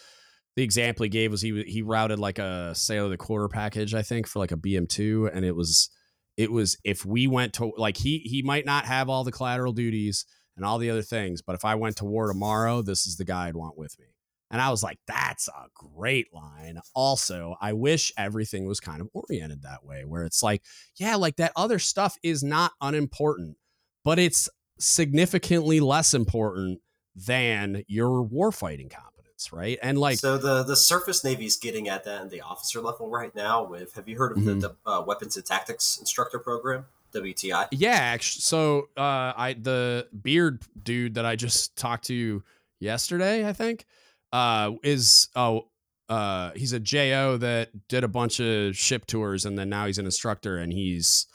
[0.56, 3.94] the example he gave was he he routed like a sale of the quarter package,
[3.94, 5.90] I think, for like a BM two, and it was
[6.36, 9.72] it was if we went to like he he might not have all the collateral
[9.72, 10.26] duties
[10.56, 11.42] and all the other things.
[11.42, 14.06] But if I went to war tomorrow, this is the guy I'd want with me.
[14.52, 16.78] And I was like, that's a great line.
[16.94, 20.62] Also, I wish everything was kind of oriented that way, where it's like,
[20.96, 23.56] yeah, like that other stuff is not unimportant,
[24.04, 26.80] but it's significantly less important
[27.16, 29.78] than your warfighting competence, right?
[29.82, 33.08] And like, so the the surface navy is getting at that in the officer level
[33.08, 33.64] right now.
[33.64, 34.60] With have you heard of mm-hmm.
[34.60, 36.84] the, the uh, weapons and tactics instructor program?
[37.14, 37.68] WTI.
[37.72, 42.42] Yeah, actually, so uh, I the beard dude that I just talked to
[42.80, 43.84] yesterday, I think,
[44.32, 45.68] uh, is oh
[46.08, 49.98] uh, he's a JO that did a bunch of ship tours and then now he's
[49.98, 51.26] an instructor and he's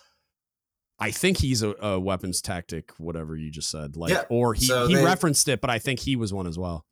[1.00, 3.96] I think he's a, a weapons tactic, whatever you just said.
[3.96, 4.24] Like yeah.
[4.30, 6.86] or he, so he they, referenced it, but I think he was one as well.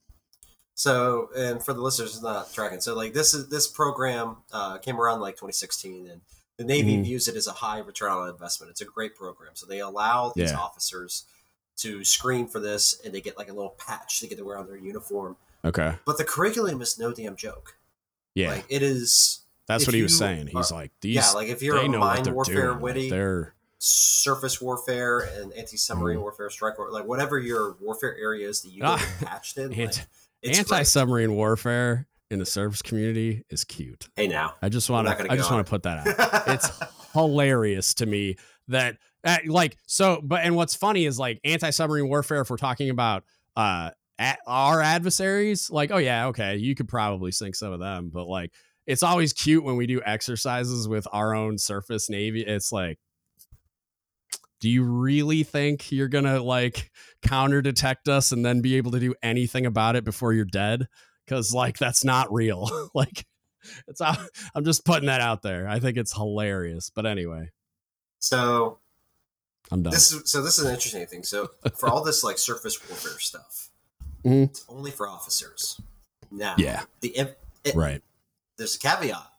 [0.75, 4.99] So, and for the listeners not tracking, so like this is this program uh, came
[4.99, 6.21] around like 2016, and
[6.57, 7.03] the Navy mm.
[7.03, 8.69] views it as a high return on investment.
[8.71, 9.51] It's a great program.
[9.55, 10.57] So they allow these yeah.
[10.57, 11.25] officers
[11.77, 14.57] to screen for this and they get like a little patch to get to wear
[14.57, 15.35] on their uniform.
[15.65, 15.95] Okay.
[16.05, 17.77] But the curriculum is no damn joke.
[18.35, 18.49] Yeah.
[18.49, 20.47] Like it is That's what he was saying.
[20.47, 22.79] He's are, like these Yeah, like if you're a mine warfare doing.
[22.81, 26.21] witty they're surface warfare and anti-submarine mm.
[26.21, 29.73] warfare strike war like whatever your warfare area is that you ah, get patched in.
[29.79, 30.01] Anti-
[30.43, 34.09] like, anti-submarine warfare in the service community is cute.
[34.15, 36.47] Hey now, I just want to I just want to put that out.
[36.47, 36.69] it's
[37.13, 38.37] hilarious to me
[38.67, 42.89] that uh, like so but and what's funny is like anti-submarine warfare if we're talking
[42.89, 43.23] about
[43.55, 48.09] uh at our adversaries like oh yeah okay you could probably sink some of them
[48.13, 48.51] but like
[48.87, 52.97] it's always cute when we do exercises with our own surface navy it's like
[54.61, 58.99] Do you really think you're gonna like counter detect us and then be able to
[58.99, 60.87] do anything about it before you're dead?
[61.25, 62.89] Because like that's not real.
[62.95, 63.25] like
[63.87, 65.67] it's I'm just putting that out there.
[65.67, 66.89] I think it's hilarious.
[66.89, 67.49] But anyway,
[68.19, 68.79] So
[69.71, 69.91] I'm done.
[69.91, 71.23] this is so this is an interesting thing.
[71.23, 73.69] So for all this like surface warfare stuff,
[74.25, 74.45] Mhm.
[74.49, 75.79] it's only for officers.
[76.31, 77.15] Now, yeah, the
[77.63, 78.01] it, right.
[78.57, 79.31] there's a caveat.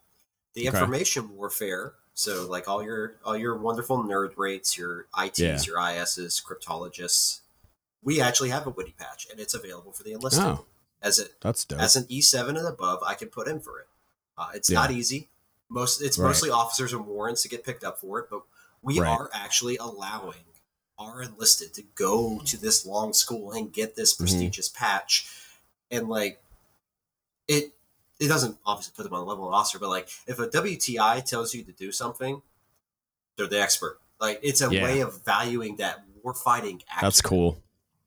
[0.55, 0.79] The Okay.
[0.79, 5.61] information warfare, so like all your all your wonderful nerd rates, your ITs, Yeah.
[5.63, 7.41] your ISs, cryptologists,
[8.03, 10.65] we actually have a witty patch, and it's available for the enlisted Oh,
[11.03, 11.81] as a that's dope.
[11.81, 13.03] as an E7 and above.
[13.03, 13.89] I can put in for it.
[14.39, 14.81] Uh, it's Yeah.
[14.81, 15.29] not easy.
[15.69, 16.29] Most it's Right.
[16.29, 18.43] mostly officers and warrants to get picked up for it, but
[18.83, 19.11] we Right.
[19.11, 20.45] are actually allowing
[20.99, 24.25] our enlisted to go to this long school and get this Mm-hmm.
[24.25, 25.29] prestigious patch,
[25.91, 26.43] and like
[27.49, 27.73] it.
[28.19, 31.23] It doesn't obviously put them on the level of officer, but like if a WTI
[31.23, 32.41] tells you to do something,
[33.37, 33.99] they're the expert.
[34.19, 34.85] Like it's a Yeah.
[34.85, 37.03] way of valuing that warfighting action.
[37.03, 37.63] That's cool.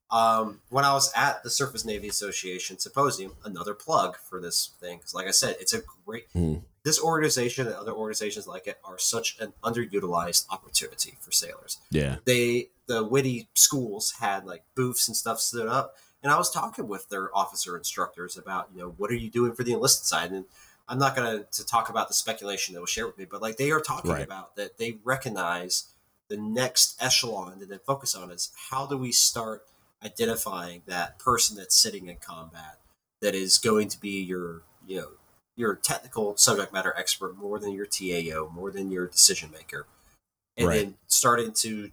[0.10, 4.98] Um, when I was at the Surface Navy Association Symposium, another plug for this thing,
[4.98, 6.26] because like I said, it's a great.
[6.34, 6.56] Hmm.
[6.82, 11.78] This organization and other organizations like it are such an underutilized opportunity for sailors.
[11.92, 12.16] Yeah.
[12.26, 16.88] They the witty schools had like booths and stuff stood up, and I was talking
[16.88, 20.32] with their officer instructors about you know what are you doing for the enlisted side,
[20.32, 20.46] and
[20.90, 23.58] I'm not going to talk about the speculation that was shared with me, but like
[23.58, 24.24] they are talking Right.
[24.24, 25.94] about that they recognize
[26.30, 29.66] the next echelon that they focus on is how do we start
[30.04, 32.80] identifying that person that's sitting in combat
[33.22, 35.10] that is going to be your you know
[35.56, 39.86] your technical subject matter expert more than your TAO, more than your decision maker,
[40.58, 40.76] and Right.
[40.78, 41.92] then starting to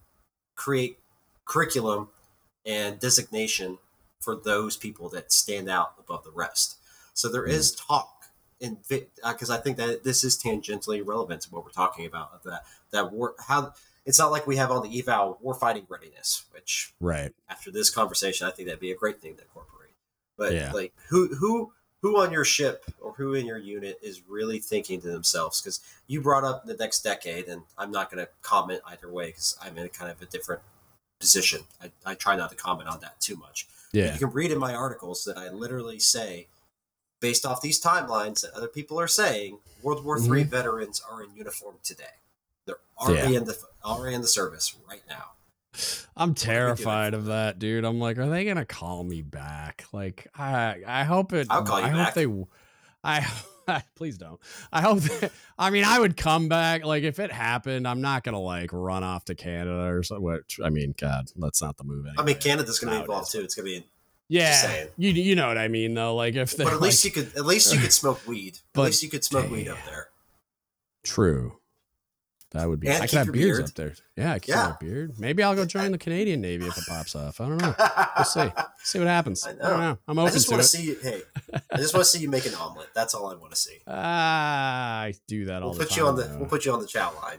[0.56, 0.98] create
[1.44, 2.08] curriculum
[2.64, 3.78] and designation
[4.18, 6.78] for those people that stand out above the rest.
[7.14, 7.86] So there is mm.
[7.86, 8.24] talk
[8.58, 12.32] in because uh, I think that this is tangentially relevant to what we're talking about
[12.34, 13.72] of that that war how
[14.04, 17.32] it's not like we have on the eval warfighting readiness, which Right.
[17.48, 19.92] after this conversation, I think that'd be a great thing to incorporate.
[20.36, 20.72] But Yeah.
[20.72, 25.00] like, who who who on your ship or who in your unit is really thinking
[25.00, 25.60] to themselves?
[25.60, 29.26] Because you brought up the next decade, and I'm not going to comment either way
[29.26, 30.62] because I'm in a kind of a different
[31.20, 31.62] position.
[31.82, 33.66] I, I try not to comment on that too much.
[33.92, 34.12] Yeah.
[34.12, 36.48] You can read in my articles that I literally say,
[37.20, 41.30] based off these timelines that other people are saying, World War III veterans are in
[41.34, 42.04] uniform today.
[42.66, 43.32] They're already Mm-hmm.
[43.32, 43.38] Yeah.
[43.38, 45.30] in the already in the service right now.
[46.16, 47.84] I'm terrified of that, dude.
[47.84, 49.84] I'm like, are they gonna call me back?
[49.92, 51.46] Like, I I hope it.
[51.50, 52.14] I'll call you I back.
[52.14, 52.44] hope they.
[53.68, 54.40] I please don't.
[54.72, 55.00] I hope.
[55.00, 56.84] That, I mean, I would come back.
[56.84, 60.24] Like, if it happened, I'm not gonna like run off to Canada or something.
[60.24, 62.06] Which I mean, God, that's not the move.
[62.06, 62.14] Anyway.
[62.18, 63.40] I mean, Canada's going to be involved too.
[63.40, 63.86] It's going to be
[64.28, 66.14] yeah, you you know what I mean though.
[66.16, 68.58] Like, if they But at least you could at least you could smoke weed.
[68.74, 70.08] At least you could smoke weed up there.
[71.04, 71.58] true.
[72.52, 72.88] That would be.
[72.88, 73.68] And I could have beards beard.
[73.70, 73.94] up there.
[74.16, 74.62] Yeah, I could Yeah.
[74.68, 75.18] have a beard.
[75.18, 77.40] Maybe I'll go join the Canadian Navy if it pops off.
[77.40, 77.74] I don't know.
[78.16, 78.48] We'll see.
[78.84, 79.44] See what happens.
[79.46, 79.98] I I, don't know.
[80.08, 80.96] I'm open I just to want to see you.
[81.02, 81.22] Hey,
[81.72, 82.88] I just want to see you make an omelet.
[82.94, 83.78] That's all I want to see.
[83.86, 85.98] Ah, I do that all We'll the put time.
[85.98, 86.38] you on the though.
[86.38, 87.38] we'll put you on the chow line.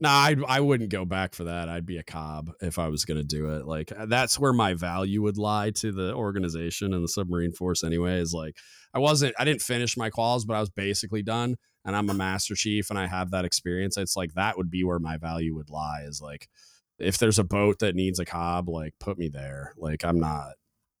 [0.00, 1.68] No, I I wouldn't go back for that.
[1.68, 3.66] I'd be a cob if I was going to do it.
[3.66, 7.84] Like that's where my value would lie to the organization and the submarine force.
[7.84, 8.56] Anyway, is like
[8.94, 9.34] I wasn't.
[9.38, 11.56] I didn't finish my quals, but I was basically done.
[11.84, 13.96] And I'm a master chief, and I have that experience.
[13.96, 16.02] It's like that would be where my value would lie.
[16.06, 16.48] Is like
[16.98, 19.74] if there's a boat that needs a cob, like put me there.
[19.76, 20.52] Like I'm not.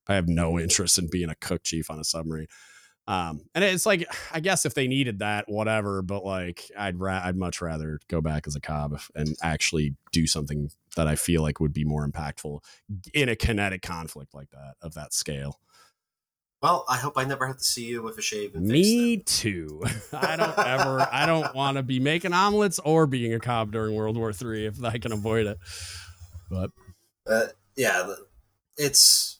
[0.08, 2.48] I have no interest in being a cook chief on a submarine.
[3.06, 6.00] Um, and it's like, I guess if they needed that, whatever.
[6.00, 10.26] But like, I'd ra- I'd much rather go back as a cob and actually do
[10.26, 12.60] something that I feel like would be more impactful
[13.12, 15.58] in a kinetic conflict like that of that scale.
[16.62, 18.66] Well, I hope I never have to see you with a shave and.
[18.66, 19.82] Me too.
[20.12, 21.08] I don't ever.
[21.10, 24.66] I don't want to be making omelets or being a cob during World War Three
[24.66, 25.58] if I can avoid it.
[26.50, 26.70] But
[27.26, 28.14] Uh, yeah,
[28.76, 29.38] it's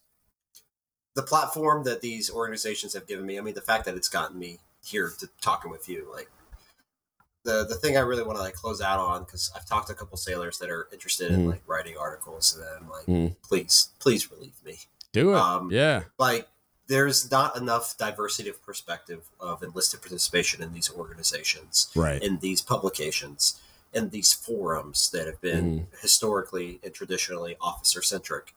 [1.14, 3.36] the platform that these organizations have given me.
[3.36, 6.30] I mean, the fact that it's gotten me here to talking with you, like
[7.44, 9.92] the the thing I really want to like close out on because I've talked to
[9.92, 11.50] a couple sailors that are interested in Mhm.
[11.50, 13.36] like writing articles, and I'm like, Mhm.
[13.42, 14.78] please, please relieve me.
[15.12, 15.36] do it.
[15.36, 16.04] Um, yeah.
[16.18, 16.46] Like,
[16.90, 22.20] there's not enough diversity of perspective of enlisted participation in these organizations Right.
[22.20, 23.60] in these publications
[23.92, 25.96] in these forums that have been Mm-hmm.
[26.02, 28.54] historically and traditionally officer centric.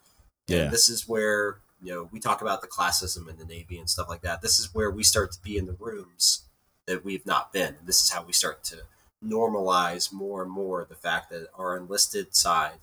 [0.48, 0.64] Yeah.
[0.64, 3.90] And this is where, you know, we talk about the classism in the Navy and
[3.90, 4.42] stuff like that.
[4.42, 6.44] This is where we start to be in the rooms
[6.88, 7.76] that we've not been.
[7.80, 8.78] And this is how we start to
[9.26, 12.80] normalize more and more the fact that our enlisted side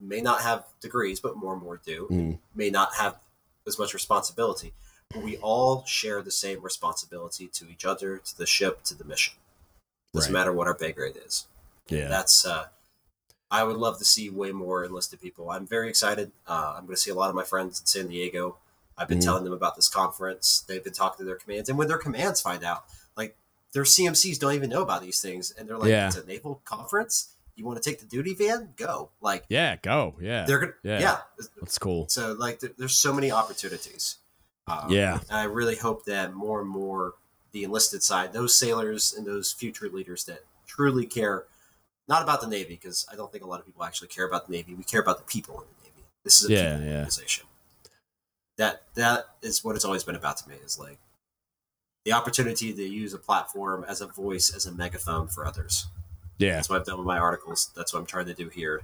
[0.00, 2.38] may not have degrees, but more and more do, Mhm.
[2.54, 3.18] may not have
[3.66, 4.72] as much responsibility.
[5.14, 9.34] We all share the same responsibility to each other, to the ship, to the mission.
[10.12, 10.40] Doesn't Right.
[10.40, 11.46] matter what our pay grade is
[11.88, 12.08] Yeah.
[12.08, 12.68] that's uh,
[13.50, 15.50] I would love to see way more enlisted people.
[15.50, 16.32] I'm very excited.
[16.46, 18.56] Uh, I'm going to see a lot of my friends in San Diego.
[18.98, 19.24] I've been Mhm.
[19.24, 20.64] telling them about this conference.
[20.66, 22.84] They've been talking to their commands, and when their commands find out,
[23.16, 23.36] like
[23.72, 26.08] their CMCs don't even know about these things, and they're like, Yeah.
[26.08, 27.28] "It's a naval conference.
[27.54, 28.72] You want to take the duty van?
[28.76, 30.16] Go!" Like Yeah, go.
[30.20, 30.46] Yeah.
[30.46, 31.00] they're gonna, Yeah.
[31.00, 31.20] yeah.
[31.60, 32.08] That's cool.
[32.08, 34.16] So like, there, there's so many opportunities.
[34.66, 35.20] Um, Yeah.
[35.28, 37.14] and I really hope that more and more
[37.52, 41.44] the enlisted side, those sailors and those future leaders that truly care,
[42.08, 44.46] not about the Navy, because I don't think a lot of people actually care about
[44.46, 44.74] the Navy.
[44.74, 46.04] We care about the people in the Navy.
[46.24, 46.92] This is a Yeah, people yeah.
[46.96, 47.46] organization.
[48.56, 50.54] That that is what it's always been about to me.
[50.64, 50.98] Is like
[52.04, 55.86] the opportunity to use a platform as a voice, as a megaphone for others.
[56.38, 56.54] Yeah.
[56.54, 57.70] That's what I've done with my articles.
[57.74, 58.82] That's what I'm trying to do here.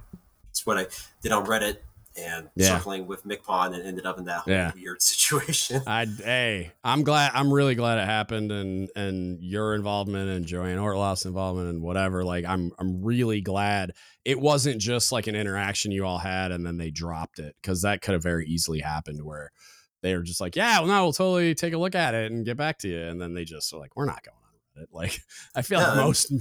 [0.49, 0.87] It's what I
[1.21, 1.77] did on Reddit
[2.17, 2.77] and Yeah.
[2.77, 4.71] circling with MCPON and ended up in that whole Yeah.
[4.73, 5.81] weird situation.
[5.87, 7.31] I hey, I'm glad.
[7.33, 12.23] I'm really glad it happened, and and your involvement and Joanne Ortloff's involvement and whatever.
[12.23, 13.91] Like, I'm I'm really glad
[14.25, 17.81] it wasn't just like an interaction you all had and then they dropped it because
[17.81, 19.51] that could have very easily happened where
[20.03, 22.45] they were just like, yeah, well, no, we'll totally take a look at it and
[22.45, 24.83] get back to you, and then they just are like, we're not going on with
[24.83, 24.89] it.
[24.91, 25.19] Like,
[25.55, 26.31] I feel like most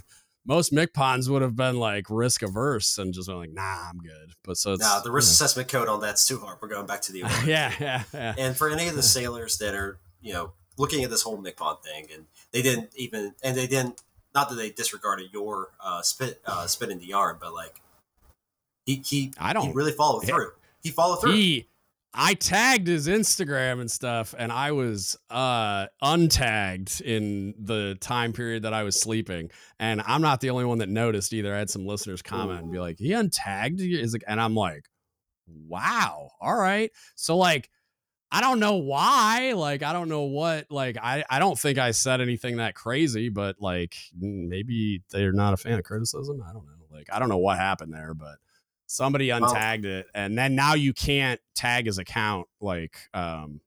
[0.47, 4.33] most MCPONs would have been like risk averse and just been like, nah, I'm good.
[4.43, 6.59] But so it's Now the risk you assessment code on that's too hard.
[6.61, 8.35] We're going back to the yeah, yeah, yeah.
[8.39, 11.83] And for any of the sailors that are, you know, looking at this whole MCPON
[11.83, 14.03] thing, and they didn't even, and they didn't,
[14.35, 17.81] not that they disregarded your uh, spit, uh, spit in the yarn, but like
[18.87, 20.35] he he, I don't- he really followed Yeah.
[20.37, 20.53] through.
[20.83, 21.33] He followed through.
[21.33, 21.69] he
[22.13, 28.65] i tagged his instagram and stuff and i was uh untagged in the time period
[28.65, 29.51] that i was sleeping.
[29.79, 31.55] And i'm not the only one that noticed either.
[31.55, 33.99] I had some listeners comment and be like he untagged you?
[33.99, 34.87] Is and i'm like
[35.47, 36.91] wow all right.
[37.15, 37.71] So like
[38.33, 41.91] i don't know why like i don't know what like i i don't think i
[41.91, 46.43] said anything that crazy but like maybe they're not a fan of criticism?
[46.49, 46.73] I don't know.
[46.93, 48.37] Like i don't know what happened there but
[48.91, 53.61] somebody untagged it and then now you can't tag his account like um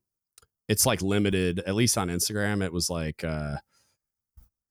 [0.68, 3.56] it's like limited at least on instagram it was like uh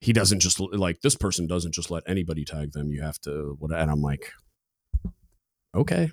[0.00, 3.56] he doesn't just like this person doesn't just let anybody tag them you have to
[3.60, 4.30] what and i'm like
[5.74, 6.10] okay.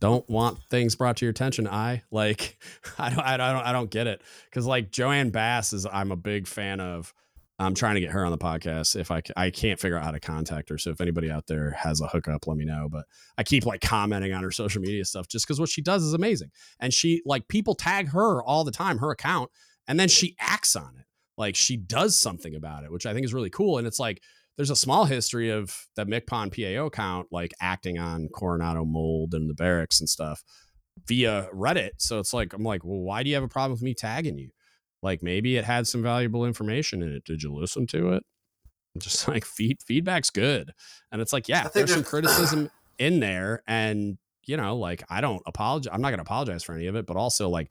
[0.00, 2.58] Don't want things brought to your attention i like
[2.98, 6.16] i don't i don't i don't get it because like joanne bass is i'm a
[6.16, 7.14] big fan of
[7.58, 10.10] i'm trying to get her on the podcast if i i can't figure out how
[10.10, 10.78] to contact her.
[10.78, 12.88] So if anybody out there has a hookup let me know.
[12.90, 13.04] But
[13.36, 16.14] i keep like commenting on her social media stuff just because what she does is
[16.14, 16.50] amazing.
[16.80, 19.50] And she like people tag her all the time her account
[19.86, 21.04] and then she acts on it.
[21.36, 23.78] Like she does something about it which i think is really cool.
[23.78, 24.22] And it's like
[24.56, 29.48] there's a small history of the MCPON PAO account like acting on Coronado mold and
[29.48, 30.42] the barracks and stuff
[31.06, 31.90] via Reddit.
[31.98, 34.36] So it's like I'm like, well, why do you have a problem with me tagging
[34.36, 34.50] you?
[35.02, 37.24] Like maybe it had some valuable information in it.
[37.24, 38.24] Did you listen to it?
[38.98, 40.72] Just like feed feedback's good.
[41.12, 43.62] And it's like, yeah, there's some criticism in there.
[43.66, 45.92] And you know, like I don't apologize.
[45.92, 47.70] I'm not gonna apologize for any of it, but also like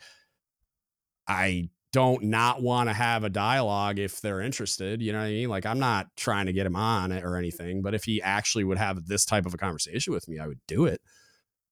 [1.27, 5.01] I don't not want to have a dialogue if they're interested.
[5.01, 5.49] You know what I mean?
[5.49, 8.64] Like I'm not trying to get him on it or anything, but if he actually
[8.64, 11.01] would have this type of a conversation with me, I would do it.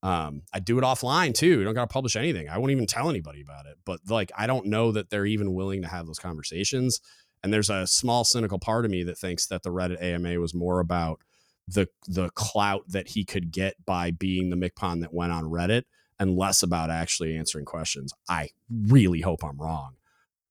[0.06, 1.48] Um, I do it offline too.
[1.48, 2.48] You don't gotta publish anything.
[2.48, 3.80] I won't even tell anybody about it.
[3.86, 7.00] But like I don't know that they're even willing to have those conversations.
[7.44, 10.54] And there's a small cynical part of me that thinks that the Reddit AMA was
[10.54, 11.22] more about
[11.68, 15.86] the the clout that he could get by being the MCPON that went on Reddit
[16.20, 18.14] and less about actually answering questions.
[18.30, 19.96] I really hope I'm wrong.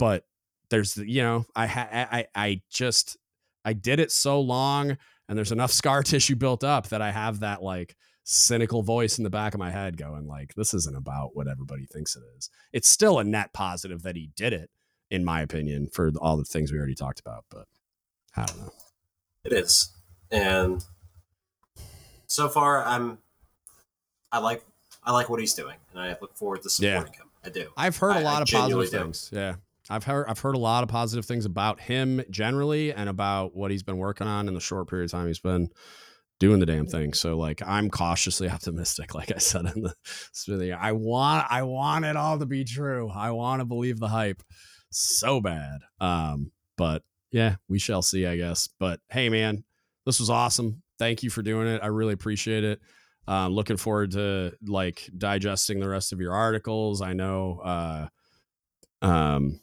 [0.00, 0.24] But
[0.70, 3.16] there's you know, I ha- I I just
[3.65, 4.97] I did it so long
[5.28, 7.94] and there's enough scar tissue built up that I have that like
[8.25, 11.85] cynical voice in the back of my head going like this isn't about what everybody
[11.86, 12.49] thinks it is.
[12.73, 14.70] It's still a net positive that he did it
[15.11, 17.67] in my opinion for all the things we already talked about, but
[18.36, 18.73] I don't know.
[19.44, 19.91] It is,
[20.31, 20.83] and
[22.27, 23.19] so far, I'm.
[24.33, 24.65] I like
[25.05, 26.99] I like what he's doing, and I look forward to Yeah.
[27.01, 27.27] supporting him.
[27.44, 27.69] I do.
[27.77, 28.99] I've heard a lot I of positive do.
[28.99, 29.31] things.
[29.33, 29.57] Yeah.
[29.91, 33.70] I've heard I've heard a lot of positive things about him generally and about what
[33.70, 35.69] he's been working on in the short period of time he's been
[36.40, 37.12] doing the damn thing.
[37.14, 39.94] So like I'm cautiously optimistic, like I said in the
[40.46, 40.76] video.
[40.80, 43.10] I want I want it all to be true.
[43.10, 44.42] I want to believe the hype
[44.90, 45.80] so bad.
[46.00, 48.68] Um, but yeah, we shall see, I guess.
[48.78, 49.64] But hey man,
[50.06, 50.82] this was awesome.
[50.98, 51.82] Thank you for doing it.
[51.82, 52.80] I really appreciate it.
[53.26, 57.00] Um, looking forward to like digesting the rest of your articles.
[57.00, 58.08] I know uh
[59.04, 59.60] um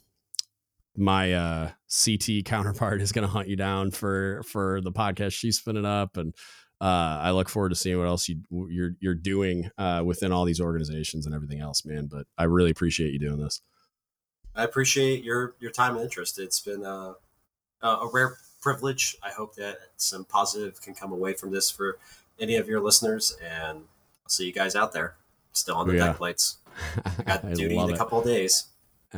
[0.96, 1.70] my uh
[2.04, 6.16] CT counterpart is going to hunt you down for for the podcast she's spinning up
[6.16, 6.34] and
[6.82, 10.44] uh I look forward to seeing what else you you're you're doing uh within all
[10.44, 13.60] these organizations and everything else man but I really appreciate you doing this.
[14.54, 16.38] I appreciate your your time and interest.
[16.38, 17.14] It's been a
[17.82, 19.16] a rare privilege.
[19.22, 21.98] I hope that some positive can come away from this for
[22.38, 23.78] any of your listeners, and
[24.24, 25.14] I'll see you guys out there.
[25.52, 26.06] Still on the Yeah.
[26.08, 26.58] deck plates.
[27.26, 28.64] Got I duty in a couple of days.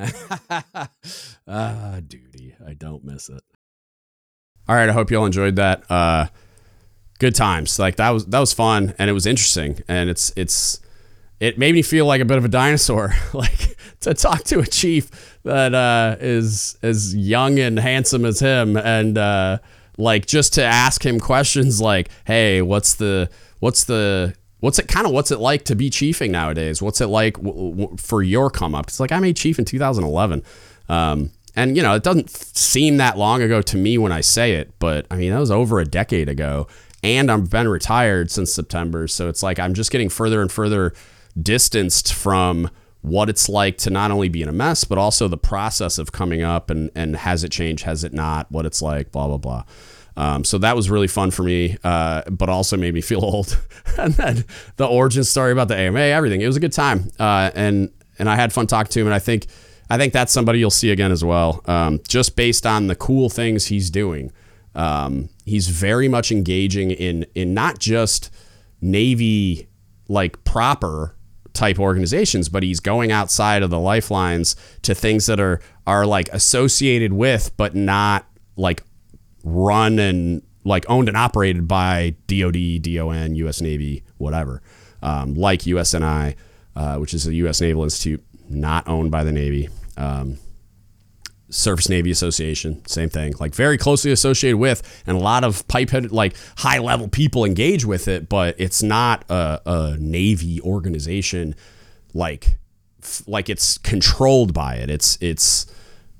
[1.46, 2.54] ah, duty.
[2.66, 3.42] I don't miss it.
[4.68, 5.88] All right, I hope y'all enjoyed that.
[5.90, 6.26] Uh,
[7.18, 7.78] good times.
[7.78, 10.80] Like that was that was fun and it was interesting and it's it's
[11.40, 13.12] it made me feel like a bit of a dinosaur.
[13.32, 18.76] like to talk to a chief that uh, is as young and handsome as him
[18.76, 19.58] and uh,
[19.98, 25.06] like just to ask him questions like, "Hey, what's the what's the what's it kind
[25.06, 26.80] of what's it like to be chiefing nowadays?
[26.80, 29.64] What's it like w- w- for your come up?" It's like I made chief in
[29.64, 30.42] 2011.
[30.88, 34.54] Um, and you know, it doesn't seem that long ago to me when I say
[34.54, 36.66] it, but I mean, that was over a decade ago.
[37.04, 40.94] And I've been retired since September, so it's like I'm just getting further and further
[41.40, 42.70] distanced from
[43.02, 46.12] what it's like to not only be in a mess, but also the process of
[46.12, 49.36] coming up and and has it changed, has it not, what it's like, blah blah
[49.36, 49.64] blah.
[50.16, 53.60] Um, so that was really fun for me, uh, but also made me feel old.
[53.98, 56.40] and then the origin story about the AMA, everything.
[56.40, 59.08] It was a good time, uh, and and I had fun talking to him.
[59.08, 59.46] And I think
[59.90, 63.28] I think that's somebody you'll see again as well, um, just based on the cool
[63.28, 64.32] things he's doing.
[64.74, 68.30] Um, he's very much engaging in in not just
[68.80, 69.68] Navy
[70.08, 71.16] like proper
[71.52, 76.28] type organizations, but he's going outside of the lifelines to things that are are like
[76.30, 78.82] associated with, but not like
[79.44, 83.60] run and like owned and operated by DoD, DON, U.S.
[83.60, 84.62] Navy, whatever,
[85.02, 86.34] um, like USNI,
[86.74, 87.60] uh, which is a U.S.
[87.60, 89.68] Naval Institute, not owned by the Navy.
[89.96, 90.38] Um,
[91.54, 96.10] Surface Navy Association, same thing, like very closely associated with, and a lot of pipehead,
[96.10, 101.54] like high level people engage with it, but it's not a, a Navy organization,
[102.12, 102.58] like
[103.28, 104.90] like it's controlled by it.
[104.90, 105.66] It's it's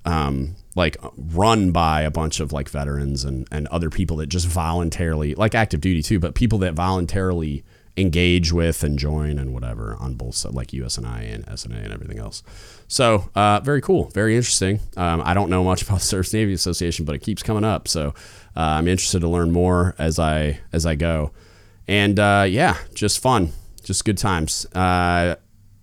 [0.05, 4.47] um, like run by a bunch of like veterans and and other people that just
[4.47, 7.65] voluntarily, like active duty too, but people that voluntarily
[7.97, 12.19] engage with and join and whatever on both sides, like USNI and SNA and everything
[12.19, 12.43] else.
[12.95, 14.79] So uh, very cool, very interesting.
[14.97, 17.89] Um, I don't know much about the Surface Navy Association, but it keeps coming up,
[17.89, 18.15] so
[18.57, 21.33] uh, I'm interested to learn more as I as I go.
[21.89, 23.51] And uh, yeah, just fun,
[23.83, 24.65] just good times.
[24.77, 25.35] Uh,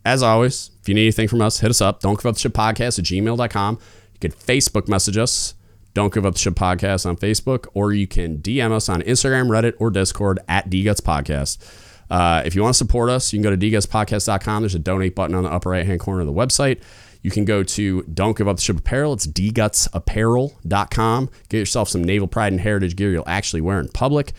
[0.06, 2.00] as always, if you need anything from us, hit us up.
[2.00, 3.78] Don't give up the ship podcast at gmail.com.
[4.14, 5.54] You can Facebook message us.
[5.94, 9.50] Don't give up the ship podcast on Facebook, or you can DM us on Instagram,
[9.50, 11.91] Reddit, or Discord at DGuts Podcast.
[12.12, 14.62] Uh, if you want to support us, you can go to dgutspodcast.com.
[14.62, 16.82] There's a donate button on the upper right hand corner of the website.
[17.22, 19.14] You can go to Don't Give Up the Ship Apparel.
[19.14, 21.30] It's dgutsapparel.com.
[21.48, 24.34] Get yourself some naval pride and heritage gear you'll actually wear in public.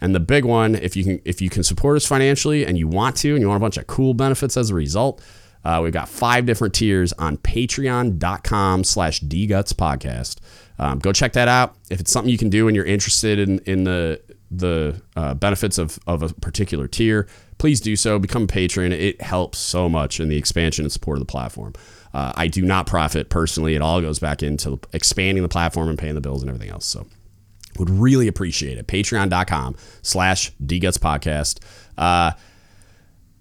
[0.00, 2.88] And the big one, if you can if you can support us financially and you
[2.88, 5.20] want to, and you want a bunch of cool benefits as a result,
[5.64, 10.36] uh, we've got five different tiers on patreon.com slash dgutspodcast.
[10.78, 11.74] Um, go check that out.
[11.90, 14.20] If it's something you can do and you're interested in, in the
[14.50, 17.26] the uh, benefits of, of a particular tier,
[17.58, 18.18] please do so.
[18.18, 18.92] Become a patron.
[18.92, 21.74] It helps so much in the expansion and support of the platform.
[22.14, 23.74] Uh, I do not profit personally.
[23.74, 26.86] It all goes back into expanding the platform and paying the bills and everything else.
[26.86, 27.06] So
[27.78, 28.86] would really appreciate it.
[28.86, 31.60] Patreon.com slash DGuts podcast.
[31.96, 32.32] Uh,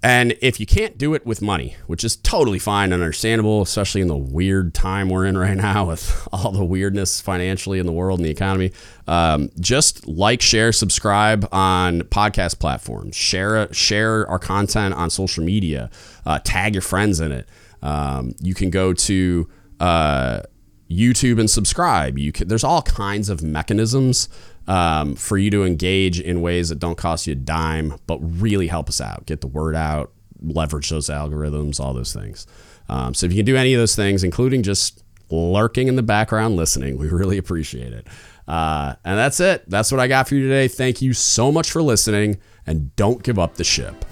[0.03, 4.01] and if you can't do it with money, which is totally fine and understandable, especially
[4.01, 7.92] in the weird time we're in right now with all the weirdness financially in the
[7.92, 8.72] world and the economy,
[9.08, 13.16] um, just like, share, subscribe on podcast platforms.
[13.16, 15.90] Share share our content on social media.
[16.26, 17.50] Uh, tag your friends in it.
[17.82, 20.42] Um, you can go to uh,
[20.90, 22.19] YouTube and subscribe.
[22.19, 24.30] You can, there's all kinds of mechanisms
[24.68, 28.68] um, for you to engage in ways that don't cost you a dime, but really
[28.68, 29.26] help us out.
[29.26, 32.46] Get the word out, leverage those algorithms, all those things.
[32.90, 36.04] Um, so if you can do any of those things, including just lurking in the
[36.04, 38.08] background listening, we really appreciate it.
[38.48, 39.70] Uh, and that's it.
[39.70, 40.68] That's what I got for you today.
[40.68, 44.06] Thank you so much for listening, and don't give up the ship.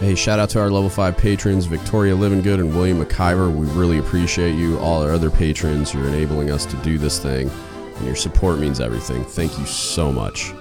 [0.00, 3.52] Hey, shout out to our level 5 patrons, Victoria Livingood and William McIver.
[3.52, 4.78] We really appreciate you.
[4.78, 7.50] All our other patrons, you're enabling us to do this thing,
[7.98, 9.24] and your support means everything.
[9.24, 10.52] Thank you so much.